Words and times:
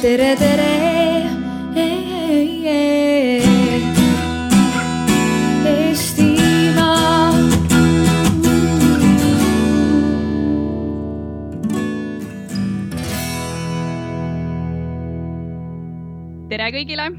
tere, 0.00 0.36
tere. 0.40 0.66
Eestimaa. 5.70 7.32
tere 16.48 16.70
kõigile. 16.72 17.10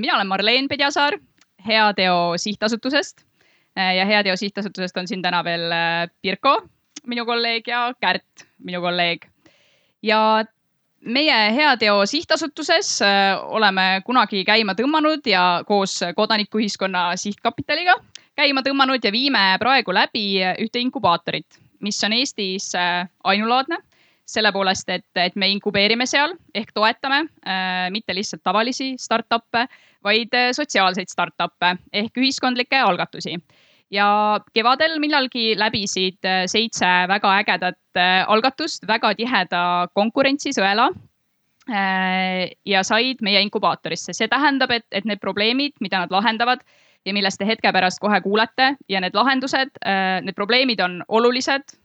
mina 0.00 0.16
olen 0.16 0.28
Marleen 0.28 0.68
Pedjasaar 0.68 1.18
Heateo 1.66 2.38
Sihtasutusest 2.40 3.26
ja 3.76 4.04
Heateo 4.08 4.36
Sihtasutusest 4.36 4.96
on 4.96 5.08
siin 5.08 5.22
täna 5.22 5.44
veel 5.44 5.72
äh, 5.72 6.08
Pirko, 6.22 6.62
minu 7.06 7.26
kolleeg 7.28 7.68
ja 7.68 7.86
Kärt, 8.00 8.46
minu 8.58 8.80
kolleeg. 8.80 9.26
ja 10.02 10.44
meie 11.00 11.38
Heateo 11.54 12.06
Sihtasutuses 12.06 13.02
äh, 13.02 13.36
oleme 13.44 14.02
kunagi 14.06 14.44
käima 14.44 14.74
tõmmanud 14.74 15.26
ja 15.26 15.62
koos 15.66 16.00
kodanikuühiskonna 16.16 17.10
sihtkapitaliga 17.16 17.98
käima 18.36 18.62
tõmmanud 18.66 19.04
ja 19.04 19.12
viime 19.12 19.42
praegu 19.60 19.94
läbi 19.94 20.26
ühte 20.62 20.82
inkubaatorit, 20.82 21.58
mis 21.80 22.00
on 22.04 22.14
Eestis 22.16 22.72
äh, 22.78 23.08
ainulaadne 23.24 23.78
selle 24.24 24.52
poolest, 24.52 24.88
et, 24.88 25.06
et 25.20 25.34
me 25.36 25.50
inkubeerime 25.52 26.06
seal 26.08 26.32
ehk 26.56 26.72
toetame 26.74 27.24
äh, 27.44 27.90
mitte 27.92 28.14
lihtsalt 28.16 28.42
tavalisi 28.44 28.94
startup'e, 29.00 29.66
vaid 30.04 30.32
äh, 30.36 30.50
sotsiaalseid 30.56 31.12
startup'e 31.12 31.74
ehk 31.92 32.16
ühiskondlikke 32.20 32.80
algatusi. 32.80 33.36
Ja 33.92 34.40
kevadel 34.54 34.98
millalgi 35.02 35.54
läbisid 35.58 36.24
äh, 36.24 36.44
seitse 36.50 36.88
väga 37.08 37.32
ägedat 37.40 37.98
äh, 37.98 38.22
algatust 38.28 38.86
väga 38.88 39.14
tiheda 39.18 39.88
konkurentsisõela 39.94 40.88
äh, 41.68 42.54
ja 42.64 42.82
said 42.82 43.20
meie 43.22 43.42
inkubaatorisse. 43.44 44.12
see 44.12 44.28
tähendab, 44.28 44.70
et, 44.70 44.86
et 44.90 45.04
need 45.04 45.20
probleemid, 45.20 45.76
mida 45.80 46.04
nad 46.04 46.14
lahendavad 46.14 46.64
ja 47.04 47.12
millest 47.12 47.38
te 47.38 47.48
hetke 47.48 47.72
pärast 47.72 48.00
kohe 48.00 48.20
kuulete 48.24 48.74
ja 48.88 49.00
need 49.00 49.14
lahendused, 49.14 49.76
need 50.24 50.34
probleemid 50.34 50.80
on 50.80 51.02
olulised, 51.08 51.76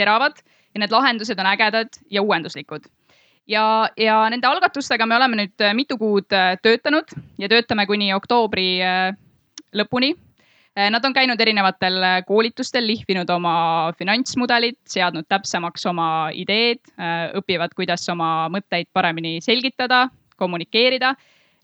teravad 0.00 0.40
ja 0.72 0.80
need 0.80 0.94
lahendused 0.94 1.38
on 1.38 1.46
ägedad 1.50 2.00
ja 2.10 2.22
uuenduslikud. 2.22 2.88
ja, 3.46 3.90
ja 3.96 4.30
nende 4.30 4.46
algatustega 4.46 5.06
me 5.06 5.16
oleme 5.16 5.42
nüüd 5.42 5.66
mitu 5.76 5.98
kuud 5.98 6.32
töötanud 6.62 7.12
ja 7.38 7.48
töötame 7.52 7.84
kuni 7.86 8.14
oktoobri 8.14 8.80
lõpuni. 9.76 10.14
Nad 10.76 11.04
on 11.04 11.12
käinud 11.12 11.40
erinevatel 11.40 11.96
äh, 12.02 12.20
koolitustel, 12.26 12.86
lihvinud 12.86 13.30
oma 13.34 13.92
finantsmudelit, 13.98 14.78
seadnud 14.88 15.26
täpsemaks 15.28 15.86
oma 15.90 16.30
ideed, 16.30 16.78
õpivad, 17.36 17.74
kuidas 17.76 18.06
oma 18.12 18.46
mõtteid 18.54 18.86
paremini 18.94 19.40
selgitada, 19.42 20.06
kommunikeerida 20.38 21.14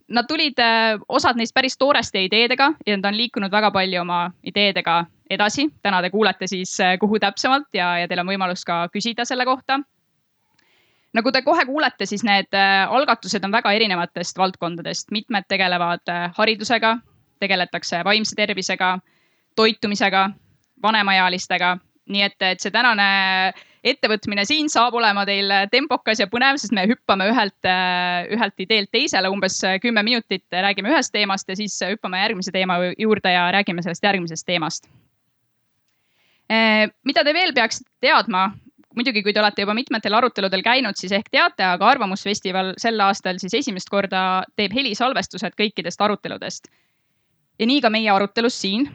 nad 0.08 0.26
tulid, 0.28 0.60
osad 1.08 1.38
neist 1.38 1.54
päris 1.54 1.74
tooreste 1.78 2.20
ideedega 2.22 2.70
ja 2.86 2.96
nad 2.96 3.08
on 3.08 3.16
liikunud 3.18 3.50
väga 3.50 3.72
palju 3.74 4.00
oma 4.00 4.20
ideedega 4.46 5.00
edasi. 5.30 5.68
täna 5.82 6.02
te 6.02 6.10
kuulete 6.10 6.46
siis, 6.46 6.76
kuhu 7.00 7.18
täpsemalt 7.18 7.74
ja, 7.74 7.96
ja 7.98 8.08
teil 8.08 8.22
on 8.22 8.30
võimalus 8.30 8.64
ka 8.64 8.86
küsida 8.92 9.24
selle 9.24 9.44
kohta. 9.44 9.80
nagu 11.12 11.32
te 11.32 11.42
kohe 11.42 11.64
kuulete, 11.64 12.06
siis 12.06 12.22
need 12.24 12.54
algatused 12.88 13.44
on 13.44 13.52
väga 13.52 13.72
erinevatest 13.72 14.38
valdkondadest, 14.38 15.10
mitmed 15.10 15.48
tegelevad 15.48 16.06
haridusega, 16.36 16.98
tegeletakse 17.40 18.02
vaimse 18.04 18.36
tervisega, 18.36 18.98
toitumisega, 19.56 20.30
vanemaealistega. 20.82 21.76
nii 22.06 22.22
et, 22.22 22.36
et 22.46 22.62
see 22.62 22.70
tänane 22.70 23.04
ettevõtmine 23.82 24.44
siin 24.46 24.68
saab 24.70 24.94
olema 24.94 25.24
teil 25.26 25.50
tempokas 25.72 26.20
ja 26.22 26.28
põnev, 26.30 26.58
sest 26.62 26.74
me 26.74 26.84
hüppame 26.86 27.26
ühelt, 27.32 27.68
ühelt 28.36 28.62
ideelt 28.62 28.90
teisele 28.94 29.30
umbes 29.30 29.58
kümme 29.82 30.04
minutit, 30.06 30.44
räägime 30.50 30.92
ühest 30.92 31.10
teemast 31.14 31.48
ja 31.50 31.56
siis 31.58 31.74
hüppame 31.82 32.20
järgmise 32.22 32.54
teema 32.54 32.78
juurde 32.98 33.32
ja 33.34 33.48
räägime 33.54 33.82
sellest 33.82 34.06
järgmisest 34.06 34.46
teemast. 34.46 34.86
mida 37.04 37.24
te 37.24 37.34
veel 37.34 37.52
peaksite 37.54 37.90
teadma? 38.00 38.52
muidugi, 38.96 39.22
kui 39.22 39.34
te 39.36 39.42
olete 39.42 39.64
juba 39.64 39.74
mitmetel 39.76 40.16
aruteludel 40.16 40.64
käinud, 40.64 40.96
siis 40.96 41.12
ehk 41.12 41.28
teate, 41.30 41.64
aga 41.68 41.90
Arvamusfestival 41.92 42.72
sel 42.80 43.00
aastal 43.04 43.40
siis 43.42 43.54
esimest 43.60 43.90
korda 43.92 44.20
teeb 44.56 44.74
helisalvestused 44.76 45.56
kõikidest 45.58 46.00
aruteludest. 46.00 46.70
Ja 47.58 47.66
nii 47.66 47.80
ka 47.80 47.90
meie 47.90 48.10
arutelus 48.12 48.60
siin 48.60 48.88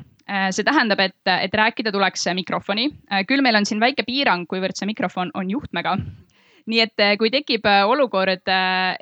see 0.51 0.63
tähendab, 0.63 0.99
et, 1.03 1.17
et 1.27 1.53
rääkida 1.53 1.91
tuleks 1.91 2.27
mikrofoni. 2.37 2.89
küll 3.27 3.41
meil 3.41 3.57
on 3.59 3.65
siin 3.65 3.81
väike 3.81 4.05
piirang, 4.07 4.45
kuivõrd 4.47 4.77
see 4.77 4.87
mikrofon 4.87 5.31
on 5.33 5.49
juhtmega. 5.49 5.97
nii 6.71 6.79
et 6.79 7.01
kui 7.17 7.31
tekib 7.33 7.65
olukord, 7.89 8.29
et, 8.29 8.49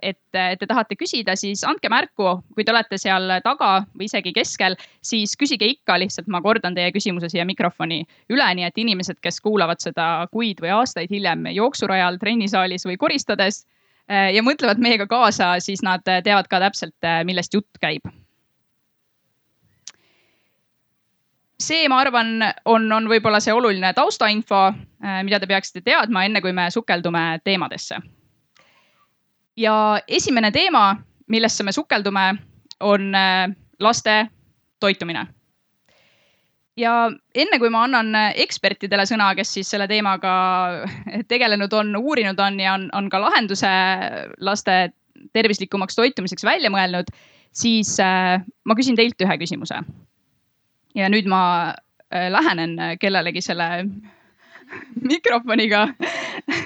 et 0.02 0.59
te 0.59 0.68
tahate 0.68 0.96
küsida, 0.96 1.36
siis 1.36 1.59
andke 1.68 1.90
märku, 1.92 2.38
kui 2.56 2.64
te 2.64 2.72
olete 2.72 2.97
seal 2.97 3.28
taga 3.44 3.84
või 4.00 4.08
isegi 4.08 4.31
keskel, 4.34 4.78
siis 5.03 5.36
küsige 5.38 5.68
ikka 5.68 5.97
lihtsalt, 6.00 6.30
ma 6.31 6.40
kordan 6.41 6.74
teie 6.74 6.94
küsimuse 6.96 7.30
siia 7.30 7.44
mikrofoni 7.46 8.06
üle, 8.31 8.47
nii 8.56 8.64
et 8.64 8.80
inimesed, 8.80 9.20
kes 9.22 9.41
kuulavad 9.44 9.84
seda 9.84 10.08
kuid 10.31 10.64
või 10.64 10.72
aastaid 10.78 11.12
hiljem 11.12 11.52
jooksurajal, 11.52 12.18
trennisaalis 12.24 12.88
või 12.88 12.97
koristades 12.97 13.66
ja 14.08 14.41
mõtlevad 14.41 14.80
meiega 14.80 15.06
kaasa, 15.12 15.58
siis 15.59 15.84
nad 15.84 16.08
teavad 16.08 16.47
ka 16.47 16.64
täpselt, 16.64 17.12
millest 17.28 17.53
jutt 17.53 17.84
käib 17.84 18.08
see, 21.59 21.88
ma 21.92 22.00
arvan, 22.03 22.40
on, 22.66 22.88
on 22.92 23.09
võib-olla 23.12 23.42
see 23.44 23.53
oluline 23.56 23.92
taustainfo, 23.96 24.70
mida 25.28 25.40
te 25.40 25.50
peaksite 25.50 25.84
teadma, 25.86 26.24
enne 26.28 26.42
kui 26.44 26.53
me 26.56 26.70
sukeldume 26.72 27.42
teemadesse. 27.44 28.00
ja 29.59 29.75
esimene 30.08 30.52
teema, 30.56 30.96
millesse 31.28 31.64
me 31.64 31.72
sukeldume, 31.75 32.30
on 32.80 33.12
laste 33.80 34.28
toitumine. 34.80 35.28
ja 36.78 37.12
enne 37.36 37.59
kui 37.59 37.70
ma 37.70 37.84
annan 37.84 38.16
ekspertidele 38.36 39.03
sõna, 39.06 39.34
kes 39.36 39.53
siis 39.53 39.70
selle 39.70 39.88
teemaga 39.88 40.31
tegelenud 41.28 41.74
on, 41.74 41.96
uurinud 41.96 42.40
on 42.40 42.59
ja 42.59 42.74
on, 42.74 42.90
on 42.94 43.09
ka 43.09 43.20
lahenduse 43.22 43.74
laste 44.40 44.94
tervislikumaks 45.36 45.96
toitumiseks 46.00 46.46
välja 46.47 46.72
mõelnud, 46.72 47.12
siis 47.52 47.97
ma 48.00 48.76
küsin 48.80 48.96
teilt 48.96 49.20
ühe 49.20 49.36
küsimuse 49.41 49.81
ja 50.96 51.10
nüüd 51.10 51.28
ma 51.30 51.42
lähenen 52.12 52.78
kellelegi 53.00 53.42
selle 53.42 53.86
mikrofoniga 55.02 55.88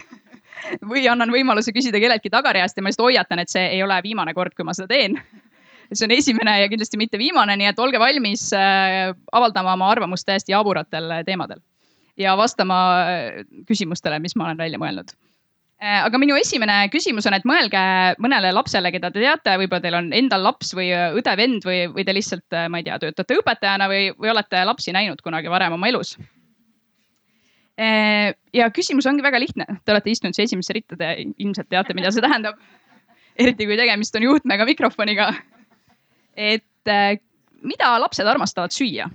või 0.89 1.05
annan 1.11 1.31
võimaluse 1.33 1.73
küsida 1.75 1.99
kelleltki 1.99 2.31
tagareast 2.33 2.77
ja 2.77 2.83
ma 2.83 2.91
lihtsalt 2.91 3.09
hoiatan, 3.09 3.43
et 3.43 3.51
see 3.51 3.65
ei 3.75 3.83
ole 3.83 3.99
viimane 4.03 4.33
kord, 4.33 4.55
kui 4.55 4.65
ma 4.67 4.75
seda 4.75 4.87
teen. 4.91 5.19
see 5.93 6.07
on 6.07 6.15
esimene 6.15 6.55
ja 6.61 6.69
kindlasti 6.71 6.97
mitte 6.97 7.19
viimane, 7.21 7.57
nii 7.59 7.69
et 7.69 7.79
olge 7.79 7.99
valmis 7.99 8.49
avaldama 8.53 9.75
oma 9.75 9.91
arvamust 9.91 10.25
täiesti 10.25 10.55
jaburatel 10.55 11.11
teemadel 11.25 11.59
ja 12.17 12.37
vastama 12.37 12.79
küsimustele, 13.67 14.19
mis 14.19 14.35
ma 14.35 14.49
olen 14.49 14.57
välja 14.57 14.79
mõelnud 14.79 15.13
aga 15.83 16.19
minu 16.21 16.35
esimene 16.39 16.85
küsimus 16.93 17.25
on, 17.27 17.35
et 17.35 17.47
mõelge 17.47 17.79
mõnele 18.23 18.53
lapsele, 18.55 18.91
keda 18.93 19.09
te 19.11 19.23
teate, 19.23 19.55
võib-olla 19.59 19.83
teil 19.83 19.97
on 19.97 20.11
endal 20.15 20.45
laps 20.45 20.71
või 20.77 20.91
õde-vend 21.19 21.65
või, 21.67 21.81
või 21.91 22.05
te 22.07 22.15
lihtsalt, 22.15 22.55
ma 22.71 22.79
ei 22.79 22.87
tea, 22.87 22.99
töötate 23.01 23.39
õpetajana 23.41 23.89
või, 23.91 24.05
või 24.15 24.31
olete 24.31 24.63
lapsi 24.67 24.95
näinud 24.95 25.23
kunagi 25.25 25.51
varem 25.51 25.75
oma 25.75 25.89
elus. 25.91 26.15
ja 28.53 28.69
küsimus 28.69 29.07
ongi 29.09 29.25
väga 29.25 29.39
lihtne, 29.41 29.65
te 29.83 29.91
olete 29.91 30.13
istunud 30.13 30.37
siia 30.37 30.47
esimesse 30.47 30.73
ritta, 30.77 30.95
te 30.95 31.15
ilmselt 31.37 31.69
teate, 31.69 31.93
mida 31.97 32.11
see 32.11 32.23
tähendab. 32.23 32.59
eriti 33.35 33.65
kui 33.65 33.77
tegemist 33.77 34.15
on 34.15 34.23
juhtmega 34.23 34.65
mikrofoniga. 34.65 35.33
et 36.37 36.93
mida 37.61 37.99
lapsed 37.99 38.27
armastavad 38.27 38.71
süüa? 38.71 39.09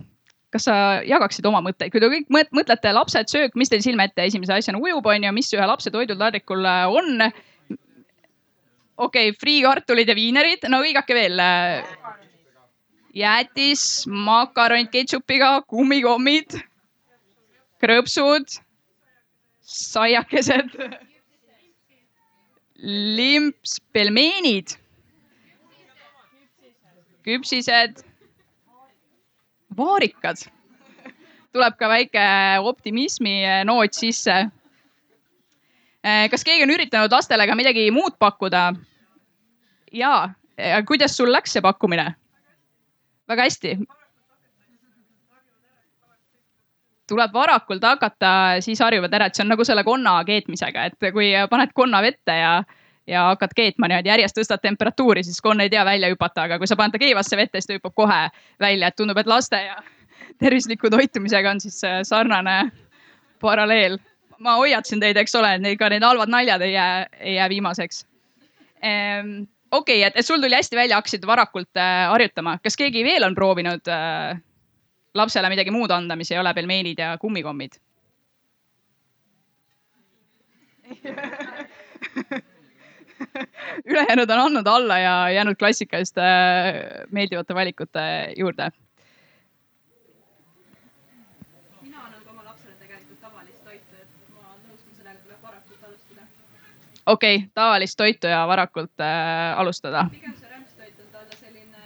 Kas 0.55 0.65
sa 0.65 0.75
jagaksid 1.05 1.47
oma 1.49 1.61
mõtteid, 1.65 1.93
kui 1.93 2.01
te 2.01 2.09
kõik 2.13 2.31
mõtlete 2.33 2.93
lapsed, 2.97 3.29
söök, 3.29 3.57
mis 3.59 3.69
teil 3.73 3.85
silme 3.85 4.09
ette 4.09 4.25
esimese 4.25 4.57
asjana 4.57 4.81
ujub, 4.81 5.07
on 5.07 5.27
ju, 5.29 5.33
mis 5.37 5.51
ühe 5.53 5.67
lapse 5.69 5.93
toidutaldrikul 5.93 6.65
on? 6.95 7.27
okei 8.99 9.29
okay,, 9.31 9.37
friikartulid 9.41 10.09
ja 10.09 10.17
viinerid, 10.17 10.65
no 10.73 10.81
hõigake 10.85 11.17
veel. 11.17 11.43
jäätis, 13.19 13.83
makaronid 14.09 14.91
ketšupiga, 14.95 15.59
kummikommid, 15.69 16.57
krõpsud, 17.83 18.59
saiakesed, 19.69 20.75
limps, 23.19 23.81
pelmeenid, 23.93 24.79
küpsised 27.27 28.08
vaarikad. 29.79 30.47
tuleb 31.53 31.77
ka 31.81 31.89
väike 31.89 32.25
optimismi 32.61 33.41
noot 33.65 33.95
sisse. 33.95 34.37
kas 36.31 36.45
keegi 36.45 36.63
on 36.63 36.75
üritanud 36.75 37.13
lastele 37.13 37.47
ka 37.47 37.55
midagi 37.59 37.91
muud 37.91 38.19
pakkuda? 38.19 38.73
ja, 39.93 40.31
kuidas 40.87 41.17
sul 41.17 41.33
läks 41.33 41.53
see 41.57 41.63
pakkumine? 41.63 42.15
väga 43.29 43.43
hästi. 43.43 43.79
tuleb 47.09 47.33
varakult 47.33 47.85
hakata, 47.85 48.61
siis 48.61 48.81
harjuvad 48.85 49.15
ära, 49.17 49.27
et 49.27 49.35
see 49.35 49.45
on 49.47 49.55
nagu 49.55 49.65
selle 49.65 49.85
konna 49.85 50.19
keetmisega, 50.29 50.91
et 50.91 51.13
kui 51.15 51.31
paned 51.51 51.73
konna 51.75 52.03
vette 52.05 52.35
ja, 52.37 52.59
ja 53.09 53.25
hakkad 53.31 53.55
keetma 53.57 53.89
niimoodi 53.89 54.11
järjest 54.13 54.37
tõstad 54.39 54.63
temperatuuri, 54.63 55.23
siis 55.25 55.41
konn 55.45 55.65
ei 55.65 55.71
tea 55.73 55.85
välja 55.87 56.11
hüpata, 56.13 56.45
aga 56.45 56.59
kui 56.61 56.69
sa 56.69 56.77
paned 56.77 56.95
ta 56.95 57.01
keevasse 57.03 57.37
vette, 57.41 57.61
siis 57.61 57.71
ta 57.71 57.79
hüppab 57.79 57.95
kohe 57.97 58.21
välja, 58.61 58.91
et 58.91 58.97
tundub, 58.99 59.19
et 59.19 59.31
laste 59.31 59.61
ja 59.65 59.79
tervisliku 60.43 60.91
toitumisega 60.93 61.51
on 61.57 61.61
siis 61.65 61.81
äh, 61.85 62.01
sarnane 62.07 62.59
paralleel. 63.41 63.99
ma 64.39 64.55
hoiatasin 64.55 65.01
teid, 65.03 65.17
eks 65.19 65.35
ole, 65.35 65.55
et 65.57 65.63
neid 65.63 65.79
ka 65.81 65.89
need 65.91 66.05
halvad 66.07 66.31
naljad 66.31 66.63
ei 66.63 66.73
jää, 66.73 67.07
ei 67.19 67.35
jää 67.35 67.49
viimaseks. 67.51 68.05
Ehm, 68.83 69.33
okei 69.73 69.97
okay,, 69.99 70.07
et, 70.07 70.21
et 70.21 70.27
sul 70.27 70.39
tuli 70.41 70.55
hästi 70.55 70.77
välja, 70.77 71.01
hakkasid 71.01 71.27
varakult 71.27 71.77
äh, 71.77 72.07
harjutama, 72.13 72.59
kas 72.63 72.79
keegi 72.79 73.03
veel 73.05 73.27
on 73.27 73.35
proovinud 73.35 73.91
äh, 73.91 74.39
lapsele 75.15 75.51
midagi 75.51 75.75
muud 75.75 75.91
anda, 75.91 76.17
mis 76.17 76.31
ei 76.31 76.39
ole 76.39 76.55
pelmeenid 76.55 76.99
ja 77.03 77.17
kummikommid 77.19 77.81
ülejäänud 83.91 84.31
on 84.31 84.41
andnud 84.41 84.67
alla 84.67 84.99
ja 84.99 85.31
jäänud 85.31 85.57
klassikaliste 85.59 86.21
äh, 86.21 86.75
meeldivate 87.11 87.55
valikute 87.55 88.01
juurde. 88.37 88.71
mina 91.83 91.99
annan 92.05 92.23
ka 92.25 92.31
oma 92.31 92.45
lapsele 92.45 92.75
tegelikult 92.81 93.21
tavalist 93.21 93.65
toitu, 93.65 93.95
et 94.03 94.35
ma 94.35 94.57
nõustun 94.69 94.97
sellega, 94.97 95.19
tuleb 95.23 95.43
varakult 95.43 95.85
alustada. 95.89 96.27
okei 97.07 97.37
okay,, 97.37 97.49
tavalist 97.55 97.97
toitu 97.97 98.27
ja 98.27 98.47
varakult 98.49 99.01
äh, 99.01 99.59
alustada. 99.59 100.07
pigem 100.11 100.35
see 100.35 100.51
rämpstoit 100.51 101.01
on 101.01 101.11
talle 101.13 101.41
selline 101.41 101.83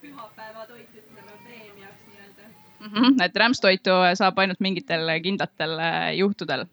pühapäevatoit, 0.00 0.88
ütleme 0.94 1.38
preemiaks 1.44 2.02
nii-öelda 2.06 2.48
mm. 2.80 2.92
-hmm, 2.92 3.24
et 3.24 3.36
rämpstoitu 3.36 4.00
saab 4.14 4.38
ainult 4.38 4.60
mingitel 4.60 5.20
kindlatel 5.22 5.78
äh, 5.78 6.16
juhtudel 6.16 6.66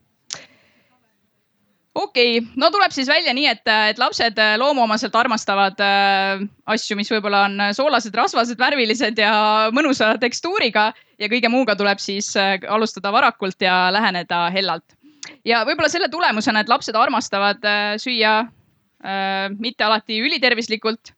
okei 1.95 2.37
okay., 2.39 2.51
no 2.59 2.69
tuleb 2.71 2.91
siis 2.91 3.07
välja 3.07 3.33
nii, 3.33 3.47
et, 3.49 3.63
et 3.91 3.99
lapsed 4.01 4.39
äh, 4.41 4.55
loomuomaselt 4.59 5.15
armastavad 5.15 5.79
äh, 5.83 6.43
asju, 6.71 6.97
mis 6.99 7.11
võib-olla 7.11 7.45
on 7.47 7.65
soolased, 7.77 8.15
rasvased, 8.15 8.59
värvilised 8.59 9.19
ja 9.21 9.33
mõnusa 9.75 10.13
tekstuuriga 10.21 10.91
ja 11.19 11.31
kõige 11.31 11.51
muuga 11.51 11.75
tuleb 11.79 12.01
siis 12.03 12.31
äh, 12.39 12.57
alustada 12.69 13.13
varakult 13.15 13.61
ja 13.63 13.87
läheneda 13.95 14.49
hellalt. 14.53 14.97
ja 15.45 15.63
võib-olla 15.65 15.89
selle 15.89 16.09
tulemusena, 16.11 16.61
et 16.61 16.71
lapsed 16.71 16.95
armastavad 16.95 17.63
äh, 17.65 17.95
süüa 18.01 18.37
äh, 18.45 19.47
mitte 19.59 19.87
alati 19.87 20.19
ülitervislikult, 20.21 21.13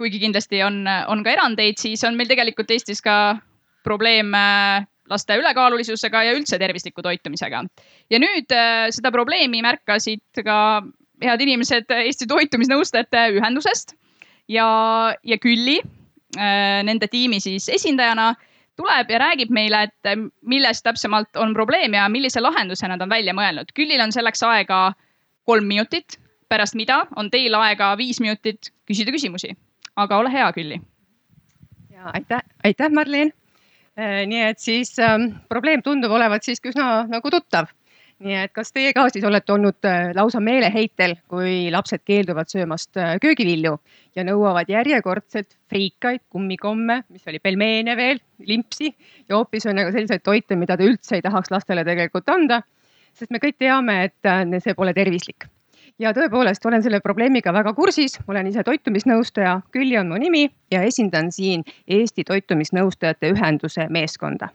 kuigi 0.00 0.20
kindlasti 0.20 0.62
on, 0.64 0.84
on 1.08 1.24
ka 1.24 1.36
erandeid, 1.36 1.78
siis 1.80 2.04
on 2.04 2.16
meil 2.16 2.28
tegelikult 2.28 2.70
Eestis 2.72 3.02
ka 3.04 3.36
probleem 3.84 4.34
äh, 4.34 4.86
laste 5.10 5.36
ülekaalulisusega 5.40 6.22
ja 6.28 6.34
üldse 6.36 6.58
tervisliku 6.58 7.02
toitumisega. 7.02 7.64
Ja 8.10 8.20
nüüd 8.22 8.52
äh, 8.54 8.88
seda 8.94 9.12
probleemi 9.14 9.62
märkasid 9.64 10.42
ka 10.44 10.58
head 11.22 11.42
inimesed 11.44 11.90
Eesti 11.94 12.28
Toitumisnõustajate 12.30 13.26
Ühendusest 13.36 13.94
ja, 14.48 14.66
ja 15.22 15.38
Külli 15.42 15.78
äh, 15.80 16.80
nende 16.86 17.10
tiimi 17.10 17.40
siis 17.42 17.68
esindajana 17.72 18.32
tuleb 18.80 19.10
ja 19.12 19.18
räägib 19.20 19.50
meile, 19.52 19.82
et 19.90 20.26
milles 20.48 20.80
täpsemalt 20.82 21.36
on 21.36 21.52
probleem 21.54 21.94
ja 21.94 22.08
millise 22.08 22.40
lahenduse 22.40 22.88
nad 22.88 23.02
on 23.04 23.10
välja 23.12 23.34
mõelnud. 23.36 23.74
Küllil 23.76 24.00
on 24.00 24.12
selleks 24.14 24.40
aega 24.46 24.94
kolm 25.44 25.66
minutit, 25.68 26.16
pärast 26.48 26.78
mida 26.78 27.02
on 27.20 27.28
teil 27.30 27.54
aega 27.58 27.92
viis 28.00 28.22
minutit 28.24 28.72
küsida 28.88 29.12
küsimusi. 29.12 29.52
aga 29.96 30.16
ole 30.18 30.32
hea, 30.32 30.52
Külli. 30.56 30.80
ja 31.92 32.10
aitäh, 32.14 32.40
aitäh, 32.64 32.88
Marleen 32.88 33.34
Äh, 34.00 34.24
nii 34.28 34.42
et 34.52 34.62
siis 34.62 34.94
ähm, 35.02 35.32
probleem 35.50 35.82
tundub 35.82 36.12
olevat 36.14 36.46
siiski 36.46 36.70
üsna 36.70 37.04
nagu 37.10 37.30
tuttav. 37.32 37.68
Nii 38.20 38.36
et 38.42 38.52
kas 38.52 38.72
teie 38.72 38.92
ka 38.96 39.06
siis 39.12 39.24
olete 39.24 39.54
olnud 39.54 39.86
äh, 39.88 40.10
lausa 40.16 40.40
meeleheitel, 40.44 41.16
kui 41.30 41.70
lapsed 41.72 42.02
keelduvad 42.04 42.50
söömast 42.52 42.98
äh, 43.00 43.14
köögivilju 43.22 43.76
ja 44.16 44.24
nõuavad 44.26 44.68
järjekordselt 44.68 45.56
friikaid, 45.72 46.26
kummikomme, 46.32 47.02
mis 47.08 47.30
oli 47.30 47.40
pelmeene 47.40 47.96
veel, 47.96 48.20
limpsi 48.46 48.90
ja 48.90 49.38
hoopis 49.38 49.68
nagu 49.72 49.92
selliseid 49.94 50.24
toite, 50.26 50.58
mida 50.60 50.76
te 50.76 50.88
üldse 50.88 51.16
ei 51.16 51.24
tahaks 51.24 51.52
lastele 51.52 51.84
tegelikult 51.86 52.28
anda. 52.28 52.62
sest 53.14 53.32
me 53.34 53.40
kõik 53.42 53.56
teame, 53.58 54.04
et 54.04 54.62
see 54.62 54.74
pole 54.74 54.94
tervislik 54.94 55.48
ja 56.00 56.12
tõepoolest 56.16 56.64
olen 56.66 56.82
selle 56.82 57.00
probleemiga 57.04 57.52
väga 57.52 57.72
kursis, 57.76 58.18
olen 58.28 58.46
ise 58.46 58.64
toitumisnõustaja, 58.64 59.60
Külli 59.72 59.98
on 60.00 60.08
mu 60.12 60.20
nimi 60.20 60.46
ja 60.72 60.82
esindan 60.86 61.32
siin 61.32 61.64
Eesti 61.88 62.24
Toitumisnõustajate 62.24 63.32
Ühenduse 63.34 63.88
meeskonda. 63.88 64.48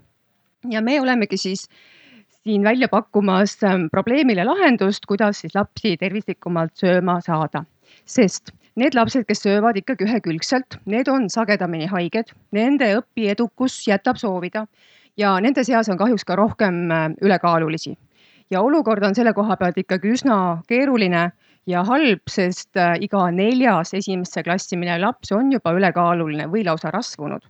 ja 0.69 0.81
me 0.81 1.01
olemegi 1.01 1.38
siis 1.38 1.69
siin 2.45 2.63
välja 2.63 2.88
pakkumas 2.88 3.57
ähm, 3.63 3.88
probleemile 3.92 4.45
lahendust, 4.45 5.06
kuidas 5.09 5.42
siis 5.42 5.56
lapsi 5.56 5.95
tervislikumalt 5.97 6.75
sööma 6.77 7.19
saada. 7.21 7.65
sest 8.06 8.51
need 8.75 8.94
lapsed, 8.94 9.25
kes 9.25 9.42
söövad 9.42 9.77
ikkagi 9.80 10.06
ühekülgselt, 10.06 10.77
need 10.86 11.07
on 11.07 11.30
sagedamini 11.30 11.88
haiged, 11.88 12.33
nende 12.51 12.92
õpiedukus 13.00 13.80
jätab 13.88 14.19
soovida 14.21 14.68
ja 15.18 15.39
nende 15.39 15.63
seas 15.63 15.89
on 15.89 15.97
kahjuks 15.97 16.25
ka 16.25 16.36
rohkem 16.36 16.92
äh, 16.92 17.07
ülekaalulisi 17.21 17.95
ja 18.51 18.62
olukord 18.62 19.03
on 19.03 19.15
selle 19.15 19.33
koha 19.33 19.57
pealt 19.57 19.77
ikkagi 19.81 20.13
üsna 20.13 20.38
keeruline 20.69 21.24
ja 21.65 21.81
halb, 21.88 22.21
sest 22.30 22.77
äh, 22.77 22.94
iga 23.01 23.25
neljas 23.33 23.95
esimesse 23.98 24.44
klassi 24.45 24.77
minev 24.77 25.01
laps 25.01 25.33
on 25.33 25.51
juba 25.53 25.74
ülekaaluline 25.74 26.45
või 26.51 26.65
lausa 26.65 26.91
rasvunud. 26.94 27.41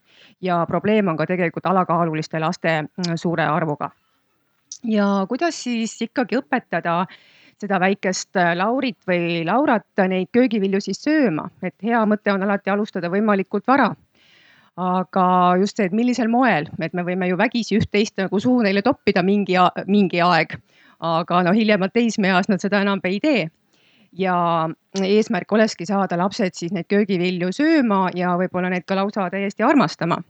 ja 0.41 0.65
probleem 0.67 1.07
on 1.07 1.17
ka 1.17 1.25
tegelikult 1.25 1.65
alakaaluliste 1.65 2.39
laste 2.39 2.81
mm, 2.81 3.15
suure 3.15 3.43
arvuga. 3.43 3.91
Ja 4.83 5.25
kuidas 5.29 5.63
siis 5.63 5.95
ikkagi 6.01 6.39
õpetada 6.41 7.05
seda 7.61 7.79
väikest 7.79 8.35
äh, 8.35 8.53
Laurit 8.57 8.99
või 9.07 9.43
Laurat 9.47 10.05
neid 10.09 10.31
köögivilju 10.35 10.81
siis 10.81 10.99
sööma, 11.03 11.49
et 11.63 11.75
hea 11.83 12.01
mõte 12.05 12.33
on 12.33 12.43
alati 12.43 12.73
alustada 12.73 13.09
võimalikult 13.09 13.67
vara 13.67 13.93
aga 14.75 15.25
just 15.61 15.77
see, 15.77 15.87
et 15.87 15.93
millisel 15.95 16.27
moel, 16.27 16.67
et 16.83 16.93
me 16.93 17.05
võime 17.07 17.29
ju 17.29 17.37
vägisi 17.39 17.77
üht-teist 17.79 18.17
nagu 18.19 18.39
suhu 18.43 18.59
neile 18.65 18.81
toppida 18.83 19.23
mingi, 19.23 19.55
mingi 19.87 20.19
aeg 20.19 20.57
aga 20.99 21.43
no 21.43 21.53
hiljemalt 21.55 21.93
teismeeas 21.95 22.49
nad 22.49 22.63
seda 22.63 22.81
enam 22.81 23.01
ei 23.03 23.19
tee. 23.19 23.49
ja 24.15 24.69
eesmärk 24.95 25.51
olekski 25.51 25.85
saada 25.85 26.15
lapsed 26.15 26.55
siis 26.55 26.71
neid 26.71 26.87
köögivilju 26.87 27.49
sööma 27.51 28.05
ja 28.15 28.37
võib-olla 28.39 28.69
neid 28.71 28.85
ka 28.87 28.95
lausa 28.95 29.25
täiesti 29.29 29.63
armastama. 29.63 30.21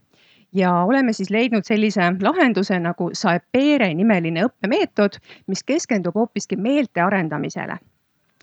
Ja 0.56 0.72
oleme 0.88 1.12
siis 1.12 1.30
leidnud 1.30 1.66
sellise 1.68 2.08
lahenduse 2.22 2.78
nagu 2.80 3.10
Saepere 3.12 3.90
nimeline 3.94 4.46
õppemeetod, 4.48 5.20
mis 5.46 5.62
keskendub 5.66 6.16
hoopiski 6.16 6.56
meelte 6.56 7.04
arendamisele 7.04 7.78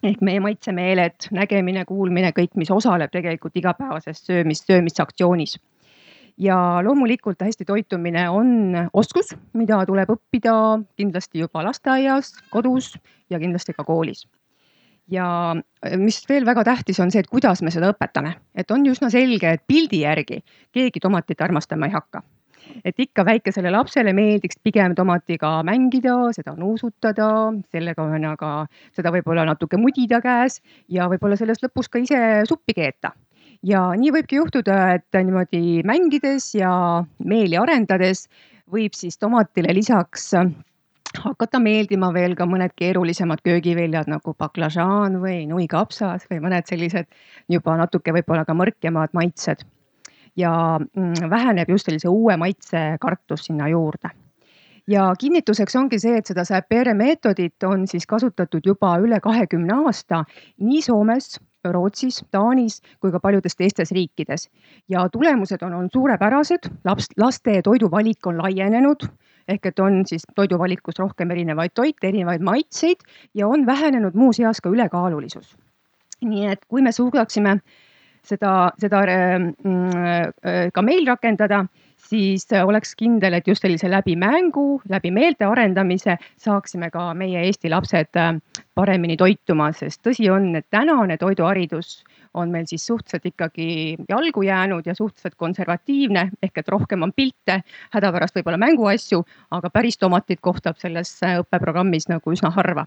ehk 0.03 0.19
meie 0.19 0.39
maitsemeeled, 0.43 1.29
nägemine, 1.31 1.85
kuulmine, 1.87 2.33
kõik, 2.35 2.57
mis 2.59 2.71
osaleb 2.75 3.11
tegelikult 3.11 3.55
igapäevases 3.55 4.19
söömis, 4.27 4.59
söömisaktsioonis 4.67 5.55
ja 6.37 6.57
loomulikult 6.83 7.41
hästi 7.41 7.65
toitumine 7.65 8.29
on 8.29 8.75
oskus, 8.93 9.33
mida 9.53 9.83
tuleb 9.85 10.09
õppida 10.09 10.55
kindlasti 10.97 11.43
juba 11.43 11.63
lasteaias, 11.63 12.33
kodus 12.51 12.93
ja 13.29 13.39
kindlasti 13.39 13.73
ka 13.73 13.85
koolis. 13.87 14.25
Ja 15.11 15.55
mis 15.99 16.21
veel 16.29 16.45
väga 16.47 16.63
tähtis 16.67 16.99
on 17.03 17.11
see, 17.11 17.23
et 17.23 17.31
kuidas 17.31 17.61
me 17.61 17.71
seda 17.73 17.91
õpetame, 17.93 18.35
et 18.55 18.71
on 18.71 18.85
üsna 18.87 19.09
selge, 19.13 19.57
et 19.57 19.65
pildi 19.67 20.03
järgi 20.03 20.39
keegi 20.75 21.03
tomatit 21.03 21.41
armastama 21.41 21.89
ei 21.89 21.95
hakka. 21.97 22.23
Et 22.87 22.95
ikka 22.99 23.25
väikesele 23.27 23.71
lapsele 23.73 24.13
meeldiks 24.15 24.55
pigem 24.63 24.95
tomatiga 24.95 25.57
mängida, 25.67 26.15
seda 26.35 26.55
nuusutada, 26.55 27.27
sellega 27.75 28.05
on 28.07 28.29
aga 28.31 28.51
seda 28.95 29.11
võib-olla 29.11 29.43
natuke 29.49 29.77
mudida 29.77 30.21
käes 30.23 30.61
ja 30.87 31.09
võib-olla 31.11 31.35
sellest 31.39 31.65
lõpus 31.65 31.91
ka 31.91 31.99
ise 31.99 32.19
suppi 32.47 32.75
keeta. 32.77 33.11
Ja 33.63 33.89
nii 33.99 34.11
võibki 34.15 34.39
juhtuda, 34.39 34.77
et 34.95 35.15
niimoodi 35.15 35.83
mängides 35.87 36.49
ja 36.55 36.71
meeli 37.23 37.59
arendades 37.59 38.25
võib 38.71 38.95
siis 38.95 39.19
tomatile 39.19 39.75
lisaks 39.75 40.31
hakata 41.21 41.59
meeldima 41.59 42.11
veel 42.13 42.35
ka 42.35 42.47
mõned 42.49 42.73
keerulisemad 42.79 43.43
köögiviljad 43.45 44.09
nagu 44.11 44.33
baklažaan 44.39 45.19
või 45.21 45.43
nuikapsas 45.49 46.25
või 46.31 46.41
mõned 46.43 46.67
sellised 46.69 47.07
juba 47.51 47.77
natuke 47.77 48.13
võib-olla 48.15 48.45
ka 48.45 48.55
mõrkemad 48.57 49.13
maitsed. 49.13 49.65
ja 50.35 50.79
mm, 50.79 51.29
väheneb 51.29 51.69
just 51.69 51.85
sellise 51.85 52.09
uue 52.09 52.37
maitse 52.37 52.97
kartus 53.01 53.45
sinna 53.45 53.67
juurde 53.69 54.09
ja 54.87 55.13
kinnituseks 55.19 55.75
ongi 55.75 55.99
see, 55.99 56.17
et 56.17 56.25
seda 56.25 56.43
Säpere 56.43 56.93
meetodit 56.93 57.63
on 57.63 57.87
siis 57.87 58.07
kasutatud 58.07 58.65
juba 58.65 58.97
üle 58.99 59.19
kahekümne 59.19 59.73
aasta 59.85 60.23
nii 60.59 60.81
Soomes 60.81 61.37
Rootsis, 61.71 62.23
Taanis 62.31 62.81
kui 62.99 63.11
ka 63.11 63.19
paljudes 63.19 63.55
teistes 63.55 63.91
riikides. 63.91 64.49
ja 64.89 65.07
tulemused 65.09 65.61
on 65.61 65.73
olnud 65.73 65.93
suurepärased, 65.93 66.67
laps, 66.83 67.07
laste 67.17 67.61
toiduvalik 67.63 68.27
on 68.27 68.37
laienenud 68.37 69.07
ehk 69.47 69.65
et 69.65 69.79
on 69.79 70.03
siis 70.07 70.25
toiduvalikus 70.35 70.99
rohkem 70.99 71.31
erinevaid 71.31 71.73
toite, 71.75 72.07
erinevaid 72.07 72.41
maitseid 72.41 73.03
ja 73.33 73.47
on 73.47 73.65
vähenenud 73.65 74.15
muuseas 74.15 74.61
ka 74.61 74.69
ülekaalulisus. 74.69 75.57
nii 76.23 76.45
et 76.47 76.61
kui 76.67 76.81
me 76.81 76.91
suudaksime 76.91 77.57
seda, 78.23 78.71
seda 78.79 79.01
äh, 79.03 80.69
ka 80.73 80.81
meil 80.81 81.07
rakendada, 81.07 81.65
siis 81.97 82.47
oleks 82.63 82.95
kindel, 82.95 83.33
et 83.33 83.47
just 83.47 83.63
sellise 83.63 83.89
läbi 83.91 84.15
mängu, 84.19 84.81
läbi 84.89 85.11
meelte 85.11 85.45
arendamise 85.45 86.17
saaksime 86.39 86.89
ka 86.91 87.13
meie 87.13 87.43
Eesti 87.47 87.71
lapsed 87.71 88.19
paremini 88.75 89.17
toituma, 89.17 89.71
sest 89.75 90.01
tõsi 90.07 90.29
on, 90.31 90.53
et 90.55 90.67
tänane 90.71 91.17
toiduharidus 91.17 92.03
on 92.33 92.51
meil 92.51 92.65
siis 92.69 92.85
suhteliselt 92.85 93.25
ikkagi 93.25 93.97
jalgu 94.09 94.41
jäänud 94.41 94.85
ja 94.85 94.95
suhteliselt 94.95 95.35
konservatiivne 95.35 96.29
ehk 96.43 96.57
et 96.57 96.69
rohkem 96.69 97.05
on 97.05 97.13
pilte, 97.13 97.61
hädapärast 97.93 98.35
võib-olla 98.37 98.59
mänguasju, 98.61 99.23
aga 99.51 99.69
päris 99.69 99.97
tomatit 100.01 100.41
kohtab 100.41 100.79
selles 100.81 101.15
õppeprogrammis 101.23 102.09
nagu 102.09 102.33
üsna 102.33 102.51
harva. 102.55 102.85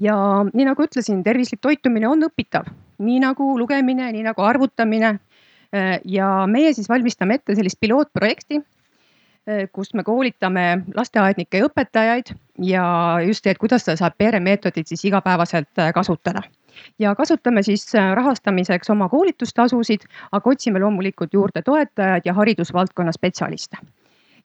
ja 0.00 0.16
nii 0.52 0.66
nagu 0.66 0.82
ütlesin, 0.82 1.22
tervislik 1.24 1.60
toitumine 1.60 2.08
on 2.08 2.24
õpitav, 2.26 2.68
nii 2.98 3.20
nagu 3.22 3.58
lugemine, 3.58 4.12
nii 4.12 4.22
nagu 4.22 4.42
arvutamine. 4.42 5.18
ja 6.04 6.46
meie 6.46 6.72
siis 6.74 6.88
valmistame 6.88 7.34
ette 7.34 7.54
sellist 7.56 7.80
pilootprojekti 7.80 8.60
kus 9.72 9.94
me 9.94 10.04
koolitame 10.04 10.84
lasteaednikke 10.94 11.58
ja 11.58 11.66
õpetajaid 11.66 12.34
ja 12.62 12.84
just, 13.26 13.46
et 13.46 13.58
kuidas 13.58 13.82
seda 13.82 13.96
saab 13.96 14.14
peremeetodit 14.18 14.86
siis 14.86 15.04
igapäevaselt 15.08 15.80
kasutada 15.94 16.44
ja 16.98 17.14
kasutame 17.14 17.62
siis 17.62 17.86
äh, 17.94 18.12
rahastamiseks 18.14 18.90
oma 18.90 19.08
koolitustasusid, 19.08 20.06
aga 20.32 20.50
otsime 20.50 20.80
loomulikult 20.80 21.34
juurde 21.34 21.62
toetajaid 21.62 22.28
ja 22.28 22.34
haridusvaldkonna 22.34 23.12
spetsialiste 23.12 23.76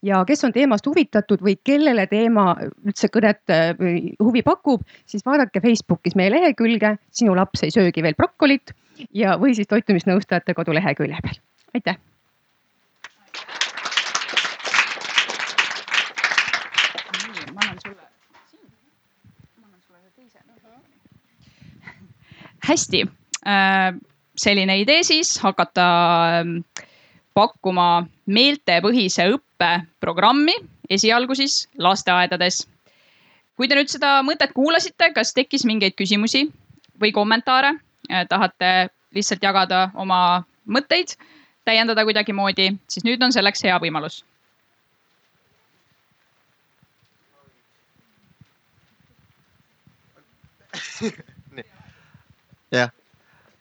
ja 0.02 0.24
kes 0.26 0.44
on 0.46 0.54
teemast 0.54 0.86
huvitatud 0.86 1.42
või 1.44 1.56
kellele 1.64 2.08
teema 2.08 2.52
üldse 2.86 3.10
kõnet 3.14 3.54
äh, 3.54 3.72
või 3.80 4.14
huvi 4.24 4.44
pakub, 4.46 4.84
siis 5.06 5.26
vaadake 5.26 5.62
Facebookis 5.64 6.16
meie 6.16 6.32
lehekülge 6.34 6.98
Sinu 7.12 7.36
laps 7.36 7.64
ei 7.66 7.74
söögi 7.74 8.04
veel 8.06 8.18
brokolit 8.18 8.76
ja, 9.14 9.38
või 9.42 9.56
siis 9.58 9.70
toitumisnõustajate 9.72 10.54
kodulehekülje 10.58 11.24
peal. 11.24 11.42
aitäh. 11.74 11.98
Hästi, 22.68 23.02
äh, 23.48 23.96
selline 24.38 24.80
idee 24.82 25.04
siis 25.04 25.38
hakata 25.44 25.86
ähm, 26.40 26.58
pakkuma 27.34 28.08
meeltepõhise 28.26 29.28
õppe 29.34 29.72
programmi 30.04 30.56
esialgu 30.90 31.36
siis 31.36 31.68
lasteaedades. 31.78 32.68
kui 33.58 33.68
te 33.68 33.76
nüüd 33.76 33.90
seda 33.90 34.22
mõtet 34.22 34.54
kuulasite, 34.54 35.10
kas 35.14 35.34
tekkis 35.34 35.66
mingeid 35.66 35.96
küsimusi 35.98 36.46
või 37.02 37.12
kommentaare? 37.12 37.74
Äh, 38.12 38.28
tahate 38.30 38.90
lihtsalt 39.16 39.44
jagada 39.44 39.90
oma 39.96 40.44
mõtteid, 40.68 41.16
täiendada 41.66 42.04
kuidagimoodi, 42.06 42.72
siis 42.88 43.04
nüüd 43.04 43.24
on 43.24 43.32
selleks 43.34 43.64
hea 43.64 43.80
võimalus 43.82 44.24
jah, 52.76 52.92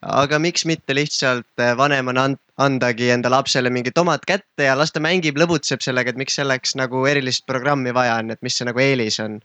aga 0.02 0.38
miks 0.38 0.64
mitte 0.66 0.94
lihtsalt 0.94 1.62
äh, 1.62 1.75
vanemana 1.78 2.28
andagi 2.58 3.10
enda 3.10 3.30
lapsele 3.30 3.70
mingi 3.70 3.92
tomat 3.94 4.25
kätte 4.26 4.68
ja 4.68 4.76
las 4.78 4.92
ta 4.92 5.00
mängib, 5.00 5.38
lõbutseb 5.38 5.84
sellega, 5.84 6.10
et 6.10 6.20
miks 6.20 6.38
selleks 6.38 6.76
nagu 6.78 7.04
erilist 7.06 7.46
programmi 7.46 7.92
vaja 7.94 8.16
on, 8.22 8.32
et 8.32 8.42
mis 8.42 8.56
see 8.56 8.68
nagu 8.68 8.80
eelis 8.82 9.20
on? 9.20 9.40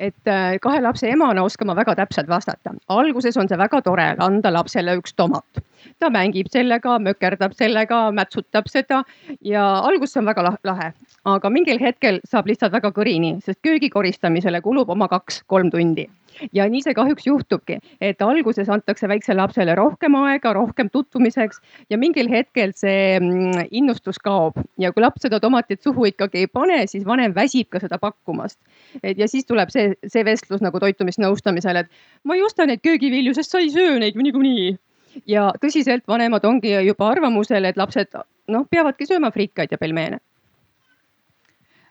et 0.00 0.28
äh, 0.32 0.56
kahe 0.64 0.80
lapse 0.80 1.04
emana 1.12 1.42
oskan 1.44 1.68
ma 1.68 1.74
väga 1.76 1.94
täpselt 1.98 2.28
vastata. 2.28 2.72
alguses 2.88 3.36
on 3.36 3.48
see 3.48 3.58
väga 3.58 3.82
tore 3.84 4.06
anda 4.18 4.52
lapsele 4.52 4.96
üks 4.96 5.12
tomat. 5.16 5.60
ta 5.98 6.08
mängib 6.10 6.48
sellega, 6.52 6.98
mökerdab 6.98 7.52
sellega, 7.56 7.98
mätsutab 8.16 8.68
seda 8.68 9.02
ja 9.44 9.66
alguses 9.80 10.16
on 10.16 10.30
väga 10.30 10.56
lahe, 10.64 10.92
aga 11.24 11.50
mingil 11.50 11.80
hetkel 11.80 12.20
saab 12.24 12.48
lihtsalt 12.48 12.72
väga 12.72 12.92
kõrini, 12.96 13.36
sest 13.44 13.60
köögi 13.62 13.90
koristamisele 13.90 14.60
kulub 14.64 14.88
oma 14.88 15.08
kaks-kolm 15.08 15.70
tundi 15.70 16.08
ja 16.52 16.66
nii 16.70 16.82
see 16.84 16.94
kahjuks 16.96 17.26
juhtubki, 17.26 17.78
et 18.00 18.22
alguses 18.24 18.68
antakse 18.72 19.08
väiksele 19.08 19.40
lapsele 19.40 19.74
rohkem 19.78 20.16
aega, 20.20 20.52
rohkem 20.56 20.90
tutvumiseks 20.90 21.60
ja 21.90 21.98
mingil 21.98 22.30
hetkel 22.30 22.72
see 22.76 23.18
mm, 23.18 23.66
innustus 23.70 24.20
kaob. 24.22 24.58
Ja 24.80 24.92
kui 24.92 25.04
laps 25.04 25.26
seda 25.26 25.40
tomatit 25.40 25.82
suhu 25.82 26.08
ikkagi 26.10 26.44
ei 26.44 26.50
pane, 26.50 26.82
siis 26.90 27.06
vanem 27.06 27.34
väsib 27.36 27.70
ka 27.70 27.82
seda 27.82 27.98
pakkumast. 27.98 28.58
et 29.02 29.18
ja 29.18 29.28
siis 29.28 29.46
tuleb 29.46 29.70
see, 29.70 29.94
see 30.06 30.24
vestlus 30.24 30.62
nagu 30.64 30.80
toitumisnõustamisel, 30.80 31.84
et 31.84 31.90
ma 32.24 32.36
ei 32.36 32.42
osta 32.42 32.66
neid 32.66 32.82
köögivilju, 32.84 33.34
sest 33.34 33.50
sa 33.50 33.60
ei 33.60 33.70
söö 33.70 33.98
neid 33.98 34.16
ju 34.16 34.24
niikuinii. 34.24 34.76
Ja 35.26 35.50
tõsiselt 35.62 36.06
vanemad 36.08 36.44
ongi 36.46 36.72
juba 36.86 37.08
arvamusel, 37.10 37.64
et 37.64 37.76
lapsed 37.76 38.14
noh, 38.48 38.66
peavadki 38.70 39.06
sööma 39.06 39.32
frikaid 39.34 39.72
ja 39.72 39.78
pelmeene. 39.78 40.20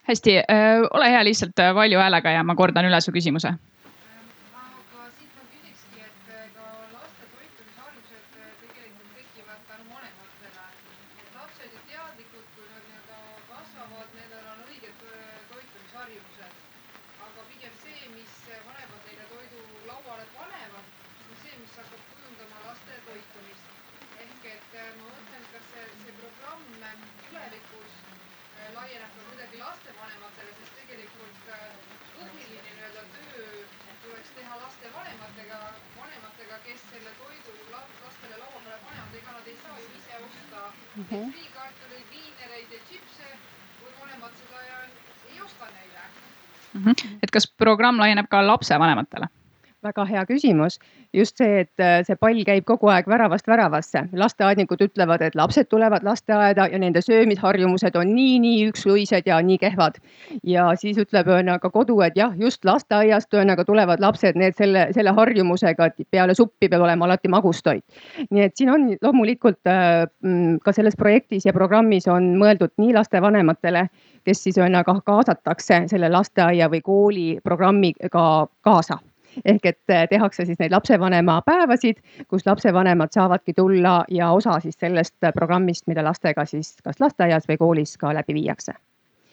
Hästi 0.08 0.38
ole 0.96 1.10
hea 1.12 1.24
lihtsalt 1.24 1.60
valju 1.74 1.98
häälega 2.00 2.32
ja 2.32 2.42
ma 2.42 2.56
kordan 2.56 2.88
üle 2.88 2.98
su 3.04 3.12
küsimuse 3.12 3.52
et 47.22 47.30
kas 47.30 47.48
programm 47.58 48.00
laieneb 48.02 48.28
ka 48.30 48.42
lapsevanematele? 48.46 49.30
väga 49.82 50.04
hea 50.04 50.24
küsimus. 50.28 50.78
just 51.12 51.38
see, 51.38 51.60
et 51.64 51.82
äh, 51.82 52.04
see 52.06 52.14
pall 52.14 52.38
käib 52.46 52.64
kogu 52.68 52.90
aeg 52.92 53.08
väravast 53.08 53.48
väravasse. 53.48 54.04
lasteaednikud 54.12 54.82
ütlevad, 54.84 55.22
et 55.24 55.34
lapsed 55.34 55.66
tulevad 55.72 56.04
lasteaeda 56.06 56.68
ja 56.70 56.78
nende 56.78 57.00
söömisharjumused 57.02 57.96
on 57.96 58.12
nii, 58.14 58.38
nii 58.44 58.68
üksluised 58.70 59.26
ja 59.26 59.40
nii 59.42 59.58
kehvad. 59.58 59.98
ja 60.44 60.68
siis 60.76 61.00
ütleb 61.00 61.26
ühesõnaga 61.32 61.70
kodu, 61.72 62.00
et 62.06 62.16
jah, 62.16 62.36
just 62.38 62.64
lasteaiast 62.64 63.32
ühesõnaga 63.34 63.64
tulevad 63.64 64.04
lapsed 64.04 64.36
need 64.36 64.54
selle, 64.58 64.86
selle 64.94 65.16
harjumusega, 65.16 65.90
et 65.90 66.06
peale 66.10 66.36
suppi 66.36 66.68
peab 66.68 66.84
olema 66.84 67.08
alati 67.08 67.32
magustoit. 67.32 67.84
nii 68.30 68.44
et 68.44 68.56
siin 68.56 68.70
on 68.70 68.88
loomulikult 69.02 69.66
äh, 69.66 70.04
mm, 70.22 70.60
ka 70.64 70.76
selles 70.76 70.96
projektis 70.96 71.48
ja 71.48 71.56
programmis 71.56 72.08
on 72.08 72.34
mõeldud 72.38 72.76
nii 72.76 72.94
lastevanematele 72.94 73.88
kes 74.24 74.42
siis 74.42 74.58
ühesõnaga 74.58 74.96
kaasatakse 75.04 75.84
selle 75.90 76.10
lasteaia 76.12 76.68
või 76.70 76.80
kooli 76.84 77.28
programmiga 77.44 78.46
kaasa 78.60 78.98
ehk 79.44 79.66
et 79.66 79.92
eh, 79.94 80.06
tehakse 80.10 80.44
siis 80.44 80.58
neid 80.58 80.72
lapsevanema 80.74 81.40
päevasid, 81.46 82.00
kus 82.28 82.46
lapsevanemad 82.46 83.12
saavadki 83.14 83.54
tulla 83.54 84.04
ja 84.10 84.30
osa 84.30 84.60
siis 84.60 84.78
sellest 84.80 85.16
programmist, 85.34 85.86
mida 85.86 86.04
lastega 86.04 86.44
siis 86.44 86.76
kas 86.84 87.00
lasteaias 87.00 87.48
või 87.48 87.58
koolis 87.58 87.96
ka 87.98 88.14
läbi 88.14 88.34
viiakse. 88.34 88.72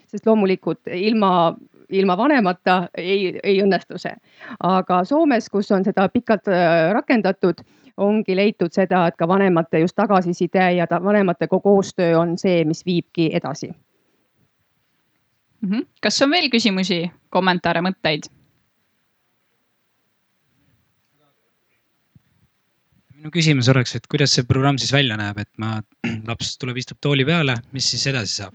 sest 0.08 0.26
loomulikult 0.26 0.88
ilma, 0.94 1.56
ilma 1.90 2.18
vanemata 2.18 2.88
ei, 2.98 3.40
ei 3.44 3.62
õnnestu 3.64 3.98
see. 3.98 4.16
aga 4.64 5.04
Soomes, 5.04 5.50
kus 5.50 5.72
on 5.72 5.84
seda 5.84 6.10
pikalt 6.10 6.48
eh, 6.48 6.94
rakendatud, 6.94 7.64
ongi 7.98 8.36
leitud 8.36 8.72
seda, 8.72 9.08
et 9.08 9.16
ka 9.18 9.28
vanemate 9.28 9.80
just 9.80 9.96
tagasiside 9.96 10.72
ja 10.78 10.88
ta, 10.88 11.04
vanemate 11.04 11.48
koostöö 11.48 12.20
on 12.20 12.38
see, 12.38 12.64
mis 12.66 12.86
viibki 12.86 13.32
edasi 13.34 13.74
mm. 15.62 15.70
-hmm. 15.70 15.86
kas 16.02 16.22
on 16.22 16.32
veel 16.32 16.50
küsimusi, 16.54 17.06
kommentaare, 17.30 17.82
mõtteid? 17.86 18.32
minu 23.18 23.34
küsimus 23.34 23.68
oleks, 23.68 23.96
et 23.98 24.06
kuidas 24.08 24.32
see 24.36 24.46
programm 24.48 24.78
siis 24.78 24.94
välja 24.94 25.18
näeb, 25.20 25.40
et 25.42 25.50
ma, 25.58 25.82
laps 26.30 26.56
tuleb, 26.62 26.78
istub 26.78 27.00
tooli 27.02 27.26
peale, 27.26 27.58
mis 27.74 27.90
siis 27.92 28.06
edasi 28.14 28.44
saab? 28.44 28.54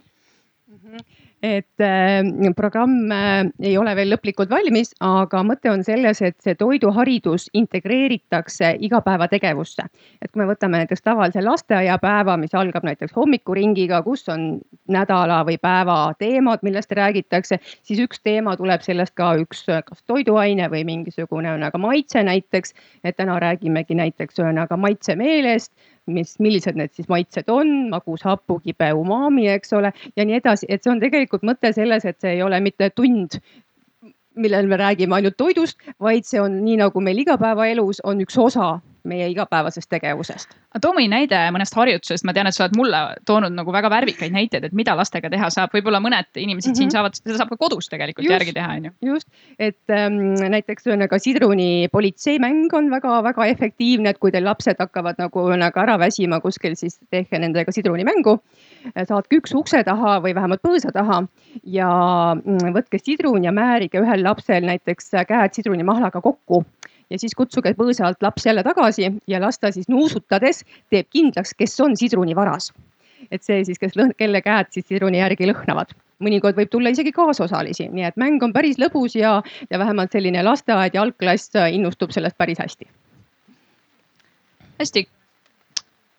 Et 1.43 1.81
äh, 1.81 2.53
programm 2.57 3.11
äh, 3.11 3.51
ei 3.61 3.75
ole 3.79 3.95
veel 3.99 4.13
lõplikult 4.15 4.51
valmis, 4.51 4.93
aga 5.03 5.43
mõte 5.47 5.71
on 5.73 5.83
selles, 5.85 6.23
et 6.23 6.37
see 6.45 6.55
toiduharidus 6.55 7.49
integreeritakse 7.59 8.77
igapäevategevusse. 8.87 9.89
et 10.23 10.31
kui 10.31 10.43
me 10.43 10.47
võtame 10.53 10.79
näiteks 10.83 11.03
tavalise 11.03 11.43
lasteaiapäeva, 11.43 12.37
mis 12.39 12.55
algab 12.55 12.87
näiteks 12.87 13.17
hommikuringiga, 13.17 14.03
kus 14.03 14.29
on 14.29 14.61
nädala 14.89 15.43
või 15.49 15.59
päeva 15.59 16.15
teemad, 16.19 16.63
millest 16.63 16.93
räägitakse, 16.93 17.59
siis 17.83 18.01
üks 18.07 18.23
teema 18.23 18.57
tuleb 18.57 18.83
sellest 18.87 19.15
ka 19.19 19.35
üks, 19.43 19.67
kas 19.67 20.03
toiduaine 20.07 20.71
või 20.71 20.85
mingisugune 20.87 21.51
ühesõnaga 21.51 21.79
maitse 21.79 22.23
näiteks. 22.23 22.75
et 23.05 23.17
täna 23.17 23.41
räägimegi 23.43 23.95
näiteks 23.99 24.39
ühesõnaga 24.39 24.77
maitsemeelest 24.77 25.73
mis, 26.07 26.35
millised 26.43 26.79
need 26.79 26.93
siis 26.97 27.09
maitsed 27.13 27.51
on, 27.53 27.73
magus, 27.93 28.25
hapu, 28.27 28.59
kibe, 28.65 28.93
umami, 28.99 29.49
eks 29.53 29.75
ole, 29.79 29.93
ja 30.17 30.27
nii 30.27 30.41
edasi, 30.41 30.69
et 30.69 30.83
see 30.83 30.93
on 30.93 31.03
tegelikult 31.03 31.45
mõte 31.47 31.73
selles, 31.77 32.07
et 32.09 32.19
see 32.23 32.37
ei 32.37 32.43
ole 32.43 32.61
mitte 32.65 32.91
tund 32.97 33.39
millel 34.35 34.67
me 34.67 34.77
räägime 34.81 35.15
ainult 35.15 35.37
toidust, 35.37 35.79
vaid 36.01 36.25
see 36.29 36.41
on 36.41 36.65
nii 36.65 36.79
nagu 36.85 37.01
meil 37.01 37.19
igapäevaelus 37.19 38.01
on 38.05 38.21
üks 38.25 38.39
osa 38.39 38.79
meie 39.09 39.27
igapäevasest 39.33 39.91
tegevusest. 39.91 40.55
too 40.81 40.93
mõni 40.95 41.09
näide 41.11 41.39
mõnest 41.55 41.75
harjutusest, 41.77 42.25
ma 42.25 42.33
tean, 42.35 42.47
et 42.49 42.57
sa 42.57 42.65
oled 42.65 42.77
mulle 42.79 43.01
toonud 43.29 43.55
nagu 43.55 43.75
väga 43.75 43.91
värvikaid 43.93 44.33
näiteid, 44.35 44.69
et 44.69 44.77
mida 44.79 44.95
lastega 44.97 45.31
teha 45.33 45.51
saab, 45.53 45.73
võib-olla 45.75 46.01
mõned 46.03 46.29
inimesed 46.37 46.71
mm 46.71 46.73
-hmm. 46.73 46.77
siin 46.77 46.89
Mhm. 46.89 46.93
saavad, 46.97 47.19
seda 47.19 47.39
saab 47.39 47.51
ka 47.51 47.57
kodus 47.57 47.89
tegelikult 47.91 48.25
Just. 48.25 48.33
järgi 48.33 48.53
teha, 48.53 48.77
on 48.77 48.85
ju. 48.85 48.93
just, 49.13 49.29
et 49.59 49.91
ähm, 49.91 50.35
näiteks 50.55 50.87
ühesõnaga 50.87 51.19
sidruni 51.19 51.89
politseimäng 51.93 52.73
on 52.73 52.91
väga-väga 52.91 53.47
efektiivne, 53.47 54.11
et 54.11 54.19
kui 54.19 54.31
teil 54.31 54.45
lapsed 54.45 54.77
hakkavad 54.79 55.19
nagu 55.19 55.49
ühesõnaga 55.49 55.83
ära 55.83 55.99
väsima 55.99 56.41
kuskil, 56.41 56.77
siis 56.77 56.99
tehke 57.11 57.39
nendega 57.39 57.73
sidrunimängu. 57.73 58.39
Saatke 59.09 59.39
üks 59.41 59.55
ukse 59.57 59.83
taha 59.87 60.19
või 60.25 60.35
vähemalt 60.37 60.63
põõsa 60.65 60.93
taha 60.95 61.23
ja 61.65 61.89
mm, 62.39 62.73
võtke 62.77 63.01
sidrun 63.03 63.45
ja 63.45 63.53
määrige 63.55 64.03
ühel 64.03 64.25
lapsel 64.27 64.67
näiteks 64.69 65.13
käed 65.29 65.59
sidrunimahlaga 65.59 66.21
kokku 66.21 66.65
ja 67.11 67.19
siis 67.21 67.35
kutsuge 67.39 67.75
põõsa 67.79 68.09
alt 68.09 68.23
laps 68.25 68.47
jälle 68.47 68.65
tagasi 68.67 69.11
ja 69.29 69.41
las 69.43 69.59
ta 69.59 69.73
siis 69.73 69.91
nuusutades 69.93 70.65
teeb 70.91 71.11
kindlaks, 71.11 71.55
kes 71.59 71.79
on 71.81 71.97
sidrunivaras. 71.97 72.73
et 73.31 73.43
see 73.43 73.65
siis, 73.65 73.79
kes 73.79 73.95
kelle 74.19 74.41
käed 74.43 74.73
siis 74.75 74.89
sidruni 74.89 75.21
järgi 75.23 75.47
lõhnavad 75.47 75.95
mõnikord 76.23 76.59
võib 76.59 76.71
tulla 76.71 76.93
isegi 76.95 77.13
kaasosalisi, 77.15 77.89
nii 77.93 78.07
et 78.09 78.19
mäng 78.21 78.43
on 78.43 78.53
päris 78.55 78.79
lõbus 78.81 79.17
ja, 79.19 79.41
ja 79.71 79.79
vähemalt 79.79 80.15
selline 80.15 80.43
lasteaed 80.47 80.95
ja 80.95 81.03
algklass 81.03 81.57
innustub 81.71 82.15
sellest 82.15 82.39
päris 82.39 82.63
hästi. 82.63 82.89
hästi. 84.81 85.07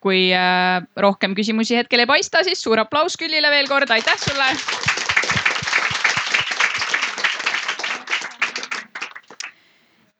Kui 0.04 0.28
äh, 0.36 0.84
rohkem 1.00 1.32
küsimusi 1.36 1.78
hetkel 1.78 2.04
ei 2.04 2.08
paista, 2.08 2.42
siis 2.44 2.60
suur 2.60 2.82
aplaus 2.82 3.16
Küllile 3.16 3.48
veel 3.52 3.70
kord, 3.70 3.88
aitäh 3.90 4.20
sulle. 4.20 4.50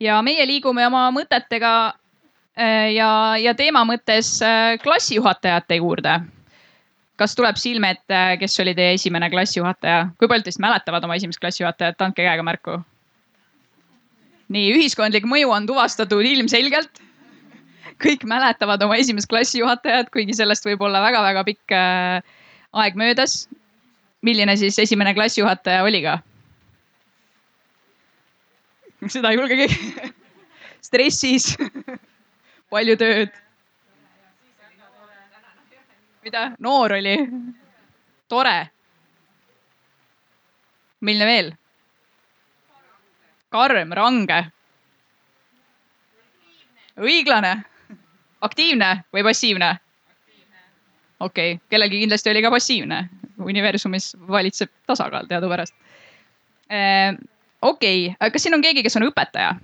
ja 0.04 0.16
meie 0.24 0.44
liigume 0.48 0.84
oma 0.88 1.06
mõtetega 1.14 1.74
äh, 1.92 2.94
ja, 2.96 3.10
ja 3.40 3.54
teema 3.56 3.84
mõttes 3.88 4.38
äh, 4.44 4.74
klassijuhatajate 4.82 5.80
juurde. 5.80 6.18
kas 7.20 7.36
tuleb 7.38 7.60
silme 7.60 7.92
ette, 7.94 8.20
kes 8.40 8.58
oli 8.60 8.72
teie 8.74 8.96
esimene 8.96 9.28
klassijuhataja, 9.30 10.08
kui 10.18 10.28
paljud 10.28 10.48
teist 10.48 10.58
mäletavad 10.64 11.04
oma 11.04 11.14
esimest 11.20 11.40
klassijuhatajat, 11.44 12.00
andke 12.00 12.24
käega 12.24 12.42
märku. 12.42 12.80
nii, 14.48 14.72
ühiskondlik 14.78 15.28
mõju 15.28 15.52
on 15.52 15.68
tuvastatud 15.68 16.24
ilmselgelt 16.24 17.04
kõik 18.02 18.24
mäletavad 18.28 18.82
oma 18.82 18.96
esimest 19.00 19.28
klassijuhatajat, 19.30 20.10
kuigi 20.12 20.36
sellest 20.36 20.66
võib 20.66 20.82
olla 20.84 21.02
väga-väga 21.04 21.44
pikk 21.46 21.74
äh, 21.76 22.34
aeg 22.72 22.98
möödas. 22.98 23.48
milline 24.24 24.56
siis 24.56 24.78
esimene 24.78 25.14
klassijuhataja 25.14 25.82
oli 25.84 26.02
ka? 26.02 26.18
seda 29.08 29.30
ei 29.30 29.36
julge 29.36 29.56
keegi. 29.56 30.12
stressis, 30.86 31.54
palju 32.72 32.96
tööd. 32.96 33.34
mida? 36.24 36.46
noor 36.58 36.96
oli? 36.98 37.18
tore. 38.28 38.70
milline 41.00 41.26
veel? 41.26 41.52
karm, 43.54 43.92
range. 43.94 44.40
õiglane 46.98 47.54
aktiivne 48.44 48.90
või 49.14 49.24
passiivne? 49.26 49.74
okei 51.20 51.52
okay., 51.54 51.66
kellelgi 51.70 52.00
kindlasti 52.04 52.30
oli 52.30 52.42
ka 52.42 52.50
passiivne. 52.50 53.08
universumis 53.38 54.16
valitseb 54.28 54.70
tasakaal 54.86 55.26
teadupärast. 55.26 55.74
okei 57.62 58.08
okay., 58.08 58.30
kas 58.30 58.42
siin 58.42 58.54
on 58.54 58.62
keegi, 58.62 58.82
kes 58.82 58.96
on 58.96 59.08
õpetaja? 59.08 59.54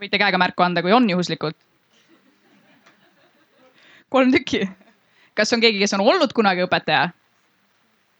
võite 0.00 0.18
käega 0.20 0.38
märku 0.38 0.62
anda, 0.62 0.82
kui 0.82 0.92
on 0.92 1.10
juhuslikult. 1.10 1.56
kolm 4.08 4.32
tükki. 4.32 4.66
kas 5.34 5.52
on 5.52 5.60
keegi, 5.60 5.78
kes 5.78 5.94
on 5.94 6.00
olnud 6.00 6.32
kunagi 6.32 6.66
õpetaja? 6.66 7.10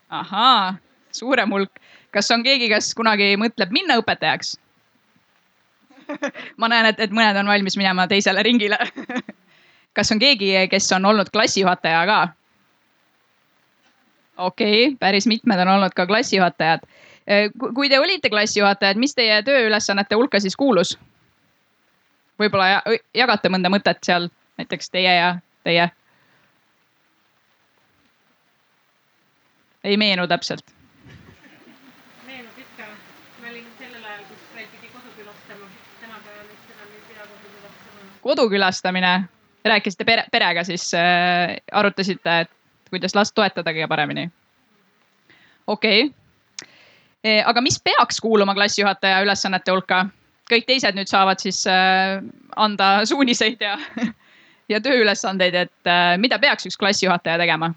ahaa, 0.09 0.77
suurem 1.11 1.51
hulk. 1.51 1.81
kas 2.11 2.31
on 2.31 2.43
keegi, 2.43 2.69
kes 2.69 2.93
kunagi 2.95 3.35
mõtleb 3.37 3.71
minna 3.71 3.99
õpetajaks? 4.01 4.55
ma 6.59 6.69
näen, 6.71 6.93
et, 6.93 6.99
et 7.03 7.11
mõned 7.11 7.35
on 7.35 7.51
valmis 7.51 7.75
minema 7.77 8.07
teisele 8.07 8.43
ringile 8.43 8.77
kas 9.97 10.11
on 10.13 10.19
keegi, 10.21 10.53
kes 10.69 10.91
on 10.93 11.05
olnud 11.09 11.33
klassijuhataja 11.33 12.05
ka? 12.05 12.19
okei 14.37 14.87
okay,, 14.87 14.97
päris 14.99 15.27
mitmed 15.27 15.59
on 15.59 15.67
olnud 15.67 15.93
ka 15.95 16.05
klassijuhatajad. 16.07 16.79
kui 17.75 17.89
te 17.89 17.99
olite 17.99 18.29
klassijuhatajad, 18.29 18.97
mis 18.97 19.15
teie 19.15 19.41
tööülesannete 19.43 20.15
hulka 20.15 20.39
siis 20.39 20.55
kuulus? 20.55 20.97
võib-olla 22.39 22.81
jagate 23.17 23.49
mõnda 23.49 23.69
mõtet 23.73 24.03
seal, 24.05 24.29
näiteks 24.61 24.93
teie 24.93 25.15
ja 25.15 25.35
teie? 25.63 25.89
ei 29.83 29.97
meenu 29.97 30.27
täpselt. 30.27 30.61
meenub 32.25 32.59
ikka, 32.59 32.85
ma 33.41 33.49
olin 33.49 33.65
sellel 33.79 34.03
ajal, 34.03 34.23
kus 34.29 34.45
veel 34.55 34.69
pidi 34.75 34.93
kodu 34.93 35.15
külastama, 35.17 35.71
tänapäeval 36.01 36.45
vist 36.51 36.75
enam 36.75 36.93
ei 36.93 37.01
pea 37.09 37.25
kodu 37.25 37.55
külastama. 37.55 38.11
kodu 38.21 38.49
külastamine, 38.53 39.13
rääkisite 39.65 40.05
pere, 40.05 40.25
perega 40.31 40.63
siis 40.63 40.93
äh,, 40.93 41.57
arutasite, 41.71 42.39
et 42.45 42.51
kuidas 42.89 43.15
last 43.15 43.35
toetada 43.35 43.73
kõige 43.73 43.87
paremini? 43.87 44.29
okei 45.67 46.05
okay. 46.07 47.41
aga 47.45 47.61
mis 47.61 47.79
peaks 47.83 48.21
kuuluma 48.21 48.55
klassijuhataja 48.55 49.21
ülesannete 49.25 49.71
hulka? 49.71 50.05
kõik 50.51 50.67
teised 50.67 50.95
nüüd 50.95 51.09
saavad 51.11 51.41
siis 51.43 51.63
äh, 51.67 52.21
anda 52.55 53.05
suuniseid 53.05 53.61
ja, 53.61 53.75
ja 54.71 54.79
tööülesandeid, 54.83 55.55
et 55.65 55.91
äh, 55.91 56.15
mida 56.21 56.39
peaks 56.39 56.69
üks 56.69 56.79
klassijuhataja 56.79 57.37
tegema? 57.41 57.73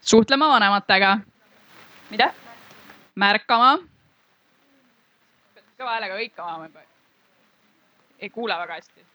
suhtlema 0.00 0.48
vanematega. 0.48 1.18
mida? 2.10 2.32
märkama. 3.14 3.76
kõva 5.78 5.92
häälega 5.98 6.16
hõikama. 6.16 6.70
ei 8.20 8.30
kuule 8.30 8.56
väga 8.58 8.80
hästi. 8.80 9.07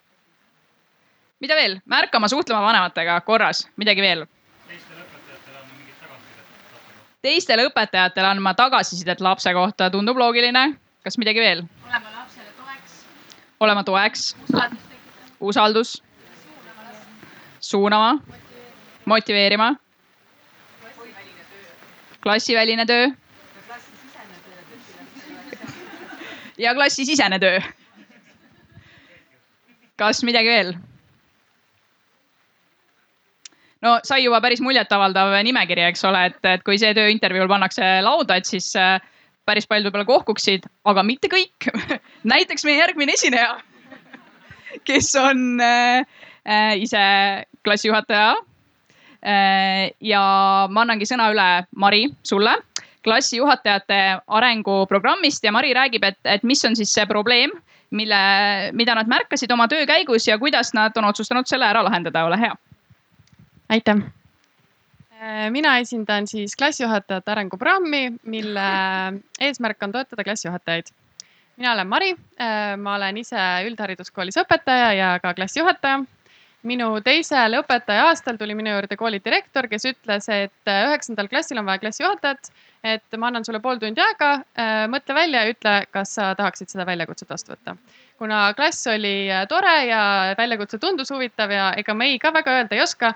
Mida 1.43 1.55
veel? 1.59 1.77
märkama, 1.85 2.29
suhtlema 2.31 2.61
vanematega, 2.63 3.19
korras, 3.27 3.65
midagi 3.75 4.03
veel? 4.03 4.25
teistele 7.23 7.67
õpetajatele 7.69 8.27
andma 8.33 8.51
tagasisidet 8.55 9.21
lapse 9.23 9.51
kohta 9.55 9.89
tundub 9.91 10.19
loogiline. 10.19 10.63
kas 11.03 11.19
midagi 11.19 11.43
veel? 11.43 11.65
olema 11.87 12.13
lapsele 12.15 12.51
toeks, 12.59 12.95
olema 13.59 13.83
toeks, 13.83 14.23
usaldus, 15.51 15.97
suunama, 17.59 18.15
motiveerima, 19.05 19.73
klassiväline 22.23 22.87
töö 22.87 23.11
ja 26.57 26.73
klassisisene 26.75 27.39
töö. 27.39 27.59
kas 29.99 30.23
midagi 30.23 30.47
veel? 30.49 30.75
No 33.83 33.97
sai 34.07 34.23
juba 34.23 34.39
päris 34.43 34.61
muljetavaldav 34.63 35.35
nimekiri, 35.45 35.83
eks 35.89 36.05
ole, 36.07 36.27
et, 36.31 36.39
et 36.47 36.63
kui 36.65 36.79
see 36.81 36.93
töö 36.95 37.11
intervjuul 37.11 37.51
pannakse 37.51 37.89
lauda, 38.05 38.39
et 38.39 38.49
siis 38.49 38.71
äh, 38.79 38.97
päris 39.47 39.67
paljud 39.67 39.89
võib-olla 39.89 40.07
kohkuksid, 40.07 40.67
aga 40.87 41.03
mitte 41.05 41.29
kõik. 41.31 41.69
Näiteks 42.33 42.65
meie 42.67 42.79
järgmine 42.79 43.15
esineja, 43.17 43.57
kes 44.87 45.11
on 45.19 45.61
äh, 45.63 46.03
äh, 46.47 46.73
ise 46.81 47.03
klassijuhataja. 47.65 48.33
Äh,. 49.23 49.93
ja 50.03 50.21
ma 50.67 50.81
annangi 50.83 51.05
sõna 51.07 51.29
üle 51.31 51.43
Mari 51.79 52.09
sulle 52.27 52.57
klassijuhatajate 53.03 53.99
arenguprogrammist. 54.27 55.43
Ja 55.43 55.53
Mari 55.55 55.71
räägib, 55.75 56.03
et, 56.03 56.19
et 56.27 56.43
mis 56.43 56.59
on 56.67 56.75
siis 56.75 56.91
see 56.91 57.05
probleem, 57.07 57.51
mille, 57.95 58.19
mida 58.75 58.95
nad 58.99 59.07
märkasid 59.07 59.51
oma 59.55 59.69
töö 59.71 59.85
käigus 59.87 60.27
ja 60.27 60.35
kuidas 60.41 60.73
nad 60.75 60.95
on 60.99 61.07
otsustanud 61.07 61.47
selle 61.47 61.67
ära 61.71 61.83
lahendada, 61.87 62.25
ole 62.27 62.39
hea 62.41 62.55
aitäh! 63.73 64.03
mina 65.49 65.77
esindan 65.79 66.27
siis 66.27 66.55
klassijuhatajate 66.59 67.31
arenguprogrammi, 67.31 68.01
mille 68.23 68.65
eesmärk 69.39 69.83
on 69.83 69.91
toetada 69.91 70.23
klassijuhatajaid. 70.23 70.91
mina 71.57 71.71
olen 71.71 71.87
Mari, 71.87 72.15
ma 72.77 72.95
olen 72.95 73.17
ise 73.17 73.45
üldhariduskoolis 73.67 74.37
õpetaja 74.43 74.91
ja 74.97 75.13
ka 75.23 75.33
klassijuhataja. 75.33 76.03
Minu 76.67 76.89
teisel 77.03 77.57
õpetaja 77.59 78.07
aastal 78.09 78.37
tuli 78.39 78.55
minu 78.57 78.71
juurde 78.71 78.97
kooli 78.99 79.19
direktor, 79.23 79.67
kes 79.71 79.87
ütles, 79.89 80.29
et 80.31 80.71
äh, 80.71 80.85
üheksandal 80.89 81.29
klassil 81.31 81.59
on 81.59 81.67
vaja 81.67 81.81
klassijuhatajat, 81.83 82.51
et 82.83 83.17
ma 83.19 83.29
annan 83.29 83.45
sulle 83.47 83.61
pool 83.63 83.79
tundi 83.79 84.01
aega, 84.03 84.29
mõtle 84.91 85.15
välja 85.15 85.43
ja 85.45 85.51
ütle, 85.53 85.73
kas 85.95 86.17
sa 86.17 86.33
tahaksid 86.35 86.73
seda 86.73 86.83
väljakutset 86.87 87.29
vastu 87.31 87.53
võtta. 87.53 87.77
kuna 88.19 88.53
klass 88.57 88.87
oli 88.91 89.29
tore 89.49 89.85
ja 89.87 90.01
väljakutse 90.37 90.77
tundus 90.79 91.11
huvitav 91.11 91.51
ja 91.51 91.69
ega 91.79 91.93
ma 91.95 92.05
ei 92.05 92.19
ka 92.19 92.33
väga 92.35 92.57
öelda 92.57 92.75
ei 92.75 92.81
oska, 92.83 93.13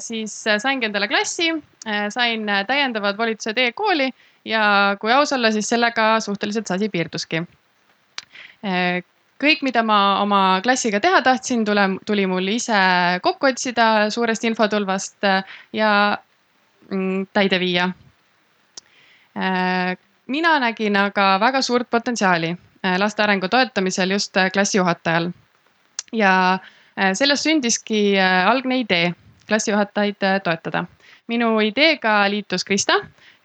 siis 0.00 0.32
saingi 0.64 0.88
endale 0.88 1.08
klassi, 1.08 1.50
sain 2.08 2.48
täiendavad 2.66 3.18
volitused 3.20 3.58
e-kooli 3.58 4.08
ja 4.44 4.96
kui 5.00 5.12
aus 5.12 5.32
olla, 5.32 5.52
siis 5.52 5.68
sellega 5.68 6.16
suhteliselt 6.20 6.66
see 6.66 6.80
asi 6.80 6.88
piirduski 6.88 7.44
kõik, 9.42 9.62
mida 9.66 9.82
ma 9.86 10.20
oma 10.22 10.60
klassiga 10.64 11.00
teha 11.02 11.20
tahtsin, 11.24 11.64
tule, 11.64 11.86
tuli 12.08 12.26
mul 12.28 12.48
ise 12.54 12.78
kokku 13.24 13.50
otsida 13.50 14.08
suurest 14.12 14.44
infotulvast 14.48 15.24
äh, 15.28 15.58
ja 15.76 15.90
mm, 16.90 17.26
täide 17.36 17.60
viia. 17.60 17.90
Äh, 19.36 19.96
mina 20.26 20.56
nägin 20.62 20.96
aga 20.96 21.36
väga 21.40 21.62
suurt 21.62 21.90
potentsiaali 21.90 22.54
äh, 22.54 22.96
laste 22.98 23.22
arengu 23.22 23.48
toetamisel 23.52 24.16
just 24.16 24.36
klassijuhatajal. 24.52 25.30
ja 26.12 26.58
sellest 27.12 27.42
sündiski 27.44 28.14
algne 28.20 28.78
idee 28.78 29.14
klassijuhatajaid 29.48 30.22
toetada. 30.44 30.84
minu 31.28 31.60
ideega 31.60 32.30
liitus 32.30 32.64
Krista, 32.64 32.94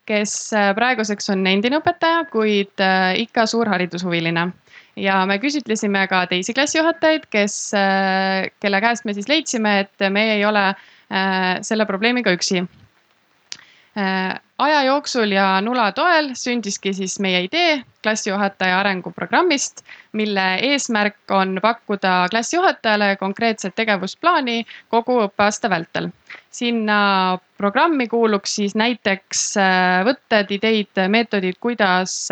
kes 0.06 0.52
praeguseks 0.76 1.30
on 1.30 1.48
endine 1.48 1.80
õpetaja, 1.82 2.26
kuid 2.32 2.84
ikka 3.18 3.46
suur 3.46 3.68
haridushuviline 3.68 4.46
ja 4.96 5.22
me 5.26 5.38
küsitlesime 5.42 6.06
ka 6.12 6.26
teisi 6.32 6.54
klassijuhatajaid, 6.56 7.28
kes, 7.32 7.58
äh, 7.78 8.52
kelle 8.60 8.82
käest 8.84 9.06
me 9.06 9.16
siis 9.16 9.30
leidsime, 9.32 9.80
et 9.86 10.08
me 10.10 10.28
ei 10.36 10.46
ole 10.46 10.68
äh, 10.72 11.60
selle 11.66 11.86
probleemiga 11.90 12.34
üksi. 12.36 12.66
Äh, 13.92 14.38
aja 14.58 14.84
jooksul 14.88 15.34
ja 15.36 15.60
nula 15.62 15.90
toel 15.92 16.30
sündiski 16.40 16.94
siis 16.96 17.18
meie 17.20 17.42
idee 17.44 17.82
klassijuhataja 18.04 18.78
arenguprogrammist, 18.80 19.84
mille 20.16 20.46
eesmärk 20.64 21.34
on 21.36 21.60
pakkuda 21.62 22.30
klassijuhatajale 22.32 23.18
konkreetset 23.20 23.76
tegevusplaani 23.76 24.64
kogu 24.90 25.20
õppeaasta 25.26 25.70
vältel. 25.70 26.10
sinna 26.52 27.38
programmi 27.58 28.08
kuuluks 28.08 28.56
siis 28.56 28.76
näiteks 28.76 29.44
võtted, 30.08 30.56
ideid, 30.56 31.04
meetodid, 31.08 31.60
kuidas 31.60 32.32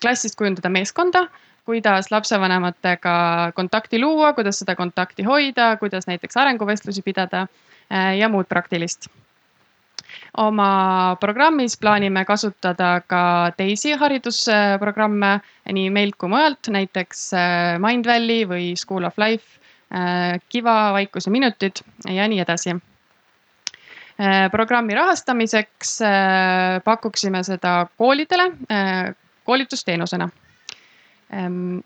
klassist 0.00 0.36
kujundada 0.38 0.68
meeskonda, 0.68 1.26
kuidas 1.66 2.10
lapsevanematega 2.14 3.16
kontakti 3.54 4.00
luua, 4.00 4.32
kuidas 4.32 4.62
seda 4.62 4.76
kontakti 4.78 5.26
hoida, 5.26 5.74
kuidas 5.76 6.06
näiteks 6.06 6.38
arenguvestlusi 6.38 7.02
pidada 7.02 7.46
äh, 7.46 8.16
ja 8.18 8.28
muud 8.28 8.46
praktilist. 8.48 9.10
oma 10.36 11.16
programmis 11.20 11.74
plaanime 11.80 12.24
kasutada 12.24 13.00
ka 13.06 13.52
teisi 13.56 13.92
haridusprogramme 13.98 15.40
nii 15.72 15.90
meilt 15.90 16.14
kui 16.16 16.30
mujalt, 16.30 16.70
näiteks 16.70 17.22
äh, 17.34 17.78
Mindvalley 17.82 18.46
või 18.48 18.74
School 18.76 19.04
of 19.04 19.18
Life, 19.18 19.58
Kiva, 20.48 20.92
Vaikuse 20.92 21.30
minutid 21.30 21.78
ja 22.10 22.24
nii 22.26 22.40
edasi 22.42 22.72
programmi 24.50 24.96
rahastamiseks 24.98 25.92
pakuksime 26.84 27.44
seda 27.46 27.76
koolidele 27.94 28.48
koolitusteenusena. 29.46 30.28
Ehm, 31.32 31.78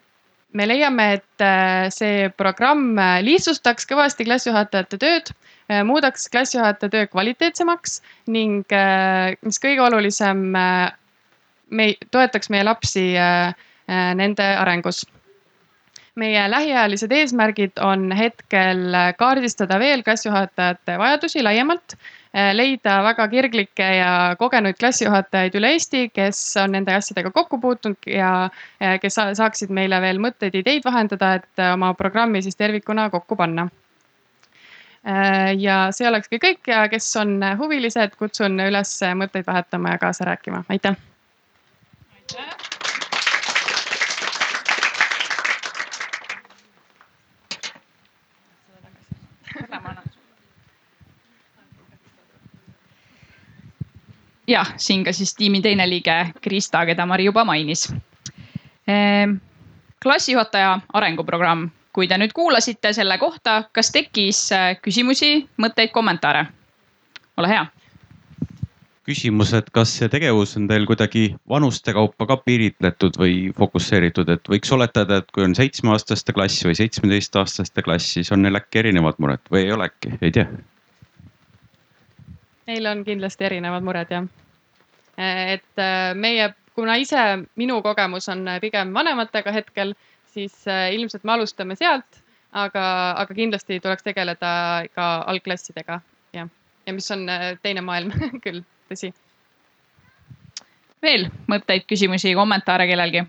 me 0.53 0.66
leiame, 0.66 1.07
et 1.18 1.44
äh, 1.44 1.88
see 1.94 2.29
programm 2.38 2.99
äh, 2.99 3.20
lihtsustaks 3.25 3.87
kõvasti 3.90 4.27
klassijuhatajate 4.27 4.99
tööd, 5.01 5.31
äh, 5.70 5.83
muudaks 5.87 6.27
klassijuhataja 6.33 6.92
töö 6.92 7.07
kvaliteetsemaks 7.12 8.01
ning 8.31 8.75
mis 9.46 9.62
kõige 9.62 9.85
olulisem, 9.87 10.42
me 11.70 11.87
toetaks 12.11 12.51
meie 12.51 12.66
lapsi 12.66 13.05
nende 13.90 14.46
arengus 14.59 15.05
meie 16.18 16.42
lähiajalised 16.51 17.12
eesmärgid 17.14 17.79
on 17.83 18.11
hetkel 18.14 18.94
kaardistada 19.18 19.79
veel 19.83 20.03
klassijuhatajate 20.07 20.99
vajadusi 20.99 21.42
laiemalt 21.42 21.94
leida 22.32 23.00
väga 23.02 23.26
kirglikke 23.28 23.86
ja 23.96 24.10
kogenuid 24.38 24.78
klassijuhatajaid 24.78 25.56
üle 25.58 25.72
Eesti, 25.74 26.04
kes 26.14 26.38
on 26.62 26.76
nende 26.76 26.94
asjadega 26.94 27.32
kokku 27.34 27.58
puutunud 27.58 28.06
ja 28.06 28.50
kes 29.02 29.18
saaksid 29.38 29.72
meile 29.74 29.98
veel 30.00 30.22
mõtteid, 30.22 30.54
ideid 30.62 30.86
vahendada, 30.86 31.34
et 31.40 31.62
äh, 31.62 31.74
oma 31.74 31.92
programmi 31.98 32.42
siis 32.42 32.56
tervikuna 32.56 33.08
kokku 33.10 33.36
panna. 33.36 33.68
Äh, 35.02 35.56
ja 35.58 35.82
see 35.96 36.08
olekski 36.08 36.38
kõik 36.42 36.70
ja 36.70 36.86
kes 36.92 37.10
on 37.18 37.38
huvilised, 37.58 38.14
kutsun 38.20 38.60
üles 38.68 38.94
mõtteid 39.18 39.48
vahetama 39.48 39.96
ja 39.96 40.02
kaasa 40.02 40.30
rääkima, 40.30 40.64
aitäh. 40.68 40.98
aitäh. 42.14 42.69
Ja 54.50 54.64
siin 54.76 55.04
ka 55.06 55.12
siis 55.14 55.34
tiimi 55.38 55.62
teine 55.62 55.86
liige 55.88 56.32
Krista, 56.42 56.84
keda 56.86 57.06
Mari 57.06 57.28
juba 57.30 57.44
mainis. 57.44 57.86
Ehm, 58.90 59.38
klassijuhataja 60.02 60.80
arenguprogramm, 60.92 61.68
kui 61.94 62.08
te 62.08 62.18
nüüd 62.18 62.34
kuulasite 62.34 62.92
selle 62.96 63.18
kohta, 63.18 63.62
kas 63.72 63.92
tekkis 63.94 64.46
äh, 64.56 64.72
küsimusi, 64.82 65.36
mõtteid, 65.62 65.94
kommentaare? 65.94 66.46
ole 67.40 67.48
hea 67.48 67.68
küsimus, 69.10 69.52
et 69.56 69.70
kas 69.74 69.92
see 69.98 70.08
tegevus 70.12 70.52
on 70.58 70.66
teil 70.70 70.84
kuidagi 70.88 71.30
vanuste 71.48 71.94
kaupa 71.96 72.26
ka 72.30 72.36
piiritletud 72.44 73.16
või 73.18 73.36
fokusseeritud, 73.56 74.28
et 74.30 74.50
võiks 74.52 74.70
oletada, 74.76 75.20
et 75.20 75.32
kui 75.34 75.46
on 75.46 75.56
seitsmeaastaste 75.56 76.34
klass 76.36 76.66
või 76.66 76.76
seitsmeteistaastaste 76.78 77.82
klass, 77.86 78.12
siis 78.18 78.30
on 78.34 78.44
neil 78.44 78.60
äkki 78.60 78.84
erinevad 78.84 79.18
mured 79.22 79.42
või 79.50 79.64
ei 79.64 79.72
ole 79.74 79.88
äkki, 79.90 80.14
ei 80.20 80.34
tea? 80.36 80.46
Neil 82.70 82.87
on 82.87 83.02
kindlasti 83.06 83.46
erinevad 83.48 83.85
mured 83.87 84.12
jah. 84.14 84.26
et 85.18 85.83
äh, 85.83 86.14
meie, 86.14 86.52
kuna 86.74 86.96
ise 87.02 87.22
minu 87.59 87.80
kogemus 87.83 88.28
on 88.33 88.46
pigem 88.62 88.94
vanematega 88.94 89.52
hetkel, 89.52 89.94
siis 90.30 90.54
ilmselt 90.94 91.26
me 91.26 91.35
alustame 91.35 91.76
sealt, 91.76 92.22
aga, 92.52 92.85
aga 93.24 93.35
kindlasti 93.35 93.80
tuleks 93.83 94.06
tegeleda 94.06 94.52
ka 94.94 95.09
algklassidega 95.33 95.98
jah, 96.37 96.48
ja 96.87 96.94
mis 96.94 97.11
on 97.11 97.26
teine 97.62 97.83
maailm 97.85 98.14
küll, 98.44 98.62
tõsi. 98.88 99.12
veel 101.02 101.28
mõtteid, 101.50 101.85
küsimusi, 101.90 102.33
kommentaare 102.38 102.87
kellelgi? 102.87 103.26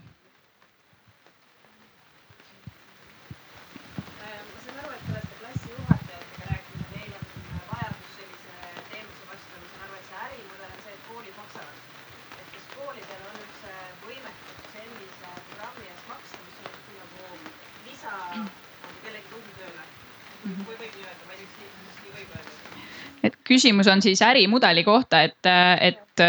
Küsimus 23.52 23.90
on 23.92 24.02
siis 24.04 24.22
ärimudeli 24.24 24.84
kohta, 24.84 25.22
et, 25.28 25.52
et 25.80 26.24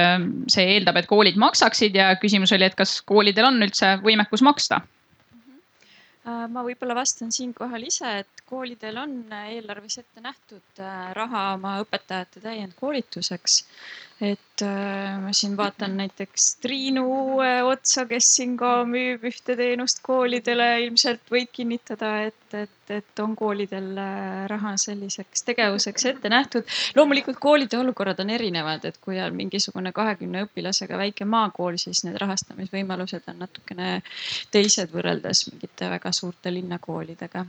see 0.51 0.65
eeldab, 0.75 0.99
et 0.99 1.07
koolid 1.09 1.39
maksaksid 1.39 1.95
ja 1.95 2.11
küsimus 2.21 2.53
oli, 2.55 2.67
et 2.67 2.75
kas 2.79 2.99
koolidel 3.07 3.49
on 3.49 3.63
üldse 3.63 3.95
võimekus 4.03 4.43
maksta? 4.45 4.83
Äh, 6.23 6.45
ma 6.47 6.61
võib-olla 6.63 6.95
vastan 6.95 7.33
siinkohal 7.35 7.83
ise, 7.83 8.07
et 8.21 8.43
koolidel 8.47 8.95
on 9.01 9.15
eelarves 9.41 9.97
ette 9.99 10.21
nähtud 10.23 10.79
äh, 10.79 11.09
raha 11.17 11.41
oma 11.57 11.73
õpetajate 11.83 12.39
täiendkoolituseks 12.45 13.57
et 14.21 14.61
äh, 14.61 15.19
ma 15.21 15.31
siin 15.33 15.55
vaatan 15.57 15.95
näiteks 16.01 16.55
Triinu 16.61 17.05
otsa, 17.69 18.05
kes 18.09 18.29
siin 18.35 18.55
ka 18.57 18.83
müüb 18.87 19.25
ühte 19.29 19.55
teenust 19.59 20.03
koolidele, 20.05 20.67
ilmselt 20.85 21.31
võib 21.31 21.49
kinnitada, 21.53 22.11
et, 22.29 22.57
et, 22.57 22.93
et 22.93 23.23
on 23.23 23.35
koolidel 23.39 23.89
äh, 23.97 24.43
raha 24.51 24.75
selliseks 24.77 25.47
tegevuseks 25.49 26.05
ette 26.13 26.29
nähtud. 26.29 26.69
loomulikult 26.95 27.41
koolide 27.41 27.79
olukorrad 27.81 28.21
on 28.23 28.29
erinevad, 28.35 28.85
et 28.85 29.01
kui 29.01 29.19
on 29.21 29.35
mingisugune 29.35 29.91
kahekümne 29.95 30.45
õpilasega 30.47 30.99
väike 31.01 31.25
maakool, 31.25 31.79
siis 31.81 32.05
need 32.07 32.19
rahastamisvõimalused 32.21 33.27
on 33.33 33.43
natukene 33.47 33.99
teised 34.51 34.93
võrreldes 34.93 35.47
mingite 35.51 35.89
väga 35.97 36.13
suurte 36.13 36.53
linnakoolidega. 36.53 37.45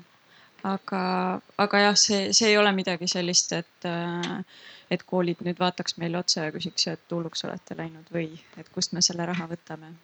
Aga, 0.64 1.02
aga 1.60 1.82
jah, 1.88 1.98
see, 1.98 2.30
see 2.36 2.52
ei 2.52 2.58
ole 2.60 2.72
midagi 2.76 3.08
sellist, 3.10 3.52
et 3.56 3.88
äh, 3.88 4.40
et 4.92 5.02
koolid 5.08 5.40
nüüd 5.42 5.58
vaataks 5.58 5.96
meile 5.98 6.18
otsa 6.20 6.46
ja 6.46 6.52
küsiks, 6.54 6.86
et 6.92 7.12
hulluks 7.12 7.46
olete 7.48 7.76
läinud 7.78 8.10
või 8.14 8.28
et 8.60 8.68
kust 8.72 8.92
me 8.92 9.00
selle 9.02 9.24
raha 9.26 9.46
võtame. 9.50 9.94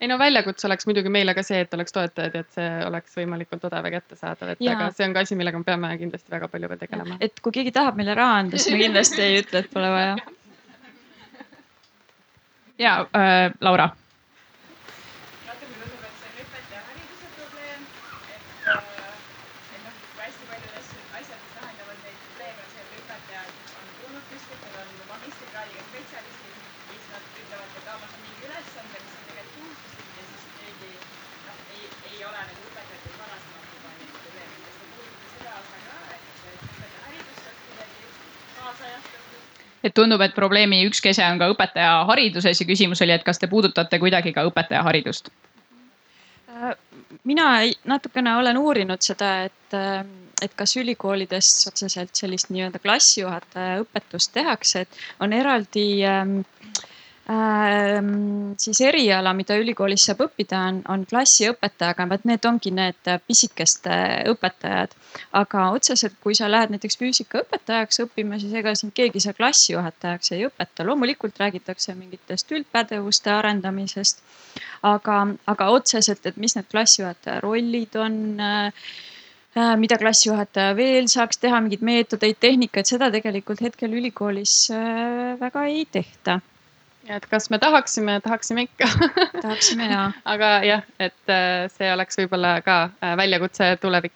ei 0.00 0.08
no 0.08 0.18
väljakutse 0.18 0.66
oleks 0.68 0.86
muidugi 0.86 1.10
meile 1.12 1.34
ka 1.34 1.42
see, 1.46 1.60
et 1.66 1.74
oleks 1.74 1.94
toetajaid 1.94 2.38
ja 2.38 2.44
et 2.46 2.54
see 2.54 2.70
oleks 2.86 3.18
võimalikult 3.18 3.66
odav 3.68 3.86
ja 3.86 3.94
kättesaadav, 3.98 4.54
et 4.54 4.64
Jaa. 4.64 4.76
aga 4.76 4.90
see 4.94 5.08
on 5.08 5.14
ka 5.16 5.26
asi, 5.26 5.38
millega 5.38 5.58
me 5.58 5.68
peame 5.68 5.92
kindlasti 6.00 6.34
väga 6.34 6.50
palju 6.54 6.72
veel 6.72 6.82
tegelema. 6.82 7.18
et 7.20 7.40
kui 7.44 7.54
keegi 7.60 7.74
tahab 7.74 7.98
meile 8.00 8.14
raha 8.18 8.42
anda, 8.44 8.58
siis 8.58 8.74
me 8.74 8.82
kindlasti 8.84 9.24
ei 9.26 9.40
ütle, 9.42 9.64
et 9.64 9.72
pole 9.74 9.94
vaja. 9.94 10.18
ja 12.86 13.00
äh, 13.10 13.50
Laura 13.60 13.90
natuke 15.48 15.74
tundub, 15.74 16.02
et 16.06 16.14
see 16.20 16.28
on 16.28 16.42
õpetaja 16.44 16.82
hariduse 16.88 17.28
probleem, 17.36 17.86
et, 18.34 18.44
äh, 18.72 18.82
et 19.74 19.82
noh, 19.84 19.94
kui 20.14 20.22
hästi 20.22 20.44
paljud 20.50 20.74
asjad, 20.80 21.04
asjad, 21.20 21.40
mis 21.44 21.54
lahendavad 21.58 21.98
neid 22.04 22.18
probleeme, 22.24 22.60
on 22.62 22.70
see, 22.74 22.84
et 22.84 22.92
õpetajad 23.00 23.50
on 23.80 23.88
tulnud 24.00 24.24
kuskilt, 24.30 24.66
nad 24.66 24.76
on 24.82 24.90
magistrikraadiga 25.12 25.82
spetsialistid 25.88 26.56
ja 26.58 26.92
siis 26.92 27.08
nad 27.14 27.24
ütlevad, 27.42 27.74
et 27.80 27.88
aa, 27.88 27.98
ma 28.02 28.10
saan 28.12 28.22
mingi 28.26 28.46
ülesande, 28.48 29.02
mis 29.04 29.16
on 29.18 29.26
tegelikult 29.30 29.58
juhustuslik 29.58 30.08
ja 30.18 30.26
siis 30.28 30.44
keegi 30.58 30.92
noh, 31.48 31.58
ei, 31.74 31.84
ei 32.12 32.20
ole 32.28 32.44
nagu 32.50 32.68
õpetajatel 32.70 33.18
varasemalt 33.22 33.74
juba 33.76 33.94
neid 33.98 34.14
probleeme. 34.20 34.56
kas 34.66 34.76
te 34.78 34.90
puudutate 34.92 35.32
seda 35.34 35.56
osa 35.62 35.78
ka, 35.88 35.96
et 36.14 36.24
et 36.52 36.62
õpetaja 36.68 37.04
haridust 37.08 37.42
saaks 37.46 37.62
kuidagi 37.66 38.00
kaasajastatud? 38.58 39.48
Et 39.88 39.96
tundub, 39.96 40.22
et 40.24 40.34
probleemi 40.36 40.82
üks 40.88 41.00
kese 41.04 41.24
on 41.26 41.40
ka 41.40 41.50
õpetaja 41.52 42.04
hariduses 42.08 42.60
ja 42.60 42.68
küsimus 42.68 43.02
oli, 43.04 43.14
et 43.16 43.26
kas 43.26 43.40
te 43.40 43.48
puudutate 43.50 44.00
kuidagi 44.02 44.34
ka 44.36 44.44
õpetaja 44.48 44.84
haridust? 44.86 45.32
Äh, 46.52 46.74
mina 47.28 47.50
natukene 47.88 48.36
olen 48.36 48.60
uurinud 48.60 49.04
seda, 49.04 49.32
et, 49.48 49.76
äh, 49.76 50.02
et 50.42 50.54
kas 50.58 50.76
ülikoolides 50.78 51.50
otseselt 51.70 52.14
sellist 52.18 52.52
nii-öelda 52.54 52.80
klassijuhataja 52.82 53.82
õpetust 53.84 54.34
tehakse, 54.36 54.84
et 54.86 55.02
on 55.24 55.34
eraldi 55.36 55.88
ähm, 56.06 56.40
ähm, 57.30 58.54
siis 58.60 58.80
eriala, 58.80 59.34
mida 59.36 59.56
ülikoolis 59.60 60.06
saab 60.08 60.22
õppida, 60.24 60.60
on, 60.70 60.80
on 60.88 61.04
klassiõpetaja, 61.08 61.92
aga 61.92 62.06
vot 62.12 62.24
need 62.28 62.46
ongi 62.48 62.72
need 62.74 63.10
pisikeste 63.26 63.98
õpetajad. 64.32 64.94
aga 65.40 65.64
otseselt, 65.76 66.16
kui 66.22 66.34
sa 66.34 66.48
lähed 66.50 66.72
näiteks 66.72 66.98
füüsikaõpetajaks 67.00 68.00
õppima, 68.06 68.38
siis 68.40 68.54
ega 68.60 68.74
sind 68.78 68.94
keegi 68.96 69.20
seal 69.20 69.36
klassijuhatajaks 69.36 70.32
ei 70.32 70.46
õpeta. 70.48 70.86
loomulikult 70.86 71.38
räägitakse 71.38 71.94
mingitest 71.94 72.52
üldpädevuste 72.52 73.32
arendamisest, 73.34 74.24
aga, 74.82 75.20
aga 75.46 75.70
otseselt, 75.74 76.26
et 76.26 76.36
mis 76.36 76.56
need 76.56 76.68
klassijuhataja 76.70 77.40
rollid 77.44 77.96
on 77.96 78.40
äh, 78.40 78.72
äh, 79.56 79.74
mida 79.76 79.98
klassijuhataja 80.00 80.76
veel 80.76 81.08
saaks 81.12 81.42
teha, 81.42 81.60
mingeid 81.60 81.84
meetodeid, 81.84 82.40
tehnikaid, 82.40 82.88
seda 82.88 83.10
tegelikult 83.12 83.60
hetkel 83.64 83.96
ülikoolis 84.00 84.70
äh, 84.72 85.34
väga 85.40 85.68
ei 85.68 85.84
tehta. 85.92 86.40
Et 87.16 87.26
kas 87.26 87.50
me 87.50 87.58
tahaksime, 87.58 88.20
tahaksime 88.20 88.62
ikka 88.66 88.88
tahaksime 89.42 89.86
ja. 89.90 90.12
aga 90.24 90.48
jah, 90.66 90.82
et 91.00 91.32
äh, 91.32 91.68
see 91.72 91.92
oleks 91.92 92.18
võib-olla 92.20 92.58
ka 92.64 92.76
äh, 92.90 93.16
väljakutse 93.16 93.76
tulevik. 93.82 94.12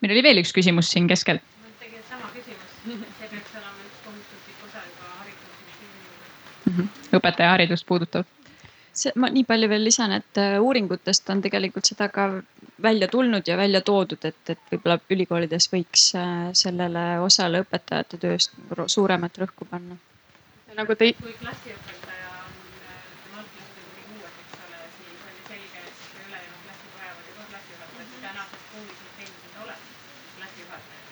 meil 0.00 0.12
oli 0.14 0.22
veel 0.22 0.38
üks 0.42 0.52
küsimus 0.54 0.90
siin 0.92 1.08
keskel. 1.10 1.38
tegelikult 1.80 2.08
sama 2.10 2.26
küsimus, 2.34 2.70
see 3.18 3.28
peaks 3.34 3.52
olema 3.58 3.78
üks 3.88 3.98
kohustuslik 4.06 4.58
osa 4.68 4.80
juba 4.86 5.04
haridussüsteemil. 5.20 6.88
õpetaja 7.20 7.54
haridust 7.56 7.86
puudutav. 7.88 8.24
see, 8.92 9.12
ma 9.16 9.26
nii 9.34 9.46
palju 9.48 9.68
veel 9.74 9.84
lisan, 9.90 10.10
et 10.20 10.34
äh, 10.42 10.58
uuringutest 10.62 11.30
on 11.34 11.42
tegelikult 11.42 11.86
seda 11.90 12.08
ka 12.14 12.22
välja 12.82 13.08
tulnud 13.10 13.42
ja 13.46 13.56
välja 13.58 13.80
toodud, 13.82 14.22
et, 14.22 14.42
et 14.46 14.60
võib-olla 14.70 15.00
ülikoolides 15.10 15.66
võiks 15.72 16.12
sellele 16.60 17.06
osale 17.18 17.64
õpetajate 17.64 18.20
tööst 18.22 18.54
suuremat 18.86 19.42
rõhku 19.42 19.66
panna. 19.66 19.98
Nagu 20.78 20.94
te 20.94 21.08
kui 21.18 21.32
klassiõpetaja 21.40 22.28
on, 22.38 22.50
ütleme 22.70 23.38
algklasside 23.40 23.86
kuni 23.86 24.18
kuues, 24.20 24.34
eks 24.42 24.58
ole, 24.66 24.82
siis 24.98 25.24
on 25.26 25.32
ju 25.34 25.46
selge, 25.48 25.80
et 25.82 26.20
ülejäänud 26.22 26.60
klassid 26.66 26.92
vajavad 26.98 27.24
ju 27.30 27.34
ka 27.38 27.46
klassijuhatajat. 27.52 28.12
tänases 28.26 28.68
koolisüsteemis 28.74 29.40
on 29.48 29.62
olemas 29.64 29.96
klassijuhataja. 30.36 31.02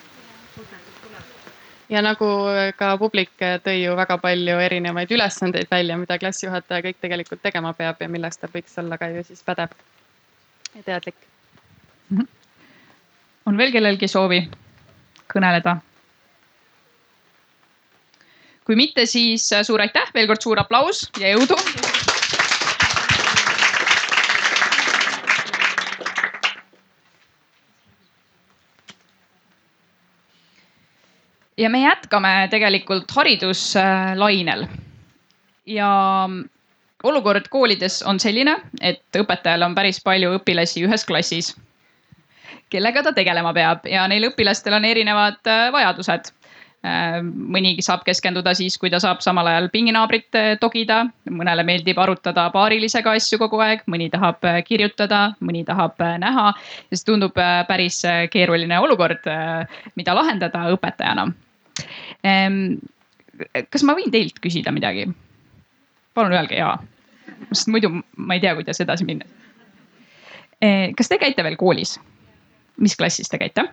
kust 0.54 0.70
nad 0.76 0.84
siis 0.86 1.00
tulevad? 1.06 1.50
ja 1.96 2.02
nagu 2.02 2.30
ka 2.76 2.92
publik 3.02 3.34
tõi 3.66 3.76
ju 3.80 3.96
väga 4.02 4.18
palju 4.18 4.60
erinevaid 4.68 5.16
ülesandeid 5.18 5.70
välja, 5.70 5.98
mida 5.98 6.18
klassijuhataja 6.18 6.86
kõik 6.86 7.02
tegelikult 7.02 7.42
tegema 7.42 7.74
peab 7.74 8.06
ja 8.06 8.08
milleks 8.08 8.38
ta 8.38 8.52
võiks 8.54 8.78
olla 8.84 8.98
ka 9.02 9.10
ju 9.16 9.26
siis 9.26 9.42
pädev 9.42 9.74
ja 10.76 10.82
teadlik. 10.82 11.18
on 13.46 13.58
veel 13.58 13.72
kellelgi 13.72 14.08
soovi 14.08 14.44
kõneleda? 15.34 15.80
Kui 18.66 18.76
mitte, 18.76 19.06
siis 19.06 19.46
äh, 19.54 19.62
suur 19.66 19.80
aitäh, 19.80 20.10
veel 20.14 20.26
kord 20.26 20.42
suur 20.42 20.60
aplaus 20.60 21.06
ja 21.20 21.34
jõudu. 21.36 21.58
ja 31.56 31.70
me 31.72 31.80
jätkame 31.80 32.48
tegelikult 32.50 33.10
hariduslainel. 33.16 34.66
ja 35.66 35.88
olukord 37.02 37.48
koolides 37.50 38.02
on 38.02 38.20
selline, 38.20 38.56
et 38.80 39.18
õpetajal 39.18 39.62
on 39.62 39.74
päris 39.74 40.02
palju 40.04 40.34
õpilasi 40.36 40.82
ühes 40.84 41.06
klassis, 41.06 41.54
kellega 42.70 43.02
ta 43.02 43.14
tegelema 43.14 43.54
peab 43.54 43.86
ja 43.86 44.08
neil 44.10 44.28
õpilastel 44.32 44.74
on 44.74 44.84
erinevad 44.84 45.38
äh, 45.46 45.70
vajadused 45.72 46.34
mõnigi 47.26 47.82
saab 47.84 48.04
keskenduda 48.06 48.52
siis, 48.56 48.76
kui 48.80 48.90
ta 48.92 49.00
saab 49.02 49.22
samal 49.24 49.48
ajal 49.50 49.68
pinginaabrit 49.72 50.38
äh, 50.38 50.48
togida, 50.60 51.02
mõnele 51.30 51.64
meeldib 51.66 51.98
arutada 52.02 52.46
paarilisega 52.54 53.16
asju 53.18 53.38
kogu 53.42 53.60
aeg, 53.64 53.84
mõni 53.90 54.08
tahab 54.12 54.44
äh, 54.46 54.60
kirjutada, 54.66 55.20
mõni 55.44 55.64
tahab 55.68 56.00
näha. 56.22 56.48
ja 56.90 56.98
see 56.98 57.06
tundub 57.06 57.36
päris 57.68 58.02
keeruline 58.32 58.78
olukord, 58.80 59.24
mida 59.96 60.14
lahendada 60.14 60.66
õpetajana. 60.74 61.28
kas 63.70 63.84
ma 63.84 63.96
võin 63.96 64.10
teilt 64.10 64.40
küsida 64.42 64.72
midagi? 64.72 65.08
palun 66.14 66.32
öelge 66.32 66.56
jaa, 66.56 66.76
sest 67.52 67.68
muidu 67.68 67.90
ma 68.16 68.36
ei 68.36 68.40
tea, 68.40 68.54
kuidas 68.56 68.80
edasi 68.80 69.04
minna. 69.04 69.26
kas 70.96 71.08
te 71.08 71.18
käite 71.18 71.44
veel 71.44 71.58
koolis? 71.60 71.98
mis 72.76 72.96
klassis 72.96 73.28
te 73.28 73.38
käite? 73.40 73.68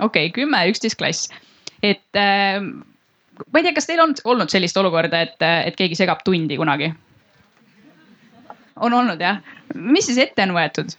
Okei 0.00 0.28
okay,, 0.28 0.34
kümme, 0.34 0.62
üksteist 0.70 0.98
klass. 0.98 1.28
et 1.82 2.18
äh, 2.18 2.60
ma 2.60 3.60
ei 3.60 3.66
tea, 3.66 3.76
kas 3.76 3.88
teil 3.88 4.02
on 4.02 4.14
olnud 4.24 4.52
sellist 4.52 4.76
olukorda, 4.76 5.22
et, 5.26 5.46
et 5.66 5.76
keegi 5.76 5.98
segab 5.98 6.24
tundi 6.24 6.58
kunagi? 6.60 6.92
on 8.76 8.94
olnud 8.94 9.20
jah? 9.20 9.40
mis 9.74 10.06
siis 10.10 10.18
ette 10.18 10.48
on 10.48 10.56
võetud? 10.56 10.96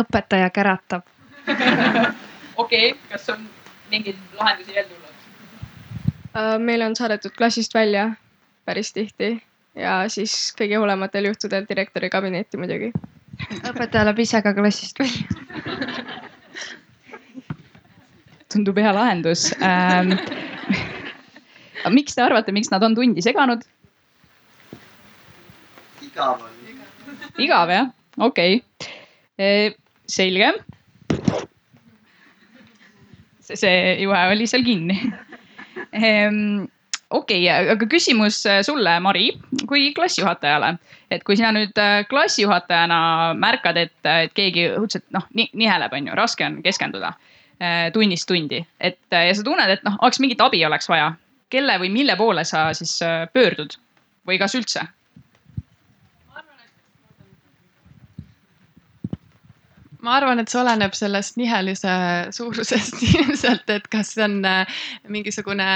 õpetaja 0.00 0.48
käratab. 0.54 1.02
okei, 2.62 2.94
kas 3.10 3.28
on 3.34 3.42
mingeid 3.90 4.16
lahendusi 4.38 4.74
veel 4.74 4.86
tulnud? 4.88 5.14
Äh, 6.30 6.56
meile 6.62 6.86
on 6.86 6.96
saadetud 6.96 7.34
klassist 7.36 7.74
välja 7.74 8.12
päris 8.64 8.92
tihti 8.96 9.34
ja 9.74 10.04
siis 10.08 10.54
kõige 10.58 10.78
hullematel 10.80 11.30
juhtudel 11.30 11.66
direktori 11.68 12.10
kabinetti 12.10 12.60
muidugi. 12.60 12.92
Õpetaja 13.70 14.04
läheb 14.06 14.22
ise 14.24 14.40
ka 14.44 14.52
klassist 14.56 15.00
välja. 15.00 15.26
tundub 18.50 18.78
hea 18.82 18.92
lahendus 18.94 19.50
ähm,. 19.62 20.16
miks 21.94 22.16
te 22.16 22.24
arvate, 22.24 22.52
miks 22.52 22.70
nad 22.72 22.82
on 22.82 22.96
tundi 22.98 23.22
seganud? 23.22 23.62
igav 26.10 26.42
on. 26.42 26.50
igav 27.38 27.70
jah, 27.70 27.92
okei 28.18 28.58
okay. 28.60 29.74
selge. 30.10 30.50
see, 33.40 33.56
see 33.56 33.78
juhe 34.02 34.26
oli 34.34 34.50
seal 34.50 34.66
kinni 34.66 34.98
ehm, 35.92 36.66
okei 37.10 37.44
okay,, 37.48 37.70
aga 37.74 37.86
küsimus 37.90 38.42
sulle, 38.66 38.94
Mari, 39.02 39.30
kui 39.68 39.90
klassijuhatajale, 39.94 40.74
et 41.10 41.24
kui 41.26 41.38
sina 41.38 41.50
nüüd 41.54 41.78
äh, 41.80 42.04
klassijuhatajana 42.10 43.00
märkad, 43.38 43.80
et, 43.80 43.96
et 44.06 44.34
keegi 44.36 44.68
õudselt 44.76 45.06
noh, 45.14 45.26
niheleb, 45.34 45.94
on 45.96 46.10
ju, 46.10 46.16
raske 46.18 46.46
on 46.46 46.60
keskenduda 46.66 47.12
äh, 47.12 47.90
tunnist 47.94 48.28
tundi, 48.30 48.62
et 48.78 49.02
äh, 49.10 49.26
ja 49.30 49.34
sa 49.34 49.46
tunned, 49.46 49.74
et 49.74 49.84
noh, 49.86 49.98
oleks 50.06 50.22
mingit 50.22 50.42
abi 50.44 50.62
oleks 50.66 50.90
vaja, 50.90 51.12
kelle 51.50 51.80
või 51.82 51.90
mille 51.94 52.16
poole 52.18 52.46
sa 52.46 52.70
siis 52.76 53.00
pöördud? 53.34 53.78
Või 54.28 54.38
kas 54.38 54.54
üldse? 54.54 54.86
ma 60.00 60.14
arvan, 60.16 60.38
et 60.40 60.48
see 60.48 60.56
oleneb 60.56 60.94
sellest 60.96 61.34
nihelise 61.36 61.90
suurusest 62.32 63.02
ilmselt, 63.08 63.68
et 63.68 63.88
kas 63.92 64.14
see 64.14 64.24
on 64.24 64.38
mingisugune 65.12 65.66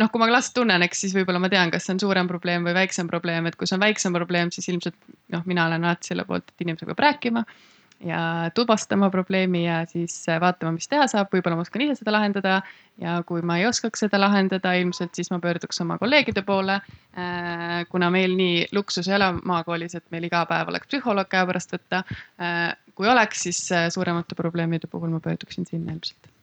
noh, 0.00 0.10
kui 0.10 0.22
ma 0.22 0.30
last 0.30 0.54
tunnen, 0.56 0.82
eks 0.86 1.04
siis 1.04 1.14
võib-olla 1.16 1.42
ma 1.42 1.50
tean, 1.52 1.70
kas 1.74 1.86
see 1.86 1.94
on 1.96 2.02
suurem 2.02 2.30
probleem 2.30 2.66
või 2.66 2.74
väiksem 2.76 3.10
probleem, 3.10 3.46
et 3.48 3.58
kui 3.58 3.68
see 3.70 3.76
on 3.78 3.84
väiksem 3.84 4.16
probleem, 4.16 4.50
siis 4.54 4.68
ilmselt 4.72 4.96
noh, 5.34 5.44
mina 5.50 5.68
olen 5.68 5.86
alati 5.86 6.12
selle 6.12 6.26
poolt, 6.28 6.50
et 6.50 6.66
inimesega 6.66 6.92
peab 6.92 7.06
rääkima. 7.08 7.44
ja 8.04 8.50
tuvastama 8.54 9.06
probleemi 9.10 9.64
ja 9.64 9.84
siis 9.86 10.16
äh, 10.28 10.40
vaatama, 10.40 10.72
mis 10.74 10.88
teha 10.90 11.06
saab, 11.08 11.30
võib-olla 11.32 11.56
ma 11.56 11.62
oskan 11.64 11.84
ise 11.84 11.94
seda 12.00 12.12
lahendada. 12.12 12.56
ja 13.00 13.22
kui 13.26 13.42
ma 13.42 13.58
ei 13.58 13.66
oskaks 13.66 14.02
seda 14.04 14.18
lahendada, 14.20 14.74
ilmselt 14.74 15.14
siis 15.14 15.30
ma 15.30 15.38
pöörduks 15.38 15.80
oma 15.80 15.98
kolleegide 15.98 16.42
poole. 16.42 16.80
kuna 17.88 18.10
meil 18.10 18.36
nii 18.36 18.66
luksus 18.72 19.08
ei 19.08 19.14
ole 19.14 19.32
maakoolis, 19.44 19.94
et 19.94 20.04
meil 20.10 20.26
iga 20.26 20.44
päev 20.50 20.74
oleks 20.74 20.90
psühholoog 20.90 21.30
käepärast 21.30 21.78
võtta. 21.78 22.04
kui 22.94 23.08
oleks, 23.08 23.46
siis 23.46 23.70
suuremate 23.94 24.34
probleemide 24.34 24.90
puhul 24.90 25.14
ma 25.14 25.20
pöörduksin 25.20 25.66
sinna 25.66 25.92
ilmselt 25.94 26.34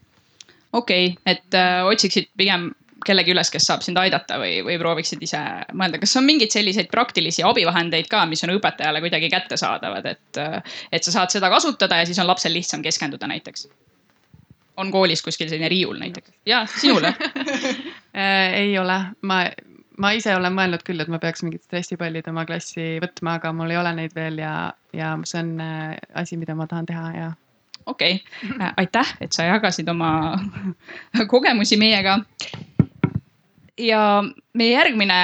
okei 0.74 1.08
okay,, 1.08 1.34
et 1.34 1.54
äh, 1.58 1.86
otsiksid 1.86 2.30
pigem 2.38 2.72
kellegi 3.06 3.34
üles, 3.34 3.50
kes 3.54 3.66
saab 3.70 3.86
sind 3.86 4.00
aidata 4.02 4.38
või, 4.42 4.60
või 4.66 4.78
prooviksid 4.82 5.22
ise 5.26 5.42
mõelda, 5.78 6.00
kas 6.02 6.16
on 6.20 6.28
mingeid 6.28 6.54
selliseid 6.54 6.90
praktilisi 6.92 7.46
abivahendeid 7.48 8.10
ka, 8.12 8.26
mis 8.30 8.44
on 8.46 8.56
õpetajale 8.56 9.02
kuidagi 9.04 9.30
kättesaadavad, 9.34 10.10
et, 10.12 10.42
et 10.92 11.08
sa 11.08 11.16
saad 11.20 11.34
seda 11.34 11.50
kasutada 11.54 12.02
ja 12.02 12.10
siis 12.10 12.20
on 12.22 12.30
lapsel 12.30 12.54
lihtsam 12.58 12.84
keskenduda 12.86 13.30
näiteks? 13.32 13.70
on 14.82 14.92
koolis 14.92 15.22
kuskil 15.22 15.50
selline 15.50 15.70
riiul 15.70 16.00
näiteks? 16.00 16.32
ja, 16.46 16.66
sinule 16.66 17.14
äh, 18.18 18.54
ei 18.54 18.80
ole, 18.80 18.98
ma, 19.22 19.44
ma 19.98 20.12
ise 20.18 20.36
olen 20.36 20.56
mõelnud 20.56 20.84
küll, 20.88 21.02
et 21.04 21.12
ma 21.12 21.20
peaks 21.22 21.44
mingid 21.46 21.64
stressipallid 21.66 22.28
oma 22.32 22.46
klassi 22.50 22.96
võtma, 23.04 23.38
aga 23.40 23.54
mul 23.56 23.74
ei 23.74 23.80
ole 23.82 23.94
neid 24.00 24.16
veel 24.18 24.42
ja, 24.42 24.56
ja 24.96 25.14
see 25.28 25.44
on 25.44 25.56
äh, 25.62 25.96
asi, 26.24 26.40
mida 26.42 26.56
ma 26.58 26.70
tahan 26.72 26.90
teha 26.90 27.08
ja 27.18 27.32
okei 27.86 28.24
okay., 28.54 28.74
aitäh, 28.78 29.16
et 29.22 29.34
sa 29.34 29.48
jagasid 29.50 29.90
oma 29.90 30.12
kogemusi 31.34 31.78
meiega 31.82 32.20
ja 33.82 34.22
meie 34.54 34.76
järgmine 34.76 35.20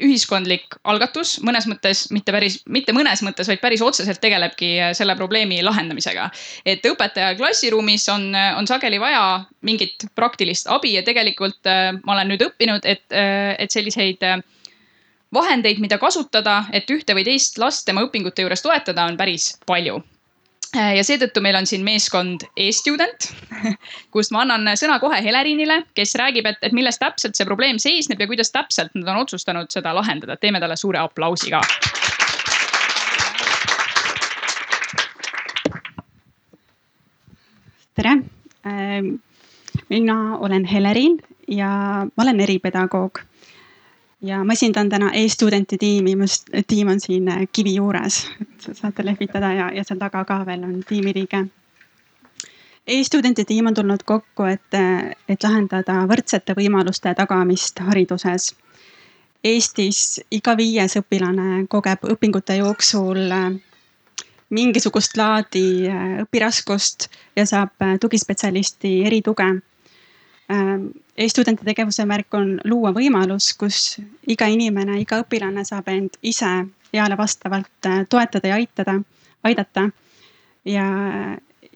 ühiskondlik 0.00 0.76
algatus 0.88 1.36
mõnes 1.44 1.66
mõttes, 1.68 2.06
mitte 2.14 2.32
päris, 2.34 2.60
mitte 2.72 2.94
mõnes 2.96 3.22
mõttes, 3.24 3.48
vaid 3.50 3.60
päris 3.62 3.82
otseselt 3.84 4.20
tegelebki 4.22 4.72
selle 4.96 5.16
probleemi 5.18 5.60
lahendamisega. 5.64 6.30
et 6.64 6.86
õpetaja 6.86 7.34
klassiruumis 7.36 8.08
on, 8.08 8.30
on 8.56 8.66
sageli 8.66 9.00
vaja 9.00 9.44
mingit 9.66 10.06
praktilist 10.14 10.68
abi 10.68 10.94
ja 10.94 11.02
tegelikult 11.06 11.66
äh, 11.66 11.92
ma 12.04 12.16
olen 12.16 12.32
nüüd 12.32 12.46
õppinud, 12.48 12.86
et, 12.88 13.04
äh, 13.12 13.54
et 13.58 13.70
selliseid 13.70 14.24
äh, 14.24 14.40
vahendeid, 15.34 15.80
mida 15.80 15.98
kasutada, 15.98 16.64
et 16.72 16.90
ühte 16.90 17.14
või 17.14 17.26
teist 17.26 17.58
last 17.58 17.86
tema 17.86 18.04
õpingute 18.06 18.46
juures 18.46 18.64
toetada, 18.64 19.04
on 19.04 19.20
päris 19.20 19.52
palju 19.66 20.00
Äh, 20.00 20.19
ja 20.74 21.02
seetõttu 21.04 21.42
meil 21.42 21.56
on 21.58 21.66
siin 21.66 21.82
meeskond 21.86 22.44
e-student, 22.58 23.30
kust 24.14 24.34
ma 24.34 24.44
annan 24.44 24.76
sõna 24.78 25.00
kohe 25.02 25.20
Helerinile, 25.24 25.82
kes 25.96 26.14
räägib, 26.20 26.46
et, 26.46 26.60
et 26.62 26.76
milles 26.76 26.98
täpselt 27.00 27.38
see 27.38 27.48
probleem 27.48 27.80
seisneb 27.82 28.20
ja 28.20 28.28
kuidas 28.30 28.52
täpselt 28.54 28.94
nad 28.94 29.08
on 29.10 29.22
otsustanud 29.24 29.70
seda 29.72 29.94
lahendada. 29.96 30.36
teeme 30.36 30.60
talle 30.60 30.76
suure 30.76 31.02
aplausi 31.02 31.50
ka. 31.50 31.62
tere, 38.00 38.14
ähm, 38.66 39.16
mina 39.88 40.38
olen 40.38 40.64
Helerin 40.64 41.18
ja 41.48 41.68
ma 42.06 42.22
olen 42.22 42.40
eripedagoog 42.40 43.20
ja 44.22 44.44
ma 44.44 44.52
esindan 44.52 44.88
täna 44.88 45.12
e-studenti 45.14 45.78
tiimi, 45.78 46.16
mu 46.16 46.28
tiim 46.66 46.88
on 46.88 47.00
siin 47.00 47.28
äh, 47.28 47.46
kivi 47.52 47.74
juures, 47.74 48.26
et 48.40 48.76
saate 48.76 49.04
lehvitada 49.04 49.52
ja, 49.52 49.70
ja 49.74 49.84
seal 49.84 49.98
taga 49.98 50.24
ka 50.24 50.42
veel 50.46 50.64
on 50.64 50.82
tiimiliige 50.88 51.46
e-studenti 52.86 53.44
tiim 53.44 53.66
on 53.66 53.74
tulnud 53.74 54.02
kokku, 54.04 54.44
et, 54.50 54.76
et 55.28 55.42
lahendada 55.44 56.02
võrdsete 56.10 56.56
võimaluste 56.58 57.14
tagamist 57.14 57.80
hariduses. 57.86 58.54
Eestis 59.44 60.20
iga 60.36 60.56
viies 60.56 60.98
õpilane 61.00 61.64
kogeb 61.72 62.04
õpingute 62.12 62.58
jooksul 62.58 63.22
äh, 63.32 63.46
mingisugust 64.50 65.16
laadi 65.16 65.88
äh, 65.88 66.20
õpiraskust 66.24 67.08
ja 67.36 67.46
saab 67.48 67.88
tugispetsialisti 68.00 69.00
erituge 69.08 69.48
e-studenti 70.50 71.64
tegevuse 71.64 72.04
märk 72.08 72.34
on 72.34 72.54
luua 72.64 72.90
võimalus, 72.96 73.52
kus 73.58 73.98
iga 74.26 74.48
inimene, 74.50 74.98
iga 75.02 75.20
õpilane 75.22 75.64
saab 75.68 75.90
end 75.92 76.16
ise 76.26 76.48
eale 76.92 77.16
vastavalt 77.16 77.86
äh, 77.86 78.06
toetada 78.08 78.48
ja 78.48 78.54
aitada, 78.54 79.00
aidata. 79.44 79.90
ja, 80.64 80.86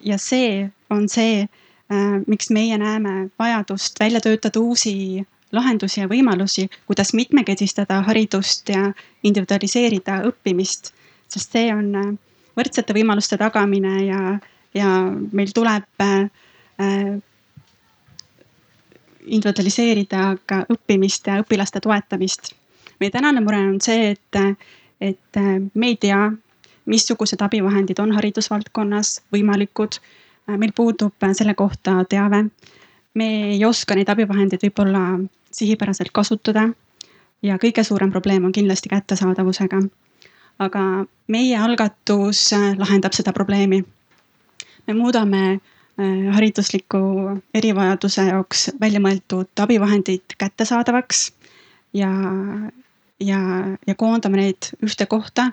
ja 0.00 0.18
see 0.18 0.70
on 0.90 1.08
see, 1.08 1.46
äh, 1.92 2.16
miks 2.26 2.50
meie 2.50 2.78
näeme 2.78 3.28
vajadust 3.38 4.00
välja 4.00 4.20
töötada 4.20 4.60
uusi 4.60 5.24
lahendusi 5.52 6.00
ja 6.00 6.08
võimalusi, 6.10 6.66
kuidas 6.86 7.14
mitmekesistada 7.14 8.00
haridust 8.02 8.68
ja 8.68 8.92
individualiseerida 9.22 10.22
õppimist. 10.30 10.92
sest 11.28 11.52
see 11.52 11.70
on 11.74 11.94
äh, 11.94 12.10
võrdsete 12.56 12.94
võimaluste 12.94 13.38
tagamine 13.38 13.94
ja, 14.06 14.38
ja 14.74 14.90
meil 15.32 15.54
tuleb 15.54 15.86
individualiseerida 19.24 20.36
ka 20.46 20.64
õppimist 20.72 21.26
ja 21.26 21.40
õpilaste 21.42 21.80
toetamist. 21.80 22.52
meie 23.00 23.10
tänane 23.10 23.40
mure 23.40 23.58
on 23.58 23.80
see, 23.80 24.10
et, 24.14 24.58
et 25.00 25.40
me 25.74 25.86
ei 25.86 25.96
tea, 25.96 26.32
missugused 26.86 27.40
abivahendid 27.42 27.98
on 27.98 28.12
haridusvaldkonnas 28.12 29.20
võimalikud. 29.32 30.00
meil 30.46 30.72
puudub 30.76 31.14
selle 31.32 31.54
kohta 31.54 32.04
teave. 32.08 32.44
me 33.14 33.28
ei 33.52 33.64
oska 33.64 33.94
neid 33.94 34.08
abivahendeid 34.08 34.62
võib-olla 34.62 35.20
sihipäraselt 35.52 36.10
kasutada. 36.12 36.68
ja 37.42 37.56
kõige 37.56 37.84
suurem 37.84 38.10
probleem 38.10 38.44
on 38.44 38.52
kindlasti 38.52 38.88
kättesaadavusega. 38.88 39.82
aga 40.58 41.06
meie 41.28 41.58
algatus 41.58 42.50
lahendab 42.78 43.12
seda 43.12 43.32
probleemi. 43.32 43.84
me 44.86 44.94
muudame 44.94 45.60
haridusliku 46.34 46.98
erivajaduse 47.54 48.24
jaoks 48.26 48.70
välja 48.80 49.00
mõeldud 49.02 49.62
abivahendid 49.62 50.34
kättesaadavaks 50.38 51.28
ja, 51.94 52.10
ja, 53.20 53.40
ja 53.86 53.94
koondame 53.94 54.40
neid 54.40 54.70
ühte 54.82 55.06
kohta, 55.06 55.52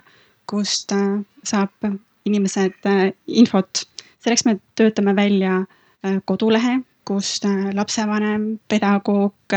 kust 0.50 0.92
äh, 0.92 1.20
saab 1.46 1.92
inimesed 2.26 2.90
äh, 2.90 3.12
infot. 3.26 3.84
selleks 4.22 4.44
me 4.46 4.58
töötame 4.78 5.16
välja 5.16 5.64
kodulehe, 6.26 6.80
kust 7.06 7.44
lapsevanem, 7.74 8.58
pedagoog, 8.68 9.54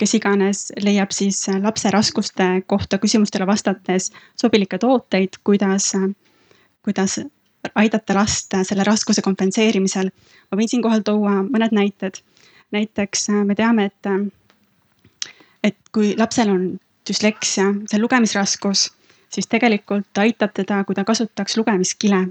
kes 0.00 0.14
iganes 0.16 0.60
leiab 0.80 1.12
siis 1.12 1.42
lapse 1.60 1.90
raskuste 1.92 2.46
kohta 2.66 2.98
küsimustele 2.98 3.46
vastates 3.46 4.10
sobilikke 4.36 4.78
tooteid, 4.78 5.40
kuidas, 5.44 5.92
kuidas 6.84 7.18
aidata 7.74 8.14
last 8.14 8.54
selle 8.62 8.84
raskuse 8.84 9.22
kompenseerimisel. 9.22 10.10
ma 10.50 10.58
võin 10.58 10.68
siinkohal 10.68 11.02
tuua 11.04 11.42
mõned 11.42 11.72
näited. 11.72 12.22
näiteks 12.72 13.30
äh, 13.30 13.44
me 13.44 13.54
teame, 13.54 13.84
et, 13.84 14.06
äh, 14.06 15.32
et 15.64 15.76
kui 15.92 16.14
lapsel 16.16 16.50
on 16.50 16.78
düsleksia, 17.08 17.72
see 17.88 18.00
lugemisraskus, 18.00 18.90
siis 19.32 19.46
tegelikult 19.46 20.18
aitab 20.18 20.52
teda, 20.54 20.84
kui 20.84 20.94
ta 20.94 21.04
kasutaks 21.04 21.56
lugemiskile. 21.56 22.28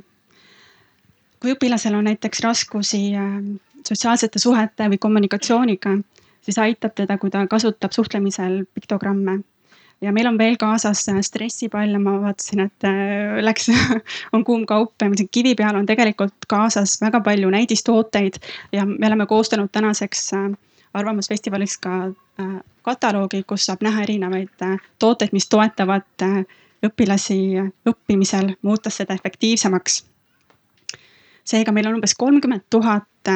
kui 1.39 1.53
õpilasel 1.53 1.95
on 1.95 2.05
näiteks 2.09 2.39
raskusi 2.39 3.15
äh, 3.15 3.41
sotsiaalsete 3.87 4.39
suhete 4.39 4.89
või 4.89 4.97
kommunikatsiooniga, 4.97 5.97
siis 6.41 6.57
aitab 6.57 6.95
teda, 6.95 7.17
kui 7.17 7.29
ta 7.29 7.47
kasutab 7.47 7.91
suhtlemisel 7.91 8.65
piktogramme 8.73 9.41
ja 10.01 10.11
meil 10.13 10.27
on 10.27 10.37
veel 10.37 10.57
kaasas 10.59 11.05
stressipall 11.21 11.95
ja 11.95 11.99
ma 11.99 12.17
vaatasin, 12.21 12.65
et 12.67 12.87
äh, 12.87 13.37
läks 13.41 13.69
on 14.33 14.43
kuum 14.45 14.65
kaup 14.65 14.93
ja 15.01 15.09
kivi 15.31 15.55
peal 15.55 15.75
on 15.75 15.85
tegelikult 15.85 16.47
kaasas 16.47 16.97
väga 17.01 17.21
palju 17.21 17.49
näidistooteid 17.49 18.39
ja 18.71 18.85
me 18.85 19.07
oleme 19.07 19.25
koostanud 19.25 19.69
tänaseks 19.71 20.33
äh, 20.33 20.49
Arvamusfestivaliks 20.93 21.77
ka 21.77 21.95
äh, 22.41 22.53
kataloogi, 22.81 23.43
kus 23.43 23.65
saab 23.65 23.83
näha 23.85 24.03
erinevaid 24.03 24.63
tooteid, 24.99 25.33
mis 25.33 25.49
toetavad 25.49 26.25
õpilasi 26.85 27.39
õppimisel, 27.89 28.53
muutes 28.61 28.97
seda 28.97 29.13
efektiivsemaks. 29.13 30.05
seega 31.43 31.71
meil 31.71 31.87
on 31.87 31.99
umbes 31.99 32.15
kolmkümmend 32.15 32.63
tuhat 32.69 33.31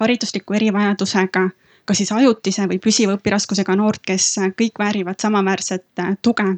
haridusliku 0.00 0.54
erivajadusega 0.54 1.48
kas 1.84 2.00
siis 2.00 2.12
ajutise 2.12 2.66
või 2.68 2.78
püsiva 2.82 3.16
õpiraskusega 3.18 3.76
noort, 3.76 4.02
kes 4.06 4.34
kõik 4.58 4.78
väärivad 4.78 5.20
samaväärset 5.20 5.86
äh, 6.00 6.16
tuge. 6.22 6.56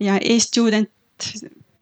ja 0.00 0.18
e-student 0.20 0.90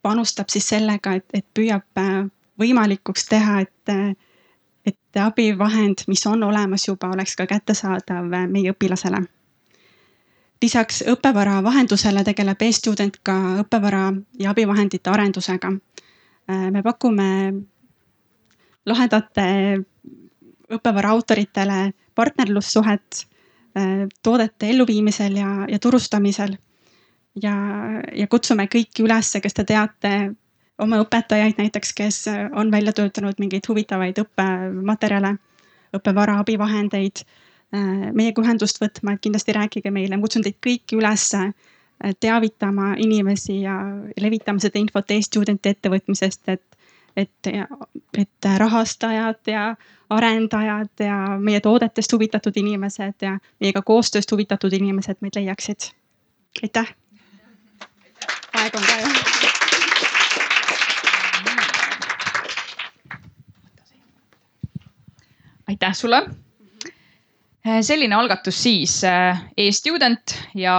panustab 0.03 0.49
siis 0.49 0.69
sellega, 0.69 1.15
et, 1.15 1.27
et 1.35 1.47
püüab 1.55 1.99
äh, 1.99 2.27
võimalikuks 2.61 3.29
teha, 3.29 3.61
et, 3.61 3.89
äh, 3.89 4.15
et 4.87 5.21
abivahend, 5.21 6.05
mis 6.09 6.27
on 6.27 6.43
olemas 6.43 6.89
juba, 6.89 7.13
oleks 7.15 7.37
ka 7.37 7.47
kättesaadav 7.47 8.27
meie 8.49 8.75
õpilasele. 8.75 9.23
lisaks 10.63 11.03
õppevara 11.11 11.63
vahendusele 11.63 12.25
tegeleb 12.25 12.61
e-student 12.63 13.17
ka 13.23 13.35
õppevara 13.65 14.13
ja 14.39 14.51
abivahendite 14.51 15.11
arendusega. 15.11 15.73
me 16.49 16.83
pakume 16.83 17.55
lahedate 18.87 19.79
õppevara 20.71 21.11
autoritele 21.11 21.93
partnerlussuhet 22.15 23.25
äh, 23.77 24.05
toodete 24.23 24.71
elluviimisel 24.71 25.37
ja, 25.37 25.51
ja 25.69 25.79
turustamisel. 25.79 26.57
ja, 27.43 27.55
ja 28.15 28.27
kutsume 28.29 28.67
kõiki 28.69 29.05
ülesse, 29.07 29.41
kes 29.41 29.55
te 29.57 29.65
teate 29.65 30.33
oma 30.83 30.99
õpetajaid 31.01 31.61
näiteks, 31.61 31.93
kes 31.97 32.25
on 32.57 32.71
välja 32.71 32.93
töötanud 32.93 33.39
mingeid 33.39 33.69
huvitavaid 33.69 34.19
õppematerjale, 34.19 35.37
õppevara, 35.97 36.39
abivahendeid 36.43 37.25
meiega 38.13 38.43
ühendust 38.43 38.81
võtma, 38.83 39.15
et 39.15 39.23
kindlasti 39.25 39.55
rääkige 39.57 39.91
meile, 39.91 40.17
ma 40.17 40.27
kutsun 40.27 40.45
teid 40.45 40.59
kõiki 40.65 40.99
üles 40.99 41.31
teavitama 42.21 42.95
inimesi 43.01 43.61
ja 43.63 43.79
levitama 44.21 44.61
seda 44.61 44.81
infot 44.81 45.11
e-student'i 45.15 45.73
ettevõtmisest, 45.73 46.43
et, 46.53 46.65
et, 47.17 47.47
et 48.19 48.49
rahastajad 48.59 49.41
ja 49.47 49.77
arendajad 50.11 50.89
ja 51.01 51.17
meie 51.39 51.61
toodetest 51.61 52.13
huvitatud 52.13 52.57
inimesed 52.57 53.15
ja 53.23 53.39
meiega 53.61 53.83
koostööst 53.83 54.33
huvitatud 54.33 54.73
inimesed 54.73 55.21
meid 55.21 55.37
leiaksid. 55.37 55.93
aitäh. 56.63 56.95
aeg 58.55 58.75
on 58.75 58.83
ka 58.83 59.01
ju. 59.01 59.09
aitäh 65.69 65.95
sulle. 65.95 66.23
selline 67.81 68.15
algatus 68.15 68.63
siis 68.63 69.01
e-student 69.57 70.39
ja 70.55 70.77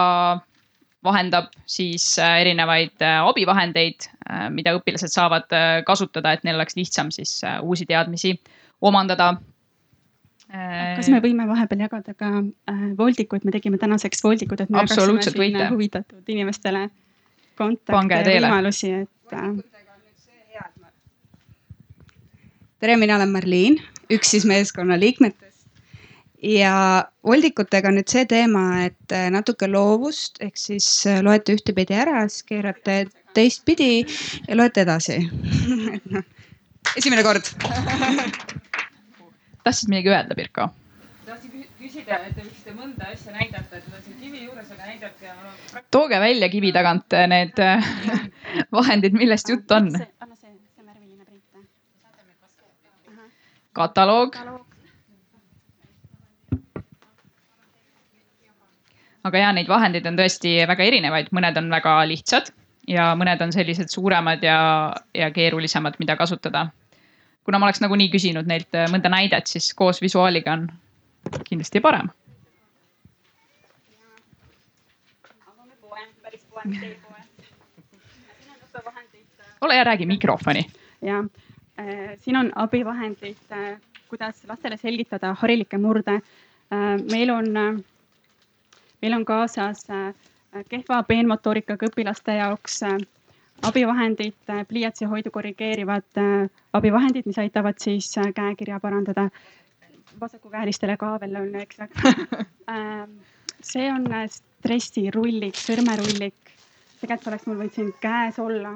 vahendab 1.03 1.51
siis 1.69 2.05
äh, 2.19 2.39
erinevaid 2.41 3.01
äh, 3.03 3.19
abivahendeid, 3.27 4.07
äh, 4.29 4.47
mida 4.53 4.73
õpilased 4.77 5.11
saavad 5.11 5.49
kasutada, 5.87 6.33
et 6.33 6.45
neil 6.47 6.59
oleks 6.59 6.77
lihtsam 6.79 7.11
siis 7.13 7.41
uusi 7.61 7.87
teadmisi 7.89 8.37
omandada. 8.81 9.35
kas 10.53 11.07
me 11.09 11.19
võime 11.23 11.47
vahepeal 11.49 11.85
jagada 11.87 12.13
ka 12.13 12.27
voldikuid, 12.97 13.45
me 13.45 13.51
tegime 13.51 13.79
tänaseks 13.81 14.21
voldikud, 14.23 14.59
et 14.61 14.69
me 14.69 14.83
jagaksime 14.83 15.23
siin 15.23 15.57
huvitatud 15.71 16.29
inimestele 16.29 16.89
kontakte 17.57 18.19
ja 18.21 18.41
võimalusi, 18.43 18.91
et. 19.01 19.09
tere, 22.79 22.97
mina 23.01 23.17
olen 23.17 23.33
Marliin, 23.33 23.79
üks 24.13 24.35
siis 24.35 24.45
meeskonna 24.45 24.99
liikmetest 24.99 25.52
ja 26.43 26.75
voldikutega 27.23 27.91
nüüd 27.95 28.11
see 28.11 28.25
teema, 28.29 28.63
et 28.87 29.15
äh, 29.15 29.29
natuke 29.33 29.69
loovust 29.71 30.41
ehk 30.43 30.59
siis 30.59 30.87
äh, 31.07 31.21
loete 31.23 31.55
ühtepidi 31.55 31.95
ära, 31.95 32.25
siis 32.27 32.43
keerate 32.49 32.97
teistpidi 33.33 34.03
ja 34.03 34.57
loete 34.59 34.83
edasi 34.83 35.21
noh, 36.13 36.25
esimene 36.99 37.23
kord 37.25 37.47
tahtsid 39.63 39.93
midagi 39.93 40.11
öelda, 40.11 40.35
Pirko? 40.35 40.67
tahtsin 41.29 41.63
küsida, 41.79 42.19
et 42.27 42.35
te 42.35 42.43
võiksite 42.43 42.75
mõnda 42.75 43.13
asja 43.13 43.37
näidata, 43.37 43.79
et 43.79 43.87
olen 43.87 44.03
siin 44.03 44.19
kivi 44.19 44.43
juures, 44.43 44.67
aga 44.75 44.91
näidake. 44.91 45.31
tooge 45.95 46.19
välja 46.19 46.51
kivi 46.51 46.73
tagant 46.75 47.15
äh, 47.15 47.29
need 47.31 47.63
vahendid, 48.75 49.15
millest 49.15 49.49
jutt 49.49 49.71
on. 49.71 49.93
kataloog, 53.73 54.35
kataloog 54.35 54.72
aga 59.23 59.37
ja 59.39 59.51
neid 59.55 59.69
vahendeid 59.71 60.07
on 60.09 60.17
tõesti 60.19 60.55
väga 60.67 60.83
erinevaid, 60.83 61.31
mõned 61.35 61.57
on 61.59 61.69
väga 61.71 61.95
lihtsad 62.09 62.51
ja 62.87 63.11
mõned 63.19 63.41
on 63.43 63.53
sellised 63.55 63.91
suuremad 63.91 64.43
ja, 64.43 64.57
ja 65.15 65.31
keerulisemad, 65.31 65.95
mida 65.99 66.15
kasutada. 66.19 66.67
kuna 67.43 67.59
ma 67.59 67.65
oleks 67.67 67.81
nagunii 67.83 68.09
küsinud 68.11 68.47
neilt 68.47 68.75
äh, 68.75 68.87
mõnda 68.91 69.09
näidet, 69.11 69.47
siis 69.47 69.73
koos 69.73 70.01
visuaaliga 70.01 70.53
on 70.53 70.67
kindlasti 71.47 71.79
parem. 71.83 72.09
ole 79.63 79.75
hea, 79.75 79.83
räägi 79.83 80.05
mikrofoni. 80.05 80.65
ja 81.01 81.23
äh, 81.79 82.19
siin 82.19 82.37
on 82.37 82.51
abivahendid, 82.55 83.37
äh, 83.51 83.79
kuidas 84.07 84.43
lastele 84.47 84.77
selgitada 84.77 85.33
harilikke 85.39 85.77
murde. 85.77 86.19
meil 87.11 87.29
on 87.29 87.83
meil 89.03 89.13
on 89.13 89.25
kaasas 89.25 89.89
äh, 89.89 90.13
kehva 90.71 91.01
peenmotoorikaga 91.07 91.89
õpilaste 91.89 92.37
jaoks 92.37 92.79
äh, 92.87 92.95
abivahendid, 93.67 94.37
äh, 94.49 94.63
pliiatsihoidu 94.67 95.31
korrigeerivad 95.31 96.21
abivahendid, 96.73 97.27
mis 97.27 97.41
aitavad 97.43 97.83
siis 97.83 98.13
käekirja 98.35 98.79
parandada. 98.79 99.29
vasakukäelistele 100.21 100.95
ka 100.97 101.17
veel 101.19 101.35
on, 101.35 101.55
eks 101.55 101.77
see 103.73 103.91
on 103.91 104.07
stressirullik, 104.29 105.57
sõrmerullik. 105.57 106.51
tegelikult 107.01 107.31
oleks 107.31 107.47
mul 107.47 107.57
võinud 107.59 107.75
siin 107.75 107.89
käes 107.99 108.37
olla, 108.39 108.75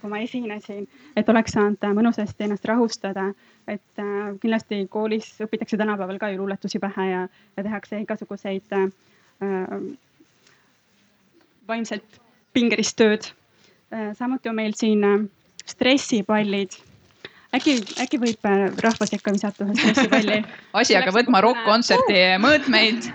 kui 0.00 0.10
ma 0.10 0.20
esinesin, 0.24 0.86
et 1.16 1.28
oleks 1.28 1.52
saanud 1.52 1.88
mõnusasti 1.98 2.46
ennast 2.46 2.64
rahustada. 2.64 3.32
et 3.68 4.04
kindlasti 4.40 4.86
koolis 4.88 5.34
õpitakse 5.42 5.76
tänapäeval 5.76 6.22
ka 6.22 6.30
ju 6.30 6.38
luuletusi 6.38 6.78
pähe 6.78 7.10
ja, 7.10 7.26
ja 7.56 7.66
tehakse 7.66 8.00
igasuguseid 8.00 8.72
Äh, 8.72 8.88
vaimselt 11.68 12.20
pingelist 12.56 12.96
tööd. 12.98 13.30
Äh, 13.94 14.12
samuti 14.18 14.50
on 14.50 14.58
meil 14.58 14.74
siin 14.78 15.04
äh, 15.06 15.24
stressipallid. 15.66 16.78
äkki, 17.54 17.76
äkki 18.02 18.18
võib 18.20 18.48
rahva 18.82 19.06
sekka 19.08 19.32
visata 19.34 19.64
ühe 19.64 19.76
stressipalli 19.78 20.40
asi 20.80 20.96
hakkab 20.98 21.14
võtma 21.20 21.40
rokk-kontserti 21.44 22.24
mõõtmeid. 22.42 23.10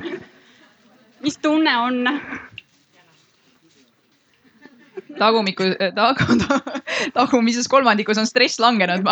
mis 1.22 1.38
tunne 1.38 1.76
on? 1.88 2.08
tagumiku, 5.20 5.64
tagu, 5.96 6.38
tagumises 7.18 7.68
kolmandikus 7.68 8.18
on 8.22 8.30
stress 8.30 8.60
langenud 8.64 9.04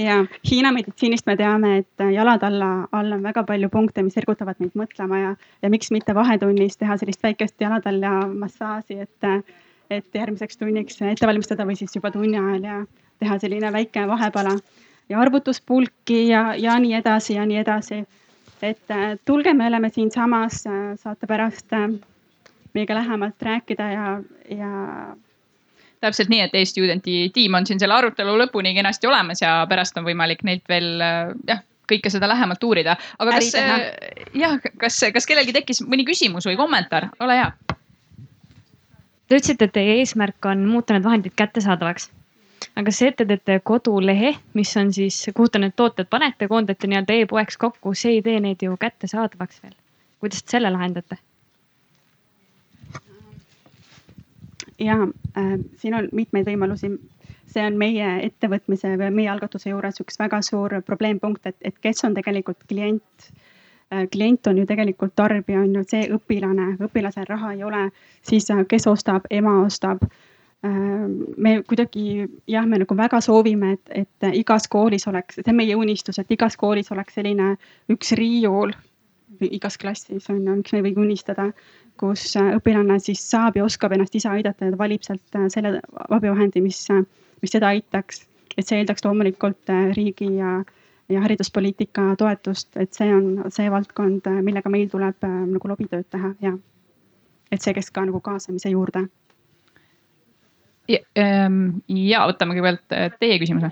ja 0.00 0.16
Hiina 0.50 0.72
meditsiinist 0.72 1.26
me 1.28 1.36
teame, 1.36 1.72
et 1.82 2.04
jalad 2.14 2.42
alla, 2.46 2.70
all 2.92 3.12
on 3.16 3.22
väga 3.22 3.44
palju 3.48 3.68
punkte, 3.72 4.02
mis 4.06 4.16
ergutavad 4.20 4.60
meid 4.62 4.76
mõtlema 4.78 5.20
ja, 5.20 5.32
ja 5.62 5.70
miks 5.72 5.90
mitte 5.94 6.14
vahetunnis 6.16 6.78
teha 6.80 6.96
sellist 7.00 7.22
väikest 7.22 7.60
jalatalla 7.60 8.12
massaaži, 8.28 9.00
et, 9.06 9.50
et 9.90 10.20
järgmiseks 10.20 10.60
tunniks 10.60 11.00
ette 11.02 11.28
valmistada 11.28 11.66
või 11.68 11.78
siis 11.78 11.96
juba 11.96 12.12
tunni 12.14 12.38
ajal 12.40 12.68
ja 12.68 12.78
teha 13.20 13.38
selline 13.42 13.72
väike 13.72 14.06
vahepala 14.08 14.56
ja 15.10 15.20
arvutuspulki 15.20 16.22
ja, 16.28 16.54
ja 16.56 16.78
nii 16.80 16.94
edasi 17.00 17.36
ja 17.36 17.46
nii 17.46 17.60
edasi. 17.60 18.04
et 18.62 18.92
tulge, 19.24 19.54
me 19.54 19.66
oleme 19.66 19.88
siinsamas, 19.90 20.64
saate 21.02 21.26
pärast 21.26 21.72
meiega 22.74 22.94
lähemalt 22.94 23.42
rääkida 23.42 23.90
ja, 23.92 24.22
ja 24.50 24.70
täpselt 26.00 26.30
nii, 26.32 26.40
et 26.46 26.54
e-studenti 26.56 27.16
tiim 27.34 27.54
on 27.58 27.66
siin 27.68 27.80
selle 27.80 27.94
arutelu 27.94 28.36
lõpuni 28.40 28.72
kenasti 28.76 29.08
olemas 29.10 29.42
ja 29.42 29.60
pärast 29.68 29.98
on 30.00 30.06
võimalik 30.06 30.44
neilt 30.46 30.64
veel 30.68 30.94
jah, 31.48 31.60
kõike 31.90 32.12
seda 32.12 32.28
lähemalt 32.30 32.64
uurida. 32.64 32.96
aga 33.18 33.36
kas, 33.36 33.50
jah, 34.34 34.56
kas, 34.80 35.00
kas 35.14 35.28
kellelgi 35.28 35.54
tekkis 35.56 35.82
mõni 35.86 36.06
küsimus 36.08 36.46
või 36.48 36.58
kommentaar, 36.60 37.10
ole 37.20 37.38
hea. 37.40 37.50
Te 39.30 39.38
ütlesite, 39.38 39.68
et 39.68 39.76
teie 39.76 40.00
eesmärk 40.00 40.46
on 40.50 40.64
muuta 40.66 40.96
need 40.96 41.06
vahendid 41.06 41.36
kättesaadavaks. 41.38 42.10
aga 42.74 42.84
kas 42.86 43.02
ette 43.02 43.26
teete 43.26 43.60
kodulehe, 43.64 44.34
mis 44.54 44.76
on 44.76 44.92
siis, 44.92 45.22
kuhu 45.34 45.48
te 45.48 45.62
need 45.62 45.76
tooted 45.76 46.10
panete, 46.10 46.48
koondate 46.48 46.90
nii-öelda 46.90 47.18
e-poeks 47.22 47.56
kokku, 47.56 47.94
see 47.94 48.18
ei 48.18 48.22
tee 48.22 48.40
neid 48.40 48.62
ju 48.62 48.76
kättesaadavaks 48.76 49.62
veel. 49.62 49.74
kuidas 50.20 50.42
te 50.42 50.56
selle 50.58 50.70
lahendate? 50.70 51.18
Ja 54.80 54.96
äh, 55.36 55.58
siin 55.76 55.94
on 55.94 56.08
mitmeid 56.12 56.46
võimalusi. 56.46 56.90
see 57.50 57.64
on 57.66 57.74
meie 57.78 58.06
ettevõtmise 58.22 58.92
või 58.94 59.08
meie 59.10 59.28
algatuse 59.28 59.72
juures 59.72 59.96
üks 60.00 60.18
väga 60.18 60.38
suur 60.46 60.76
probleempunkt, 60.86 61.46
et, 61.46 61.56
et 61.66 61.78
kes 61.82 62.04
on 62.06 62.14
tegelikult 62.14 62.62
klient 62.68 63.30
äh,. 63.92 64.06
klient 64.12 64.46
on 64.46 64.58
ju 64.58 64.66
tegelikult 64.66 65.16
tarbija, 65.16 65.60
on 65.60 65.74
ju 65.74 65.84
see 65.90 66.06
õpilane, 66.14 66.76
õpilasel 66.86 67.26
raha 67.28 67.52
ei 67.52 67.64
ole, 67.64 67.88
siis 68.22 68.50
äh, 68.50 68.64
kes 68.68 68.86
ostab, 68.86 69.26
ema 69.30 69.56
ostab 69.64 70.04
äh, 70.06 71.08
me 71.36 71.56
kuidagi 71.62 72.28
jah, 72.46 72.66
me 72.66 72.78
nagu 72.84 72.96
väga 72.96 73.20
soovime, 73.20 73.72
et, 73.72 74.04
et 74.04 74.30
igas 74.44 74.68
koolis 74.68 75.08
oleks, 75.10 75.40
see 75.42 75.50
on 75.50 75.58
meie 75.58 75.76
unistus, 75.76 76.18
et 76.18 76.30
igas 76.30 76.56
koolis 76.56 76.92
oleks 76.92 77.18
selline 77.18 77.56
üks 77.90 78.14
riiul 78.14 78.76
igas 79.40 79.78
klassis 79.78 80.30
on 80.30 80.40
ju, 80.46 80.56
miks 80.56 80.72
me 80.72 80.80
ei 80.80 80.84
või 80.88 81.06
unistada, 81.06 81.50
kus 82.00 82.24
äh, 82.40 82.54
õpilane 82.56 82.98
siis 83.02 83.22
saab 83.30 83.58
ja 83.58 83.66
oskab 83.66 83.92
ennast 83.94 84.16
ise 84.16 84.30
aidata 84.30 84.66
ja 84.66 84.74
ta 84.74 84.80
valib 84.80 85.04
sealt 85.06 85.36
äh, 85.38 85.46
selle 85.52 85.80
abivahendi, 86.08 86.62
mis, 86.64 86.82
äh, 86.92 87.04
mis 87.44 87.54
teda 87.54 87.74
aitaks. 87.74 88.26
et 88.58 88.66
see 88.66 88.80
eeldaks 88.80 89.04
loomulikult 89.06 89.70
riigi 89.94 90.26
ja, 90.36 90.56
ja 91.08 91.20
hariduspoliitika 91.22 92.08
toetust, 92.18 92.68
et 92.76 92.92
see 92.92 93.06
on 93.14 93.44
see 93.54 93.70
valdkond, 93.72 94.26
millega 94.42 94.72
meil 94.72 94.88
tuleb 94.90 95.22
nagu 95.22 95.70
lobitööd 95.70 96.08
teha 96.10 96.32
ja 96.42 96.56
et 97.54 97.62
see 97.62 97.76
käiks 97.76 97.92
ka 97.94 98.04
nagu 98.08 98.20
kaasamise 98.20 98.72
juurde. 98.74 99.04
ja, 100.90 100.98
ähm, 101.22 101.78
ja 101.88 102.26
võtame 102.28 102.58
kõigepealt 102.58 103.16
teie 103.22 103.38
küsimuse 103.38 103.70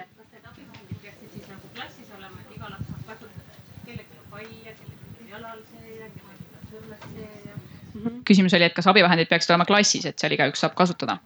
küsimus 8.29 8.55
oli, 8.55 8.69
et 8.69 8.77
kas 8.77 8.87
abivahendid 8.87 9.29
peaksid 9.29 9.51
olema 9.55 9.67
klassis, 9.69 10.07
et 10.07 10.19
seal 10.19 10.33
igaüks 10.37 10.65
saab 10.65 10.75
kasutada? 10.79 11.19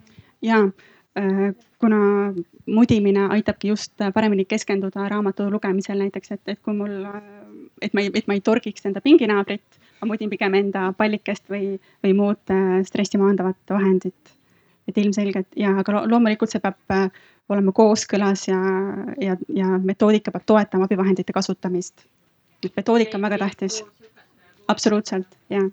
ja 0.43 0.65
Äh, 1.19 1.55
kuna 1.79 1.97
mudimine 2.67 3.27
aitabki 3.29 3.69
just 3.69 3.93
paremini 4.15 4.45
keskenduda 4.45 5.09
raamatu 5.09 5.51
lugemisel 5.51 5.99
näiteks, 6.01 6.31
et, 6.33 6.41
et 6.47 6.61
kui 6.65 6.73
mul, 6.73 6.95
et 7.85 7.93
ma 7.93 8.01
ei, 8.01 8.09
et 8.15 8.31
ma 8.31 8.37
ei 8.39 8.41
torgiks 8.41 8.89
enda 8.89 9.03
pinginaabrit, 9.05 9.77
ma 10.01 10.09
mudin 10.09 10.33
pigem 10.33 10.57
enda 10.57 10.87
pallikest 10.97 11.53
või, 11.53 11.75
või 12.05 12.15
muud 12.17 12.55
äh, 12.55 12.79
stressi 12.89 13.21
maandavat 13.21 13.75
vahendit. 13.77 14.39
et 14.89 14.97
ilmselgelt 14.99 15.53
ja, 15.57 15.77
aga 15.79 16.01
loomulikult 16.09 16.51
see 16.51 16.65
peab 16.65 16.97
äh, 16.97 17.05
olema 17.53 17.77
kooskõlas 17.77 18.49
ja, 18.49 18.63
ja, 19.21 19.37
ja 19.53 19.69
metoodika 19.85 20.33
peab 20.33 20.49
toetama 20.49 20.89
abivahendite 20.89 21.33
kasutamist. 21.33 22.07
et 22.65 22.73
metoodika 22.77 23.21
on 23.21 23.29
väga 23.29 23.39
tähtis. 23.45 23.83
absoluutselt, 24.69 25.29
jah. 25.51 25.69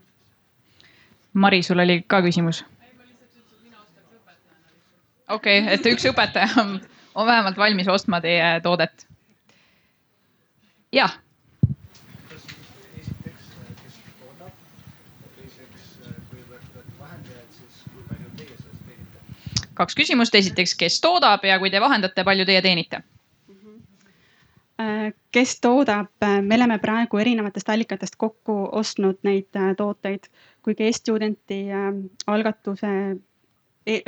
Mari, 1.40 1.64
sul 1.64 1.80
oli 1.80 2.02
ka 2.08 2.20
küsimus 2.26 2.64
okei 5.30 5.62
okay,, 5.62 5.74
et 5.74 5.86
üks 5.86 6.06
õpetaja 6.10 6.50
on, 6.62 6.76
on 7.16 7.28
vähemalt 7.28 7.58
valmis 7.58 7.88
ostma 7.88 8.22
teie 8.22 8.60
toodet. 8.66 9.08
jah. 10.92 11.18
kaks 19.80 19.96
küsimust, 19.96 20.36
esiteks, 20.36 20.74
kes 20.76 21.00
toodab 21.00 21.46
ja 21.48 21.56
kui 21.60 21.70
te 21.72 21.80
vahendate, 21.80 22.24
palju 22.28 22.44
teie 22.46 22.62
teenite? 22.62 23.00
Kes 25.32 25.60
toodab, 25.62 26.12
me 26.42 26.56
oleme 26.56 26.78
praegu 26.80 27.20
erinevatest 27.20 27.70
allikatest 27.70 28.16
kokku 28.18 28.56
ostnud 28.80 29.18
neid 29.28 29.56
äh, 29.60 29.74
tooteid, 29.78 30.30
kuigi 30.64 30.88
E-Studenti 30.88 31.66
äh, 31.72 31.90
algatuse 32.28 32.92
e 33.86 34.00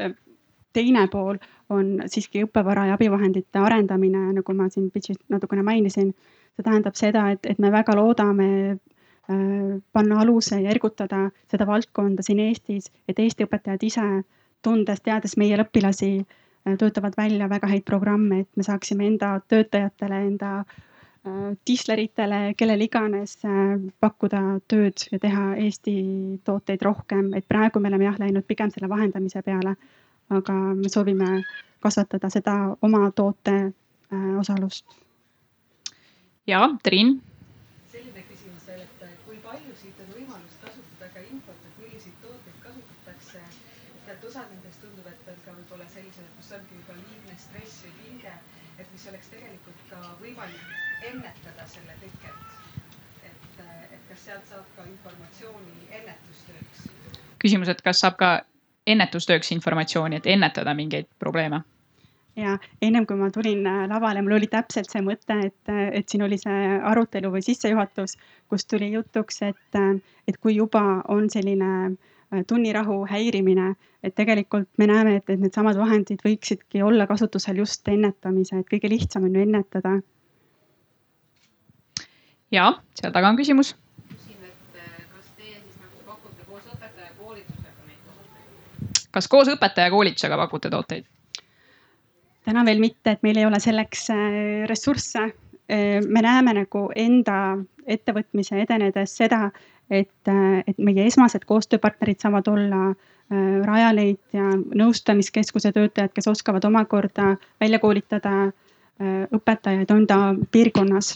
teine 0.73 1.07
pool 1.11 1.39
on 1.69 1.97
siiski 2.07 2.45
õppevara 2.45 2.85
ja 2.87 2.95
abivahendite 2.95 3.59
arendamine, 3.59 4.29
nagu 4.37 4.55
ma 4.55 4.69
siin 4.71 4.87
pitch'is 4.91 5.19
natukene 5.29 5.63
mainisin. 5.63 6.13
see 6.55 6.63
tähendab 6.63 6.95
seda, 6.99 7.29
et, 7.31 7.45
et 7.47 7.59
me 7.59 7.71
väga 7.71 7.95
loodame 7.95 8.47
äh, 8.71 9.79
panna 9.91 10.21
aluse 10.21 10.61
ja 10.61 10.71
ergutada 10.71 11.29
seda 11.51 11.67
valdkonda 11.67 12.23
siin 12.23 12.39
Eestis, 12.39 12.91
et 13.07 13.19
Eesti 13.19 13.43
õpetajad 13.43 13.83
ise, 13.83 14.07
tundes, 14.63 15.01
teades 15.01 15.35
meie 15.37 15.59
õpilasi 15.59 16.13
äh,, 16.19 16.40
töötavad 16.63 17.17
välja 17.17 17.49
väga 17.49 17.67
häid 17.67 17.85
programme, 17.85 18.43
et 18.43 18.49
me 18.57 18.63
saaksime 18.63 19.07
enda 19.07 19.31
töötajatele, 19.47 20.19
enda 20.27 20.51
äh, 20.61 21.55
tisleritele, 21.65 22.53
kellele 22.57 22.85
iganes 22.85 23.39
äh, 23.45 23.79
pakkuda 23.99 24.59
tööd 24.67 25.07
ja 25.11 25.19
teha 25.19 25.55
Eesti 25.55 25.95
tooteid 26.45 26.85
rohkem, 26.85 27.33
et 27.33 27.47
praegu 27.47 27.81
me 27.81 27.89
oleme 27.89 28.09
jah 28.09 28.21
läinud 28.21 28.45
pigem 28.47 28.71
selle 28.73 28.89
vahendamise 28.89 29.41
peale 29.45 29.75
aga 30.31 30.53
me 30.53 30.89
soovime 30.89 31.43
kasvatada 31.83 32.29
seda 32.29 32.55
oma 32.81 33.11
toote 33.11 33.55
äh, 34.13 34.39
osalust. 34.39 34.85
ja 36.47 36.69
Triin. 36.83 37.21
selline 37.91 38.23
küsimus 38.29 38.67
veel, 38.67 38.81
et 38.85 39.19
kui 39.25 39.37
paljusid 39.43 39.99
on 40.05 40.13
võimalus 40.15 40.55
kasutada 40.63 41.09
ka 41.15 41.25
infot, 41.33 41.67
et 41.67 41.83
milliseid 41.83 42.15
tooteid 42.23 42.63
kasutatakse. 42.63 43.43
et 44.13 44.23
osad 44.29 44.47
nendest 44.53 44.81
tundub, 44.83 45.07
et 45.11 45.27
on 45.33 45.43
ka 45.45 45.57
võib-olla 45.57 45.87
sellised, 45.91 46.31
kus 46.37 46.51
ongi 46.59 46.79
juba 46.79 46.95
liigne 47.03 47.37
stress 47.37 47.83
või 47.85 47.93
pinge, 47.99 48.33
mis 49.01 49.09
oleks 49.09 49.29
tegelikult 49.33 49.77
ka 49.89 49.99
võimalik 50.21 51.05
ennetada 51.09 51.63
selle 51.65 51.93
teket. 51.97 52.41
et, 53.25 53.61
et 53.95 54.03
kas 54.09 54.25
sealt 54.27 54.43
saab 54.45 54.67
ka 54.75 54.85
informatsiooni 54.85 55.87
ennetustööks? 55.89 56.83
küsimus, 57.41 57.71
et 57.73 57.81
kas 57.81 58.03
saab 58.03 58.19
ka 58.19 58.29
ennetustööks 58.85 59.49
informatsiooni, 59.57 60.19
et 60.21 60.29
ennetada 60.29 60.75
mingeid 60.77 61.09
probleeme? 61.19 61.63
ja 62.37 62.59
ennem 62.81 63.07
kui 63.09 63.17
ma 63.17 63.31
tulin 63.33 63.65
äh, 63.65 63.87
lavale, 63.89 64.21
mul 64.21 64.37
oli 64.37 64.51
täpselt 64.51 64.93
see 64.93 65.01
mõte, 65.01 65.39
et, 65.49 65.73
äh, 65.73 65.87
et 65.97 66.13
siin 66.13 66.21
oli 66.27 66.37
see 66.37 66.77
arutelu 66.93 67.33
või 67.33 67.41
sissejuhatus, 67.47 68.19
kus 68.53 68.69
tuli 68.69 68.91
jutuks, 68.93 69.41
et, 69.49 69.81
äh, 69.81 69.95
et 70.29 70.37
kui 70.37 70.59
juba 70.59 70.83
on 71.09 71.25
selline 71.33 71.95
tunnirahu 72.47 73.01
häirimine, 73.09 73.73
et 74.03 74.15
tegelikult 74.15 74.69
me 74.77 74.87
näeme, 74.87 75.15
et, 75.19 75.29
et 75.29 75.39
needsamad 75.39 75.77
vahendid 75.77 76.23
võiksidki 76.25 76.83
olla 76.83 77.07
kasutusel 77.07 77.59
just 77.63 77.87
ennetamise, 77.87 78.61
et 78.61 78.69
kõige 78.71 78.89
lihtsam 78.89 79.27
on 79.27 79.35
ju 79.35 79.45
ennetada. 79.47 79.99
ja 82.51 82.73
seal 82.99 83.13
taga 83.15 83.29
on 83.29 83.37
küsimus 83.39 83.75
kas 89.11 89.27
koos 89.27 89.51
õpetajakoolitusega 89.51 90.37
pakute 90.37 90.69
tooteid? 90.69 91.05
täna 92.45 92.63
veel 92.65 92.79
mitte, 92.81 93.11
et 93.11 93.23
meil 93.23 93.37
ei 93.37 93.45
ole 93.45 93.59
selleks 93.61 94.07
äh, 94.09 94.37
ressursse. 94.69 95.27
Äh, 95.71 95.99
me 96.07 96.23
näeme 96.25 96.55
nagu 96.57 96.87
enda 96.97 97.35
ettevõtmise 97.85 98.57
edenedes 98.63 99.13
seda, 99.19 99.51
et, 99.91 100.27
äh, 100.27 100.63
et 100.67 100.77
meie 100.77 101.05
esmased 101.05 101.45
koostööpartnerid 101.47 102.21
saavad 102.23 102.47
olla 102.51 102.91
Rajaleid 103.31 104.33
ja 104.35 104.49
nõustamiskeskuse 104.75 105.69
töötajad, 105.71 106.11
kes 106.11 106.25
oskavad 106.27 106.65
omakorda 106.67 107.37
välja 107.63 107.77
koolitada 107.79 108.49
õpetajaid 109.37 109.93
enda 109.95 110.17
piirkonnas. 110.51 111.13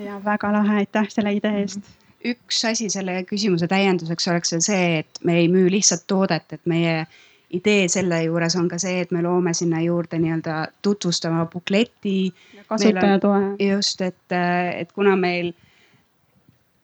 Ja 0.00 0.16
väga 0.24 0.54
lahe, 0.56 0.78
aitäh 0.80 1.12
selle 1.12 1.36
idee 1.36 1.60
eest. 1.60 1.84
-hmm 1.84 2.04
üks 2.24 2.62
asi 2.68 2.88
selle 2.92 3.18
küsimuse 3.28 3.68
täienduseks 3.70 4.28
oleks 4.32 4.54
veel 4.54 4.64
see, 4.64 4.84
et 5.02 5.20
me 5.28 5.38
ei 5.42 5.48
müü 5.52 5.68
lihtsalt 5.72 6.06
toodet, 6.10 6.56
et 6.56 6.62
meie 6.70 7.04
idee 7.54 7.88
selle 7.88 8.22
juures 8.24 8.56
on 8.60 8.68
ka 8.68 8.78
see, 8.82 9.00
et 9.04 9.12
me 9.14 9.22
loome 9.22 9.54
sinna 9.54 9.82
juurde 9.84 10.18
nii-öelda 10.18 10.56
tutvustava 10.82 11.46
bukleti. 11.52 12.32
kasutajatoe. 12.66 13.56
just, 13.60 14.00
et, 14.00 14.36
et 14.76 14.92
kuna 14.92 15.16
meil 15.16 15.52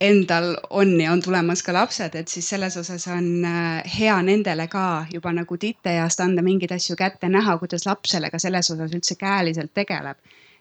endal 0.01 0.55
on 0.71 1.01
ja 1.01 1.13
on 1.13 1.23
tulemas 1.23 1.63
ka 1.63 1.73
lapsed, 1.77 2.15
et 2.17 2.29
siis 2.29 2.49
selles 2.49 2.77
osas 2.77 3.07
on 3.13 3.45
äh, 3.45 3.83
hea 3.99 4.17
nendele 4.23 4.67
ka 4.73 5.07
juba 5.13 5.33
nagu 5.37 5.57
titeeast 5.57 6.21
anda 6.25 6.43
mingeid 6.43 6.73
asju 6.73 6.97
kätte, 6.97 7.29
näha, 7.29 7.59
kuidas 7.59 7.87
laps 7.87 8.17
sellega 8.17 8.39
selles 8.39 8.71
osas 8.71 8.95
üldse 8.97 9.17
käeliselt 9.21 9.75
tegeleb 9.75 10.17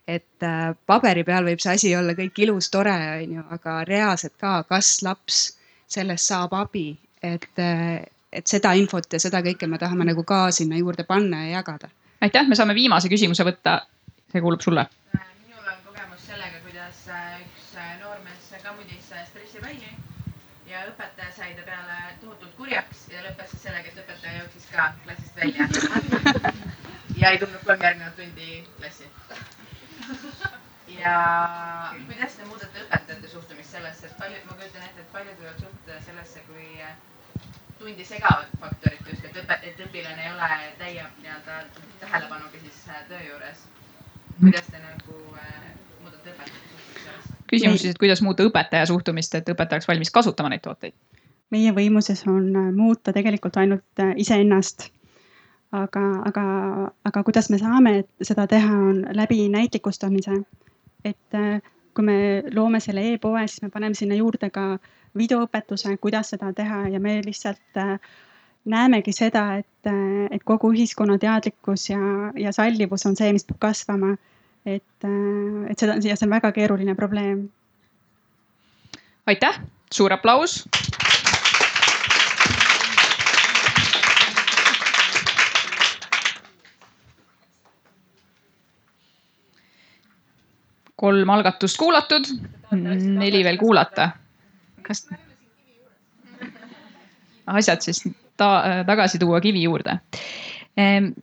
et 0.10 0.46
äh, 0.46 0.74
paberi 0.90 1.24
peal 1.28 1.46
võib 1.46 1.62
see 1.62 1.76
asi 1.78 1.92
olla 1.96 2.16
kõik 2.18 2.42
ilus, 2.46 2.70
tore, 2.74 2.96
on 3.24 3.36
ju, 3.38 3.46
aga 3.56 3.80
reaalselt 3.88 4.36
ka, 4.42 4.62
kas 4.70 5.00
laps 5.06 5.42
sellest 5.90 6.32
saab 6.32 6.56
abi, 6.58 6.88
et, 7.26 7.52
äh, 7.62 8.02
et 8.32 8.48
seda 8.48 8.74
infot 8.78 9.14
ja 9.14 9.20
seda 9.20 9.42
kõike 9.46 9.68
me 9.68 9.80
tahame 9.82 10.06
nagu 10.10 10.24
ka 10.24 10.50
sinna 10.56 10.78
juurde 10.78 11.04
panna 11.04 11.46
ja 11.46 11.60
jagada. 11.60 11.90
aitäh, 12.22 12.48
me 12.48 12.56
saame 12.56 12.76
viimase 12.76 13.10
küsimuse 13.10 13.46
võtta. 13.48 13.82
see 14.32 14.42
kuulub 14.42 14.62
sulle. 14.62 14.86
minul 15.14 15.72
on 15.74 15.82
kogemus 15.86 16.28
sellega, 16.28 16.62
kuidas 16.68 17.08
äh, 17.08 17.42
üks 17.42 17.74
noormees 18.04 18.54
ka 18.64 18.74
mudis 18.78 19.12
stressiväini 19.32 19.98
ja 20.70 20.86
õpetaja 20.92 21.32
sai 21.34 21.56
ta 21.58 21.66
peale 21.66 21.98
tohutult 22.22 22.56
kurjaks 22.58 23.08
ja 23.14 23.24
lõppes 23.26 23.50
siis 23.54 23.64
sellega, 23.64 23.90
et 23.90 24.02
õpetaja 24.04 24.42
jooksis 24.44 24.70
ka 24.74 24.92
klassist 25.04 25.36
välja 25.36 25.66
ja 27.22 27.32
ei 27.34 27.40
tulnud 27.42 27.64
kolm 27.66 27.86
järgnevat 27.88 28.16
tundi 28.16 28.64
klassi 28.78 29.10
ja 31.02 31.16
kuidas 32.06 32.38
te 32.38 32.46
muudate 32.46 32.86
õpetajate 32.86 33.32
suhtumist 33.34 33.74
sellesse, 33.74 34.10
et 34.10 34.18
paljud, 34.22 34.46
ma 34.46 34.58
kujutan 34.60 34.86
ette, 34.86 35.06
et 35.06 35.12
paljud 35.16 35.42
võivad 35.42 35.64
suhtuda 35.66 36.02
sellesse 36.06 36.46
kui 36.48 36.70
tundi 37.80 38.06
segavat 38.06 38.52
faktorit 38.62 39.10
just, 39.10 39.26
et 39.26 39.40
õpe-, 39.44 39.60
et 39.64 39.82
õpilane 39.86 40.26
ei 40.26 40.32
ole 40.34 40.50
täie 40.80 41.06
nii-öelda 41.22 41.62
tähelepanuga 42.00 42.62
siis 42.64 42.82
äh, 42.90 43.02
töö 43.08 43.22
juures. 43.30 43.66
kuidas 44.40 44.68
te 44.72 44.84
nagu 44.84 45.18
äh, 45.40 45.66
muudate 46.04 46.34
õpetajate 46.34 46.76
suhtumist 46.76 47.50
küsimus 47.50 47.82
siis, 47.82 47.96
et 47.96 48.04
kuidas 48.04 48.22
muuta 48.22 48.46
õpetaja 48.48 48.92
suhtumist, 48.92 49.36
et 49.36 49.50
õpetaja 49.56 49.80
oleks 49.80 49.92
valmis 49.92 50.12
kasutama 50.12 50.54
neid 50.54 50.66
tooteid? 50.68 50.96
meie 51.50 51.74
võimuses 51.76 52.24
on 52.28 52.48
äh, 52.56 52.72
muuta 52.76 53.16
tegelikult 53.16 53.58
ainult 53.58 54.08
iseennast 54.16 54.90
aga, 55.72 56.04
aga, 56.26 56.46
aga 57.06 57.24
kuidas 57.24 57.50
me 57.50 57.60
saame 57.62 57.94
seda 58.26 58.48
teha, 58.50 58.72
on 58.92 59.04
läbi 59.16 59.48
näitlikustamise. 59.54 60.42
et 61.06 61.36
äh, 61.36 61.62
kui 61.96 62.06
me 62.06 62.44
loome 62.54 62.80
selle 62.80 63.06
e-poe, 63.14 63.46
siis 63.48 63.62
me 63.62 63.70
paneme 63.70 63.96
sinna 63.96 64.16
juurde 64.16 64.50
ka 64.50 64.80
videoõpetuse, 65.18 65.96
kuidas 65.98 66.34
seda 66.34 66.52
teha 66.54 66.88
ja 66.94 67.00
me 67.00 67.20
lihtsalt 67.26 67.78
äh, 67.78 67.96
näemegi 68.70 69.14
seda, 69.16 69.46
et, 69.62 69.90
äh, 69.90 70.28
et 70.32 70.44
kogu 70.46 70.74
ühiskonna 70.76 71.18
teadlikkus 71.22 71.90
ja, 71.90 72.02
ja 72.38 72.54
sallivus 72.56 73.06
on 73.10 73.18
see, 73.20 73.32
mis 73.34 73.48
peab 73.48 73.62
kasvama. 73.70 74.16
et, 74.66 75.06
et 75.72 75.80
seda 75.80 75.96
ja 76.04 76.16
see 76.20 76.28
on 76.28 76.36
väga 76.36 76.52
keeruline 76.52 76.96
probleem. 76.96 77.48
aitäh, 79.26 79.62
suur 79.92 80.14
aplaus 80.14 80.66
kolm 91.00 91.30
algatust 91.32 91.80
kuulatud, 91.80 92.28
neli 92.76 93.44
veel 93.48 93.60
kuulata. 93.60 94.10
Asjad 97.50 97.82
siis 97.82 98.04
ta, 98.38 98.64
tagasi 98.86 99.20
tuua 99.20 99.42
kivi 99.42 99.64
juurde. 99.64 100.00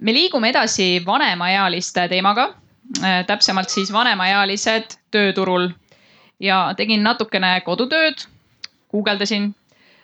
me 0.01 0.15
liigume 0.15 0.51
edasi 0.51 1.03
vanemaealiste 1.07 2.09
teemaga, 2.09 2.51
täpsemalt 3.27 3.73
siis 3.73 3.93
vanemaealised 3.93 4.99
tööturul 5.11 5.71
ja 6.41 6.75
tegin 6.77 7.03
natukene 7.03 7.61
kodutööd, 7.65 8.27
guugeldasin, 8.93 9.55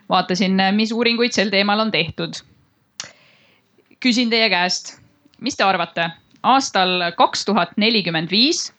vaatasin, 0.09 0.59
mis 0.73 0.93
uuringuid 0.93 1.33
sel 1.33 1.51
teemal 1.51 1.81
on 1.81 1.91
tehtud. 1.91 2.41
küsin 4.03 4.31
teie 4.31 4.49
käest, 4.51 4.97
mis 5.39 5.57
te 5.57 5.65
arvate, 5.65 6.09
aastal 6.43 7.13
kaks 7.17 7.45
tuhat 7.45 7.77
nelikümmend 7.77 8.31
viis, 8.31 8.73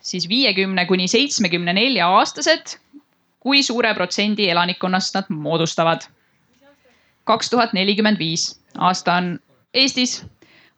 siis 0.00 0.28
viiekümne 0.28 0.84
kuni 0.86 1.08
seitsmekümne 1.08 1.72
nelja 1.72 2.08
aastased, 2.08 2.76
kui 3.42 3.62
suure 3.62 3.94
protsendi 3.94 4.50
elanikkonnast 4.50 5.14
nad 5.18 5.30
moodustavad? 5.30 6.06
kaks 7.24 7.50
tuhat 7.50 7.72
nelikümmend 7.72 8.18
viis, 8.18 8.60
aasta 8.78 9.14
on 9.14 9.38
Eestis, 9.74 10.24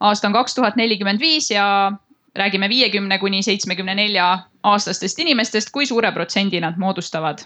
aasta 0.00 0.28
on 0.28 0.34
kaks 0.36 0.54
tuhat 0.54 0.76
nelikümmend 0.76 1.20
viis 1.20 1.50
ja 1.50 1.92
räägime 2.36 2.68
viiekümne 2.68 3.18
kuni 3.18 3.42
seitsmekümne 3.42 3.94
nelja 3.94 4.26
aastastest 4.62 5.18
inimestest, 5.18 5.70
kui 5.70 5.86
suure 5.86 6.12
protsendi 6.12 6.60
nad 6.60 6.78
moodustavad? 6.78 7.44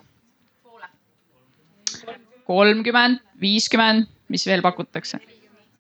kolmkümmend, 2.48 3.18
viiskümmend, 3.40 4.06
mis 4.28 4.46
veel 4.46 4.62
pakutakse? 4.64 5.20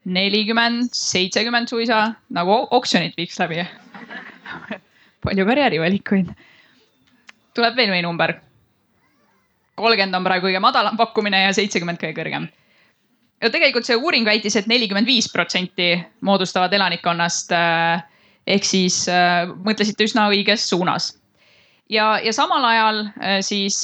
nelikümmend, 0.04 0.92
seitsekümmend 0.92 1.68
suisa, 1.68 2.12
nagu 2.32 2.66
oksjonit 2.70 3.16
viiks 3.16 3.38
läbi 3.40 3.64
palju 5.24 5.46
karjäärivalikuid. 5.48 6.30
tuleb 7.54 7.76
veel 7.76 7.90
mõni 7.92 8.04
number. 8.06 8.34
Kolmkümmend 9.78 10.18
on 10.18 10.26
praegu 10.26 10.48
kõige 10.48 10.62
madalam 10.62 10.96
pakkumine 10.98 11.44
ja 11.46 11.54
seitsekümmend 11.56 12.00
kõige 12.02 12.16
kõrgem. 12.18 12.48
ja 13.42 13.50
tegelikult 13.54 13.86
see 13.86 13.96
uuring 13.96 14.26
väitis 14.26 14.56
et, 14.56 14.66
et 14.66 14.72
nelikümmend 14.72 15.06
viis 15.06 15.30
protsenti 15.32 15.92
moodustavad 16.20 16.72
elanikkonnast 16.74 17.52
äh, 17.54 18.02
ehk 18.46 18.64
siis 18.66 19.04
äh, 19.12 19.46
mõtlesite 19.64 20.08
üsna 20.08 20.28
õiges 20.32 20.68
suunas. 20.68 21.12
ja, 21.90 22.18
ja 22.24 22.32
samal 22.32 22.64
ajal 22.64 23.04
äh, 23.06 23.38
siis 23.40 23.82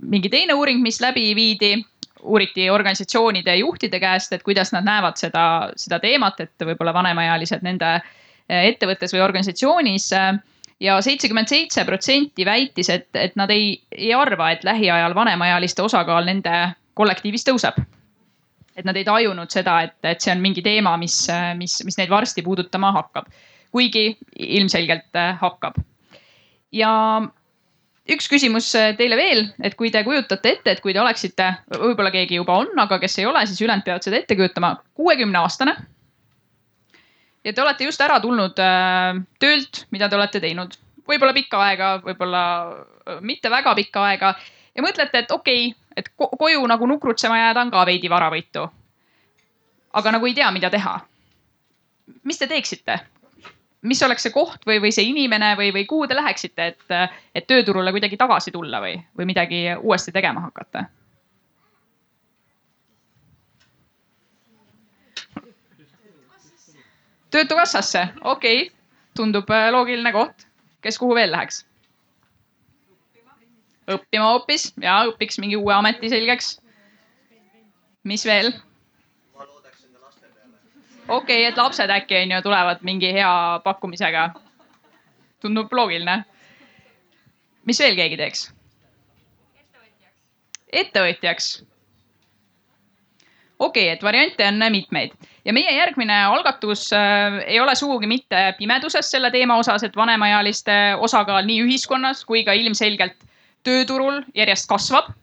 mingi 0.00 0.32
teine 0.32 0.54
uuring, 0.54 0.82
mis 0.82 1.00
läbi 1.00 1.34
viidi, 1.38 1.76
uuriti 2.22 2.70
organisatsioonide 2.70 3.56
juhtide 3.56 4.00
käest, 4.02 4.32
et 4.32 4.42
kuidas 4.42 4.72
nad 4.72 4.84
näevad 4.84 5.16
seda, 5.16 5.70
seda 5.76 6.00
teemat, 6.02 6.40
et 6.40 6.66
võib-olla 6.66 6.94
vanemaealised 6.94 7.62
nende 7.62 8.00
ettevõttes 8.46 9.10
või 9.14 9.24
organisatsioonis 9.24 10.12
ja 10.80 11.00
seitsekümmend 11.00 11.48
seitse 11.48 11.84
protsenti 11.84 12.44
väitis, 12.44 12.90
et, 12.92 13.08
et 13.14 13.36
nad 13.36 13.50
ei, 13.50 13.76
ei 13.92 14.14
arva, 14.14 14.50
et 14.52 14.64
lähiajal 14.64 15.14
vanemaealiste 15.14 15.82
osakaal 15.82 16.24
nende 16.28 16.52
kollektiivis 16.94 17.44
tõuseb. 17.48 17.80
et 18.76 18.84
nad 18.84 18.96
ei 18.96 19.04
tajunud 19.04 19.50
seda, 19.50 19.80
et, 19.86 19.96
et 20.04 20.20
see 20.20 20.32
on 20.34 20.40
mingi 20.44 20.62
teema, 20.62 20.96
mis, 21.00 21.26
mis, 21.56 21.78
mis 21.84 21.96
neid 21.96 22.10
varsti 22.12 22.42
puudutama 22.44 22.92
hakkab 22.92 23.30
kuigi 23.76 24.16
ilmselgelt 24.38 25.16
äh, 25.16 25.34
hakkab. 25.40 25.80
ja 26.72 26.92
üks 28.12 28.28
küsimus 28.30 28.70
äh, 28.78 28.94
teile 28.98 29.18
veel, 29.18 29.44
et 29.64 29.76
kui 29.78 29.90
te 29.92 30.02
kujutate 30.06 30.54
ette, 30.56 30.76
et 30.76 30.82
kui 30.84 30.94
te 30.94 31.02
oleksite, 31.02 31.50
võib-olla 31.74 32.12
keegi 32.14 32.40
juba 32.40 32.60
on, 32.62 32.72
aga 32.86 32.98
kes 33.02 33.18
ei 33.20 33.28
ole, 33.28 33.44
siis 33.48 33.60
ülejäänud 33.62 33.86
peavad 33.86 34.06
seda 34.06 34.20
ette 34.22 34.38
kujutama, 34.38 34.76
kuuekümne 34.96 35.42
aastane. 35.42 35.76
Ja 37.46 37.54
te 37.54 37.62
olete 37.62 37.86
just 37.86 38.02
ära 38.02 38.18
tulnud 38.20 38.58
äh, 38.58 39.22
töölt, 39.42 39.86
mida 39.94 40.10
te 40.10 40.18
olete 40.18 40.42
teinud, 40.42 40.74
võib-olla 41.06 41.34
pikka 41.36 41.62
aega, 41.62 41.90
võib-olla 42.02 42.42
mitte 43.22 43.50
väga 43.52 43.74
pikka 43.78 44.04
aega 44.10 44.34
ja 44.74 44.84
mõtlete, 44.84 45.24
et 45.24 45.34
okei 45.34 45.68
okay,, 45.70 45.82
et 45.96 46.10
koju 46.16 46.64
nagu 46.68 46.86
nukrutsema 46.90 47.38
jääda 47.38 47.62
on 47.64 47.70
ka 47.72 47.86
veidi 47.88 48.10
varavõitu. 48.12 48.66
aga 49.96 50.12
nagu 50.12 50.26
ei 50.26 50.34
tea, 50.34 50.50
mida 50.52 50.70
teha. 50.70 51.00
mis 52.22 52.38
te 52.38 52.46
teeksite, 52.46 52.98
mis 53.82 54.02
oleks 54.02 54.22
see 54.22 54.34
koht 54.34 54.66
või, 54.66 54.80
või 54.82 54.92
see 54.92 55.06
inimene 55.08 55.54
või, 55.56 55.72
või 55.72 55.86
kuhu 55.86 56.06
te 56.06 56.14
läheksite, 56.14 56.66
et, 56.66 57.14
et 57.34 57.46
tööturule 57.46 57.92
kuidagi 57.94 58.16
tagasi 58.16 58.50
tulla 58.50 58.80
või, 58.80 58.98
või 59.18 59.26
midagi 59.26 59.66
uuesti 59.80 60.12
tegema 60.12 60.40
hakata? 60.40 60.84
Töötukassasse, 67.30 68.08
okei 68.24 68.60
okay., 68.62 68.76
tundub 69.16 69.50
äh, 69.50 69.70
loogiline 69.72 70.12
koht. 70.12 70.46
kes 70.80 70.98
kuhu 70.98 71.14
veel 71.14 71.32
läheks? 71.32 71.64
õppima 73.86 74.30
hoopis 74.32 74.72
ja 74.82 75.00
õpiks 75.10 75.38
mingi 75.38 75.56
uue 75.56 75.74
ameti 75.74 76.10
selgeks. 76.10 76.56
mis 78.04 78.24
veel? 78.26 78.52
okei 81.08 81.16
okay,, 81.18 81.44
et 81.44 81.56
lapsed 81.56 81.90
äkki 81.90 82.22
on 82.22 82.34
ju 82.36 82.42
tulevad 82.42 82.82
mingi 82.82 83.12
hea 83.12 83.60
pakkumisega. 83.64 84.30
tundub 85.40 85.72
loogiline. 85.72 86.24
mis 87.64 87.80
veel 87.80 87.96
keegi 87.96 88.16
teeks? 88.16 88.50
ettevõtjaks. 90.72 91.62
okei 93.58 93.88
okay,, 93.88 93.94
et 93.94 94.02
variante 94.02 94.46
on 94.46 94.70
mitmeid 94.70 95.14
ja 95.46 95.54
meie 95.54 95.76
järgmine 95.76 96.16
algatus 96.26 96.88
äh, 96.94 97.38
ei 97.46 97.60
ole 97.62 97.74
sugugi 97.78 98.08
mitte 98.10 98.48
pimeduses 98.58 99.10
selle 99.10 99.30
teema 99.30 99.58
osas, 99.62 99.84
et 99.86 99.96
vanemaealiste 99.96 100.96
osakaal 100.98 101.46
nii 101.46 101.62
ühiskonnas 101.66 102.24
kui 102.26 102.42
ka 102.44 102.56
ilmselgelt 102.56 103.16
tööturul 103.66 104.22
järjest 104.34 104.68
kasvab 104.70 105.14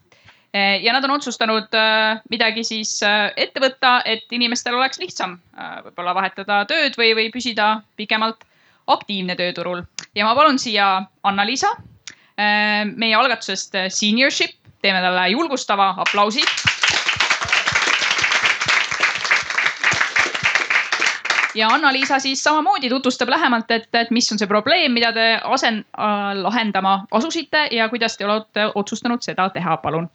Eh, 0.54 0.84
ja 0.86 0.94
nad 0.94 1.02
on 1.04 1.16
otsustanud 1.16 1.74
eh, 1.74 2.20
midagi 2.30 2.62
siis 2.62 3.00
ette 3.02 3.62
võtta, 3.62 3.96
et 4.06 4.30
inimestel 4.38 4.76
oleks 4.78 5.00
lihtsam 5.02 5.40
võib-olla 5.88 6.14
vahetada 6.14 6.60
tööd 6.70 6.94
või, 7.00 7.16
või 7.18 7.32
püsida 7.34 7.80
pikemalt 7.98 8.46
aktiivne 8.94 9.34
tööturul. 9.40 9.82
ja 10.14 10.28
ma 10.28 10.36
palun 10.38 10.60
siia 10.62 11.08
Anna-Liisa 11.24 11.72
meie 12.38 13.16
algatusest 13.16 13.76
Seniorship, 13.94 14.54
teeme 14.82 15.02
talle 15.02 15.26
julgustava 15.32 15.94
aplausi. 16.06 16.46
Ja 21.56 21.68
Anna-Liisa 21.68 22.20
siis 22.20 22.44
samamoodi 22.44 22.90
tutvustab 22.90 23.30
lähemalt, 23.30 23.72
et, 23.72 23.90
et 23.94 24.12
mis 24.12 24.32
on 24.32 24.40
see 24.40 24.48
probleem, 24.48 24.92
mida 24.92 25.14
te 25.14 25.40
asen- 25.44 25.86
äh,, 25.98 26.34
lahendama 26.42 27.06
asusite 27.12 27.68
ja 27.72 27.90
kuidas 27.90 28.18
te 28.18 28.26
olete 28.26 28.72
otsustanud 28.76 29.22
seda 29.22 29.50
teha, 29.50 29.78
palun 29.78 30.10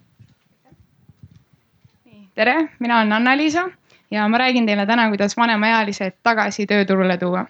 tere, 2.39 2.68
mina 2.78 2.97
olen 2.97 3.12
Anna-Liisa 3.12 3.70
ja 4.11 4.28
ma 4.28 4.39
räägin 4.39 4.66
teile 4.66 4.86
täna, 4.86 5.09
kuidas 5.09 5.36
vanemaealised 5.36 6.20
tagasi 6.22 6.66
tööturule 6.70 7.16
tuua. 7.18 7.41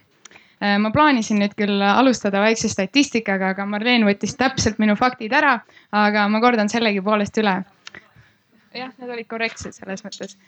Äh, 0.63 0.79
ma 0.81 0.91
plaanisin 0.91 1.43
nüüd 1.43 1.53
küll 1.59 1.83
alustada 1.85 2.41
väikse 2.41 2.71
statistikaga, 2.73 3.53
aga 3.55 3.67
Marleen 3.69 4.07
võttis 4.09 4.33
täpselt 4.39 4.81
minu 4.83 4.97
faktid 4.97 5.35
ära, 5.37 5.59
aga 5.93 6.25
ma 6.33 6.41
kordan 6.41 6.73
sellegipoolest 6.73 7.37
üle. 7.43 7.59
jah, 8.75 8.91
need 8.99 9.11
olid 9.11 9.29
korrektsed 9.29 9.77
selles 9.77 10.05
mõttes. 10.07 10.39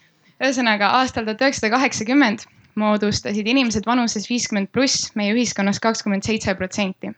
ühesõnaga 0.41 0.89
aastal 1.03 1.29
tuhat 1.29 1.45
üheksasada 1.45 1.75
kaheksakümmend 1.77 2.49
moodustasid 2.81 3.47
inimesed 3.47 3.87
vanuses 3.87 4.29
viiskümmend 4.31 4.73
pluss 4.73 5.11
meie 5.15 5.35
ühiskonnas 5.37 5.81
kakskümmend 5.81 6.27
seitse 6.27 6.55
protsenti. 6.55 7.13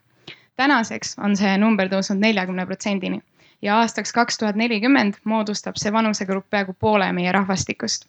tänaseks 0.56 1.16
on 1.18 1.36
see 1.36 1.58
number 1.58 1.88
tõusnud 1.88 2.20
neljakümne 2.20 2.66
protsendini 2.66 3.22
ja 3.62 3.78
aastaks 3.78 4.12
kaks 4.12 4.38
tuhat 4.38 4.56
nelikümmend 4.56 5.14
moodustab 5.24 5.78
see 5.78 5.92
vanusegrupp 5.92 6.50
peaaegu 6.50 6.72
poole 6.72 7.12
meie 7.12 7.32
rahvastikust. 7.32 8.06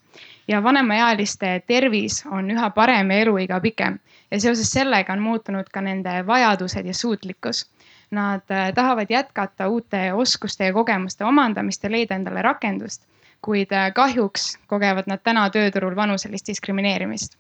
ja 0.47 0.63
vanemaealiste 0.63 1.61
tervis 1.67 2.23
on 2.25 2.51
üha 2.51 2.69
parem 2.69 3.11
ja 3.11 3.17
eluiga 3.25 3.59
pikem 3.61 3.99
ja 4.31 4.39
seoses 4.39 4.71
sellega 4.71 5.13
on 5.13 5.21
muutunud 5.21 5.69
ka 5.73 5.81
nende 5.81 6.27
vajadused 6.27 6.85
ja 6.85 6.93
suutlikkus. 6.93 7.69
Nad 8.11 8.51
äh, 8.51 8.73
tahavad 8.73 9.09
jätkata 9.09 9.67
uute 9.67 10.13
oskuste 10.13 10.65
ja 10.65 10.73
kogemuste 10.73 11.25
omandamist 11.25 11.83
ja 11.83 11.91
leida 11.91 12.15
endale 12.15 12.41
rakendust, 12.41 13.05
kuid 13.41 13.71
äh, 13.71 13.93
kahjuks 13.93 14.57
kogevad 14.67 15.07
nad 15.07 15.21
täna 15.23 15.49
tööturul 15.49 15.95
vanuselist 15.95 16.47
diskrimineerimist 16.47 17.37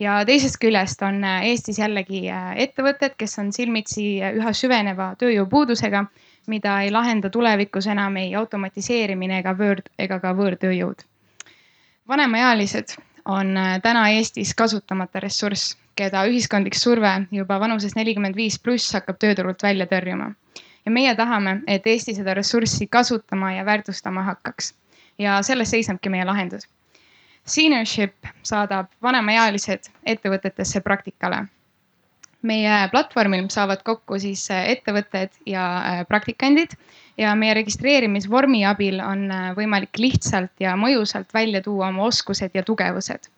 ja 0.00 0.24
teisest 0.26 0.58
küljest 0.60 1.02
on 1.02 1.24
äh, 1.24 1.48
Eestis 1.50 1.78
jällegi 1.78 2.26
ettevõtted, 2.56 3.16
kes 3.18 3.38
on 3.38 3.52
silmitsi 3.52 4.20
üha 4.34 4.52
süveneva 4.52 5.14
tööjõupuudusega 5.18 6.06
mida 6.46 6.80
ei 6.82 6.90
lahenda 6.90 7.30
tulevikus 7.30 7.86
enam 7.86 8.16
ei 8.16 8.34
automatiseerimine 8.34 9.38
ega 9.40 9.54
võõr, 9.56 9.80
ega 9.98 10.20
ka 10.20 10.34
võõrtööjõud. 10.36 11.04
vanemaealised 12.08 12.96
on 13.24 13.56
äh, 13.56 13.80
täna 13.82 14.08
Eestis 14.10 14.54
kasutamata 14.54 15.20
ressurss, 15.20 15.76
keda 15.96 16.26
ühiskondlik 16.28 16.74
surve 16.74 17.26
juba 17.30 17.60
vanuses 17.60 17.94
nelikümmend 17.96 18.36
viis 18.36 18.58
pluss 18.58 18.92
hakkab 18.92 19.18
tööturult 19.18 19.62
välja 19.62 19.86
tõrjuma. 19.86 20.34
ja 20.84 20.90
meie 20.90 21.14
tahame, 21.14 21.62
et 21.66 21.86
Eesti 21.86 22.14
seda 22.14 22.34
ressurssi 22.34 22.86
kasutama 22.86 23.52
ja 23.52 23.64
väärtustama 23.64 24.22
hakkaks. 24.22 24.74
ja 25.18 25.42
selles 25.42 25.70
seisnebki 25.70 26.08
meie 26.08 26.24
lahendus. 26.24 26.68
Seniorship 27.44 28.30
saadab 28.42 28.86
vanemaealised 29.02 29.90
ettevõtetesse 30.06 30.80
praktikale 30.80 31.44
meie 32.44 32.88
platvormil 32.92 33.46
saavad 33.52 33.82
kokku 33.86 34.18
siis 34.22 34.44
äh, 34.52 34.68
ettevõtted 34.76 35.32
ja 35.48 35.64
äh, 35.78 36.02
praktikandid 36.08 36.76
ja 37.20 37.34
meie 37.38 37.54
registreerimisvormi 37.60 38.64
abil 38.68 39.00
on 39.04 39.26
äh, 39.32 39.46
võimalik 39.56 39.98
lihtsalt 40.00 40.52
ja 40.60 40.76
mõjusalt 40.80 41.32
välja 41.34 41.62
tuua 41.64 41.88
oma 41.92 42.08
oskused 42.10 42.54
ja 42.54 42.62
tugevused 42.62 43.30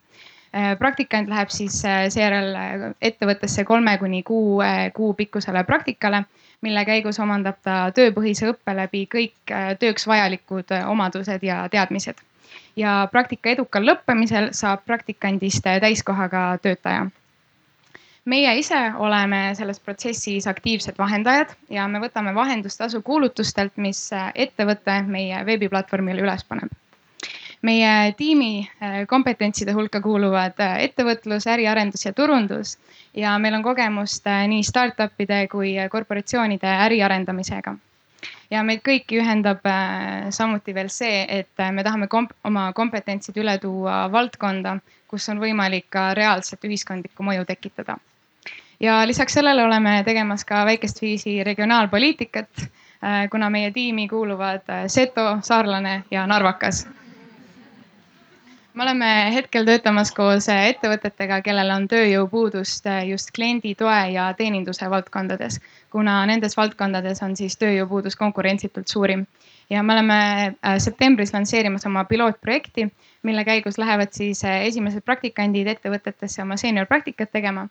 praktikant 0.78 1.28
läheb 1.28 1.50
siis 1.52 1.74
seejärel 1.84 2.94
ettevõttesse 3.04 3.64
kolme 3.68 3.92
kuni 4.00 4.22
kuu 4.24 4.62
kuu 4.94 5.10
pikkusele 5.18 5.60
praktikale, 5.68 6.22
mille 6.64 6.84
käigus 6.88 7.18
omandab 7.20 7.58
ta 7.66 7.90
tööpõhise 7.92 8.48
õppe 8.54 8.72
läbi 8.78 9.02
kõik 9.12 9.52
tööks 9.82 10.06
vajalikud 10.08 10.72
omadused 10.86 11.44
ja 11.44 11.58
teadmised. 11.68 12.22
Ja 12.76 13.08
praktika 13.12 13.50
edukal 13.50 13.86
lõppemisel 13.86 14.50
saab 14.52 14.84
praktikandist 14.84 15.64
täiskohaga 15.64 16.48
töötaja 16.62 17.06
meie 18.26 18.56
ise 18.58 18.78
oleme 18.98 19.54
selles 19.54 19.80
protsessis 19.80 20.46
aktiivsed 20.50 20.98
vahendajad 20.98 21.54
ja 21.70 21.86
me 21.88 22.00
võtame 22.02 22.34
vahendustasu 22.34 23.02
kuulutustelt, 23.06 23.76
mis 23.76 24.08
ettevõte 24.34 24.98
meie 25.06 25.44
veebiplatvormile 25.46 26.26
üles 26.26 26.44
paneb. 26.44 26.74
meie 27.66 28.12
tiimi 28.18 28.68
äh, 28.82 29.06
kompetentside 29.08 29.72
hulka 29.72 30.00
kuuluvad 30.00 30.60
äh, 30.60 30.74
ettevõtlus, 30.84 31.46
äriarendus 31.50 32.04
ja 32.04 32.12
turundus 32.12 32.76
ja 33.14 33.38
meil 33.38 33.54
on 33.56 33.62
kogemust 33.64 34.26
äh, 34.26 34.44
nii 34.46 34.62
startup'ide 34.62 35.46
kui 35.50 35.72
korporatsioonide 35.90 36.68
äri 36.84 37.00
arendamisega 37.02 37.74
ja 38.50 38.62
meid 38.62 38.82
kõiki 38.86 39.20
ühendab 39.20 39.64
samuti 40.30 40.74
veel 40.74 40.88
see, 40.88 41.24
et 41.28 41.64
me 41.72 41.84
tahame 41.84 42.08
komp 42.08 42.32
oma 42.44 42.72
kompetentsid 42.72 43.36
üle 43.42 43.58
tuua 43.58 44.04
valdkonda, 44.12 44.78
kus 45.08 45.28
on 45.28 45.42
võimalik 45.42 45.90
ka 45.90 46.12
reaalset 46.14 46.64
ühiskondlikku 46.64 47.26
mõju 47.26 47.44
tekitada 47.48 47.98
ja 48.80 49.06
lisaks 49.08 49.32
sellele 49.32 49.64
oleme 49.64 50.02
tegemas 50.04 50.44
ka 50.44 50.64
väikest 50.64 51.02
viisi 51.02 51.44
regionaalpoliitikat, 51.44 52.48
äh, 52.60 53.30
kuna 53.30 53.50
meie 53.50 53.70
tiimi 53.70 54.08
kuuluvad 54.08 54.68
äh, 54.68 54.84
Seto, 54.86 55.38
Saarlane 55.42 56.04
ja 56.10 56.26
Narvakas. 56.26 56.88
me 58.74 58.82
oleme 58.82 59.34
hetkel 59.34 59.64
töötamas 59.64 60.12
koos 60.12 60.48
äh, 60.48 60.66
ettevõtetega, 60.68 61.40
kellel 61.42 61.70
on 61.70 61.88
tööjõupuudust 61.88 62.84
just 63.08 63.30
kliendi 63.34 63.74
toe 63.74 64.10
ja 64.12 64.34
teeninduse 64.34 64.90
valdkondades, 64.90 65.60
kuna 65.96 66.18
nendes 66.28 66.56
valdkondades 66.58 67.22
on 67.24 67.32
siis 67.38 67.56
tööjõupuudus 67.56 68.18
konkurentsitult 68.20 68.92
suurim. 68.92 69.24
ja 69.70 69.82
me 69.82 69.94
oleme 69.94 70.18
septembris 70.78 71.32
lansseerimas 71.34 71.86
oma 71.88 72.04
pilootprojekti, 72.04 72.84
mille 73.22 73.44
käigus 73.44 73.78
lähevad 73.82 74.12
siis 74.12 74.44
esimesed 74.44 75.02
praktikandid 75.02 75.66
ettevõtetesse 75.72 76.42
oma 76.42 76.58
seeniorpraktikat 76.60 77.32
tegema 77.32 77.66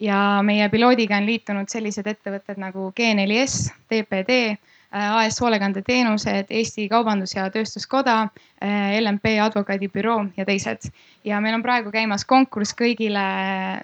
ja 0.00 0.18
meie 0.42 0.68
piloodiga 0.72 1.16
on 1.20 1.28
liitunud 1.28 1.70
sellised 1.70 2.10
ettevõtted 2.10 2.58
nagu 2.60 2.90
G4S, 2.96 3.70
TPD, 3.88 4.40
äh, 4.50 4.69
AS 4.90 5.40
Hoolekandeteenused, 5.40 6.50
Eesti 6.50 6.88
Kaubandus- 6.88 7.36
ja 7.36 7.44
Tööstuskoda, 7.50 8.28
äh, 8.62 8.98
LMP 9.00 9.36
advokaadibüroo 9.42 10.24
ja 10.36 10.44
teised. 10.44 10.90
ja 11.24 11.40
meil 11.40 11.54
on 11.54 11.62
praegu 11.62 11.90
käimas 11.92 12.24
konkurss 12.24 12.74
kõigile, 12.74 13.20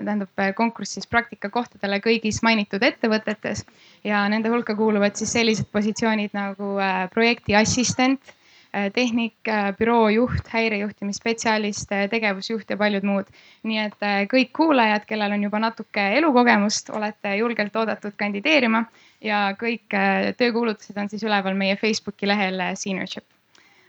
tähendab 0.04 0.54
konkurss 0.57 0.94
siis 0.96 1.07
praktikakohtadele 1.07 2.00
kõigis 2.00 2.42
mainitud 2.42 2.82
ettevõtetes 2.82 3.64
ja 4.04 4.28
nende 4.28 4.48
hulka 4.48 4.74
kuuluvad 4.74 5.16
siis 5.16 5.32
sellised 5.32 5.68
positsioonid 5.72 6.32
nagu 6.32 6.78
äh, 6.80 7.11
projektiassistent 7.11 8.34
Äh, 8.76 8.90
tehnik, 8.92 9.48
äh, 9.48 9.72
büroo 9.78 10.09
juht, 10.09 10.48
häirejuhtimisspetsialist, 10.52 11.92
äh, 11.92 12.09
tegevusjuht 12.12 12.70
ja 12.70 12.76
paljud 12.76 13.07
muud. 13.09 13.30
nii 13.62 13.78
et 13.82 14.04
kõik 14.30 14.50
kuulajad, 14.52 15.07
kellel 15.09 15.32
on 15.32 15.42
juba 15.46 15.59
natuke 15.59 16.02
elukogemust, 16.18 16.90
olete 16.90 17.32
julgelt 17.38 17.76
oodatud 17.76 18.14
kandideerima 18.20 18.84
ja 19.21 19.57
kõik 19.59 19.93
töökuulutused 20.37 20.97
on 20.97 21.09
siis 21.09 21.25
üleval 21.25 21.55
meie 21.55 21.77
Facebooki 21.77 22.29
lehel 22.29 22.61
Seniorship. 22.75 23.25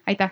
aitäh. 0.07 0.31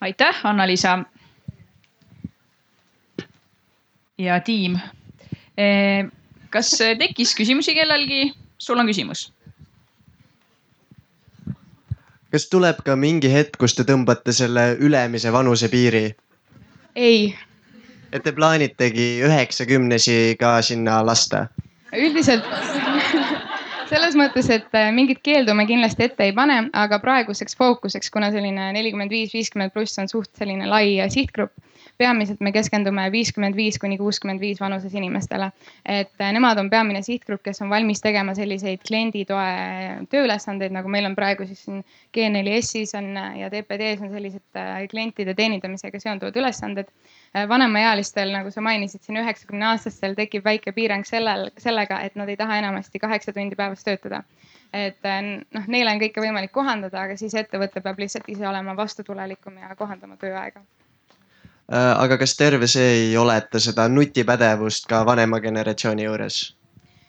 aitäh, 0.00 0.40
Anna-Liisa. 0.44 0.98
ja 4.18 4.40
tiim 4.40 4.78
kas 6.54 6.74
äh, 6.80 6.98
tekkis 6.98 7.34
küsimusi 7.34 7.74
kellelgi? 7.74 8.32
sul 8.58 8.78
on 8.78 8.86
küsimus? 8.86 9.28
kas 12.34 12.48
tuleb 12.50 12.82
ka 12.86 12.96
mingi 12.98 13.30
hetk, 13.30 13.58
kus 13.60 13.74
te 13.78 13.86
tõmbate 13.86 14.34
selle 14.34 14.72
ülemise 14.82 15.32
vanusepiiri? 15.34 16.06
Ei. 16.94 17.34
et 18.12 18.22
te 18.22 18.32
plaanitegi 18.32 19.08
üheksakümnesi 19.26 20.36
ka 20.40 20.60
sinna 20.62 21.00
lasta? 21.06 21.46
üldiselt 21.94 22.46
selles 23.90 24.16
mõttes, 24.18 24.48
et 24.50 24.78
äh, 24.78 24.90
mingit 24.94 25.20
keeldu 25.22 25.54
me 25.54 25.66
kindlasti 25.66 26.08
ette 26.08 26.28
ei 26.28 26.32
pane, 26.34 26.64
aga 26.72 26.98
praeguseks 27.02 27.56
fookuseks, 27.58 28.10
kuna 28.10 28.30
selline 28.34 28.72
nelikümmend 28.74 29.12
viis, 29.12 29.34
viiskümmend 29.34 29.74
pluss 29.74 29.98
on 30.02 30.10
suht 30.10 30.32
selline 30.38 30.66
lai 30.70 30.98
sihtgrupp 31.12 31.52
peamiselt 31.98 32.40
me 32.42 32.50
keskendume 32.52 33.04
viiskümmend 33.12 33.56
viis 33.56 33.78
kuni 33.78 33.98
kuuskümmend 33.98 34.40
viis 34.40 34.60
vanuses 34.60 34.94
inimestele. 34.94 35.50
et 35.84 36.20
äh, 36.20 36.32
nemad 36.32 36.58
on 36.58 36.70
peamine 36.70 37.02
sihtgrupp, 37.02 37.42
kes 37.44 37.62
on 37.62 37.70
valmis 37.70 38.02
tegema 38.02 38.34
selliseid 38.34 38.82
klienditoe 38.88 40.06
tööülesandeid, 40.10 40.74
nagu 40.74 40.90
meil 40.90 41.06
on 41.06 41.14
praegu 41.14 41.46
siis 41.46 41.64
siin 41.64 41.84
G4S-is 42.16 42.94
on 42.98 43.16
äh, 43.16 43.38
ja 43.42 43.50
TPD-s 43.50 44.02
on 44.02 44.10
sellised 44.10 44.60
klientide 44.90 45.34
teenindamisega 45.34 46.00
seonduvad 46.00 46.36
ülesanded 46.36 46.90
vanemaealistel, 47.48 48.30
nagu 48.30 48.50
sa 48.54 48.62
mainisid 48.62 49.02
siin 49.02 49.18
üheksakümne 49.18 49.66
aastastel 49.72 50.14
tekib 50.14 50.44
väike 50.44 50.72
piirang 50.72 51.02
sellel, 51.06 51.48
sellega, 51.58 51.98
et 52.06 52.14
nad 52.14 52.30
ei 52.30 52.38
taha 52.38 52.60
enamasti 52.62 53.02
kaheksa 53.02 53.34
tundi 53.34 53.58
päevas 53.58 53.82
töötada. 53.84 54.22
et 54.74 55.06
noh, 55.54 55.66
neile 55.70 55.92
on 55.94 56.00
kõike 56.02 56.22
võimalik 56.22 56.50
kohandada, 56.54 57.02
aga 57.06 57.16
siis 57.16 57.34
ettevõte 57.38 57.82
peab 57.82 57.98
lihtsalt 57.98 58.30
ise 58.30 58.48
olema 58.48 58.74
vastutulelikum 58.76 59.58
ja 59.62 59.74
kohandama 59.78 60.16
tööaega 60.18 60.62
aga 61.68 62.18
kas 62.20 62.36
terve 62.36 62.66
see 62.68 62.90
ei 62.96 63.16
oleta 63.16 63.60
seda 63.60 63.88
nutipädevust 63.88 64.84
ka 64.90 65.04
vanema 65.06 65.40
generatsiooni 65.40 66.04
juures? 66.04 66.42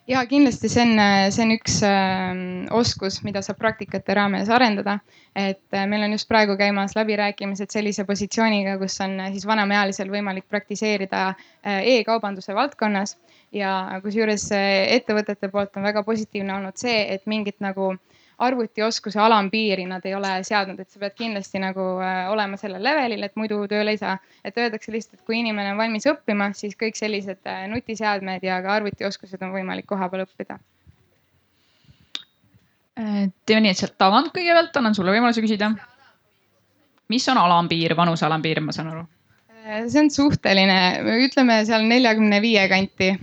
ja 0.08 0.22
kindlasti 0.30 0.70
see 0.70 0.84
on, 0.86 1.00
see 1.34 1.44
on 1.46 1.54
üks 1.56 1.78
äh, 1.86 2.42
oskus, 2.78 3.20
mida 3.26 3.42
saab 3.46 3.58
praktikate 3.62 4.14
raames 4.18 4.50
arendada. 4.54 5.00
et 5.36 5.74
äh, 5.74 5.86
meil 5.90 6.06
on 6.06 6.14
just 6.14 6.28
praegu 6.30 6.58
käimas 6.58 6.96
läbirääkimised 6.96 7.74
sellise 7.74 8.06
positsiooniga, 8.06 8.78
kus 8.80 9.00
on 9.02 9.20
äh, 9.20 9.32
siis 9.34 9.48
vanemaealisel 9.48 10.12
võimalik 10.14 10.48
praktiseerida 10.50 11.28
äh, 11.30 11.82
e-kaubanduse 11.96 12.56
valdkonnas 12.56 13.18
ja 13.52 14.00
kusjuures 14.04 14.52
äh, 14.56 14.94
ettevõtete 15.00 15.50
poolt 15.50 15.76
on 15.76 15.90
väga 15.90 16.04
positiivne 16.04 16.54
olnud 16.60 16.78
see, 16.80 17.02
et 17.16 17.26
mingit 17.26 17.60
nagu 17.60 17.96
äh, 17.96 18.15
arvutioskuse 18.38 19.20
alampiiri 19.20 19.86
nad 19.86 20.06
ei 20.06 20.16
ole 20.16 20.32
seadnud, 20.44 20.80
et 20.80 20.90
sa 20.92 21.00
pead 21.00 21.16
kindlasti 21.16 21.60
nagu 21.64 21.86
äh, 22.04 22.26
olema 22.32 22.58
sellel 22.60 22.84
levelil, 22.84 23.24
et 23.24 23.36
muidu 23.40 23.62
tööle 23.72 23.96
ei 23.96 24.00
saa. 24.02 24.18
et 24.44 24.58
öeldakse 24.58 24.92
lihtsalt, 24.92 25.20
et 25.20 25.26
kui 25.26 25.40
inimene 25.40 25.72
on 25.72 25.80
valmis 25.80 26.08
õppima, 26.12 26.52
siis 26.54 26.76
kõik 26.80 27.00
sellised 27.00 27.48
äh, 27.48 27.66
nutiseadmed 27.72 28.44
ja 28.44 28.62
ka 28.64 28.74
arvutioskused 28.80 29.42
on 29.42 29.54
võimalik 29.56 29.88
kohapeal 29.88 30.26
õppida. 30.26 30.60
Äh, 33.00 33.28
teeme 33.46 33.64
nii, 33.64 33.76
et 33.76 33.80
sealt 33.80 33.98
tagant 33.98 34.34
kõigepealt 34.36 34.82
annan 34.82 34.98
sulle 34.98 35.16
võimaluse 35.16 35.44
küsida. 35.46 35.72
mis 37.10 37.28
on 37.30 37.38
alampiir, 37.38 37.96
vanuse 37.96 38.26
alampiir, 38.26 38.62
ma 38.62 38.76
saan 38.76 38.92
aru? 38.92 39.06
see 39.90 39.98
on 39.98 40.12
suhteline, 40.14 41.02
ütleme 41.26 41.64
seal 41.66 41.88
neljakümne 41.88 42.42
viie 42.42 42.68
kanti. 42.70 43.16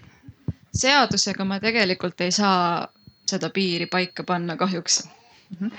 seadusega 0.75 1.45
ma 1.45 1.61
tegelikult 1.61 2.21
ei 2.21 2.33
saa 2.33 2.89
seda 3.33 3.51
piiri 3.51 3.89
paika 3.91 4.25
panna 4.29 4.57
kahjuks 4.61 5.03
mm. 5.05 5.57
-hmm. 5.59 5.73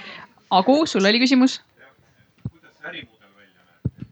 Agu, 0.54 0.86
sul 0.86 1.06
oli 1.10 1.22
küsimus? 1.22 1.62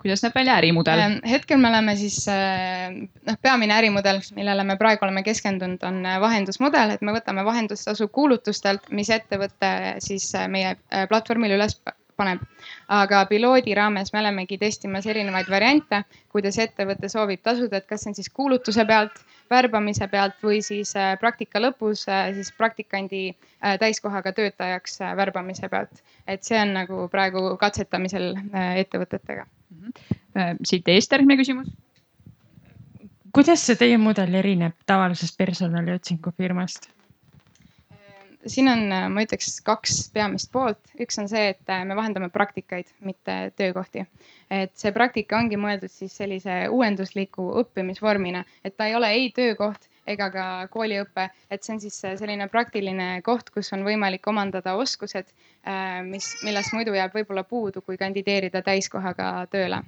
kuidas 0.02 0.24
näeb 0.24 0.36
välja 0.36 0.56
ärimudel? 0.58 1.00
Ähm, 1.00 1.18
hetkel 1.30 1.60
me 1.62 1.70
oleme 1.70 1.96
siis 1.96 2.24
äh, 2.32 2.90
noh, 3.28 3.38
peamine 3.42 3.76
ärimudel, 3.78 4.22
millele 4.36 4.64
me 4.66 4.78
praegu 4.80 5.06
oleme 5.06 5.24
keskendunud, 5.24 5.84
on 5.88 6.00
äh, 6.06 6.20
vahendusmudel, 6.22 6.96
et 6.96 7.04
me 7.06 7.14
võtame 7.16 7.46
vahendustasu 7.46 8.08
kuulutustelt, 8.08 8.90
mis 8.90 9.12
ettevõte 9.14 9.72
siis 10.02 10.32
äh, 10.36 10.48
meie 10.50 10.76
platvormile 11.10 11.60
üles 11.60 11.78
paneb. 12.18 12.42
aga 12.88 13.24
piloodi 13.30 13.76
raames 13.78 14.12
me 14.14 14.20
olemegi 14.20 14.58
testimas 14.62 15.06
erinevaid 15.10 15.50
variante, 15.50 16.04
kuidas 16.30 16.58
ettevõte 16.62 17.10
soovib 17.10 17.42
tasuda, 17.44 17.78
et 17.78 17.88
kas 17.90 18.04
see 18.04 18.12
on 18.12 18.18
siis 18.18 18.30
kuulutuse 18.30 18.86
pealt 18.86 19.22
värbamise 19.52 20.08
pealt 20.12 20.40
või 20.44 20.62
siis 20.66 20.94
äh, 21.00 21.14
praktika 21.20 21.62
lõpus 21.62 22.06
äh, 22.10 22.32
siis 22.36 22.52
praktikandi 22.58 23.24
äh, 23.32 23.78
täiskohaga 23.82 24.34
töötajaks 24.38 25.00
värbamise 25.20 25.70
pealt. 25.70 26.04
et 26.28 26.44
see 26.48 26.60
on 26.62 26.74
nagu 26.78 27.08
praegu 27.12 27.58
katsetamisel 27.60 28.34
ettevõtetega 28.54 29.46
mm. 29.46 29.92
-hmm. 29.92 30.64
siit 30.66 30.88
eest 30.88 31.12
järgmine 31.12 31.38
küsimus. 31.42 31.68
kuidas 33.34 33.66
see 33.66 33.76
teie 33.76 33.98
mudel 33.98 34.34
erineb 34.36 34.74
tavalisest 34.86 35.38
personaliotsingu 35.38 36.32
firmast? 36.38 36.90
Siin 38.50 38.70
on, 38.72 38.82
ma 39.14 39.24
ütleks, 39.26 39.60
kaks 39.66 40.10
peamist 40.14 40.52
poolt. 40.54 40.80
üks 41.02 41.20
on 41.22 41.30
see, 41.32 41.52
et 41.54 41.72
me 41.86 41.96
vahendame 41.98 42.30
praktikaid, 42.34 42.90
mitte 43.06 43.52
töökohti. 43.58 44.06
et 44.50 44.74
see 44.78 44.92
praktika 44.92 45.38
ongi 45.38 45.60
mõeldud 45.62 45.92
siis 45.92 46.16
sellise 46.18 46.68
uuendusliku 46.70 47.52
õppimisvormina, 47.62 48.44
et 48.66 48.78
ta 48.78 48.90
ei 48.90 48.96
ole 48.96 49.12
ei 49.14 49.32
töökoht 49.36 49.88
ega 50.08 50.30
ka 50.34 50.46
kooliõpe, 50.74 51.30
et 51.52 51.64
see 51.64 51.76
on 51.76 51.82
siis 51.82 52.00
selline 52.02 52.48
praktiline 52.50 53.22
koht, 53.24 53.50
kus 53.54 53.72
on 53.74 53.86
võimalik 53.86 54.28
omandada 54.28 54.74
oskused, 54.76 55.30
mis, 56.10 56.34
millest 56.44 56.74
muidu 56.74 56.96
jääb 56.98 57.14
võib-olla 57.16 57.44
puudu, 57.44 57.82
kui 57.86 58.00
kandideerida 58.02 58.64
täiskohaga 58.66 59.34
tööle 59.52 59.84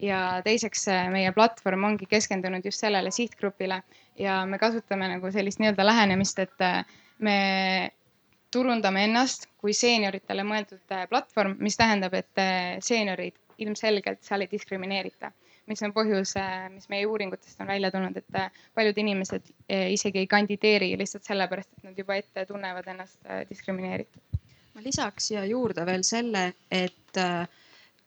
ja 0.00 0.40
teiseks 0.44 0.86
meie 1.12 1.32
platvorm 1.36 1.84
ongi 1.90 2.08
keskendunud 2.08 2.64
just 2.64 2.80
sellele 2.80 3.10
sihtgrupile 3.12 3.82
ja 4.18 4.40
me 4.46 4.58
kasutame 4.58 5.08
nagu 5.12 5.30
sellist 5.32 5.60
nii-öelda 5.60 5.86
lähenemist, 5.86 6.38
et 6.38 6.64
äh, 6.64 6.84
me 7.20 7.90
turundame 8.50 9.04
ennast 9.06 9.46
kui 9.60 9.74
seenioritele 9.76 10.44
mõeldud 10.46 10.94
äh, 10.96 11.06
platvorm, 11.10 11.56
mis 11.62 11.78
tähendab, 11.78 12.16
et 12.18 12.40
äh, 12.42 12.78
seenioreid 12.84 13.36
ilmselgelt 13.60 14.24
seal 14.24 14.46
ei 14.46 14.50
diskrimineerita 14.50 15.30
mis 15.70 15.82
on 15.86 15.92
põhjus, 15.94 16.32
mis 16.74 16.88
meie 16.90 17.06
uuringutest 17.06 17.60
on 17.62 17.68
välja 17.70 17.92
tulnud, 17.94 18.16
et 18.18 18.38
paljud 18.74 18.96
inimesed 18.98 19.52
isegi 19.94 20.24
ei 20.24 20.26
kandideeri 20.26 20.88
lihtsalt 20.98 21.28
sellepärast, 21.28 21.70
et 21.76 21.84
nad 21.86 22.00
juba 22.00 22.16
ette 22.18 22.42
tunnevad 22.48 22.88
ennast 22.90 23.20
diskrimineeritud. 23.50 24.40
ma 24.74 24.82
lisaks 24.82 25.28
siia 25.30 25.44
juurde 25.46 25.84
veel 25.86 26.02
selle, 26.06 26.42
et 26.74 27.20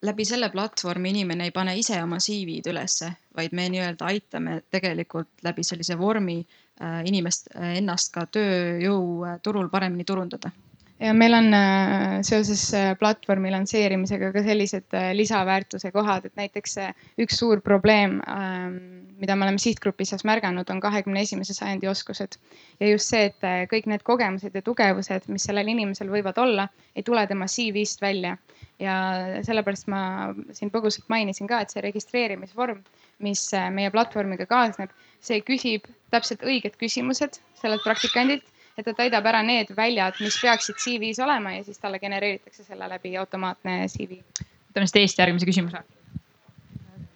läbi 0.03 0.25
selle 0.27 0.49
platvormi 0.51 1.13
inimene 1.13 1.47
ei 1.47 1.55
pane 1.55 1.75
ise 1.79 2.01
oma 2.03 2.19
CV-d 2.23 2.71
ülesse, 2.73 3.11
vaid 3.37 3.55
me 3.55 3.69
nii-öelda 3.71 4.09
aitame 4.11 4.59
tegelikult 4.73 5.31
läbi 5.45 5.63
sellise 5.63 5.97
vormi 5.99 6.41
äh, 6.41 6.99
inimest 7.07 7.53
äh, 7.55 7.77
ennast 7.79 8.13
ka 8.15 8.27
tööjõuturul 8.37 9.69
äh, 9.69 9.71
paremini 9.71 10.05
turundada 10.07 10.51
ja 11.03 11.11
meil 11.17 11.33
on 11.35 11.49
seoses 12.23 12.61
platvormi 12.99 13.49
lansseerimisega 13.51 14.29
ka 14.31 14.43
sellised 14.45 14.93
lisaväärtuse 15.17 15.89
kohad, 15.91 16.29
et 16.29 16.37
näiteks 16.39 16.77
üks 17.19 17.39
suur 17.41 17.59
probleem, 17.65 18.19
ähm, 18.29 18.77
mida 19.19 19.35
me 19.35 19.47
oleme 19.47 19.59
sihtgrupis 19.59 20.13
seas 20.13 20.23
märganud, 20.27 20.69
on 20.69 20.79
kahekümne 20.79 21.25
esimese 21.25 21.55
sajandi 21.57 21.89
oskused. 21.91 22.37
ja 22.79 22.91
just 22.91 23.09
see, 23.09 23.25
et 23.31 23.69
kõik 23.73 23.89
need 23.89 24.05
kogemused 24.07 24.55
ja 24.55 24.61
tugevused, 24.61 25.27
mis 25.27 25.49
sellel 25.49 25.73
inimesel 25.73 26.13
võivad 26.13 26.39
olla, 26.39 26.69
ei 26.95 27.03
tule 27.03 27.25
tema 27.27 27.49
CV-st 27.51 28.05
välja 28.05 28.37
ja 28.83 28.95
sellepärast 29.45 29.87
ma 29.91 30.03
siin 30.55 30.71
põgusalt 30.73 31.09
mainisin 31.11 31.49
ka, 31.49 31.61
et 31.63 31.73
see 31.73 31.83
registreerimisvorm, 31.85 32.83
mis 33.23 33.45
äh, 33.55 33.69
meie 33.73 33.91
platvormiga 33.93 34.47
kaasneb, 34.49 34.91
see 35.23 35.39
küsib 35.45 35.87
täpselt 36.13 36.43
õiged 36.45 36.75
küsimused 36.81 37.39
sellelt 37.59 37.83
praktikandilt, 37.85 38.45
et 38.77 38.85
ta 38.87 38.95
täidab 38.97 39.27
ära 39.29 39.43
need 39.45 39.71
väljad, 39.77 40.17
mis 40.23 40.37
peaksid 40.41 40.79
CV-s 40.81 41.21
olema 41.23 41.55
ja 41.57 41.65
siis 41.65 41.79
talle 41.81 42.01
genereeritakse 42.01 42.65
selle 42.65 42.89
läbi 42.89 43.15
automaatne 43.21 43.83
CV. 43.93 44.23
võtame 44.71 44.87
siis 44.87 44.97
teist 44.97 45.21
järgmise 45.21 45.49
küsimuse. 45.49 45.83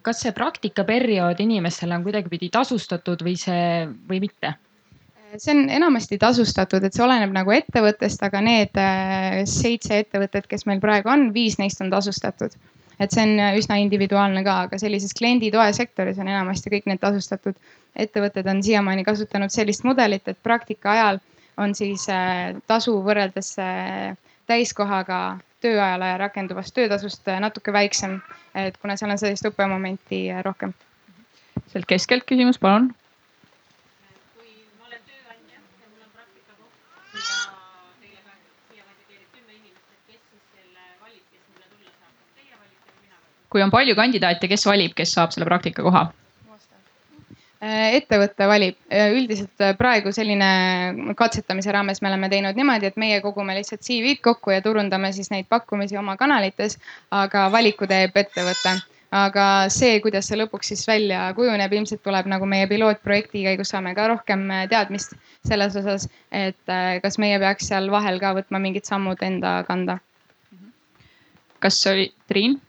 kas 0.02 0.22
see 0.22 0.32
praktikaperiood 0.32 1.40
inimestele 1.44 1.96
on 1.98 2.06
kuidagipidi 2.06 2.48
tasustatud 2.54 3.22
või 3.26 3.36
see 3.36 3.84
või 4.08 4.22
mitte? 4.24 4.54
See 5.36 5.52
on 5.54 5.68
enamasti 5.70 6.18
tasustatud, 6.18 6.84
et 6.84 6.96
see 6.96 7.04
oleneb 7.04 7.32
nagu 7.34 7.52
ettevõttest, 7.52 8.22
aga 8.24 8.40
need 8.44 8.78
äh, 8.80 9.42
seitse 9.48 10.00
ettevõtet, 10.02 10.48
kes 10.50 10.66
meil 10.68 10.80
praegu 10.82 11.10
on, 11.12 11.28
viis 11.34 11.58
neist 11.60 11.82
on 11.84 11.90
tasustatud. 11.92 12.56
et 12.98 13.12
see 13.14 13.22
on 13.22 13.38
üsna 13.54 13.76
individuaalne 13.78 14.40
ka, 14.42 14.54
aga 14.66 14.78
sellises 14.82 15.12
klienditoe 15.14 15.68
sektoris 15.76 16.16
on 16.18 16.28
enamasti 16.28 16.72
kõik 16.72 16.88
need 16.90 17.00
tasustatud. 17.00 17.54
ettevõtted 17.96 18.46
on 18.46 18.62
siiamaani 18.62 19.04
kasutanud 19.04 19.50
sellist 19.50 19.84
mudelit, 19.84 20.28
et 20.28 20.38
praktika 20.42 20.92
ajal 20.92 21.20
on 21.58 21.74
siis 21.74 22.08
äh, 22.08 22.56
tasu 22.66 22.96
võrreldes 23.02 23.54
äh, 23.58 24.16
täiskohaga 24.46 25.38
tööajale 25.60 26.16
rakenduvast 26.18 26.74
töötasust 26.74 27.26
natuke 27.40 27.72
väiksem, 27.72 28.20
et 28.54 28.76
kuna 28.78 28.96
seal 28.96 29.10
on 29.10 29.18
sellist 29.18 29.44
õppemomenti 29.44 30.28
rohkem. 30.42 30.72
sealt 31.68 31.86
keskelt 31.86 32.24
küsimus, 32.24 32.58
palun 32.58 32.94
kui 43.50 43.62
on 43.64 43.70
palju 43.72 43.96
kandidaate, 43.96 44.48
kes 44.48 44.66
valib, 44.68 44.94
kes 44.96 45.12
saab 45.16 45.34
selle 45.34 45.48
praktikakoha? 45.48 46.08
Äh, 47.58 47.96
ettevõte 47.96 48.46
valib, 48.46 48.76
äh, 48.86 49.08
üldiselt 49.18 49.62
äh, 49.66 49.72
praegu 49.74 50.12
selline 50.14 51.14
katsetamise 51.18 51.72
raames 51.74 51.98
me 51.98 52.06
oleme 52.12 52.28
teinud 52.30 52.54
niimoodi, 52.54 52.86
et 52.86 53.00
meie 53.02 53.16
kogume 53.24 53.56
lihtsalt 53.56 53.82
CV-d 53.82 54.22
kokku 54.22 54.52
ja 54.54 54.60
turundame 54.62 55.10
siis 55.16 55.32
neid 55.32 55.48
pakkumisi 55.50 55.98
oma 55.98 56.14
kanalites, 56.20 56.76
aga 57.10 57.48
valiku 57.50 57.88
teeb 57.90 58.14
ettevõte 58.22 58.76
aga 59.10 59.46
see, 59.74 59.96
kuidas 60.04 60.30
see 60.30 60.38
lõpuks 60.38 60.70
siis 60.70 60.84
välja 60.86 61.24
kujuneb, 61.34 61.74
ilmselt 61.80 62.04
tuleb 62.06 62.30
nagu 62.30 62.46
meie 62.46 62.68
pilootprojekti 62.70 63.42
käigus 63.48 63.74
saame 63.74 63.96
ka 63.98 64.06
rohkem 64.12 64.46
teadmist 64.70 65.18
selles 65.48 65.74
osas, 65.82 66.06
et 66.30 66.74
kas 67.02 67.18
meie 67.18 67.42
peaks 67.42 67.72
seal 67.72 67.90
vahel 67.90 68.20
ka 68.22 68.36
võtma 68.38 68.62
mingid 68.62 68.86
sammud 68.86 69.18
enda 69.24 69.64
kanda. 69.66 69.98
kas 71.58 71.82
oli 71.90 72.12
Triin? 72.28 72.60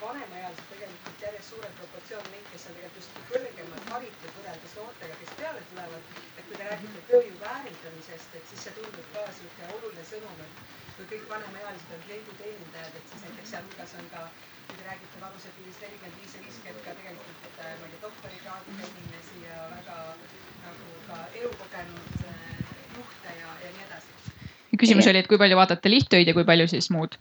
Vanemaealised 0.00 0.66
tegelikult 0.70 1.22
järjest 1.24 1.52
suurem 1.52 1.72
proportsioon 1.78 2.28
neid, 2.32 2.46
kes 2.52 2.66
on 2.68 2.76
tegelikult 2.76 2.98
just 3.00 3.18
kõrgemalt 3.30 3.88
haritud 3.94 4.34
võrreldes 4.36 4.74
noortega, 4.78 5.16
kes 5.22 5.32
peale 5.40 5.62
tulevad. 5.70 6.12
et 6.38 6.44
kui 6.48 6.58
te 6.58 6.68
räägite 6.68 7.02
tööjõu 7.10 7.40
väärindamisest, 7.42 8.36
et 8.38 8.46
siis 8.50 8.64
see 8.66 8.74
tundub 8.78 9.08
ka 9.14 9.24
sihuke 9.38 9.70
oluline 9.76 10.04
sõnum, 10.10 10.42
et 10.46 10.62
kui 10.96 11.08
kõik 11.12 11.26
vanemaealised 11.34 11.94
on 11.96 12.04
klienditeenindajad, 12.06 12.98
et 13.00 13.12
siis 13.12 13.24
näiteks 13.26 13.54
sealhulgas 13.54 13.96
on 14.00 14.10
ka, 14.14 14.26
kui 14.66 14.76
te 14.80 14.88
räägite 14.88 15.24
vanusepiirist 15.24 15.86
nelikümmend 15.86 16.20
viis 16.20 16.36
ja 16.36 16.44
viiskümmend 16.46 16.84
ka 16.88 16.96
tegelikult 17.00 17.62
äh, 17.64 17.72
ma 17.80 17.88
ei 17.88 17.94
tea, 17.94 18.02
doktorikraadiga 18.06 18.92
inimesi 18.92 19.46
ja 19.46 19.64
väga 19.76 19.98
nagu 20.66 20.92
ka 21.08 21.22
elukogenud 21.42 22.28
äh, 22.34 22.44
juhte 22.98 23.40
ja, 23.40 23.56
ja 23.64 23.74
nii 23.78 23.88
edasi. 23.88 24.38
küsimus 24.84 25.10
oli, 25.12 25.24
et 25.24 25.32
kui 25.32 25.40
palju 25.42 25.58
vaatate 25.60 25.92
lihttöid 25.92 26.30
ja 26.32 26.36
kui 26.36 26.48
palju 26.48 26.68
siis 26.72 26.92
muud 26.94 27.18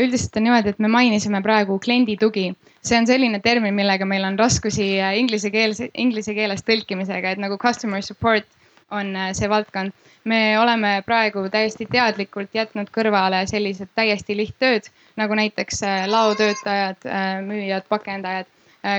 üldiselt 0.00 0.36
on 0.38 0.46
niimoodi, 0.46 0.72
et 0.74 0.80
me 0.82 0.88
mainisime 0.90 1.40
praegu 1.42 1.78
kliendi 1.82 2.16
tugi. 2.20 2.52
see 2.84 2.98
on 2.98 3.06
selline 3.06 3.40
termin, 3.40 3.74
millega 3.74 4.04
meil 4.04 4.24
on 4.24 4.38
raskusi 4.38 5.00
äh, 5.00 5.14
inglise 5.18 5.50
keeles, 5.50 5.80
inglise 5.94 6.34
keeles 6.34 6.64
tõlkimisega, 6.66 7.32
et 7.32 7.40
nagu 7.40 7.56
customer 7.58 8.02
support 8.02 8.46
on 8.90 9.14
äh, 9.16 9.32
see 9.32 9.48
valdkond. 9.48 9.92
me 10.24 10.58
oleme 10.58 11.02
praegu 11.06 11.48
täiesti 11.52 11.86
teadlikult 11.86 12.54
jätnud 12.54 12.88
kõrvale 12.90 13.44
sellised 13.46 13.92
täiesti 13.94 14.36
lihttööd 14.36 14.88
nagu 15.16 15.34
näiteks 15.34 15.82
äh, 15.82 16.06
laotöötajad, 16.08 17.08
müüjad, 17.44 17.88
pakendajad. 17.88 18.46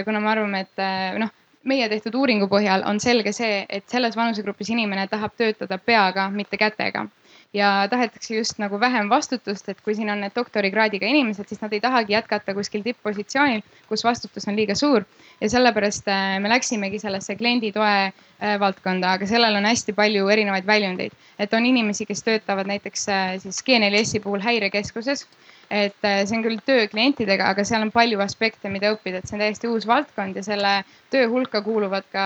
kuna 0.06 0.20
me 0.20 0.30
arvame, 0.30 0.60
et 0.66 1.20
noh, 1.22 1.30
meie 1.64 1.90
tehtud 1.90 2.16
uuringu 2.16 2.48
põhjal 2.50 2.82
on 2.90 3.00
selge 3.00 3.34
see, 3.34 3.66
et 3.70 3.86
selles 3.90 4.16
vanusegrupis 4.18 4.72
inimene 4.74 5.08
tahab 5.08 5.36
töötada 5.38 5.78
peaga, 5.78 6.30
mitte 6.30 6.58
kätega 6.58 7.06
ja 7.54 7.88
tahetakse 7.90 8.36
just 8.36 8.60
nagu 8.60 8.80
vähem 8.80 9.10
vastutust, 9.10 9.70
et 9.70 9.82
kui 9.82 9.96
siin 9.96 10.10
on 10.12 10.22
need 10.24 10.36
doktorikraadiga 10.36 11.08
inimesed, 11.08 11.48
siis 11.48 11.62
nad 11.62 11.74
ei 11.74 11.82
tahagi 11.84 12.14
jätkata 12.14 12.54
kuskil 12.58 12.84
tipp-positsioonil, 12.84 13.64
kus 13.90 14.04
vastutus 14.04 14.48
on 14.48 14.56
liiga 14.56 14.76
suur. 14.76 15.06
ja 15.42 15.50
sellepärast 15.50 16.08
äh, 16.08 16.40
me 16.40 16.50
läksimegi 16.50 17.00
sellesse 17.00 17.36
klienditoe 17.36 17.96
äh, 18.06 18.60
valdkonda, 18.60 19.12
aga 19.12 19.28
sellel 19.28 19.56
on 19.56 19.66
hästi 19.66 19.94
palju 19.94 20.28
erinevaid 20.28 20.68
väljundeid. 20.68 21.12
et 21.40 21.54
on 21.54 21.66
inimesi, 21.66 22.06
kes 22.06 22.24
töötavad 22.24 22.68
näiteks 22.68 23.10
äh, 23.10 23.40
siis 23.40 23.64
G4S-i 23.64 24.20
puhul 24.20 24.44
häirekeskuses 24.44 25.28
et 25.72 25.96
see 26.04 26.36
on 26.38 26.44
küll 26.46 26.60
töö 26.62 26.84
klientidega, 26.88 27.48
aga 27.50 27.64
seal 27.66 27.82
on 27.82 27.90
palju 27.92 28.20
aspekte, 28.22 28.70
mida 28.70 28.92
õppida, 28.94 29.18
et 29.18 29.26
see 29.26 29.34
on 29.34 29.42
täiesti 29.42 29.68
uus 29.68 29.88
valdkond 29.90 30.38
ja 30.38 30.44
selle 30.46 30.74
töö 31.10 31.26
hulka 31.32 31.64
kuuluvad 31.66 32.06
ka 32.14 32.26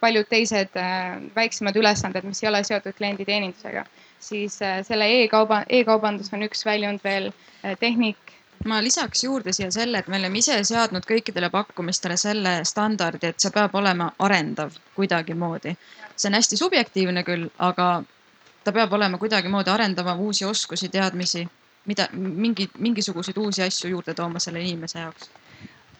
paljud 0.00 0.26
teised 0.26 0.74
väiksemad 1.36 1.78
ülesanded, 1.78 2.26
mis 2.26 2.42
ei 2.42 2.48
ole 2.50 2.64
seotud 2.66 2.98
klienditeenindusega 2.98 3.84
siis 4.20 4.62
äh, 4.62 4.80
selle 4.86 5.08
e-kauba 5.22 5.62
e, 5.62 5.80
e-kaubandus 5.80 6.32
on 6.32 6.44
üks 6.46 6.64
väljund 6.66 7.04
veel, 7.04 7.32
äh, 7.64 7.76
tehnik. 7.80 8.16
ma 8.64 8.80
lisaks 8.82 9.24
juurde 9.24 9.52
siia 9.52 9.70
selle, 9.70 9.98
et 9.98 10.08
me 10.08 10.16
oleme 10.16 10.38
ise 10.38 10.56
seadnud 10.64 11.04
kõikidele 11.06 11.50
pakkumistele 11.52 12.16
selle 12.16 12.58
standardi, 12.64 13.28
et 13.28 13.40
see 13.40 13.52
peab 13.54 13.74
olema 13.74 14.10
arendav 14.18 14.78
kuidagimoodi. 14.94 15.76
see 16.16 16.28
on 16.28 16.34
hästi 16.34 16.56
subjektiivne 16.56 17.22
küll, 17.24 17.48
aga 17.58 18.02
ta 18.64 18.72
peab 18.72 18.92
olema 18.92 19.18
kuidagimoodi 19.18 19.70
arendama 19.70 20.14
uusi 20.14 20.44
oskusi, 20.44 20.88
teadmisi, 20.88 21.46
mida 21.86 22.08
mingi, 22.12 22.70
mingisuguseid 22.78 23.36
uusi 23.36 23.62
asju 23.62 23.90
juurde 23.90 24.14
tooma 24.14 24.38
selle 24.38 24.60
inimese 24.60 24.98
jaoks 24.98 25.30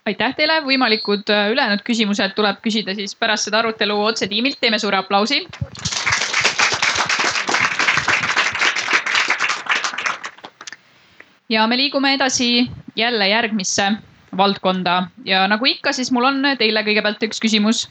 aitäh 0.06 0.34
teile, 0.38 0.60
võimalikud 0.64 1.30
äh, 1.34 1.50
ülejäänud 1.52 1.82
küsimused 1.86 2.34
tuleb 2.38 2.60
küsida 2.64 2.94
siis 2.94 3.16
pärast 3.18 3.48
seda 3.48 3.62
arutelu 3.62 3.98
otse 4.04 4.28
tiimilt, 4.30 4.60
teeme 4.60 4.78
suure 4.78 5.00
aplausi. 5.02 5.42
Ja 11.48 11.66
me 11.66 11.76
liigume 11.76 12.14
edasi 12.14 12.70
jälle 12.96 13.28
järgmisse 13.28 13.92
valdkonda 14.36 15.06
ja 15.24 15.48
nagu 15.48 15.66
ikka, 15.66 15.92
siis 15.92 16.12
mul 16.12 16.24
on 16.24 16.42
teile 16.58 16.82
kõigepealt 16.82 17.22
üks 17.28 17.40
küsimus. 17.42 17.86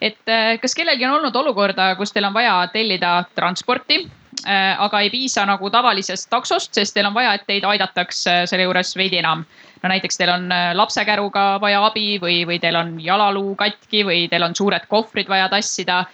et 0.00 0.28
äh, 0.28 0.58
kas 0.60 0.74
kellelgi 0.74 1.06
on 1.06 1.16
olnud 1.18 1.36
olukorda, 1.36 1.94
kus 1.96 2.12
teil 2.12 2.26
on 2.28 2.34
vaja 2.34 2.68
tellida 2.72 3.24
transporti, 3.34 4.02
äh, 4.46 4.74
aga 4.78 5.00
ei 5.00 5.10
piisa 5.10 5.46
nagu 5.46 5.70
tavalisest 5.70 6.28
taksost, 6.30 6.74
sest 6.74 6.94
teil 6.94 7.06
on 7.06 7.14
vaja, 7.14 7.34
et 7.34 7.46
teid 7.46 7.64
aidataks 7.64 8.26
äh, 8.26 8.42
selle 8.46 8.66
juures 8.68 8.96
veidi 8.96 9.18
enam. 9.18 9.44
no 9.82 9.88
näiteks 9.88 10.16
teil 10.16 10.30
on 10.30 10.48
lapsekäruga 10.74 11.58
vaja 11.60 11.84
abi 11.86 12.18
või, 12.18 12.44
või 12.46 12.58
teil 12.60 12.76
on 12.76 12.94
jalaluu 13.00 13.54
katki 13.54 14.04
või 14.04 14.28
teil 14.28 14.42
on 14.42 14.54
suured 14.54 14.86
kohvrid 14.88 15.28
vaja 15.28 15.48
tassida. 15.48 16.04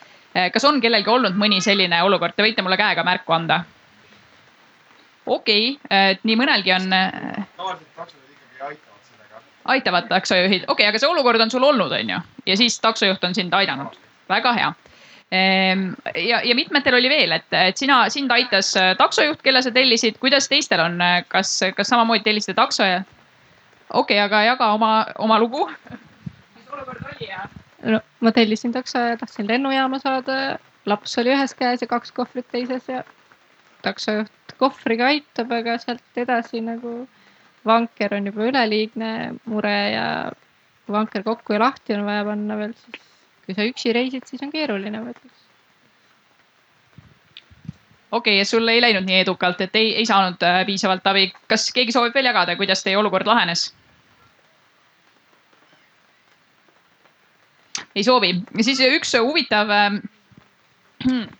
kas 0.53 0.65
on 0.65 0.81
kellelgi 0.81 1.11
olnud 1.11 1.35
mõni 1.35 1.61
selline 1.61 2.03
olukord, 2.03 2.35
te 2.35 2.43
võite 2.43 2.63
mulle 2.63 2.77
käega 2.77 3.05
märku 3.05 3.33
anda 3.33 3.65
okei 5.27 5.73
okay,, 5.75 6.13
et 6.13 6.25
nii 6.25 6.37
mõnelgi 6.41 6.75
on. 6.75 6.89
tavaliselt 6.91 7.97
taksod 7.97 8.21
ikkagi 8.21 8.63
aitavad 8.69 9.09
sellega. 9.09 9.43
aitavad 9.75 10.09
taksojuhid, 10.09 10.65
okei 10.67 10.73
okay,, 10.73 10.93
aga 10.93 11.03
see 11.03 11.11
olukord 11.11 11.41
on 11.41 11.51
sul 11.51 11.67
olnud, 11.67 11.93
on 11.93 12.15
ju, 12.15 12.21
ja 12.47 12.57
siis 12.57 12.81
taksojuht 12.81 13.25
on 13.25 13.35
sind 13.35 13.55
aidanud, 13.55 13.97
väga 14.31 14.53
hea 14.57 14.73
ehm, 15.31 15.87
ja, 16.15 16.43
ja 16.45 16.59
mitmetel 16.59 16.99
oli 16.99 17.13
veel, 17.13 17.37
et, 17.39 17.49
et 17.53 17.77
sina, 17.77 18.03
sind 18.11 18.33
aitas 18.35 18.75
äh, 18.81 18.93
taksojuht, 18.99 19.43
kelle 19.43 19.63
sa 19.63 19.73
tellisid, 19.75 20.19
kuidas 20.23 20.49
teistel 20.49 20.85
on, 20.85 20.99
kas, 21.29 21.59
kas 21.77 21.93
samamoodi 21.93 22.27
tellisite 22.27 22.57
takso 22.59 22.89
ja? 22.89 23.03
okei 23.91 24.19
okay,, 24.19 24.25
aga 24.25 24.45
jaga 24.49 24.73
oma, 24.75 24.93
oma 25.19 25.39
lugu. 25.39 25.69
mis 26.57 26.73
olukord 26.73 27.05
oli 27.13 27.29
ja? 27.29 27.49
no 27.83 28.01
ma 28.21 28.33
tellisin 28.33 28.73
takso 28.73 28.99
ja 28.99 29.17
tahtsin 29.17 29.49
lennujaama 29.49 29.99
saada, 29.99 30.59
laps 30.87 31.19
oli 31.19 31.33
ühes 31.35 31.55
käes 31.57 31.83
ja 31.83 31.89
kaks 31.89 32.13
kohvrit 32.13 32.49
teises 32.53 32.89
ja 32.89 33.05
taksojuht 33.83 34.55
kohvriga 34.61 35.11
aitab, 35.15 35.53
aga 35.57 35.79
sealt 35.83 36.21
edasi 36.21 36.63
nagu 36.65 37.07
vanker 37.67 38.15
on 38.17 38.29
juba 38.31 38.49
üleliigne 38.49 39.13
mure 39.45 39.77
ja 39.93 40.07
vanker 40.91 41.25
kokku 41.25 41.55
ja 41.55 41.63
lahti 41.65 41.95
on 41.97 42.05
vaja 42.07 42.25
panna 42.25 42.57
veel, 42.59 42.75
siis 42.75 43.07
kui 43.47 43.57
sa 43.57 43.67
üksi 43.69 43.95
reisid, 43.95 44.27
siis 44.29 44.43
on 44.47 44.53
keeruline, 44.53 45.01
ma 45.03 45.15
ütleks. 45.15 45.47
okei 48.11 48.19
okay,, 48.19 48.39
ja 48.39 48.47
sul 48.47 48.69
ei 48.69 48.81
läinud 48.83 49.07
nii 49.07 49.21
edukalt, 49.25 49.61
et 49.61 49.77
ei, 49.77 49.93
ei 50.01 50.07
saanud 50.07 50.43
äh, 50.47 50.63
piisavalt 50.67 51.07
abi. 51.07 51.29
kas 51.51 51.69
keegi 51.75 51.95
soovib 51.95 52.15
veel 52.15 52.31
jagada, 52.31 52.57
kuidas 52.57 52.83
teie 52.87 52.99
olukord 52.99 53.27
lahenes? 53.27 53.71
ei 57.95 58.05
soovi, 58.07 58.35
siis 58.63 58.81
üks 58.87 59.17
huvitav 59.19 59.71
äh, 59.75 60.01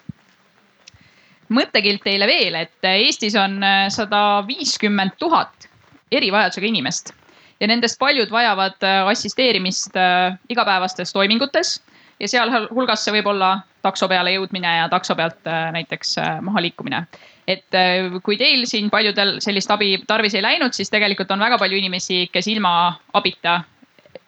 mõttekild 1.55 2.03
teile 2.05 2.29
veel, 2.31 2.57
et 2.63 2.87
Eestis 2.87 3.37
on 3.39 3.59
äh, 3.65 3.87
sada 3.93 4.43
viiskümmend 4.47 5.17
tuhat 5.19 5.69
erivajadusega 6.15 6.69
inimest 6.71 7.13
ja 7.61 7.69
nendest 7.71 7.99
paljud 8.01 8.31
vajavad 8.33 8.79
äh, 8.87 9.03
assisteerimist 9.11 9.97
äh, 9.99 10.37
igapäevastes 10.49 11.13
toimingutes 11.13 11.81
ja 12.21 12.29
sealhulgas 12.29 13.05
see 13.05 13.17
võib 13.19 13.31
olla 13.33 13.59
takso 13.83 14.09
peale 14.09 14.35
jõudmine 14.35 14.77
ja 14.77 14.89
takso 14.93 15.17
pealt 15.17 15.47
näiteks 15.73 16.19
maha 16.45 16.61
liikumine. 16.61 17.07
et 17.49 17.77
kui 18.23 18.37
teil 18.37 18.67
siin 18.69 18.91
paljudel 18.93 19.39
sellist 19.41 19.71
abi 19.73 19.95
tarvis 20.07 20.35
ei 20.37 20.43
läinud, 20.45 20.77
siis 20.77 20.93
tegelikult 20.93 21.31
on 21.33 21.41
väga 21.41 21.57
palju 21.59 21.79
inimesi, 21.81 22.27
kes 22.33 22.47
ilma 22.53 23.01
abita 23.17 23.63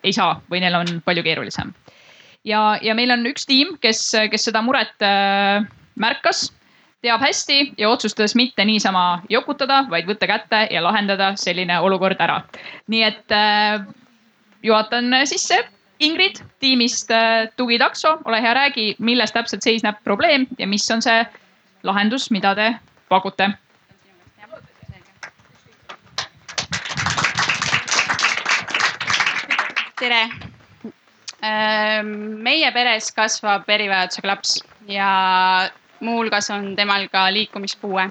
ei 0.03 0.13
saa 0.13 0.41
või 0.51 0.63
neil 0.65 0.75
on 0.75 1.03
palju 1.05 1.23
keerulisem. 1.23 1.75
ja, 2.45 2.79
ja 2.81 2.95
meil 2.95 3.13
on 3.13 3.29
üks 3.29 3.45
tiim, 3.45 3.77
kes, 3.77 4.01
kes 4.33 4.49
seda 4.49 4.65
muret 4.65 5.05
märkas 6.01 6.49
teab 7.03 7.21
hästi 7.21 7.73
ja 7.79 7.91
otsustas 7.91 8.35
mitte 8.39 8.65
niisama 8.65 9.23
jokutada, 9.29 9.85
vaid 9.91 10.07
võtta 10.07 10.29
kätte 10.31 10.67
ja 10.71 10.83
lahendada 10.85 11.33
selline 11.37 11.81
olukord 11.81 12.21
ära. 12.21 12.43
nii 12.87 13.03
et 13.03 13.33
äh, 13.33 13.83
juhatan 14.63 15.11
sisse 15.27 15.65
Ingrid 16.03 16.41
tiimist 16.59 17.11
äh, 17.11 17.49
Tugitakso, 17.57 18.19
ole 18.25 18.41
hea, 18.43 18.55
räägi, 18.55 18.95
milles 18.99 19.33
täpselt 19.33 19.63
seisneb 19.63 19.99
probleem 20.05 20.47
ja 20.59 20.67
mis 20.67 20.91
on 20.91 21.03
see 21.03 21.27
lahendus, 21.83 22.31
mida 22.31 22.55
te 22.55 22.73
pakute? 23.09 23.53
tere. 30.03 30.25
Ähm, 31.43 32.43
meie 32.43 32.71
peres 32.75 33.13
kasvab 33.15 33.69
erivajadusega 33.71 34.29
laps 34.33 34.57
ja 34.91 35.71
muuhulgas 36.03 36.51
on 36.51 36.75
temal 36.77 37.09
ka 37.09 37.27
liikumispuue. 37.33 38.11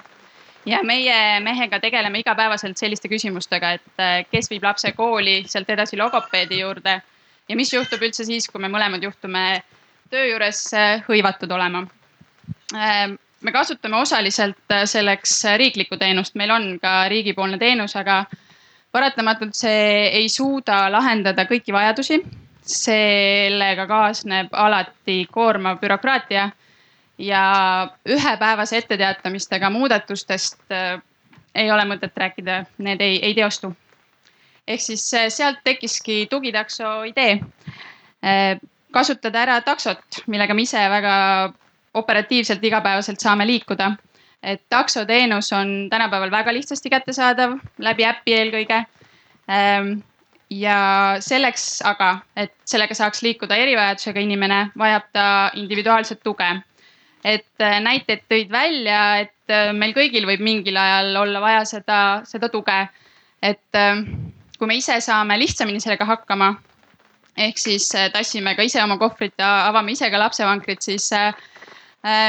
ja 0.65 0.83
meie 0.83 1.39
mehega 1.39 1.79
tegeleme 1.79 2.19
igapäevaselt 2.19 2.77
selliste 2.77 3.09
küsimustega, 3.09 3.71
et 3.71 3.99
äh, 3.99 4.25
kes 4.31 4.49
viib 4.49 4.63
lapse 4.63 4.91
kooli, 4.91 5.43
sealt 5.49 5.69
edasi 5.69 5.97
logopeedi 5.97 6.59
juurde 6.59 7.01
ja 7.49 7.55
mis 7.55 7.73
juhtub 7.73 8.03
üldse 8.05 8.25
siis, 8.25 8.45
kui 8.49 8.61
me 8.61 8.69
mõlemad 8.69 9.01
juhtume 9.03 9.63
töö 10.11 10.27
juures 10.29 10.67
äh, 10.77 11.01
hõivatud 11.07 11.51
olema. 11.51 11.81
Äh, 12.75 13.09
me 13.41 13.51
kasutame 13.51 13.97
osaliselt 13.97 14.75
selleks 14.85 15.33
riiklikku 15.57 15.97
teenust, 15.97 16.37
meil 16.37 16.53
on 16.53 16.77
ka 16.81 17.07
riigipoolne 17.09 17.57
teenus, 17.57 17.95
aga 17.97 18.23
paratamatult 18.91 19.57
see 19.57 20.07
ei 20.21 20.29
suuda 20.29 20.85
lahendada 20.91 21.47
kõiki 21.49 21.73
vajadusi. 21.73 22.21
sellega 22.71 23.87
kaasneb 23.89 24.51
alati 24.53 25.25
koormav 25.31 25.79
bürokraatia 25.81 26.43
ja 27.21 27.43
ühepäevase 28.09 28.77
etteteatamistega 28.77 29.69
muudatustest 29.69 30.71
äh, 30.71 31.01
ei 31.55 31.71
ole 31.71 31.85
mõtet 31.85 32.17
rääkida, 32.17 32.63
need 32.77 33.01
ei, 33.01 33.19
ei 33.25 33.35
teostu. 33.37 33.73
ehk 34.67 34.81
siis 34.81 35.13
äh, 35.13 35.27
sealt 35.29 35.63
tekkiski 35.63 36.27
tugitakso 36.29 37.03
idee 37.03 37.39
äh,. 38.25 38.59
kasutada 38.91 39.41
ära 39.41 39.61
taksot, 39.61 40.23
millega 40.27 40.53
me 40.53 40.61
ise 40.61 40.81
väga 40.89 41.13
operatiivselt 41.93 42.63
igapäevaselt 42.63 43.19
saame 43.19 43.47
liikuda. 43.47 43.91
et 44.43 44.63
taksoteenus 44.69 45.53
on 45.53 45.87
tänapäeval 45.89 46.31
väga 46.31 46.53
lihtsasti 46.53 46.89
kättesaadav 46.89 47.59
läbi 47.77 48.05
äpi 48.05 48.33
eelkõige 48.33 48.85
ähm, 49.49 50.01
ja 50.49 51.15
selleks 51.19 51.81
aga, 51.85 52.19
et 52.35 52.53
sellega 52.65 52.93
saaks 52.93 53.21
liikuda 53.21 53.55
erivajadusega 53.55 54.19
inimene, 54.19 54.71
vajab 54.77 55.03
ta 55.13 55.51
individuaalset 55.55 56.23
tuge 56.23 56.49
et 57.23 57.61
äh, 57.61 57.79
näited 57.83 58.23
tõid 58.29 58.51
välja, 58.51 59.01
et 59.25 59.53
äh, 59.53 59.71
meil 59.77 59.93
kõigil 59.97 60.25
võib 60.29 60.41
mingil 60.43 60.77
ajal 60.77 61.15
olla 61.21 61.41
vaja 61.43 61.63
seda, 61.69 61.99
seda 62.25 62.49
tuge. 62.49 62.87
et 63.41 63.77
äh, 63.77 64.03
kui 64.57 64.67
me 64.67 64.77
ise 64.77 64.99
saame 65.01 65.37
lihtsamini 65.39 65.81
sellega 65.81 66.05
hakkama, 66.05 66.53
ehk 67.37 67.57
siis 67.57 67.87
tassime 68.13 68.55
ka 68.55 68.61
ise 68.63 68.83
oma 68.83 68.97
kohvrit 69.01 69.33
ja 69.39 69.67
avame 69.69 69.95
ise 69.95 70.09
ka 70.11 70.19
lapsevankrit, 70.19 70.81
siis 70.81 71.09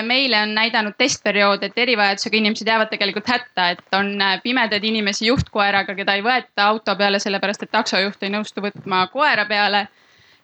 meile 0.04 0.38
on 0.44 0.54
näidanud 0.54 0.94
testperiood, 0.96 1.62
et 1.64 1.76
erivajadusega 1.80 2.36
inimesed 2.36 2.68
jäävad 2.68 2.90
tegelikult 2.92 3.28
hätta, 3.28 3.68
et 3.72 3.96
on 3.96 4.14
pimedaid 4.42 4.84
inimesi 4.84 5.26
juhtkoeraga, 5.26 5.94
keda 5.96 6.14
ei 6.16 6.24
võeta 6.24 6.66
auto 6.68 6.94
peale, 6.96 7.20
sellepärast 7.20 7.64
et 7.64 7.72
taksojuht 7.72 8.22
ei 8.22 8.32
nõustu 8.32 8.64
võtma 8.64 9.06
koera 9.12 9.44
peale. 9.48 9.88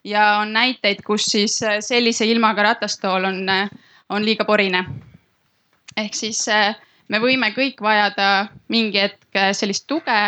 ja 0.05 0.38
on 0.42 0.53
näiteid, 0.53 1.01
kus 1.05 1.24
siis 1.28 1.61
sellise 1.80 2.26
ilmaga 2.26 2.62
ratastool 2.62 3.24
on 3.24 3.44
on 4.09 4.24
liiga 4.24 4.44
porine. 4.44 4.84
ehk 5.96 6.14
siis 6.14 6.44
äh, 6.48 6.76
me 7.09 7.20
võime 7.20 7.50
kõik 7.56 7.80
vajada 7.82 8.48
mingi 8.68 9.00
hetk 9.00 9.36
äh, 9.36 9.52
sellist 9.52 9.86
tuge, 9.86 10.18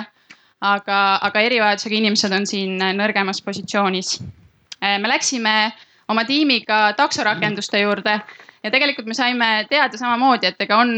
aga, 0.60 0.98
aga 1.22 1.42
erivajadusega 1.46 1.96
inimesed 1.96 2.34
on 2.36 2.46
siin 2.46 2.80
äh, 2.82 2.94
nõrgemas 2.96 3.42
positsioonis. 3.42 4.20
me 4.80 5.08
läksime 5.08 5.72
oma 6.08 6.24
tiimiga 6.24 6.92
taksorakenduste 6.96 7.82
juurde 7.82 8.20
ja 8.64 8.70
tegelikult 8.70 9.06
me 9.06 9.14
saime 9.14 9.66
teada 9.68 9.98
samamoodi, 9.98 10.48
et 10.48 10.62
ega 10.64 10.78
on, 10.80 10.92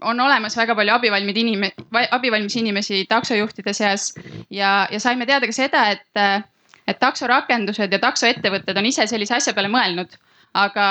on 0.00 0.20
olemas 0.20 0.56
väga 0.56 0.76
palju 0.78 0.94
abivalmid 0.94 1.36
inime-, 1.42 1.72
abivalmis 2.10 2.56
inimesi 2.56 3.04
taksojuhtide 3.10 3.74
seas 3.74 4.12
ja, 4.50 4.86
ja 4.90 5.00
saime 5.00 5.26
teada 5.26 5.46
ka 5.46 5.52
seda, 5.52 5.82
et, 5.90 6.46
et 6.86 7.02
taksorakendused 7.02 7.92
ja 7.92 7.98
taksoettevõtted 7.98 8.78
on 8.78 8.86
ise 8.86 9.06
sellise 9.10 9.34
asja 9.40 9.54
peale 9.54 9.70
mõelnud, 9.74 10.14
aga 10.54 10.86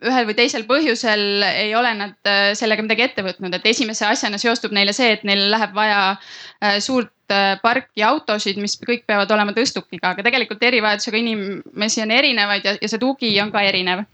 ühel 0.00 0.26
või 0.28 0.36
teisel 0.36 0.64
põhjusel 0.68 1.44
ei 1.44 1.74
ole 1.76 1.90
nad 1.96 2.28
äh, 2.28 2.50
sellega 2.56 2.84
midagi 2.84 3.04
ette 3.04 3.24
võtnud, 3.24 3.52
et 3.56 3.66
esimese 3.68 4.06
asjana 4.08 4.38
seostub 4.40 4.72
neile 4.72 4.94
see, 4.96 5.10
et 5.16 5.26
neil 5.28 5.50
läheb 5.52 5.74
vaja 5.76 6.00
äh, 6.14 6.78
suurt 6.80 7.34
äh, 7.34 7.58
parki 7.62 8.04
autosid, 8.06 8.60
mis 8.62 8.78
kõik 8.80 9.04
peavad 9.08 9.30
olema 9.36 9.52
tõstukiga, 9.56 10.14
aga 10.14 10.24
tegelikult 10.24 10.62
erivajadusega 10.70 11.20
inimesi 11.20 12.04
on 12.04 12.14
erinevaid 12.16 12.68
ja, 12.68 12.76
ja 12.80 12.90
see 12.90 13.02
tugi 13.02 13.34
on 13.44 13.52
ka 13.52 13.64
erinev. 13.68 14.06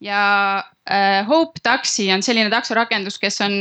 ja 0.00 0.22
äh, 0.88 1.20
Hope 1.28 1.60
Taxi 1.62 2.08
on 2.14 2.24
selline 2.24 2.48
taksorakendus, 2.52 3.20
kes 3.20 3.40
on 3.44 3.60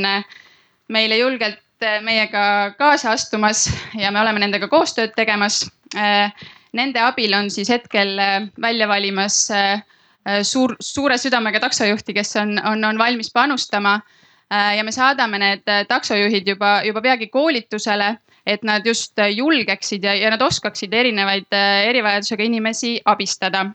meile 0.88 1.20
julgelt 1.20 1.64
meiega 2.02 2.74
kaasa 2.80 3.12
astumas 3.12 3.68
ja 3.94 4.10
me 4.10 4.22
oleme 4.24 4.40
nendega 4.42 4.66
koostööd 4.72 5.12
tegemas. 5.14 5.68
Nende 6.74 7.00
abil 7.04 7.36
on 7.38 7.52
siis 7.54 7.70
hetkel 7.70 8.16
välja 8.58 8.88
valimas 8.90 9.44
äh, 9.54 9.78
Äh, 9.78 9.97
suur, 10.44 10.76
suure 10.84 11.18
südamega 11.18 11.62
taksojuhti, 11.64 12.14
kes 12.18 12.36
on, 12.42 12.58
on, 12.60 12.84
on 12.84 12.98
valmis 13.00 13.32
panustama 13.34 14.00
ja 14.50 14.84
me 14.84 14.92
saadame 14.96 15.40
need 15.40 15.70
taksojuhid 15.88 16.48
juba, 16.48 16.82
juba 16.88 17.02
peagi 17.04 17.28
koolitusele, 17.28 18.14
et 18.48 18.64
nad 18.64 18.86
just 18.88 19.20
julgeksid 19.20 20.04
ja, 20.08 20.14
ja 20.16 20.32
nad 20.32 20.42
oskaksid 20.42 20.94
erinevaid 20.94 21.52
erivajadusega 21.90 22.44
inimesi 22.44 22.94
abistada. 23.06 23.66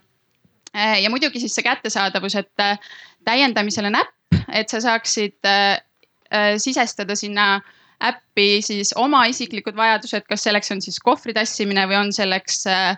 ja 0.73 1.09
muidugi 1.09 1.39
siis 1.39 1.53
see 1.55 1.65
kättesaadavus, 1.65 2.35
et 2.35 2.65
täiendamisel 3.25 3.85
on 3.91 3.99
äpp, 4.01 4.39
et 4.49 4.69
sa 4.69 4.81
saaksid 4.81 5.37
sisestada 6.57 7.15
sinna 7.15 7.61
äppi 8.03 8.61
siis 8.63 8.93
oma 8.99 9.25
isiklikud 9.31 9.75
vajadused, 9.77 10.25
kas 10.29 10.43
selleks 10.47 10.71
on 10.75 10.81
siis 10.83 10.99
kohvri 11.03 11.35
tassimine 11.35 11.85
või 11.89 11.99
on 12.01 12.13
selleks 12.15 12.65
äh, 12.71 12.97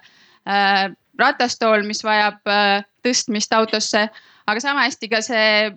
äh, 0.49 0.85
ratastool, 1.19 1.85
mis 1.87 2.03
vajab 2.03 2.51
äh, 2.51 2.85
tõstmist 3.05 3.53
autosse. 3.55 4.09
aga 4.45 4.61
sama 4.61 4.85
hästi 4.85 5.09
ka 5.09 5.21
see 5.25 5.73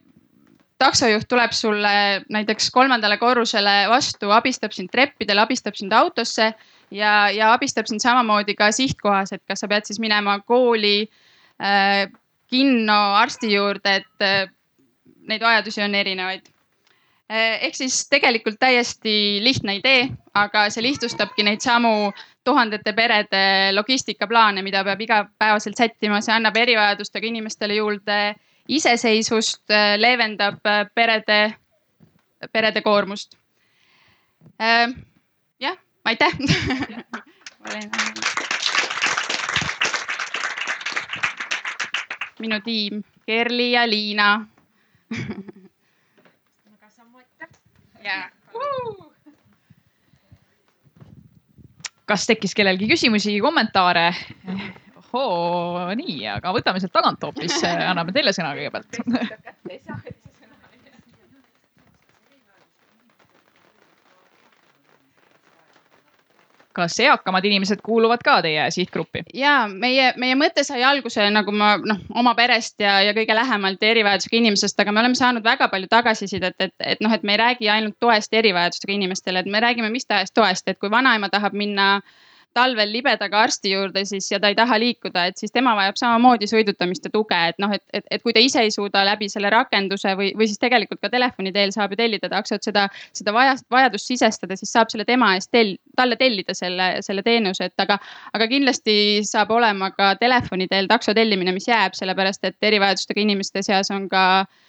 taksojuht 0.79 1.27
tuleb 1.29 1.53
sulle 1.53 2.23
näiteks 2.31 2.71
kolmandale 2.71 3.19
korrusele 3.19 3.89
vastu, 3.91 4.31
abistab 4.31 4.73
sind 4.73 4.91
treppidel, 4.93 5.41
abistab 5.43 5.75
sind 5.75 5.93
autosse 5.93 6.53
ja, 6.91 7.31
ja 7.35 7.53
abistab 7.53 7.89
sind 7.91 8.03
samamoodi 8.05 8.55
ka 8.55 8.71
sihtkohas, 8.73 9.33
et 9.33 9.43
kas 9.49 9.65
sa 9.65 9.69
pead 9.71 9.89
siis 9.89 9.99
minema 10.03 10.39
kooli 10.47 11.09
äh,, 11.59 12.07
kinno, 12.49 13.01
arsti 13.19 13.51
juurde, 13.53 13.99
et 14.03 14.25
äh, 14.25 14.47
neid 15.29 15.43
vajadusi 15.45 15.83
on 15.85 15.95
erinevaid 15.99 16.47
ehk 17.29 17.75
siis 17.75 18.09
tegelikult 18.09 18.57
täiesti 18.61 19.45
lihtne 19.45 19.77
idee, 19.77 20.09
aga 20.35 20.71
see 20.73 20.83
lihtsustabki 20.83 21.45
neid 21.45 21.61
samu 21.61 22.13
tuhandete 22.45 22.93
perede 22.97 23.73
logistikaplaane, 23.77 24.63
mida 24.63 24.85
peab 24.85 25.01
igapäevaselt 25.05 25.77
sättima, 25.77 26.21
see 26.25 26.33
annab 26.33 26.57
erivajadustega 26.57 27.27
inimestele 27.29 27.75
juurde 27.77 28.35
iseseisvust, 28.69 29.65
eh, 29.71 29.97
leevendab 30.01 30.65
eh, 30.65 30.87
perede, 30.95 31.55
perede 32.53 32.81
koormust. 32.83 33.37
jah, 35.61 35.77
aitäh! 36.05 36.33
Minu 42.39 42.61
tiim 42.65 43.03
Kerli 43.27 43.73
ja 43.73 43.91
Liina 43.91 44.47
kas 52.09 52.27
tekkis 52.27 52.55
kellelgi 52.57 52.89
küsimusi, 52.89 53.39
kommentaare? 53.45 54.13
ohoo, 55.09 55.95
nii, 55.97 56.21
aga 56.29 56.53
võtame 56.57 56.81
sealt 56.83 56.93
tagant 56.95 57.23
hoopis, 57.25 57.55
anname 57.65 58.13
teile 58.17 58.35
sõna 58.37 58.55
kõigepealt. 58.57 60.13
Kas 66.79 66.99
eakamad 67.03 67.45
inimesed 67.45 67.83
kuuluvad 67.85 68.23
ka 68.25 68.39
teie 68.47 68.69
sihtgruppi? 68.75 69.25
ja 69.35 69.55
meie, 69.71 70.13
meie 70.17 70.37
mõte 70.39 70.65
sai 70.67 70.85
alguse 70.87 71.27
nagu 71.35 71.55
ma 71.55 71.75
noh, 71.83 72.01
oma 72.15 72.35
perest 72.39 72.79
ja, 72.83 73.01
ja 73.05 73.15
kõige 73.17 73.37
lähemalt 73.37 73.83
erivajadusega 73.83 74.41
inimesest, 74.41 74.81
aga 74.81 74.95
me 74.95 75.03
oleme 75.03 75.19
saanud 75.19 75.45
väga 75.45 75.69
palju 75.73 75.91
tagasisidet, 75.91 76.57
et, 76.59 76.73
et, 76.73 76.87
et 76.95 77.05
noh, 77.05 77.13
et 77.15 77.27
me 77.27 77.35
ei 77.37 77.43
räägi 77.43 77.73
ainult 77.73 77.99
toest 78.01 78.35
erivajadustega 78.35 78.95
inimestele, 78.95 79.45
et 79.45 79.51
me 79.51 79.61
räägime 79.63 79.91
mis 79.93 80.07
tahes 80.07 80.33
toest, 80.35 80.69
et 80.69 80.79
kui 80.79 80.91
vanaema 80.91 81.31
tahab 81.33 81.57
minna 81.59 81.91
äh, 81.97 82.17
talvel 82.57 82.91
libedaga 82.93 83.41
arsti 83.47 83.73
juurde 83.73 84.05
siis 84.09 84.31
ja 84.33 84.41
ta 84.41 84.51
ei 84.51 84.57
taha 84.59 84.79
liikuda, 84.81 85.27
et 85.29 85.41
siis 85.41 85.53
tema 85.55 85.75
vajab 85.79 85.99
samamoodi 86.01 86.49
sõidutamist 86.51 87.07
ja 87.07 87.13
tuge, 87.15 87.39
et 87.53 87.59
noh, 87.63 87.73
et, 87.75 87.85
et, 87.95 88.05
et 88.11 88.23
kui 88.23 88.35
ta 88.37 88.43
ise 88.43 88.63
ei 88.65 88.73
suuda 88.75 89.05
läbi 89.07 89.29
selle 89.33 89.51
rakenduse 89.55 90.15
või, 90.19 90.31
või 90.39 90.49
siis 90.51 90.61
tegelikult 90.63 91.01
ka 91.05 91.11
telefoni 91.13 91.53
teel 91.55 91.73
saab 91.75 91.95
ju 91.95 92.01
tellida 92.01 92.31
taksot 92.33 92.67
seda, 92.67 92.89
seda 93.17 93.35
vajast, 93.37 93.67
vajadust 93.71 94.13
sisestada, 94.13 94.57
siis 94.59 94.73
saab 94.75 94.93
selle 94.93 95.07
tema 95.09 95.35
eest 95.37 95.53
tell-, 95.55 95.77
talle 95.97 96.19
tellida 96.21 96.57
selle, 96.57 96.91
selle 97.07 97.25
teenuse, 97.27 97.71
et 97.71 97.87
aga, 97.87 97.99
aga 98.35 98.49
kindlasti 98.51 98.97
saab 99.29 99.53
olema 99.55 99.93
ka 99.97 100.15
telefoni 100.21 100.69
teel 100.71 100.91
takso 100.91 101.15
tellimine, 101.15 101.55
mis 101.57 101.69
jääb, 101.69 101.97
sellepärast 101.99 102.49
et 102.49 102.71
erivajadustega 102.73 103.23
inimeste 103.23 103.63
seas 103.67 103.93
on 103.95 104.09
ka 104.11 104.25
äh, 104.41 104.65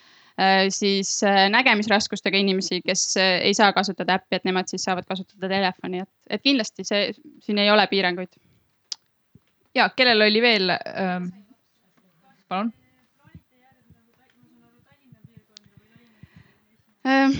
siis 0.70 1.24
äh, 1.24 1.48
nägemisraskustega 1.52 2.38
inimesi, 2.38 2.82
kes 2.86 3.18
äh, 3.18 3.40
ei 3.50 3.54
saa 3.54 3.74
kasutada 3.74 4.20
äppi, 4.20 4.40
et 4.40 4.46
nemad 4.48 4.72
siis 4.72 4.86
saavad 4.88 5.08
kasutada 5.10 5.50
telefoni, 5.52 6.04
et, 6.06 6.12
et 6.30 6.44
kindlasti 6.44 6.86
see, 6.88 7.12
siin 7.44 7.60
ei 7.60 7.72
ole 7.72 7.88
piiranguid. 7.92 8.40
ja 9.76 9.90
kellel 9.96 10.22
oli 10.28 10.42
veel 10.42 10.70
ähm,? 10.70 11.32
palun 12.50 12.74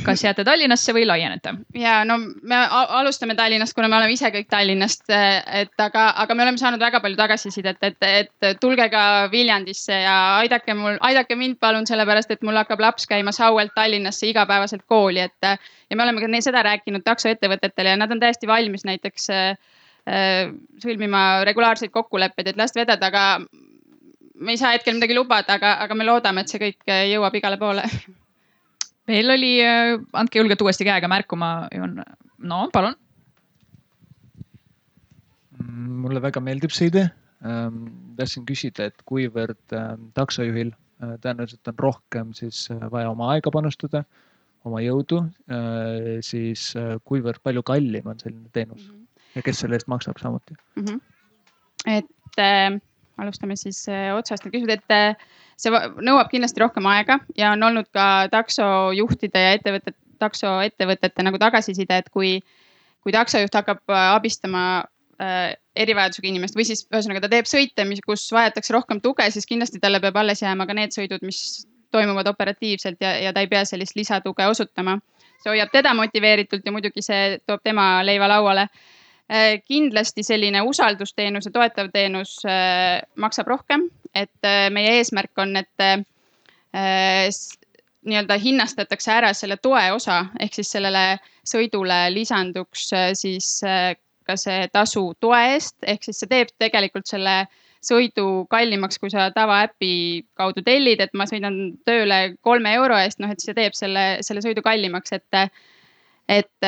kas 0.06 0.24
jääte 0.24 0.44
Tallinnasse 0.48 0.94
või 0.96 1.04
laienete? 1.08 1.52
ja 1.76 2.00
no 2.08 2.16
me 2.20 2.60
alustame 2.72 3.36
Tallinnast, 3.36 3.74
kuna 3.76 3.90
me 3.92 3.98
oleme 3.98 4.16
ise 4.16 4.32
kõik 4.32 4.48
Tallinnast, 4.50 5.04
et 5.12 5.84
aga, 5.84 6.06
aga 6.24 6.36
me 6.36 6.46
oleme 6.46 6.62
saanud 6.62 6.80
väga 6.80 7.02
palju 7.04 7.20
tagasisidet, 7.20 7.82
et, 7.84 7.98
et 8.08 8.60
tulge 8.62 8.88
ka 8.90 9.02
Viljandisse 9.32 9.98
ja 10.06 10.16
aidake 10.38 10.74
mul, 10.74 10.96
aidake 11.10 11.36
mind 11.36 11.60
palun, 11.60 11.88
sellepärast 11.90 12.32
et 12.32 12.46
mul 12.48 12.56
hakkab 12.62 12.80
laps 12.80 13.10
käima 13.10 13.34
Sauelt 13.36 13.76
Tallinnasse 13.76 14.30
igapäevaselt 14.32 14.86
kooli, 14.88 15.28
et. 15.28 15.52
ja 15.90 15.98
me 15.98 16.04
oleme 16.04 16.24
ka 16.24 16.42
seda 16.42 16.64
rääkinud 16.64 17.04
taksoettevõtetele 17.04 17.96
ja 17.96 18.00
nad 18.00 18.12
on 18.12 18.20
täiesti 18.20 18.48
valmis 18.48 18.88
näiteks 18.88 19.30
äh, 19.36 19.52
sõlmima 20.80 21.44
regulaarseid 21.44 21.92
kokkuleppeid, 21.92 22.48
et 22.48 22.58
last 22.58 22.80
vedada, 22.80 23.12
aga 23.12 23.44
me 24.40 24.56
ei 24.56 24.58
saa 24.58 24.72
hetkel 24.72 24.96
midagi 24.96 25.20
lubada, 25.20 25.60
aga, 25.60 25.76
aga 25.84 26.00
me 26.00 26.08
loodame, 26.08 26.42
et 26.42 26.48
see 26.48 26.64
kõik 26.64 26.96
jõuab 27.12 27.36
igale 27.36 27.60
poole 27.60 27.84
meil 29.10 29.34
oli, 29.36 29.54
äh, 29.66 29.96
andke 30.18 30.42
julgelt 30.42 30.62
uuesti 30.64 30.88
käega 30.88 31.10
märku, 31.12 31.38
ma 31.40 31.68
joon, 31.76 32.00
no 32.52 32.66
palun. 32.74 32.98
Mulle 36.00 36.22
väga 36.24 36.42
meeldib 36.44 36.74
see 36.76 36.92
idee 36.92 37.10
ähm,. 37.46 37.88
tahtsin 38.20 38.46
küsida, 38.48 38.90
et 38.90 39.04
kuivõrd 39.08 39.76
äh, 39.76 39.94
taksojuhil 40.18 40.74
äh, 40.74 41.14
tõenäoliselt 41.24 41.72
on 41.72 41.78
rohkem 41.80 42.34
siis 42.36 42.66
äh, 42.74 42.82
vaja 42.92 43.12
oma 43.14 43.30
aega 43.34 43.52
panustada, 43.54 44.04
oma 44.68 44.82
jõudu 44.84 45.22
siis 46.28 46.66
kuivõrd 47.08 47.40
palju 47.48 47.62
kallim 47.64 48.10
on 48.12 48.18
selline 48.20 48.50
teenus 48.52 48.82
mm 48.82 48.90
-hmm. 48.92 49.06
ja 49.38 49.44
kes 49.46 49.62
selle 49.64 49.78
eest 49.80 49.88
maksab 49.88 50.20
samuti 50.20 50.58
mm? 50.76 50.84
-hmm. 50.84 51.00
et 51.96 52.44
äh, 52.44 52.76
alustame 53.24 53.56
siis 53.60 53.84
äh, 53.92 54.10
otsast, 54.16 54.48
küsimused, 54.48 54.80
et 54.80 54.96
äh, 54.96 55.30
see 55.60 55.82
nõuab 56.06 56.30
kindlasti 56.32 56.64
rohkem 56.64 56.88
aega 56.92 57.20
ja 57.38 57.54
on 57.56 57.66
olnud 57.70 57.90
ka 57.96 58.30
taksojuhtide 58.32 59.44
ja 59.44 59.58
ettevõtete, 59.58 59.98
taksoettevõtete 60.20 61.26
nagu 61.26 61.40
tagasiside, 61.42 62.00
et 62.02 62.10
kui, 62.14 62.38
kui 63.04 63.16
taksojuht 63.16 63.56
hakkab 63.56 63.82
äh, 63.92 64.06
abistama 64.16 64.64
äh, 65.22 65.54
erivajadusega 65.80 66.32
inimest 66.32 66.58
või 66.60 66.68
siis 66.68 66.86
ühesõnaga 66.88 67.24
ta 67.26 67.32
teeb 67.32 67.48
sõite, 67.50 67.86
mis, 67.88 68.04
kus 68.06 68.28
vajatakse 68.36 68.76
rohkem 68.76 69.02
tuge, 69.04 69.28
siis 69.32 69.48
kindlasti 69.50 69.82
talle 69.84 70.02
peab 70.04 70.20
alles 70.20 70.44
jääma 70.44 70.68
ka 70.68 70.76
need 70.76 70.96
sõidud, 70.96 71.24
mis 71.28 71.64
toimuvad 71.92 72.28
operatiivselt 72.30 73.00
ja, 73.02 73.16
ja 73.24 73.34
ta 73.34 73.44
ei 73.44 73.50
pea 73.52 73.64
sellist 73.66 73.98
lisatuge 73.98 74.46
osutama. 74.46 75.00
see 75.40 75.54
hoiab 75.54 75.70
teda 75.72 75.94
motiveeritult 75.96 76.66
ja 76.66 76.72
muidugi 76.76 77.02
see 77.02 77.38
toob 77.48 77.62
tema 77.64 78.04
leiva 78.04 78.28
lauale 78.28 78.68
kindlasti 79.68 80.24
selline 80.26 80.62
usaldusteenuse 80.66 81.52
toetav 81.54 81.92
teenus 81.94 82.40
äh, 82.50 83.02
maksab 83.16 83.48
rohkem. 83.52 83.88
Et 84.16 84.46
äh, 84.46 84.70
meie 84.74 84.98
eesmärk 84.98 85.38
on, 85.38 85.56
et 85.60 85.84
äh, 85.86 87.30
nii-öelda 88.10 88.38
hinnastatakse 88.42 89.12
ära 89.14 89.34
selle 89.38 89.60
toe 89.62 89.84
osa 89.94 90.24
ehk 90.40 90.56
siis 90.58 90.72
sellele 90.72 91.20
sõidule 91.48 92.08
lisanduks 92.14 92.88
äh, 92.96 93.10
siis 93.18 93.60
ka 94.26 94.38
see 94.38 94.68
tasu 94.74 95.12
toe 95.22 95.40
eest, 95.54 95.78
ehk 95.86 96.06
siis 96.06 96.22
see 96.22 96.30
teeb 96.30 96.54
tegelikult 96.62 97.10
selle 97.10 97.44
sõidu 97.86 98.46
kallimaks, 98.52 99.00
kui 99.00 99.12
sa 99.14 99.30
tavaäpi 99.32 100.26
kaudu 100.38 100.62
tellid, 100.66 101.00
et 101.00 101.14
ma 101.16 101.26
sõidan 101.30 101.78
tööle 101.88 102.36
kolme 102.44 102.74
euro 102.76 102.98
eest, 103.00 103.22
noh 103.24 103.32
et 103.32 103.40
see 103.42 103.56
teeb 103.56 103.78
selle, 103.78 104.20
selle 104.26 104.44
sõidu 104.44 104.62
kallimaks, 104.66 105.14
et, 105.16 105.60
et 106.28 106.68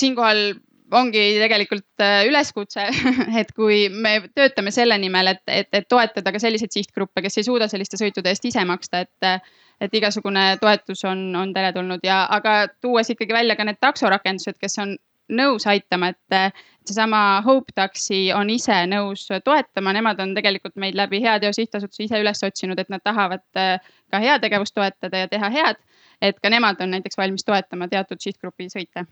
siinkohal 0.00 0.58
ongi 0.92 1.22
tegelikult 1.40 2.02
äh, 2.04 2.22
üleskutse, 2.28 2.86
et 3.40 3.50
kui 3.56 3.88
me 3.92 4.18
töötame 4.36 4.72
selle 4.74 4.98
nimel, 5.00 5.34
et, 5.34 5.42
et, 5.46 5.68
et 5.72 5.88
toetada 5.88 6.32
ka 6.32 6.40
selliseid 6.42 6.72
sihtgruppe, 6.74 7.22
kes 7.24 7.40
ei 7.40 7.48
suuda 7.48 7.68
selliste 7.68 8.00
sõitude 8.00 8.32
eest 8.32 8.48
ise 8.48 8.64
maksta, 8.68 9.04
et, 9.04 9.50
et 9.80 9.98
igasugune 10.00 10.50
toetus 10.62 11.04
on, 11.08 11.28
on 11.36 11.52
teretulnud. 11.54 12.04
Ja, 12.06 12.24
aga 12.34 12.64
tuues 12.80 13.12
ikkagi 13.12 13.36
välja 13.36 13.58
ka 13.58 13.68
need 13.68 13.80
taksorakendused, 13.84 14.58
kes 14.60 14.80
on 14.84 14.96
nõus 15.28 15.66
aitama, 15.68 16.14
et 16.14 16.56
seesama 16.88 17.42
Hope 17.44 17.74
Taxi 17.76 18.30
on 18.32 18.48
ise 18.50 18.78
nõus 18.88 19.26
toetama, 19.44 19.92
nemad 19.92 20.20
on 20.24 20.32
tegelikult 20.36 20.78
meid 20.80 20.96
läbi 20.96 21.20
Heateo 21.20 21.52
Sihtasutuse 21.52 22.06
ise 22.06 22.22
üles 22.22 22.40
otsinud, 22.44 22.80
et 22.80 22.88
nad 22.88 23.04
tahavad 23.04 23.44
äh, 23.60 23.76
ka 24.08 24.24
heategevust 24.24 24.76
toetada 24.78 25.26
ja 25.26 25.28
teha 25.28 25.52
head. 25.52 25.84
et 26.22 26.40
ka 26.42 26.50
nemad 26.50 26.80
on 26.80 26.90
näiteks 26.90 27.18
valmis 27.18 27.44
toetama 27.46 27.86
teatud 27.88 28.18
sihtgrupi 28.18 28.66
sõite 28.72 29.04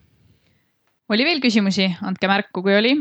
oli 1.09 1.24
veel 1.27 1.41
küsimusi, 1.43 1.87
andke 2.03 2.28
märku, 2.31 2.62
kui 2.66 2.74
oli. 2.74 2.93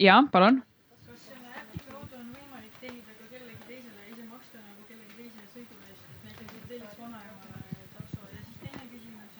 ja 0.00 0.22
palun. 0.32 0.62
kas 1.06 1.20
selle 1.28 1.50
äpi 1.60 1.80
kaudu 1.88 2.16
on 2.20 2.30
võimalik 2.32 2.74
tellida 2.80 3.12
ka 3.18 3.28
kellegi 3.32 3.64
teisele 3.68 4.00
ja 4.04 4.08
ise 4.12 4.24
maksta 4.30 4.60
nagu 4.60 4.84
kellegi 4.88 5.14
teise 5.20 5.44
sõidu 5.54 5.76
eest, 5.88 6.04
et 6.08 6.24
näiteks 6.28 6.68
telliks 6.70 6.98
vanaemale 7.00 7.86
takso 7.96 8.20
ja 8.32 8.40
siis 8.46 8.58
teine 8.64 8.84
küsimus 8.92 9.34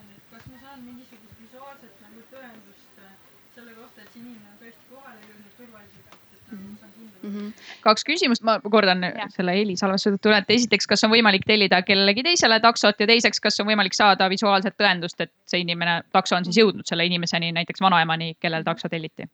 on 0.73 0.85
mingisugust 0.85 1.41
visuaalset 1.45 2.01
nagu 2.05 2.25
tõendust 2.33 3.03
äh, 3.05 3.17
selle 3.57 3.77
kohta, 3.81 4.05
et 4.05 4.13
see 4.13 4.23
inimene 4.25 4.53
on 4.53 4.59
tõesti 4.65 4.93
kohale 4.93 5.21
jõudnud 5.29 5.55
turvaliselt, 5.61 6.09
et 6.37 6.53
nagu 6.53 7.26
Mhm. 7.37 7.67
kaks 7.85 8.07
küsimust, 8.09 8.45
ma 8.47 8.57
kordan 8.61 9.05
ja. 9.07 9.29
selle 9.35 9.55
helisalvestuse 9.59 10.17
tõttu 10.17 10.33
üle, 10.33 10.41
et 10.43 10.55
esiteks, 10.57 10.89
kas 10.91 11.05
on 11.07 11.13
võimalik 11.13 11.45
tellida 11.49 11.83
kellelegi 11.87 12.25
teisele 12.27 12.59
taksot 12.65 13.01
ja 13.03 13.11
teiseks, 13.11 13.43
kas 13.45 13.61
on 13.61 13.69
võimalik 13.71 13.97
saada 13.97 14.31
visuaalset 14.33 14.77
tõendust, 14.81 15.21
et 15.21 15.33
see 15.51 15.63
inimene, 15.65 16.01
takso 16.17 16.39
on 16.39 16.49
siis 16.49 16.59
jõudnud 16.63 16.89
selle 16.89 17.07
inimeseni, 17.07 17.53
näiteks 17.57 17.85
vanaemani, 17.85 18.35
kellel 18.41 18.67
takso 18.67 18.89
telliti? 18.93 19.29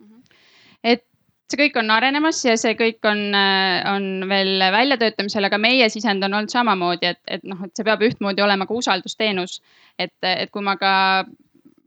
et 0.82 1.04
see 1.52 1.60
kõik 1.60 1.76
on 1.82 1.90
arenemas 1.92 2.40
ja 2.46 2.56
see 2.60 2.74
kõik 2.78 3.04
on, 3.08 3.20
on 3.92 4.28
veel 4.30 4.64
väljatöötamisel, 4.72 5.46
aga 5.48 5.60
meie 5.60 5.88
sisend 5.92 6.24
on 6.24 6.34
olnud 6.38 6.52
samamoodi, 6.52 7.12
et, 7.12 7.20
et 7.38 7.46
noh, 7.48 7.60
et 7.66 7.76
see 7.76 7.86
peab 7.86 8.02
ühtmoodi 8.06 8.44
olema 8.44 8.66
ka 8.68 8.76
usaldusteenus. 8.78 9.60
et, 9.98 10.14
et 10.24 10.50
kui 10.50 10.64
ma 10.64 10.76
ka 10.80 10.92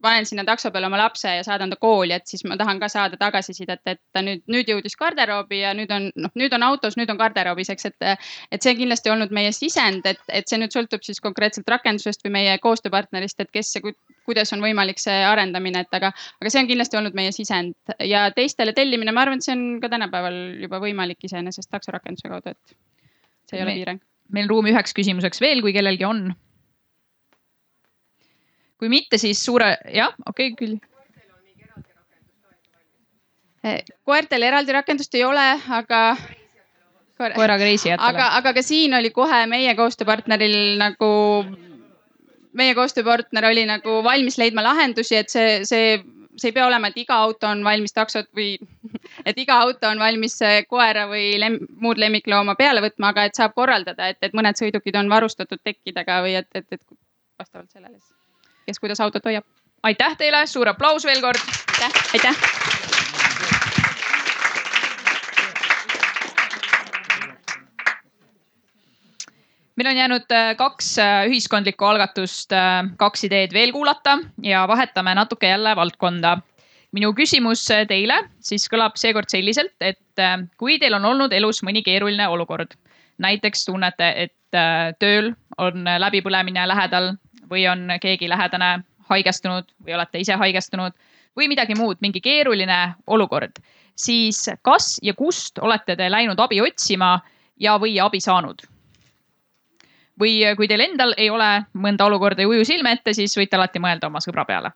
panen 0.06 0.28
sinna 0.30 0.46
takso 0.48 0.70
peale 0.74 0.88
oma 0.90 1.00
lapse 1.00 1.32
ja 1.38 1.44
saadan 1.46 1.72
ta 1.74 1.78
kooli, 1.82 2.14
et 2.16 2.28
siis 2.30 2.44
ma 2.48 2.58
tahan 2.60 2.80
ka 2.82 2.90
saada 2.92 3.18
tagasisidet, 3.20 3.82
et 3.90 4.02
ta 4.14 4.22
nüüd, 4.26 4.44
nüüd 4.52 4.70
jõudis 4.70 4.98
garderoobi 5.00 5.62
ja 5.64 5.74
nüüd 5.78 5.92
on, 5.96 6.08
noh, 6.22 6.34
nüüd 6.38 6.54
on 6.58 6.66
autos, 6.68 6.98
nüüd 7.00 7.12
on 7.14 7.20
garderoobis, 7.22 7.72
eks, 7.74 7.90
et. 7.92 8.08
et 8.52 8.62
see 8.66 8.74
on 8.74 8.80
kindlasti 8.80 9.12
olnud 9.14 9.34
meie 9.36 9.52
sisend, 9.56 10.06
et, 10.10 10.22
et 10.30 10.48
see 10.50 10.60
nüüd 10.62 10.74
sõltub 10.76 11.04
siis 11.06 11.22
konkreetselt 11.24 11.70
rakendusest 11.72 12.26
või 12.26 12.36
meie 12.38 12.56
koostööpartnerist, 12.64 13.42
et 13.42 13.52
kes 13.54 13.74
see, 13.76 13.96
kuidas 14.28 14.54
on 14.56 14.64
võimalik 14.64 15.02
see 15.02 15.18
arendamine, 15.26 15.86
et 15.86 16.00
aga, 16.00 16.12
aga 16.42 16.54
see 16.54 16.64
on 16.64 16.72
kindlasti 16.72 17.02
olnud 17.02 17.18
meie 17.18 17.34
sisend 17.36 17.96
ja 18.06 18.28
teistele 18.36 18.74
tellimine, 18.78 19.14
ma 19.16 19.26
arvan, 19.26 19.42
et 19.42 19.48
see 19.48 19.56
on 19.58 19.68
ka 19.84 19.92
tänapäeval 19.94 20.40
juba 20.66 20.82
võimalik 20.84 21.26
iseenesest 21.26 21.72
taksorakenduse 21.74 22.32
kaudu, 22.32 22.56
et 22.56 22.78
see 23.50 23.60
ei 23.60 23.66
ole 23.66 23.78
piirang. 23.80 24.02
meil 24.34 24.50
ruumi 24.50 24.74
üheks 24.74 24.96
küsimuseks 24.98 25.42
veel, 25.42 25.62
kui 25.62 25.74
kellelgi 25.74 26.06
on 26.08 26.28
kui 28.80 28.92
mitte, 28.92 29.18
siis 29.22 29.42
suure, 29.46 29.76
jah, 29.94 30.14
okei 30.28 30.52
okay, 30.52 30.58
küll. 30.60 30.76
koertel 34.06 34.44
eraldi 34.46 34.76
rakendust 34.76 35.16
ei 35.16 35.24
ole, 35.26 35.46
aga. 35.80 36.02
koeraga 37.18 37.64
reisijatele. 37.64 38.10
aga, 38.10 38.32
aga 38.40 38.54
ka 38.54 38.62
siin 38.66 38.94
oli 38.94 39.10
kohe 39.16 39.46
meie 39.50 39.76
koostööpartneril 39.76 40.76
nagu, 40.82 41.12
meie 42.54 42.76
koostööpartner 42.76 43.50
oli 43.50 43.66
nagu 43.66 44.02
valmis 44.04 44.38
leidma 44.38 44.64
lahendusi, 44.64 45.16
et 45.16 45.34
see, 45.34 45.64
see 45.66 45.96
see 46.36 46.50
ei 46.52 46.54
pea 46.54 46.66
olema, 46.68 46.90
et 46.92 46.98
iga 47.00 47.16
auto 47.24 47.48
on 47.48 47.64
valmis 47.64 47.96
taksot 47.96 48.28
või 48.36 48.58
et 49.30 49.38
iga 49.40 49.60
auto 49.64 49.88
on 49.88 50.02
valmis 50.04 50.38
koera 50.68 51.08
või 51.12 51.40
lem, 51.40 51.58
muud 51.82 52.02
lemmiklooma 52.02 52.58
peale 52.60 52.84
võtma, 52.84 53.14
aga 53.14 53.30
et 53.30 53.40
saab 53.40 53.56
korraldada, 53.56 54.12
et, 54.12 54.20
et 54.22 54.36
mõned 54.38 54.60
sõidukid 54.60 55.00
on 55.00 55.10
varustatud 55.10 55.64
tekkidega 55.64 56.22
või 56.28 56.36
et, 56.42 56.52
et, 56.54 56.68
et 56.72 56.84
vastavalt 57.40 57.72
sellele 57.72 57.98
siis 57.98 58.25
kes 58.66 58.80
kuidas 58.80 59.02
autot 59.02 59.26
hoiab. 59.26 59.46
aitäh 59.84 60.18
teile, 60.18 60.46
suur 60.48 60.70
aplaus 60.70 61.06
veel 61.06 61.22
kord. 61.22 61.42
aitäh, 61.74 62.02
aitäh. 62.14 62.36
meil 69.76 69.90
on 69.92 69.98
jäänud 69.98 70.32
äh, 70.32 70.56
kaks 70.56 70.98
äh, 71.00 71.26
ühiskondlikku 71.28 71.86
algatust, 71.86 72.52
äh, 72.56 72.86
kaks 72.98 73.26
ideed 73.28 73.54
veel 73.54 73.74
kuulata 73.76 74.18
ja 74.44 74.68
vahetame 74.68 75.16
natuke 75.16 75.48
jälle 75.48 75.76
valdkonda. 75.76 76.38
minu 76.96 77.10
küsimus 77.14 77.66
teile 77.88 78.16
siis 78.40 78.70
kõlab 78.72 78.96
seekord 78.96 79.28
selliselt, 79.28 79.74
et 79.82 80.22
kui 80.58 80.78
teil 80.80 80.94
on 80.96 81.06
olnud 81.06 81.34
elus 81.34 81.60
mõni 81.64 81.82
keeruline 81.84 82.28
olukord, 82.32 82.72
näiteks 83.20 83.66
tunnete, 83.66 84.08
et 84.16 84.98
tööl 85.00 85.34
on 85.58 85.84
läbipõlemine 85.84 86.64
lähedal 86.68 87.18
või 87.50 87.68
on 87.72 87.88
keegi 88.02 88.30
lähedane 88.30 88.80
haigestunud 89.10 89.68
või 89.86 89.96
olete 89.96 90.20
ise 90.20 90.38
haigestunud 90.40 90.94
või 91.38 91.50
midagi 91.52 91.76
muud, 91.76 91.98
mingi 92.02 92.22
keeruline 92.22 92.96
olukord, 93.08 93.60
siis 93.96 94.46
kas 94.62 94.96
ja 95.04 95.14
kust 95.14 95.60
olete 95.60 95.96
te 95.96 96.10
läinud 96.12 96.40
abi 96.40 96.62
otsima 96.62 97.20
ja, 97.60 97.78
või 97.80 98.00
abi 98.02 98.22
saanud? 98.24 98.66
või 100.20 100.40
kui 100.56 100.68
teil 100.68 100.80
endal 100.80 101.14
ei 101.18 101.30
ole 101.30 101.66
mõnda 101.74 102.06
olukorda 102.08 102.44
ei 102.44 102.48
uju 102.48 102.66
silme 102.66 102.94
ette, 102.96 103.14
siis 103.14 103.36
võite 103.38 103.58
alati 103.58 103.82
mõelda 103.84 104.08
oma 104.08 104.22
sõbra 104.24 104.46
peale. 104.48 104.72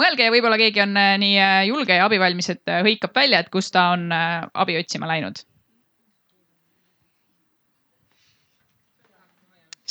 mõelge 0.00 0.24
ja 0.24 0.32
võib-olla 0.32 0.56
keegi 0.56 0.80
on 0.80 0.96
äh, 0.96 1.18
nii 1.20 1.34
äh, 1.38 1.56
julge 1.68 1.94
ja 1.98 2.06
abivalmis, 2.08 2.48
et 2.48 2.68
äh, 2.68 2.80
hõikab 2.82 3.12
välja, 3.14 3.42
et 3.42 3.50
kus 3.52 3.70
ta 3.70 3.90
on 3.92 4.08
abi 4.12 4.78
otsima 4.78 5.06
läinud 5.06 5.44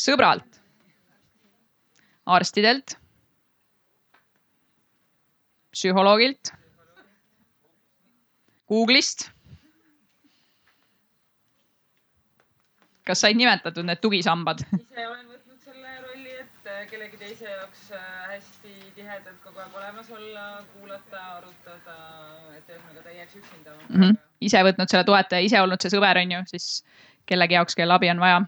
sõbralt, 0.02 0.61
arstidelt, 2.26 2.95
psühholoogilt, 5.76 6.53
Google'ist. 8.72 9.30
kas 13.02 13.19
said 13.26 13.36
nimetatud 13.36 13.84
need 13.84 13.99
tugisambad? 13.99 14.61
ise 14.78 15.03
olen 15.07 15.26
võtnud 15.28 15.57
selle 15.65 15.95
rolli, 16.06 16.36
et 16.44 16.69
äh, 16.69 16.84
kellegi 16.88 17.18
teise 17.19 17.49
jaoks 17.49 17.90
äh, 17.98 18.06
hästi 18.30 18.76
tihedalt 18.95 19.41
kogu 19.44 19.60
aeg 19.60 19.76
olemas 19.82 20.11
olla, 20.15 20.45
kuulata, 20.76 21.23
arutada, 21.40 21.98
et 22.56 22.69
ühesõnaga 22.69 23.03
ta 23.03 23.11
ei 23.11 23.18
jääks 23.18 23.36
üksinda 23.41 23.76
mm. 23.76 23.98
-hmm. 23.98 24.22
ise 24.48 24.64
võtnud 24.69 24.94
selle 24.94 25.03
toetaja, 25.10 25.49
ise 25.49 25.61
olnud 25.65 25.84
see 25.84 25.91
sõber, 25.91 26.22
on 26.23 26.36
ju, 26.38 26.41
siis 26.53 26.69
kellegi 27.26 27.57
jaoks, 27.57 27.76
kellel 27.76 27.98
abi 27.98 28.14
on 28.14 28.23
vaja 28.23 28.40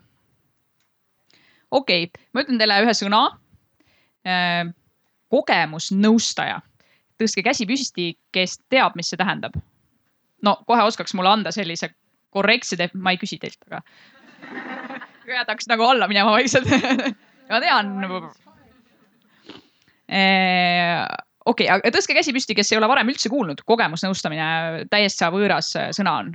okei 1.73 2.07
okay,, 2.07 2.27
ma 2.33 2.43
ütlen 2.45 2.61
teile 2.61 2.79
ühe 2.85 2.95
sõna. 2.97 3.25
Äh, 4.23 4.69
kogemusnõustaja, 5.33 6.59
tõstke 7.19 7.43
käsi 7.47 7.65
püsti, 7.69 8.11
kes 8.35 8.59
teab, 8.71 8.97
mis 8.99 9.09
see 9.11 9.19
tähendab. 9.19 9.57
no 10.43 10.57
kohe 10.67 10.83
oskaks 10.83 11.15
mulle 11.17 11.31
anda 11.31 11.51
sellise 11.55 11.89
korrektse, 12.35 12.77
ma 12.93 13.13
ei 13.13 13.19
küsi 13.21 13.39
teilt, 13.41 13.57
aga 13.69 13.81
jätaks 15.39 15.69
nagu 15.71 15.85
alla 15.87 16.07
minema 16.11 16.35
vaikselt 16.35 16.69
ma 17.49 17.61
tean. 17.63 17.93
Äh, 20.13 21.01
okei 21.49 21.69
aga 21.71 21.91
tõstke 21.95 22.15
käsi 22.17 22.35
püsti, 22.35 22.55
kes 22.55 22.71
ei 22.71 22.79
ole 22.79 22.91
varem 22.91 23.09
üldse 23.09 23.31
kuulnud, 23.33 23.63
kogemusnõustamine 23.65 24.85
täiesti 24.91 25.31
võõras 25.33 25.73
sõna 25.97 26.17
on. 26.21 26.33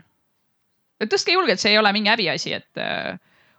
tõstke 1.07 1.37
julgelt, 1.37 1.63
see 1.63 1.77
ei 1.77 1.81
ole 1.81 1.93
mingi 1.95 2.11
häbiasi, 2.11 2.57
et 2.59 2.85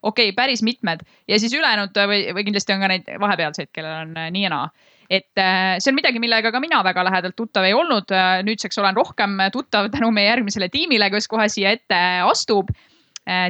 okei 0.02 0.30
okay,, 0.30 0.36
päris 0.36 0.64
mitmed 0.64 1.04
ja 1.28 1.40
siis 1.40 1.54
ülejäänud 1.54 1.98
või, 2.12 2.22
või 2.36 2.46
kindlasti 2.48 2.74
on 2.74 2.84
ka 2.84 2.92
neid 2.92 3.10
vahepealseid, 3.20 3.72
kellel 3.76 4.06
on 4.06 4.16
äh, 4.18 4.30
nii 4.34 4.46
ja 4.46 4.52
naa. 4.54 4.70
et 5.10 5.42
äh, 5.42 5.78
see 5.80 5.92
on 5.92 5.98
midagi, 5.98 6.22
millega 6.22 6.52
ka 6.52 6.62
mina 6.64 6.84
väga 6.86 7.04
lähedalt 7.04 7.36
tuttav 7.36 7.66
ei 7.66 7.74
olnud. 7.74 8.12
Äh, 8.14 8.44
nüüdseks 8.46 8.78
olen 8.80 8.96
rohkem 8.96 9.38
tuttav 9.52 9.90
tänu 9.92 10.12
meie 10.16 10.30
järgmisele 10.30 10.70
tiimile, 10.70 11.10
kes 11.10 11.28
kohe 11.28 11.50
siia 11.50 11.76
ette 11.76 12.00
astub. 12.26 12.72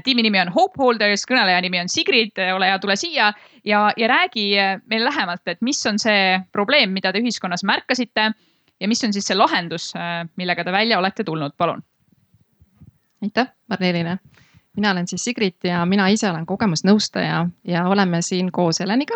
tiimi 0.03 0.23
nimi 0.25 0.39
on 0.41 0.49
Hope 0.51 0.75
Holders, 0.81 1.21
kõneleja 1.29 1.61
nimi 1.61 1.79
on 1.79 1.87
Sigrid, 1.87 2.35
ole 2.51 2.67
hea, 2.67 2.79
tule 2.83 2.95
siia 2.99 3.29
ja, 3.63 3.93
ja 3.97 4.07
räägi 4.11 4.49
meile 4.91 5.05
lähemalt, 5.05 5.47
et 5.47 5.61
mis 5.61 5.79
on 5.87 5.99
see 5.99 6.39
probleem, 6.51 6.91
mida 6.91 7.13
te 7.13 7.21
ühiskonnas 7.21 7.63
märkasite 7.63 8.25
ja 8.79 8.89
mis 8.91 9.03
on 9.07 9.13
siis 9.15 9.29
see 9.29 9.37
lahendus, 9.37 9.93
millega 10.35 10.65
te 10.67 10.73
välja 10.75 10.99
olete 10.99 11.23
tulnud, 11.23 11.55
palun. 11.55 11.83
aitäh, 13.23 13.53
Marlelile 13.69 14.17
mina 14.75 14.91
olen 14.91 15.07
siis 15.07 15.23
Sigrit 15.23 15.63
ja 15.63 15.85
mina 15.85 16.07
ise 16.07 16.29
olen 16.29 16.45
kogemusnõustaja 16.45 17.47
ja 17.67 17.85
oleme 17.87 18.21
siin 18.21 18.51
koos 18.51 18.79
Heleniga. 18.79 19.15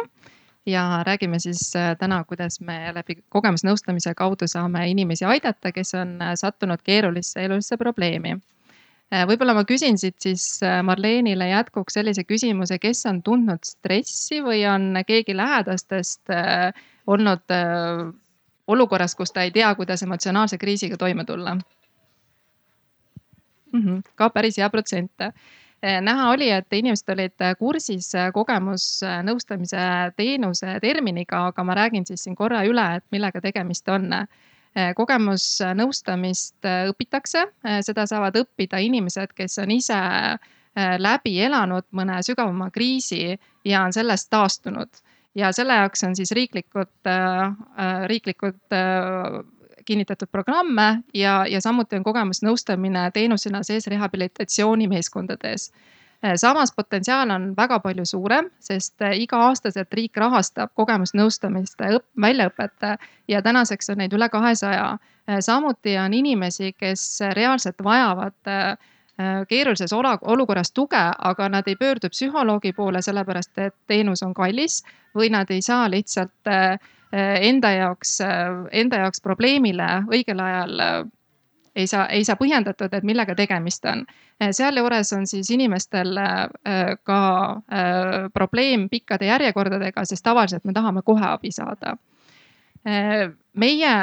ja 0.66 1.04
räägime 1.04 1.40
siis 1.40 1.76
äh, 1.76 1.98
täna, 2.00 2.24
kuidas 2.24 2.62
me 2.62 2.92
läbi 2.96 3.18
kogemusnõustamise 3.30 4.14
kaudu 4.16 4.48
saame 4.48 4.86
inimesi 4.90 5.26
aidata, 5.26 5.72
kes 5.72 5.94
on 5.94 6.22
äh, 6.22 6.34
sattunud 6.36 6.80
keerulisse 6.84 7.44
elulisse 7.44 7.78
probleemi. 7.78 8.38
Äh, 9.14 9.26
võib-olla 9.28 9.54
ma 9.54 9.66
küsin 9.68 9.98
siit 9.98 10.22
siis 10.24 10.62
Marleenile 10.84 11.50
jätkuks 11.50 12.00
sellise 12.00 12.24
küsimuse, 12.24 12.80
kes 12.80 13.06
on 13.06 13.22
tundnud 13.24 13.68
stressi 13.68 14.40
või 14.42 14.64
on 14.70 15.04
keegi 15.08 15.36
lähedastest 15.36 16.32
olnud 17.08 17.44
olukorras, 18.68 19.16
kus 19.16 19.32
ta 19.32 19.44
ei 19.44 19.52
tea, 19.52 19.76
kuidas 19.76 20.04
emotsionaalse 20.04 20.58
kriisiga 20.58 20.98
toime 20.98 21.26
tulla 21.26 21.58
mm. 23.74 23.82
-hmm, 23.82 24.02
ka 24.16 24.30
päris 24.30 24.58
hea 24.58 24.70
protsent. 24.70 25.12
Eh, 25.84 26.02
näha 26.02 26.30
oli, 26.32 26.48
et 26.50 26.74
inimesed 26.74 27.10
olid 27.12 27.44
kursis 27.60 28.14
eh, 28.16 28.30
kogemusnõustamise 28.32 29.84
teenuse 30.16 30.78
terminiga, 30.82 31.48
aga 31.50 31.64
ma 31.68 31.76
räägin 31.76 32.06
siis 32.08 32.24
siin 32.24 32.38
korra 32.40 32.62
üle, 32.64 32.86
et 32.96 33.04
millega 33.12 33.42
tegemist 33.44 33.90
on 33.92 34.14
eh, 34.14 34.94
kogemusnõustamist 34.96 36.66
õpitakse, 36.90 37.44
seda 37.86 38.06
saavad 38.10 38.40
õppida 38.40 38.80
inimesed, 38.82 39.36
kes 39.36 39.60
on 39.62 39.72
ise 39.76 40.00
läbi 40.98 41.36
elanud 41.46 41.86
mõne 41.94 42.16
sügavama 42.26 42.72
kriisi 42.74 43.36
ja 43.66 43.84
on 43.84 43.94
sellest 43.94 44.32
taastunud. 44.34 44.90
ja 45.36 45.52
selle 45.52 45.74
jaoks 45.74 46.04
on 46.04 46.16
siis 46.16 46.32
riiklikud, 46.32 46.90
riiklikud 48.08 48.58
kinnitatud 49.86 50.28
programme 50.32 51.04
ja, 51.14 51.46
ja 51.50 51.62
samuti 51.62 51.96
on 51.96 52.04
kogemusnõustamine 52.04 53.10
teenusena 53.14 53.64
sees 53.64 53.88
rehabilitatsioonimeeskondades. 53.88 55.72
samas 56.36 56.72
potentsiaal 56.72 57.30
on 57.30 57.54
väga 57.58 57.80
palju 57.80 58.06
suurem, 58.06 58.50
sest 58.60 59.02
iga-aastaselt 59.16 59.94
riik 59.94 60.18
rahastab 60.18 60.72
kogemusnõustamist, 60.74 61.82
väljaõpet 62.22 62.88
ja 63.28 63.42
tänaseks 63.42 63.90
on 63.90 63.98
neid 63.98 64.14
üle 64.14 64.30
kahesaja. 64.30 64.98
samuti 65.40 65.98
on 65.98 66.14
inimesi, 66.14 66.74
kes 66.74 67.20
reaalselt 67.34 67.84
vajavad 67.84 68.78
keerulises 69.48 69.94
olukorras 70.22 70.72
tuge, 70.72 71.04
aga 71.18 71.50
nad 71.50 71.68
ei 71.68 71.76
pöördu 71.76 72.10
psühholoogi 72.10 72.74
poole, 72.74 73.02
sellepärast 73.02 73.58
et 73.58 73.76
teenus 73.88 74.24
on 74.24 74.34
kallis 74.34 74.84
või 75.16 75.30
nad 75.30 75.52
ei 75.52 75.62
saa 75.62 75.90
lihtsalt 75.90 76.50
enda 77.14 77.70
jaoks, 77.76 78.16
enda 78.74 79.04
jaoks 79.04 79.22
probleemile 79.22 79.86
õigel 80.10 80.40
ajal 80.42 80.80
ei 81.76 81.88
saa, 81.88 82.08
ei 82.08 82.24
saa 82.26 82.38
põhjendatud, 82.38 82.94
et 82.94 83.04
millega 83.04 83.36
tegemist 83.36 83.86
on. 83.90 84.06
sealjuures 84.52 85.14
on 85.14 85.28
siis 85.28 85.50
inimestel 85.52 86.18
äh, 86.18 86.48
ka 87.04 87.20
äh, 87.52 88.30
probleem 88.34 88.90
pikkade 88.90 89.26
järjekordadega, 89.26 90.06
sest 90.06 90.24
tavaliselt 90.24 90.66
me 90.66 90.74
tahame 90.74 91.02
kohe 91.06 91.26
abi 91.26 91.52
saada. 91.52 91.98
Äh, 92.88 93.32
meie, 93.54 93.96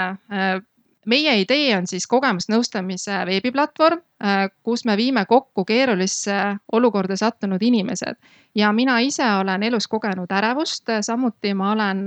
meie 1.07 1.41
idee 1.41 1.77
on 1.77 1.87
siis 1.87 2.07
kogemusnõustamise 2.07 3.25
veebiplatvorm, 3.27 4.01
kus 4.63 4.85
me 4.85 4.97
viime 4.97 5.25
kokku 5.27 5.65
keerulisse 5.65 6.37
olukorda 6.73 7.17
sattunud 7.17 7.63
inimesed 7.63 8.19
ja 8.55 8.73
mina 8.73 8.99
ise 9.01 9.25
olen 9.41 9.63
elus 9.63 9.89
kogenud 9.89 10.31
ärevust, 10.33 10.93
samuti 11.01 11.55
ma 11.55 11.73
olen 11.73 12.03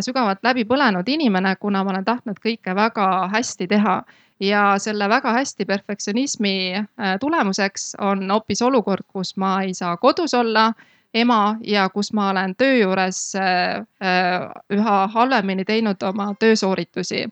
sügavalt 0.00 0.42
läbi 0.42 0.64
põlenud 0.68 1.08
inimene, 1.08 1.54
kuna 1.56 1.84
ma 1.84 1.90
olen 1.94 2.04
tahtnud 2.04 2.40
kõike 2.44 2.74
väga 2.76 3.06
hästi 3.32 3.66
teha 3.66 4.02
ja 4.40 4.74
selle 4.78 5.08
väga 5.08 5.32
hästi 5.32 5.64
perfektsionismi 5.64 6.74
äh, 6.74 7.18
tulemuseks 7.20 7.94
on 8.00 8.30
hoopis 8.30 8.62
olukord, 8.62 9.04
kus 9.08 9.36
ma 9.36 9.60
ei 9.62 9.74
saa 9.74 9.96
kodus 9.96 10.34
olla 10.34 10.72
ema 11.14 11.56
ja 11.64 11.88
kus 11.88 12.12
ma 12.12 12.30
olen 12.30 12.54
töö 12.56 12.76
juures 12.76 13.34
äh, 13.36 13.76
äh, 14.02 14.48
üha 14.70 15.06
halvemini 15.08 15.64
teinud 15.64 16.02
oma 16.02 16.34
töösooritusi. 16.38 17.28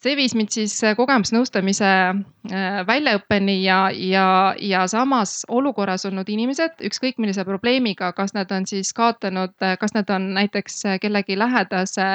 See 0.00 0.14
viis 0.16 0.32
mind 0.34 0.48
siis 0.54 0.74
kogemusnõustamise 0.96 1.90
väljaõppeni 2.88 3.58
ja, 3.62 3.80
ja, 3.92 4.54
ja 4.56 4.86
samas 4.88 5.42
olukorras 5.48 6.06
olnud 6.08 6.28
inimesed, 6.32 6.78
ükskõik 6.88 7.20
millise 7.20 7.44
probleemiga, 7.44 8.12
kas 8.16 8.32
nad 8.32 8.52
on 8.56 8.64
siis 8.66 8.94
kaotanud, 8.96 9.52
kas 9.80 9.92
nad 9.94 10.08
on 10.10 10.32
näiteks 10.38 10.82
kellegi 11.02 11.36
lähedase 11.38 12.08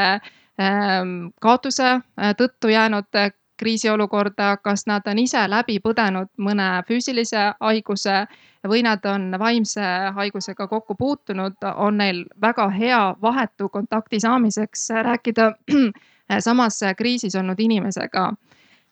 Ähm, 0.59 1.33
kaotuse 1.41 1.83
äh, 1.83 2.35
tõttu 2.39 2.69
jäänud 2.71 3.15
äh, 3.15 3.31
kriisiolukorda, 3.59 4.57
kas 4.63 4.85
nad 4.87 5.03
on 5.07 5.19
ise 5.19 5.41
läbi 5.51 5.81
põdenud 5.83 6.29
mõne 6.39 6.67
füüsilise 6.87 7.41
haiguse 7.59 8.21
või 8.63 8.83
nad 8.87 9.03
on 9.05 9.35
vaimse 9.39 9.83
haigusega 10.15 10.67
kokku 10.71 10.95
puutunud, 10.95 11.59
on 11.75 11.97
neil 11.99 12.23
väga 12.41 12.69
hea 12.71 13.01
vahetu 13.21 13.69
kontakti 13.69 14.19
saamiseks 14.19 14.89
rääkida 15.09 15.51
samas 16.39 16.79
kriisis 16.97 17.35
olnud 17.35 17.59
inimesega. 17.59 18.33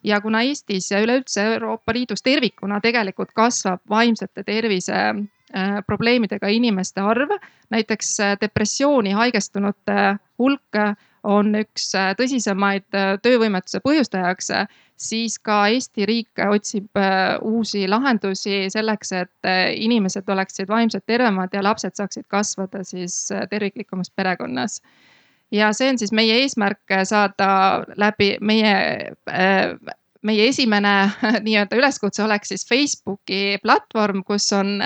ja 0.04 0.22
kuna 0.22 0.42
Eestis 0.42 0.92
ja 0.92 1.00
üleüldse 1.00 1.44
Euroopa 1.54 1.94
Liidus 1.94 2.22
tervikuna 2.22 2.82
tegelikult 2.82 3.32
kasvab 3.34 3.80
vaimsete 3.90 4.44
tervise 4.44 4.94
äh, 4.94 5.80
probleemidega 5.88 6.48
inimeste 6.48 7.02
arv, 7.02 7.30
näiteks 7.70 8.18
depressiooni 8.42 9.12
haigestunute 9.12 10.18
hulk 10.40 10.82
on 11.24 11.56
üks 11.58 11.92
äh, 11.98 12.12
tõsisemaid 12.20 12.86
äh, 12.98 13.14
töövõimetuse 13.24 13.80
põhjustajaks, 13.84 14.52
siis 15.00 15.38
ka 15.40 15.64
Eesti 15.72 16.08
riik 16.08 16.44
otsib 16.46 17.00
äh, 17.00 17.38
uusi 17.42 17.86
lahendusi 17.90 18.68
selleks, 18.74 19.14
et 19.24 19.52
inimesed 19.76 20.30
oleksid 20.30 20.70
vaimselt 20.70 21.06
tervemad 21.08 21.56
ja 21.56 21.64
lapsed 21.64 21.96
saaksid 21.98 22.28
kasvada 22.32 22.84
siis 22.88 23.16
terviklikumas 23.50 24.12
perekonnas 24.16 24.82
ja 25.54 25.70
see 25.74 25.92
on 25.94 26.00
siis 26.02 26.12
meie 26.12 26.42
eesmärk 26.42 26.96
saada 27.06 27.50
läbi 27.98 28.36
meie 28.42 28.76
meie 30.24 30.48
esimene 30.50 30.94
nii-öelda 31.46 31.78
üleskutse 31.78 32.24
oleks 32.24 32.54
siis 32.54 32.66
Facebooki 32.70 33.60
platvorm, 33.64 34.24
kus 34.28 34.50
on 34.54 34.80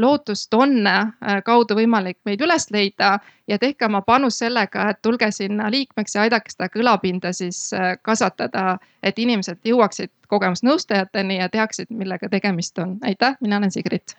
lootust 0.00 0.54
on 0.54 0.86
äh, 0.86 1.12
kaudu 1.44 1.76
võimalik 1.78 2.18
meid 2.24 2.40
üles 2.44 2.68
leida 2.72 3.18
ja 3.48 3.58
tehke 3.58 3.86
oma 3.86 4.02
panus 4.06 4.38
sellega, 4.40 4.90
et 4.90 5.02
tulge 5.02 5.30
sinna 5.34 5.70
liikmeks 5.70 6.16
ja 6.16 6.24
aidake 6.26 6.52
seda 6.52 6.70
kõlapinda 6.72 7.32
siis 7.36 7.70
äh, 7.76 7.94
kasvatada, 8.02 8.78
et 9.02 9.18
inimesed 9.18 9.60
jõuaksid 9.64 10.12
kogemusnõustajateni 10.30 11.40
ja 11.40 11.48
teaksid, 11.48 11.90
millega 11.90 12.28
tegemist 12.28 12.78
on. 12.78 12.98
aitäh, 13.04 13.36
mina 13.40 13.58
olen 13.58 13.70
Sigrit. 13.70 14.16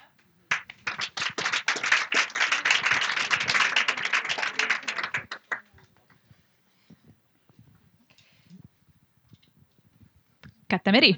Käte 10.72 10.92
Meri. 10.92 11.16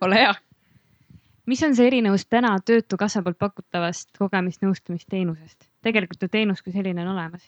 Ole 0.00 0.14
hea. 0.16 0.34
Mis 1.46 1.62
on 1.62 1.74
see 1.76 1.86
erinevus 1.90 2.24
täna 2.32 2.54
Töötukassa 2.64 3.20
poolt 3.22 3.36
pakutavast 3.38 4.16
kogemisnõustamisteenusest? 4.16 5.66
tegelikult 5.84 6.24
ju 6.24 6.30
teenus 6.32 6.62
kui 6.64 6.72
selline 6.72 7.02
on 7.04 7.10
olemas. 7.12 7.44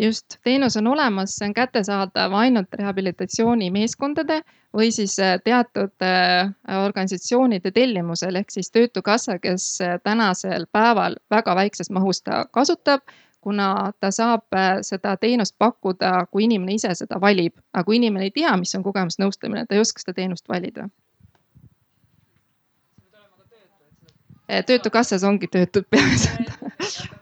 just, 0.00 0.38
teenus 0.44 0.78
on 0.80 0.86
olemas, 0.86 1.34
see 1.36 1.50
on 1.50 1.54
kättesaadav 1.54 2.32
ainult 2.32 2.72
rehabilitatsioonimeeskondade 2.80 4.40
või 4.76 4.88
siis 4.96 5.18
äh, 5.20 5.36
teatud 5.44 5.92
äh, 6.06 6.54
organisatsioonide 6.84 7.70
tellimusel. 7.70 8.40
Ehk 8.40 8.50
siis 8.56 8.72
Töötukassa, 8.72 9.38
kes 9.38 9.66
äh, 9.84 9.98
tänasel 10.02 10.64
päeval 10.72 11.20
väga 11.30 11.54
väikses 11.60 11.90
mahus 11.90 12.22
ta 12.22 12.46
kasutab 12.50 13.04
kuna 13.40 13.92
ta 14.00 14.10
saab 14.10 14.56
seda 14.86 15.16
teenust 15.16 15.54
pakkuda, 15.58 16.26
kui 16.30 16.44
inimene 16.44 16.74
ise 16.76 16.94
seda 16.94 17.20
valib, 17.20 17.56
aga 17.72 17.84
kui 17.84 17.96
inimene 17.96 18.28
ei 18.28 18.34
tea, 18.34 18.56
mis 18.60 18.74
on 18.76 18.84
kogemusnõustamine, 18.84 19.66
ta 19.66 19.74
ei 19.74 19.80
oska 19.80 20.02
seda 20.02 20.16
teenust 20.20 20.48
valida. 20.48 20.88
Eh, 24.48 24.64
töötukassas 24.66 25.24
ongi 25.24 25.46
töötud 25.46 25.86
peamiselt 25.90 26.48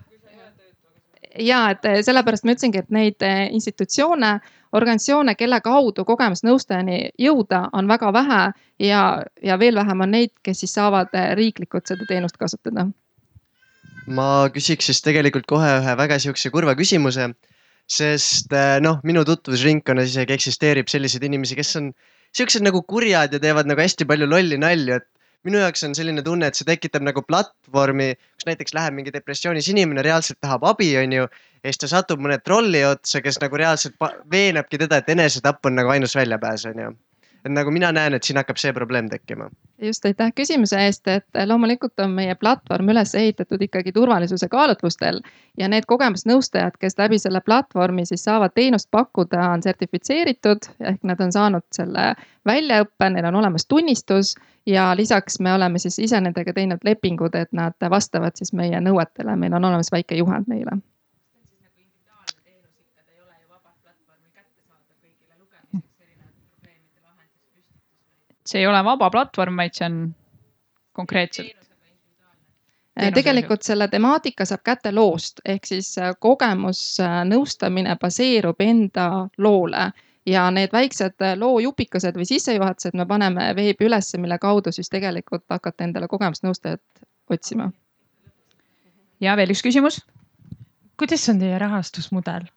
ja 1.51 1.59
et 1.71 1.85
eh, 1.85 1.99
sellepärast 2.03 2.47
ma 2.47 2.55
ütlesingi, 2.55 2.81
et 2.81 2.95
neid 2.95 3.27
institutsioone, 3.53 4.39
organisatsioone, 4.73 5.35
kelle 5.35 5.61
kaudu 5.61 6.05
kogemusnõustajani 6.09 7.11
jõuda, 7.21 7.67
on 7.73 7.89
väga 7.89 8.13
vähe. 8.13 8.41
Ja, 8.79 9.03
ja 9.43 9.59
veel 9.59 9.77
vähem 9.77 10.01
on 10.01 10.11
neid, 10.15 10.33
kes 10.43 10.65
siis 10.65 10.75
saavad 10.75 11.13
riiklikult 11.35 11.87
seda 11.91 12.07
teenust 12.09 12.37
kasutada. 12.41 12.87
Ma 14.15 14.49
küsiks 14.55 14.89
siis 14.91 15.03
tegelikult 15.05 15.47
kohe 15.51 15.69
ühe 15.81 15.95
väga 16.01 16.19
sihukese 16.23 16.53
kurva 16.55 16.75
küsimuse, 16.79 17.31
sest 17.89 18.53
noh, 18.85 19.01
minu 19.09 19.25
tutvusringkonnas 19.29 20.13
isegi 20.13 20.37
eksisteerib 20.37 20.91
selliseid 20.93 21.25
inimesi, 21.29 21.57
kes 21.59 21.77
on 21.81 21.93
siuksed 22.37 22.65
nagu 22.65 22.83
kurjad 22.89 23.33
ja 23.33 23.41
teevad 23.43 23.71
nagu 23.71 23.81
hästi 23.81 24.07
palju 24.09 24.29
lolli 24.29 24.61
nalju, 24.61 25.01
et 25.01 25.09
minu 25.49 25.61
jaoks 25.63 25.85
on 25.87 25.97
selline 25.97 26.25
tunne, 26.27 26.51
et 26.51 26.59
see 26.59 26.67
tekitab 26.69 27.05
nagu 27.07 27.23
platvormi, 27.25 28.11
kus 28.37 28.49
näiteks 28.49 28.75
läheb 28.77 28.97
mingi 28.97 29.15
depressioonis 29.15 29.71
inimene, 29.73 30.05
reaalselt 30.05 30.41
tahab 30.45 30.67
abi, 30.69 30.91
onju. 31.01 31.29
ja 31.63 31.73
siis 31.73 31.81
ta 31.85 31.91
satub 31.95 32.21
mõne 32.25 32.41
trolli 32.45 32.85
otsa, 32.85 33.23
kes 33.25 33.41
nagu 33.45 33.61
reaalselt 33.61 33.97
veenabki 34.31 34.81
teda, 34.85 35.01
et 35.01 35.13
enesetapp 35.15 35.65
on 35.67 35.79
nagu 35.79 35.95
ainus 35.95 36.17
väljapääs, 36.19 36.69
onju 36.73 36.93
et 37.45 37.55
nagu 37.55 37.73
mina 37.75 37.91
näen, 37.95 38.17
et 38.17 38.27
siin 38.27 38.39
hakkab 38.41 38.61
see 38.61 38.75
probleem 38.77 39.09
tekkima. 39.13 39.49
Just, 39.83 40.05
aitäh 40.05 40.33
küsimuse 40.35 40.79
eest, 40.85 41.09
et 41.09 41.41
loomulikult 41.47 42.01
on 42.01 42.11
meie 42.17 42.35
platvorm 42.35 42.91
üles 42.93 43.15
ehitatud 43.15 43.63
ikkagi 43.63 43.93
turvalisuse 43.93 44.49
kaalutlustel 44.49 45.21
ja 45.59 45.69
need 45.69 45.87
kogemusnõustajad, 45.87 46.79
kes 46.81 46.99
läbi 46.99 47.19
selle 47.19 47.41
platvormi 47.41 48.07
siis 48.07 48.25
saavad 48.25 48.55
teenust 48.55 48.91
pakkuda, 48.91 49.51
on 49.53 49.63
sertifitseeritud 49.63 50.71
ehk 50.81 51.03
nad 51.03 51.21
on 51.21 51.33
saanud 51.33 51.67
selle 51.75 52.13
väljaõppe, 52.47 53.11
neil 53.15 53.31
on 53.31 53.41
olemas 53.43 53.67
tunnistus 53.67 54.35
ja 54.67 54.91
lisaks 54.97 55.41
me 55.41 55.55
oleme 55.55 55.79
siis 55.79 55.99
ise 55.99 56.21
nendega 56.21 56.53
teinud 56.53 56.85
lepingud, 56.85 57.35
et 57.35 57.53
nad 57.53 57.91
vastavad 57.91 58.37
siis 58.37 58.53
meie 58.53 58.81
nõuetele, 58.81 59.37
meil 59.37 59.55
on 59.55 59.71
olemas 59.71 59.93
väike 59.93 60.19
juhend 60.19 60.49
neile 60.49 60.81
see 68.49 68.63
ei 68.63 68.67
ole 68.67 68.81
vaba 68.85 69.11
platvorm, 69.13 69.57
vaid 69.61 69.77
see 69.77 69.87
on 69.87 69.97
konkreetselt. 70.97 71.55
tegelikult 73.15 73.63
selle 73.63 73.87
temaatika 73.89 74.45
saab 74.49 74.65
kätte 74.67 74.91
loost, 74.95 75.41
ehk 75.47 75.69
siis 75.69 75.93
äh, 76.03 76.15
kogemusnõustamine 76.19 77.95
baseerub 78.01 78.61
enda 78.65 79.29
loole 79.39 79.91
ja 80.27 80.49
need 80.51 80.75
väiksed 80.75 81.23
äh, 81.23 81.37
loojupikesed 81.39 82.19
või 82.19 82.27
sissejuhatused 82.27 82.99
me 82.99 83.07
paneme 83.07 83.53
veebi 83.57 83.87
ülesse, 83.87 84.19
mille 84.19 84.39
kaudu 84.43 84.73
siis 84.75 84.91
tegelikult 84.91 85.47
hakata 85.55 85.87
endale 85.87 86.09
kogemusnõustajat 86.09 87.05
otsima. 87.31 87.71
ja 89.21 89.37
veel 89.37 89.55
üks 89.55 89.63
küsimus. 89.63 90.03
kuidas 90.99 91.29
on 91.29 91.39
teie 91.39 91.59
rahastusmudel? 91.59 92.51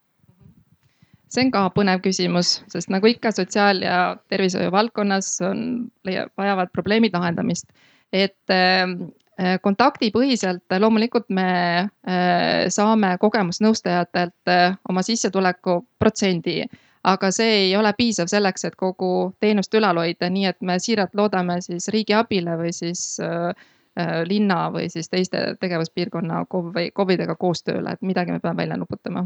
See 1.32 1.46
on 1.46 1.54
ka 1.54 1.64
põnev 1.76 2.02
küsimus, 2.04 2.60
sest 2.72 2.92
nagu 2.94 3.08
ikka 3.08 3.32
sotsiaal- 3.36 3.84
ja 3.86 4.18
tervishoiu 4.30 4.72
valdkonnas 4.72 5.34
on, 5.48 5.92
vajavad 6.38 6.72
probleemid 6.74 7.16
lahendamist. 7.16 7.66
et 8.14 8.52
äh, 8.52 9.58
kontaktipõhiselt 9.64 10.74
loomulikult 10.80 11.30
me 11.30 11.80
äh, 11.80 12.68
saame 12.68 13.16
kogemusnõustajatelt 13.18 14.52
äh, 14.52 14.76
oma 14.90 15.02
sissetuleku 15.02 15.86
protsendi, 16.00 16.66
aga 17.04 17.32
see 17.32 17.54
ei 17.62 17.76
ole 17.78 17.94
piisav 17.94 18.28
selleks, 18.28 18.66
et 18.66 18.76
kogu 18.76 19.34
teenust 19.40 19.74
ülal 19.74 19.98
hoida, 19.98 20.30
nii 20.30 20.46
et 20.46 20.60
me 20.62 20.76
siiralt 20.80 21.16
loodame 21.16 21.62
siis 21.62 21.88
riigi 21.88 22.14
abile 22.14 22.58
või 22.60 22.74
siis 22.76 23.22
linna 24.28 24.70
või 24.72 24.90
siis 24.90 25.10
teiste 25.10 25.56
tegevuspiirkonna 25.60 26.46
KOV-i, 26.50 26.92
KOV-idega 26.92 27.36
koostööle, 27.36 27.92
et 27.92 28.02
midagi 28.02 28.32
me 28.32 28.40
peame 28.40 28.64
välja 28.64 28.78
nuputama. 28.78 29.26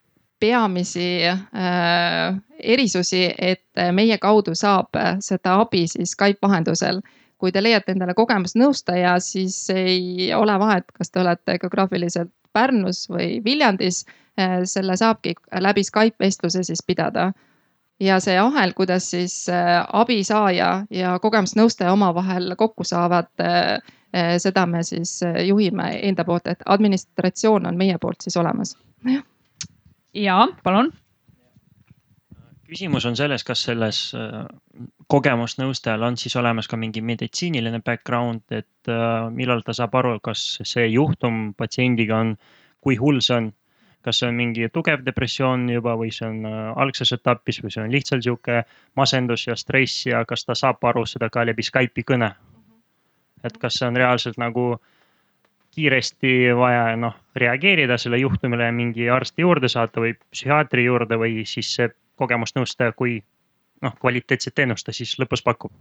peamisi 0.41 1.21
äh, 1.27 1.39
erisusi, 2.59 3.27
et 3.37 3.83
meie 3.93 4.17
kaudu 4.21 4.55
saab 4.57 4.97
seda 5.21 5.59
abi 5.61 5.85
siis 5.87 6.15
Skype 6.17 6.41
vahendusel. 6.41 7.01
kui 7.41 7.49
te 7.51 7.63
leiate 7.63 7.95
endale 7.95 8.13
kogemusnõustaja, 8.13 9.15
siis 9.19 9.55
ei 9.73 10.27
ole 10.37 10.53
vahet, 10.61 10.91
kas 10.93 11.09
te 11.09 11.19
olete 11.23 11.55
geograafiliselt 11.57 12.29
Pärnus 12.53 13.07
või 13.09 13.39
Viljandis 13.45 14.03
äh,. 14.39 14.59
selle 14.63 14.97
saabki 14.97 15.33
läbi 15.59 15.83
Skype 15.83 16.21
vestluse 16.21 16.63
siis 16.63 16.83
pidada 16.85 17.31
ja 18.01 18.19
see 18.19 18.37
ahel, 18.39 18.73
kuidas 18.75 19.09
siis 19.11 19.49
äh, 19.49 19.85
abisaaja 19.93 20.85
ja 20.89 21.17
kogemusnõustaja 21.19 21.93
omavahel 21.93 22.55
kokku 22.57 22.83
saavad, 22.83 23.29
äh, 23.39 23.77
äh, 24.15 24.35
seda 24.41 24.65
me 24.65 24.83
siis 24.83 25.19
juhime 25.47 25.91
enda 26.09 26.25
poolt, 26.25 26.47
et 26.47 26.65
administratsioon 26.65 27.65
on 27.65 27.77
meie 27.77 27.97
poolt 28.01 28.21
siis 28.25 28.37
olemas. 28.37 28.77
Ja 30.13 30.47
palun. 30.63 30.91
küsimus 32.71 33.05
on 33.05 33.15
selles, 33.19 33.43
kas 33.43 33.63
selles 33.67 34.01
kogemusnõustajal 35.11 36.03
on 36.07 36.17
siis 36.17 36.35
olemas 36.39 36.69
ka 36.71 36.77
mingi 36.79 37.01
meditsiiniline 37.03 37.81
background, 37.83 38.45
et 38.51 38.91
millal 39.35 39.63
ta 39.67 39.75
saab 39.75 39.95
aru, 39.99 40.19
kas 40.23 40.61
see 40.63 40.87
juhtum 40.87 41.51
patsiendiga 41.57 42.21
on, 42.23 42.37
kui 42.79 42.95
hull 42.95 43.19
see 43.19 43.35
on 43.35 43.51
kas 44.01 44.21
see 44.21 44.29
on 44.29 44.37
mingi 44.37 44.69
tugev 44.73 45.03
depressioon 45.05 45.67
juba 45.69 45.93
või 45.99 46.11
see 46.13 46.27
on 46.27 46.45
äh, 46.49 46.61
algses 46.83 47.13
etapis 47.15 47.61
või 47.63 47.73
see 47.73 47.83
on 47.83 47.91
lihtsalt 47.93 48.25
sihuke 48.25 48.63
masendus 48.97 49.45
ja 49.47 49.57
stress 49.59 50.07
ja 50.07 50.23
kas 50.29 50.45
ta 50.47 50.57
saab 50.57 50.81
aru 50.91 51.05
seda 51.09 51.29
ka 51.29 51.45
läbi 51.45 51.65
Skype'i 51.65 52.05
kõne. 52.07 52.31
et 53.43 53.57
kas 53.57 53.79
see 53.79 53.87
on 53.87 53.97
reaalselt 53.97 54.37
nagu 54.37 54.75
kiiresti 55.71 56.51
vaja 56.57 56.95
noh 56.99 57.15
reageerida 57.35 57.97
selle 58.01 58.19
juhtumile 58.21 58.71
mingi 58.75 59.09
arsti 59.09 59.45
juurde 59.45 59.69
saata 59.71 60.03
või 60.03 60.13
psühhiaatri 60.19 60.85
juurde 60.85 61.19
või 61.19 61.45
siis 61.47 61.77
kogemusnõustaja, 62.19 62.91
kui 62.91 63.21
noh, 63.81 63.95
kvaliteetset 64.01 64.55
teenust 64.55 64.85
ta 64.85 64.95
siis 64.95 65.15
lõpus 65.19 65.43
pakub 65.45 65.71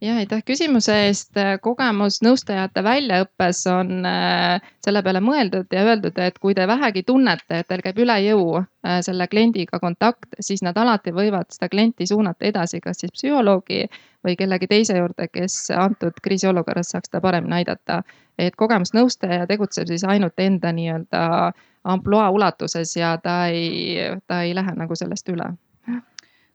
ja 0.00 0.16
aitäh 0.20 0.42
küsimuse 0.44 0.94
eest. 1.06 1.32
kogemusnõustajate 1.60 2.82
väljaõppes 2.84 3.62
on 3.72 4.04
äh, 4.06 4.60
selle 4.84 5.02
peale 5.02 5.22
mõeldud 5.24 5.72
ja 5.72 5.84
öeldud, 5.88 6.18
et 6.20 6.38
kui 6.38 6.54
te 6.54 6.66
vähegi 6.68 7.02
tunnete, 7.02 7.62
et 7.62 7.68
teil 7.68 7.82
käib 7.84 8.02
üle 8.04 8.18
jõu 8.26 8.58
äh, 8.60 9.00
selle 9.06 9.28
kliendiga 9.32 9.80
kontakt, 9.80 10.28
siis 10.40 10.62
nad 10.66 10.76
alati 10.76 11.14
võivad 11.16 11.48
seda 11.54 11.70
klienti 11.72 12.06
suunata 12.06 12.44
edasi, 12.50 12.80
kas 12.84 13.00
siis 13.00 13.14
psühholoogi 13.16 13.86
või 14.26 14.36
kellegi 14.36 14.68
teise 14.68 14.98
juurde, 14.98 15.30
kes 15.32 15.70
antud 15.70 16.20
kriisiolukorras 16.22 16.92
saaks 16.92 17.08
teda 17.08 17.22
paremini 17.24 17.62
aidata. 17.62 18.02
Et 18.38 18.56
kogemusnõustaja 18.56 19.46
tegutseb 19.46 19.88
siis 19.88 20.04
ainult 20.04 20.38
enda 20.40 20.72
nii-öelda 20.72 21.52
ampluaa 21.84 22.30
ulatuses 22.30 22.96
ja 22.96 23.16
ta 23.22 23.46
ei, 23.46 23.96
ta 24.26 24.42
ei 24.42 24.54
lähe 24.54 24.74
nagu 24.76 24.94
sellest 24.94 25.28
üle. 25.28 25.52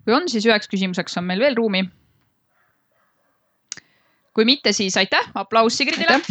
kui 0.06 0.14
on, 0.14 0.30
siis 0.30 0.46
üheks 0.46 0.70
küsimuseks 0.70 1.18
on 1.18 1.26
meil 1.30 1.40
veel 1.40 1.56
ruumi 1.56 1.86
kui 4.34 4.46
mitte, 4.46 4.72
siis 4.72 4.98
aitäh, 4.98 5.32
aplaus 5.36 5.78
Sigridile. 5.78 6.22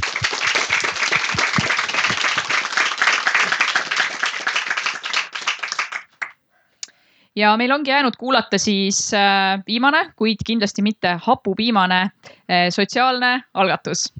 ja 7.36 7.56
meil 7.56 7.72
ongi 7.72 7.90
jäänud 7.90 8.16
kuulata 8.18 8.58
siis 8.58 9.14
äh, 9.14 9.62
viimane, 9.66 10.12
kuid 10.16 10.42
kindlasti 10.46 10.82
mitte 10.82 11.14
hapupiimane 11.24 12.00
äh, 12.00 12.68
sotsiaalne 12.70 13.42
algatus. 13.54 14.12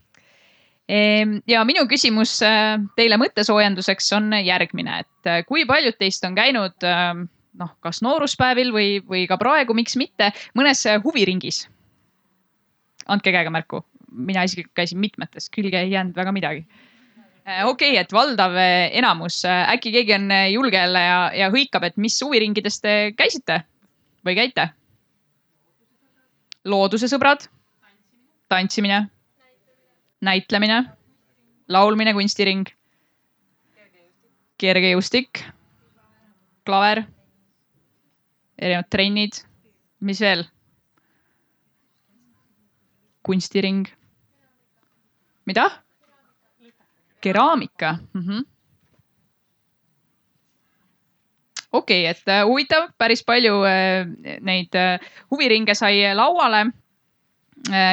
Ehm, 0.90 1.36
ja 1.46 1.62
minu 1.68 1.84
küsimus 1.90 2.38
äh, 2.42 2.78
teile 2.98 3.18
mõttesoojenduseks 3.20 4.08
on 4.18 4.32
järgmine, 4.42 5.04
et 5.04 5.46
kui 5.46 5.62
paljud 5.68 5.94
teist 6.00 6.24
on 6.26 6.34
käinud 6.34 6.74
noh, 7.60 7.74
kas 7.84 8.00
nooruspäevil 8.02 8.72
või, 8.74 8.88
või 9.06 9.26
ka 9.30 9.38
praegu, 9.38 9.76
miks 9.76 9.94
mitte, 10.00 10.32
mõnes 10.58 10.82
huviringis 11.04 11.68
andke 13.10 13.32
käega 13.34 13.50
märku. 13.50 13.84
mina 14.10 14.42
isiklikult 14.42 14.74
käisin 14.74 14.98
mitmetes, 14.98 15.44
külge 15.54 15.78
ei 15.78 15.92
jäänud 15.92 16.16
väga 16.16 16.32
midagi. 16.34 16.64
Äh, 17.46 17.66
okei 17.66 17.92
okay,, 17.92 18.00
et 18.00 18.12
valdav 18.12 18.56
äh, 18.58 18.88
enamus, 18.98 19.44
äh, 19.44 19.68
äkki 19.70 19.92
keegi 19.92 20.14
on 20.14 20.32
julge 20.50 20.76
jälle 20.76 21.00
ja, 21.00 21.20
ja 21.34 21.50
hõikab, 21.50 21.86
et 21.86 21.96
mis 21.96 22.18
huviringides 22.22 22.80
te 22.80 22.96
käisite 23.16 23.62
või 24.26 24.36
käite? 24.38 24.70
looduse 26.64 27.08
sõbrad, 27.08 27.46
tantsimine, 28.52 29.06
näitlemine, 30.20 30.84
laulmine, 31.68 32.12
kunstiring, 32.16 32.66
kergejõustik, 34.60 35.44
klaver, 36.68 37.04
erinevad 38.60 38.90
trennid, 38.92 39.42
mis 40.00 40.20
veel? 40.20 40.44
Kunstiring. 43.22 43.86
mida? 45.46 45.70
keraamika. 47.20 47.98
Mm 48.14 48.22
-hmm.. 48.22 48.44
okei 51.72 52.02
okay,, 52.02 52.10
et 52.10 52.28
äh, 52.28 52.44
huvitav, 52.46 52.88
päris 52.98 53.24
palju 53.24 53.64
äh, 53.64 54.06
neid 54.40 54.74
äh, 54.74 55.00
huviringe 55.30 55.74
sai 55.74 56.14
lauale. 56.14 56.66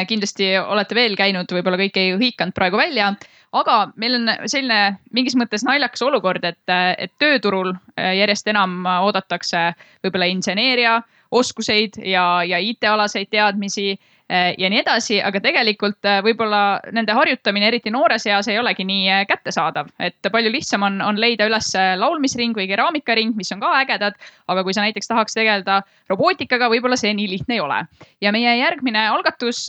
Kindlasti 0.08 0.54
olete 0.58 0.96
veel 0.96 1.16
käinud, 1.20 1.52
võib-olla 1.52 1.80
kõik 1.82 1.98
ei 2.00 2.14
hõikanud 2.16 2.56
praegu 2.56 2.80
välja, 2.80 3.10
aga 3.58 3.76
meil 4.00 4.16
on 4.16 4.32
selline 4.46 4.98
mingis 5.16 5.36
mõttes 5.40 5.66
naljakas 5.68 6.04
olukord, 6.08 6.46
et, 6.48 6.64
et 6.98 7.12
tööturul 7.20 7.74
järjest 7.98 8.48
enam 8.48 8.86
oodatakse 9.02 9.72
võib-olla 10.06 10.30
inseneeria 10.32 11.02
oskuseid 11.32 12.00
ja, 12.08 12.44
ja 12.48 12.60
IT-alaseid 12.64 13.30
teadmisi 13.32 13.98
ja 14.30 14.70
nii 14.70 14.82
edasi, 14.82 15.20
aga 15.24 15.40
tegelikult 15.40 16.06
eh, 16.08 16.20
võib-olla 16.26 16.82
nende 16.96 17.16
harjutamine, 17.16 17.70
eriti 17.70 17.92
noores 17.94 18.26
eas, 18.28 18.50
ei 18.52 18.60
olegi 18.60 18.84
nii 18.88 19.06
eh, 19.08 19.22
kättesaadav, 19.30 19.88
et 20.04 20.32
palju 20.32 20.52
lihtsam 20.52 20.84
on, 20.84 21.00
on 21.04 21.20
leida 21.22 21.48
üles 21.48 21.70
laulmisring 22.02 22.58
või 22.58 22.68
keraamikaring, 22.68 23.36
mis 23.40 23.52
on 23.56 23.64
ka 23.64 23.72
ägedad. 23.80 24.18
aga 24.48 24.64
kui 24.64 24.76
sa 24.76 24.84
näiteks 24.84 25.08
tahaks 25.08 25.38
tegeleda 25.38 25.80
robootikaga, 26.12 26.68
võib-olla 26.74 27.00
see 27.00 27.14
nii 27.16 27.30
lihtne 27.38 27.56
ei 27.56 27.64
ole. 27.64 27.80
ja 28.22 28.32
meie 28.36 28.58
järgmine 28.60 29.08
algatus 29.08 29.66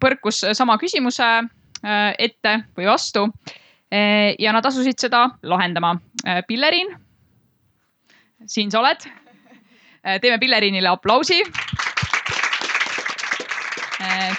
põrkus 0.00 0.42
sama 0.56 0.78
küsimuse 0.80 1.28
ette 2.18 2.52
või 2.76 2.88
vastu. 2.88 3.28
ja 4.38 4.52
nad 4.52 4.66
asusid 4.66 4.98
seda 4.98 5.28
lahendama. 5.42 5.94
Pilleriin, 6.48 6.88
siin 8.46 8.70
sa 8.70 8.80
oled. 8.80 9.04
teeme 10.20 10.38
Pilleriinile 10.38 10.88
aplausi 10.88 11.42
Eh, 11.42 11.85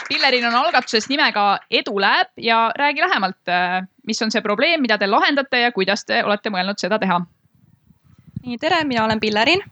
Pillerin 0.08 0.46
on 0.46 0.56
algatuses 0.56 1.08
nimega 1.10 1.60
Edu 1.72 2.00
läheb 2.00 2.30
ja 2.38 2.72
räägi 2.78 3.02
lähemalt, 3.02 3.48
eh, 3.48 3.88
mis 4.06 4.22
on 4.22 4.32
see 4.32 4.42
probleem, 4.42 4.82
mida 4.82 4.98
te 4.98 5.08
lahendate 5.08 5.62
ja 5.62 5.72
kuidas 5.72 6.06
te 6.06 6.24
olete 6.24 6.52
mõelnud 6.54 6.78
seda 6.78 7.00
teha? 7.00 7.22
nii, 8.44 8.58
tere, 8.62 8.84
mina 8.88 9.06
olen 9.06 9.20
Pillerin 9.20 9.64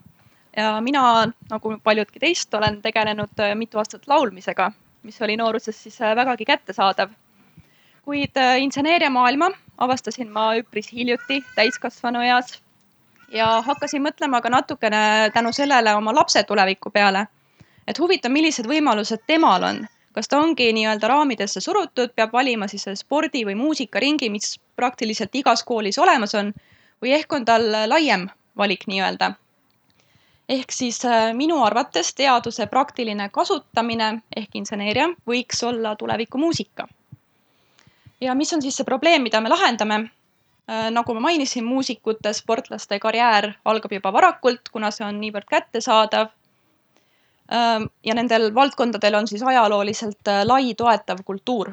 ja 0.56 0.80
mina, 0.80 1.26
nagu 1.50 1.76
paljudki 1.82 2.20
teist, 2.20 2.54
olen 2.54 2.80
tegelenud 2.82 3.38
eh, 3.38 3.54
mitu 3.54 3.78
aastat 3.78 4.08
laulmisega, 4.10 4.72
mis 5.02 5.22
oli 5.22 5.36
nooruses 5.36 5.82
siis 5.82 6.00
vägagi 6.00 6.44
kättesaadav. 6.44 7.14
kuid 8.04 8.38
inseneeriamaailma 8.58 9.50
avastasin 9.78 10.30
ma 10.32 10.54
üpris 10.58 10.92
hiljuti 10.92 11.44
täiskasvanu 11.54 12.20
eas 12.20 12.60
ja 13.32 13.62
hakkasin 13.62 14.02
mõtlema 14.02 14.40
ka 14.42 14.50
natukene 14.50 15.30
tänu 15.34 15.52
sellele 15.52 15.94
oma 15.94 16.14
lapse 16.14 16.42
tuleviku 16.42 16.90
peale 16.90 17.26
et 17.86 17.98
huvitav, 17.98 18.32
millised 18.32 18.66
võimalused 18.66 19.22
temal 19.26 19.62
on 19.64 19.86
kas 20.16 20.28
ta 20.32 20.38
ongi 20.40 20.70
nii-öelda 20.72 21.08
raamidesse 21.12 21.60
surutud, 21.60 22.14
peab 22.16 22.32
valima 22.32 22.64
siis 22.72 22.86
spordi 22.96 23.42
või 23.44 23.54
muusikaringi, 23.54 24.30
mis 24.32 24.54
praktiliselt 24.76 25.34
igas 25.36 25.60
koolis 25.68 25.98
olemas 26.00 26.32
on 26.34 26.54
või 27.04 27.12
ehk 27.12 27.32
on 27.36 27.44
tal 27.44 27.66
laiem 27.88 28.24
valik 28.56 28.86
nii-öelda. 28.88 29.34
ehk 30.48 30.72
siis 30.72 31.04
äh, 31.04 31.34
minu 31.34 31.62
arvates 31.64 32.14
teaduse 32.14 32.66
praktiline 32.66 33.28
kasutamine 33.28 34.22
ehk 34.36 34.54
inseneeria 34.54 35.08
võiks 35.28 35.62
olla 35.62 35.96
tuleviku 35.96 36.38
muusika. 36.38 36.88
ja 38.20 38.34
mis 38.34 38.52
on 38.52 38.62
siis 38.62 38.76
see 38.76 38.84
probleem, 38.84 39.22
mida 39.22 39.40
me 39.40 39.48
lahendame? 39.48 40.10
Äh, 40.70 40.90
nagu 40.90 41.14
ma 41.14 41.20
mainisin, 41.20 41.64
muusikute, 41.64 42.32
sportlaste 42.32 42.98
karjäär 42.98 43.52
algab 43.64 43.92
juba 43.92 44.12
varakult, 44.12 44.68
kuna 44.72 44.90
see 44.90 45.06
on 45.06 45.20
niivõrd 45.20 45.44
kättesaadav. 45.50 46.32
Ja 48.04 48.14
nendel 48.14 48.54
valdkondadel 48.54 49.14
on 49.14 49.28
siis 49.28 49.42
ajalooliselt 49.42 50.30
lai 50.44 50.74
toetav 50.74 51.18
kultuur. 51.24 51.72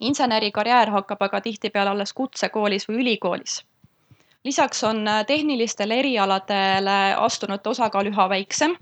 inseneri 0.00 0.50
karjäär 0.52 0.90
hakkab 0.90 1.22
aga 1.22 1.40
tihtipeale 1.40 1.90
alles 1.90 2.12
kutsekoolis 2.12 2.88
või 2.88 3.00
ülikoolis. 3.02 3.64
lisaks 4.44 4.84
on 4.84 5.04
tehnilistele 5.26 5.98
erialadele 5.98 7.14
astunute 7.16 7.68
osakaal 7.68 8.06
üha 8.06 8.28
väiksem 8.28 8.76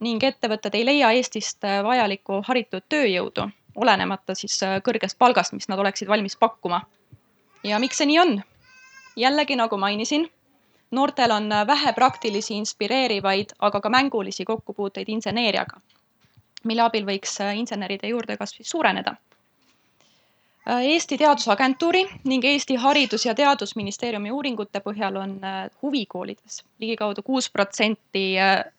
ning 0.00 0.24
ettevõtted 0.24 0.74
ei 0.74 0.84
leia 0.84 1.10
Eestist 1.10 1.62
vajalikku 1.84 2.42
haritud 2.48 2.82
tööjõudu, 2.88 3.48
olenemata 3.74 4.34
siis 4.34 4.60
kõrgest 4.84 5.18
palgast, 5.18 5.52
mis 5.52 5.68
nad 5.68 5.78
oleksid 5.78 6.08
valmis 6.08 6.36
pakkuma 6.36 6.82
ja 7.64 7.78
miks 7.78 7.96
see 7.96 8.06
nii 8.06 8.18
on? 8.18 8.42
jällegi, 9.16 9.56
nagu 9.56 9.76
mainisin, 9.76 10.28
noortel 10.92 11.30
on 11.30 11.48
vähe 11.66 11.92
praktilisi, 11.92 12.54
inspireerivaid, 12.54 13.56
aga 13.58 13.80
ka 13.80 13.90
mängulisi 13.90 14.44
kokkupuuteid 14.44 15.08
inseneeriaga, 15.08 15.80
mille 16.64 16.82
abil 16.82 17.06
võiks 17.08 17.38
inseneride 17.56 18.08
juurdekasv 18.12 18.62
suureneda. 18.62 19.16
Eesti 20.62 21.16
Teadusagentuuri 21.18 22.04
ning 22.24 22.44
Eesti 22.44 22.76
Haridus- 22.76 23.24
ja 23.26 23.34
Teadusministeeriumi 23.34 24.30
uuringute 24.30 24.78
põhjal 24.80 25.16
on 25.18 25.40
huvikoolides 25.82 26.62
ligikaudu 26.78 27.22
kuus 27.22 27.50
protsenti 27.50 28.34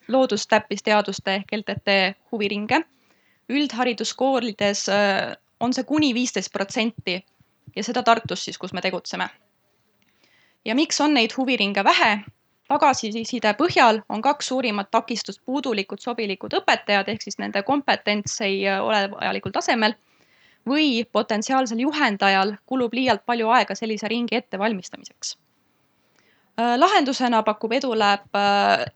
loodustäppisteaduste 0.08 1.36
ehk 1.36 1.52
LTT 1.58 2.16
huviringe. 2.32 2.82
üldhariduskoolides 3.50 4.86
on 5.60 5.74
see 5.74 5.84
kuni 5.84 6.14
viisteist 6.14 6.54
protsenti 6.54 7.26
ja 7.76 7.84
seda 7.84 8.04
Tartus 8.04 8.46
siis, 8.46 8.58
kus 8.58 8.74
me 8.74 8.82
tegutseme. 8.82 9.30
Ja 10.66 10.76
miks 10.76 11.02
on 11.02 11.14
neid 11.14 11.36
huviringe 11.38 11.84
vähe? 11.84 12.20
tagasiside 12.74 13.54
põhjal 13.60 14.02
on 14.10 14.22
kaks 14.22 14.48
suurimat 14.48 14.90
takistust 14.92 15.42
puudulikud 15.46 16.00
sobilikud 16.02 16.54
õpetajad, 16.58 17.10
ehk 17.12 17.22
siis 17.22 17.38
nende 17.38 17.62
kompetents 17.64 18.40
ei 18.42 18.64
ole 18.72 19.06
vajalikul 19.12 19.54
tasemel 19.54 19.96
või 20.70 21.04
potentsiaalsel 21.12 21.84
juhendajal 21.84 22.56
kulub 22.66 22.94
liialt 22.96 23.26
palju 23.26 23.50
aega 23.50 23.76
sellise 23.76 24.08
ringi 24.08 24.36
ettevalmistamiseks. 24.36 25.38
lahendusena 26.78 27.44
pakub 27.44 27.72
EduLab 27.74 28.40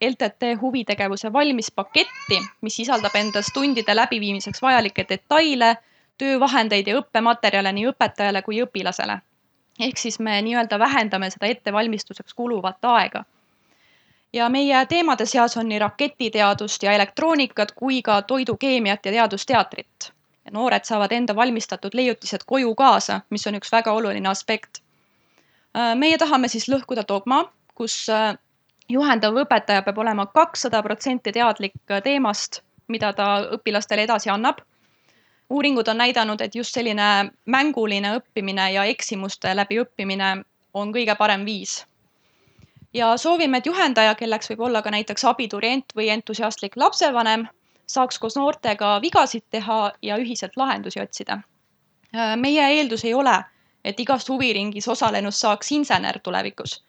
LTT 0.10 0.56
huvitegevuse 0.62 1.34
valmispaketti, 1.34 2.40
mis 2.62 2.76
sisaldab 2.76 3.16
endas 3.16 3.52
tundide 3.54 3.96
läbiviimiseks 3.96 4.62
vajalikke 4.62 5.06
detaile 5.10 5.76
töövahendeid 6.18 6.88
ja 6.88 7.00
õppematerjale 7.02 7.74
nii 7.74 7.88
õpetajale 7.92 8.42
kui 8.42 8.62
õpilasele. 8.64 9.20
Ehk 9.80 9.98
siis 9.98 10.20
me 10.20 10.42
nii-öelda 10.42 10.80
vähendame 10.80 11.30
seda 11.30 11.46
ettevalmistuseks 11.46 12.34
kuluvat 12.34 12.86
aega. 12.86 13.24
ja 14.34 14.50
meie 14.50 14.86
teemade 14.86 15.26
seas 15.26 15.58
on 15.58 15.70
nii 15.70 15.80
raketiteadust 15.80 16.84
ja 16.84 16.92
elektroonikat 16.92 17.72
kui 17.72 18.02
ka 18.02 18.22
toidukeemiat 18.22 19.06
ja 19.06 19.12
teadusteatrit. 19.12 20.12
noored 20.52 20.84
saavad 20.84 21.12
enda 21.12 21.36
valmistatud 21.36 21.94
leiutised 21.94 22.44
koju 22.46 22.76
kaasa, 22.76 23.22
mis 23.30 23.48
on 23.48 23.56
üks 23.56 23.72
väga 23.72 23.92
oluline 23.92 24.30
aspekt. 24.30 24.82
meie 25.96 26.18
tahame 26.18 26.48
siis 26.48 26.70
lõhkuda 26.70 27.04
dogma, 27.08 27.46
kus 27.76 28.08
juhendav 28.90 29.36
õpetaja 29.36 29.82
peab 29.82 29.98
olema 29.98 30.26
kakssada 30.26 30.84
protsenti 30.84 31.32
teadlik 31.32 31.74
teemast, 32.04 32.62
mida 32.88 33.14
ta 33.14 33.28
õpilastele 33.52 34.04
edasi 34.08 34.30
annab 34.30 34.62
uuringud 35.50 35.88
on 35.88 35.98
näidanud, 35.98 36.42
et 36.42 36.56
just 36.56 36.76
selline 36.76 37.32
mänguline 37.46 38.16
õppimine 38.18 38.72
ja 38.74 38.84
eksimuste 38.84 39.56
läbi 39.56 39.80
õppimine 39.82 40.32
on 40.74 40.94
kõige 40.94 41.16
parem 41.16 41.46
viis. 41.46 41.86
ja 42.94 43.18
soovime, 43.18 43.58
et 43.58 43.66
juhendaja, 43.66 44.16
kelleks 44.16 44.50
võib 44.50 44.62
olla 44.70 44.82
ka 44.82 44.92
näiteks 44.92 45.26
abiturient 45.26 45.94
või 45.96 46.10
entusiastlik 46.10 46.76
lapsevanem, 46.76 47.48
saaks 47.88 48.20
koos 48.20 48.36
noortega 48.36 49.02
vigasid 49.02 49.44
teha 49.52 49.92
ja 50.02 50.18
ühiselt 50.18 50.58
lahendusi 50.58 51.00
otsida. 51.00 51.40
meie 52.36 52.70
eeldus 52.78 53.06
ei 53.06 53.14
ole, 53.14 53.44
et 53.84 54.00
igast 54.00 54.30
huviringis 54.30 54.88
osalenust 54.88 55.40
saaks 55.40 55.72
insener 55.72 56.20
tulevikus. 56.20 56.84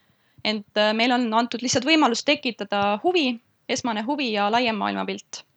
ent 0.44 0.82
meil 0.94 1.12
on 1.12 1.34
antud 1.34 1.62
lihtsalt 1.62 1.84
võimalus 1.84 2.24
tekitada 2.24 2.98
huvi, 3.02 3.40
esmane 3.68 4.02
huvi 4.02 4.32
ja 4.32 4.50
laiem 4.50 4.76
maailmapilt 4.76 5.47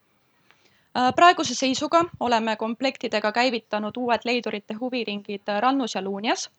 praeguse 1.16 1.56
seisuga 1.56 2.06
oleme 2.20 2.56
komplektidega 2.56 3.32
käivitanud 3.32 3.98
uued 3.98 4.26
leidurite 4.26 4.74
huviringid 4.74 5.48
Rannus 5.60 5.96
ja 5.96 6.02
Luunjas 6.02 6.50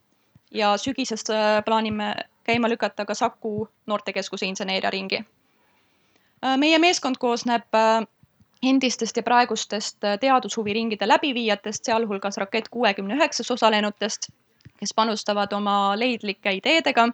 ja 0.50 0.76
sügisest 0.76 1.30
äh, 1.30 1.64
plaanime 1.64 2.14
käima 2.44 2.68
lükata 2.68 3.04
ka 3.04 3.14
Saku 3.14 3.68
noortekeskuse 3.86 4.46
inseneeriaringi. 4.46 5.24
Äh, 6.44 6.56
meie 6.56 6.78
meeskond 6.78 7.16
koosneb 7.18 7.68
endistest 8.62 9.16
ja 9.16 9.22
praegustest 9.22 9.98
teadushuviringide 10.20 11.08
läbiviijatest, 11.08 11.84
sealhulgas 11.84 12.36
Rakett 12.36 12.68
kuuekümne 12.70 13.14
üheksas 13.14 13.50
osalenutest, 13.50 14.28
kes 14.78 14.94
panustavad 14.94 15.52
oma 15.52 15.98
leidlike 15.98 16.52
ideedega. 16.52 17.08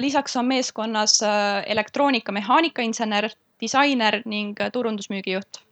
lisaks 0.00 0.36
on 0.36 0.46
meeskonnas 0.46 1.20
elektroonika, 1.66 2.32
mehaanikainsener, 2.32 3.30
disainer 3.60 4.22
ning 4.24 4.58
turundusmüügijuht 4.72 5.62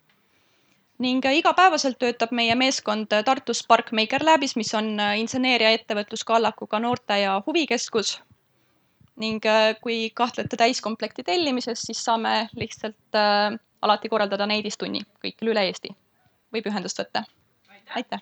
ning 1.00 1.24
äh, 1.24 1.38
igapäevaselt 1.40 1.98
töötab 2.00 2.32
meie 2.36 2.54
meeskond 2.58 3.12
äh, 3.16 3.24
Tartus 3.24 3.64
Spark 3.64 3.92
Maker 3.96 4.24
Labis, 4.24 4.54
mis 4.56 4.72
on 4.76 4.92
äh, 5.00 5.16
inseneeria 5.20 5.72
ettevõtluskallakuga 5.78 6.80
noorte 6.80 7.20
ja 7.22 7.40
huvikeskus. 7.46 8.20
ning 9.20 9.44
kui 9.84 10.10
kahtlete 10.16 10.56
täiskomplekti 10.56 11.22
tellimises, 11.22 11.82
siis 11.84 11.98
saame 12.04 12.48
lihtsalt 12.56 13.16
äh, 13.16 13.58
alati 13.82 14.08
korraldada 14.08 14.46
neidistunni 14.46 15.02
kõikjal 15.24 15.52
üle 15.52 15.66
Eesti. 15.68 15.94
võib 16.52 16.66
ühendust 16.66 16.98
võtta. 17.00 17.24
aitäh. 17.96 18.20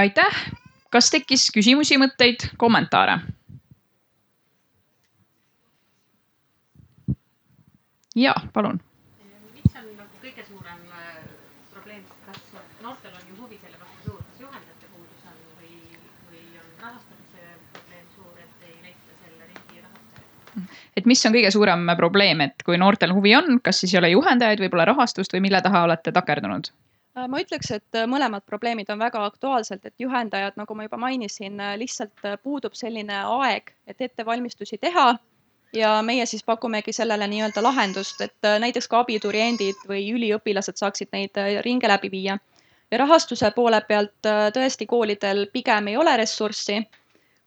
aitäh, 0.00 0.44
kas 0.90 1.10
tekkis 1.10 1.50
küsimusi, 1.52 1.98
mõtteid, 2.00 2.50
kommentaare? 2.56 3.35
Ja 8.16 8.34
palun. 8.52 8.80
mis 9.54 9.76
on 9.76 9.88
nagu 9.96 10.20
kõige 10.22 10.44
suurem 10.48 10.80
äh, 10.92 11.18
probleem, 11.72 12.04
kas 12.26 12.40
noortel 12.82 13.12
on 13.12 13.28
ju 13.28 13.42
huvi 13.42 13.58
selle 13.60 13.76
vastu 13.80 14.10
suur, 14.10 14.22
kas 14.22 14.40
juhendajate 14.40 14.88
puudus 14.94 15.26
on 15.28 15.36
või, 15.60 15.76
või 16.30 16.42
on 16.62 16.70
rahastamise 16.80 17.52
probleem 17.74 18.08
suur, 18.14 18.32
et 18.40 18.66
ei 18.70 18.78
leita 18.88 19.18
selle 19.20 19.50
riigi 19.50 19.84
rahastajaid? 19.84 20.80
et 20.96 21.12
mis 21.12 21.26
on 21.28 21.36
kõige 21.36 21.52
suurem 21.58 21.86
probleem, 22.00 22.40
et 22.48 22.64
kui 22.64 22.80
noortel 22.80 23.12
huvi 23.12 23.36
on, 23.36 23.60
kas 23.60 23.84
siis 23.84 23.94
ei 23.94 24.00
ole 24.00 24.12
juhendajaid, 24.14 24.64
võib-olla 24.64 24.88
rahastust 24.92 25.36
või 25.36 25.44
mille 25.48 25.60
taha 25.62 25.84
olete 25.88 26.12
takerdunud? 26.16 26.72
Äh, 27.18 27.28
ma 27.28 27.44
ütleks, 27.44 27.70
et 27.76 28.00
äh, 28.00 28.08
mõlemad 28.08 28.48
probleemid 28.48 28.88
on 28.96 29.04
väga 29.04 29.24
aktuaalsed, 29.28 29.84
et 29.84 29.94
juhendajad, 30.00 30.56
nagu 30.56 30.74
ma 30.74 30.88
juba 30.88 31.04
mainisin, 31.04 31.60
lihtsalt 31.84 32.28
puudub 32.42 32.76
selline 32.80 33.24
aeg, 33.28 33.74
et 33.86 34.08
ettevalmistusi 34.08 34.80
teha 34.80 35.10
ja 35.72 36.02
meie 36.02 36.26
siis 36.26 36.44
pakumegi 36.44 36.92
sellele 36.92 37.26
nii-öelda 37.26 37.62
lahendust, 37.62 38.20
et 38.20 38.44
äh, 38.44 38.58
näiteks 38.60 38.88
ka 38.88 39.00
abituriendid 39.04 39.86
või 39.88 40.04
üliõpilased 40.14 40.78
saaksid 40.80 41.12
neid 41.12 41.38
äh, 41.40 41.60
ringe 41.64 41.88
läbi 41.88 42.10
viia. 42.10 42.38
ja 42.90 42.98
rahastuse 42.98 43.50
poole 43.50 43.80
pealt 43.88 44.26
äh, 44.26 44.50
tõesti 44.54 44.86
koolidel 44.86 45.46
pigem 45.52 45.88
ei 45.88 45.96
ole 45.96 46.16
ressurssi, 46.16 46.82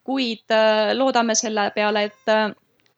kuid 0.04 0.52
loodame 0.94 1.36
selle 1.36 1.72
peale, 1.76 2.04
et 2.04 2.32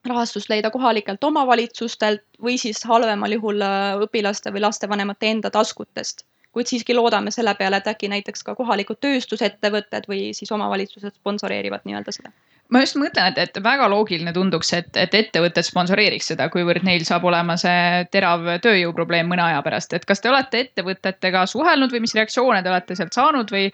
rahastust 0.07 0.49
leida 0.49 0.69
kohalikelt 0.71 1.23
omavalitsustelt 1.23 2.23
või 2.41 2.55
siis 2.57 2.83
halvemal 2.87 3.33
juhul 3.35 3.65
õpilaste 4.05 4.53
või 4.53 4.61
lastevanemate 4.63 5.27
enda 5.27 5.49
taskutest. 5.51 6.23
kuid 6.51 6.67
siiski 6.67 6.93
loodame 6.93 7.31
selle 7.31 7.55
peale, 7.55 7.77
et 7.77 7.87
äkki 7.87 8.07
näiteks 8.07 8.43
ka 8.43 8.55
kohalikud 8.55 9.01
tööstusettevõtted 9.03 10.07
või 10.07 10.31
siis 10.33 10.51
omavalitsused 10.51 11.19
sponsoreerivad 11.19 11.83
nii-öelda 11.85 12.11
seda 12.15 12.31
ma 12.71 12.81
just 12.83 12.97
mõtlen, 12.99 13.33
et, 13.33 13.37
et 13.37 13.59
väga 13.63 13.87
loogiline 13.91 14.33
tunduks, 14.33 14.71
et, 14.77 14.89
et 14.97 15.13
ettevõtted 15.17 15.67
sponsoreeriks 15.67 16.31
seda, 16.31 16.47
kuivõrd 16.53 16.85
neil 16.87 17.03
saab 17.07 17.25
olema 17.27 17.57
see 17.59 18.05
terav 18.13 18.47
tööjõuprobleem 18.63 19.27
mõne 19.31 19.43
aja 19.49 19.61
pärast, 19.65 19.93
et 19.93 20.07
kas 20.07 20.23
te 20.23 20.31
olete 20.31 20.65
ettevõtetega 20.65 21.45
suhelnud 21.51 21.91
või 21.91 22.05
mis 22.05 22.15
reaktsioone 22.15 22.63
te 22.63 22.71
olete 22.71 22.97
sealt 22.99 23.17
saanud 23.17 23.51
või, 23.51 23.69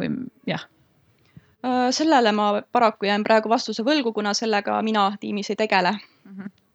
või 0.00 0.12
jah? 0.48 0.66
Äh, 1.66 1.90
sellele 1.90 2.32
ma 2.32 2.62
paraku 2.72 3.08
jään 3.08 3.24
praegu 3.24 3.48
vastuse 3.48 3.84
võlgu, 3.86 4.12
kuna 4.12 4.34
sellega 4.36 4.76
mina 4.82 5.08
tiimis 5.20 5.50
ei 5.50 5.56
tegele. 5.56 5.94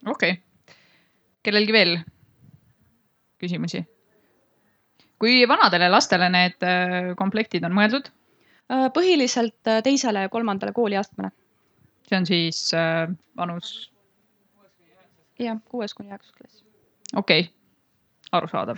okei 0.08 0.32
okay., 0.32 0.76
kellelgi 1.44 1.74
veel 1.74 2.00
küsimusi? 3.40 3.86
kui 5.22 5.46
vanadele 5.48 5.90
lastele 5.90 6.32
need 6.34 6.66
äh, 6.66 7.14
komplektid 7.16 7.64
on 7.64 7.78
mõeldud? 7.78 8.10
Äh, 8.74 8.90
põhiliselt 8.96 9.72
teisele 9.84 10.26
ja 10.26 10.34
kolmandale 10.34 10.74
kooliastmele. 10.74 11.30
See 12.12 12.20
on 12.20 12.28
siis 12.28 12.60
äh, 12.76 13.08
vanus? 13.40 13.72
jah, 15.42 15.58
kuues 15.72 15.96
kuni 15.98 16.12
üheksas 16.12 16.36
klass. 16.36 16.64
okei 17.16 17.48
okay., 17.48 17.52
arusaadav. 18.32 18.78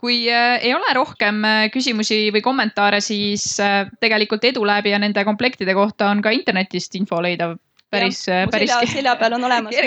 kui 0.00 0.30
äh, 0.32 0.64
ei 0.64 0.74
ole 0.74 0.94
rohkem 0.96 1.44
äh, 1.44 1.70
küsimusi 1.72 2.30
või 2.34 2.42
kommentaare, 2.44 3.00
siis 3.04 3.60
äh, 3.60 3.86
tegelikult 4.00 4.44
Edulab'i 4.48 4.90
ja 4.94 4.98
nende 5.02 5.24
komplektide 5.28 5.74
kohta 5.76 6.08
on 6.10 6.22
ka 6.24 6.30
internetist 6.32 6.94
info 6.96 7.20
leidav 7.22 7.56
päris, 7.90 8.26
päris. 8.52 8.70
selja, 8.92 9.16
peal 9.20 9.32
on 9.36 9.44
olemas 9.44 9.74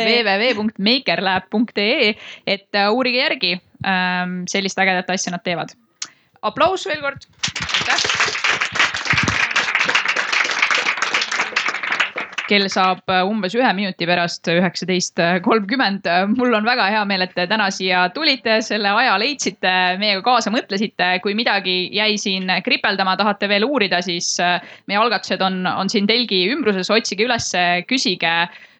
www.makerlab.ee, 0.00 2.14
et 2.46 2.68
uurige 2.90 3.18
järgi 3.20 3.60
um,, 3.84 4.46
sellist 4.50 4.78
ägedat 4.82 5.10
asja 5.14 5.30
nad 5.36 5.42
teevad. 5.44 5.68
aplaus 6.42 6.86
veel 6.88 7.00
kord. 7.04 7.20
Kell 12.48 12.68
saab 12.72 13.02
umbes 13.26 13.54
ühe 13.58 13.70
minuti 13.76 14.06
pärast 14.08 14.48
üheksateist 14.50 15.20
kolmkümmend. 15.44 16.06
mul 16.36 16.54
on 16.54 16.66
väga 16.66 16.88
hea 16.94 17.04
meel, 17.08 17.26
et 17.26 17.34
te 17.36 17.46
täna 17.50 17.68
siia 17.74 18.06
tulite, 18.14 18.60
selle 18.62 18.92
aja 18.94 19.16
leidsite, 19.20 19.72
meiega 20.00 20.22
kaasa 20.26 20.52
mõtlesite. 20.54 21.20
kui 21.22 21.34
midagi 21.34 21.76
jäi 21.94 22.16
siin 22.18 22.50
kripeldama, 22.64 23.16
tahate 23.16 23.48
veel 23.48 23.66
uurida, 23.66 24.02
siis 24.02 24.36
meie 24.86 25.00
algatused 25.00 25.42
on, 25.42 25.64
on 25.66 25.90
siin 25.92 26.06
telgi 26.06 26.46
ümbruses, 26.52 26.90
otsige 26.90 27.26
ülesse, 27.26 27.66
küsige 27.88 28.34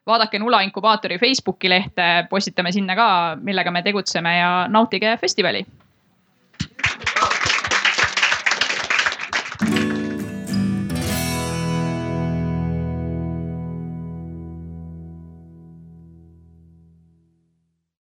vaadake 0.06 0.38
Nula 0.38 0.62
inkubaatori 0.62 1.18
Facebooki 1.18 1.70
lehte, 1.70 2.26
postitame 2.30 2.72
sinna 2.72 2.94
ka, 2.94 3.08
millega 3.42 3.74
me 3.74 3.82
tegutseme 3.82 4.38
ja 4.38 4.52
nautige 4.70 5.16
festivali 5.20 5.64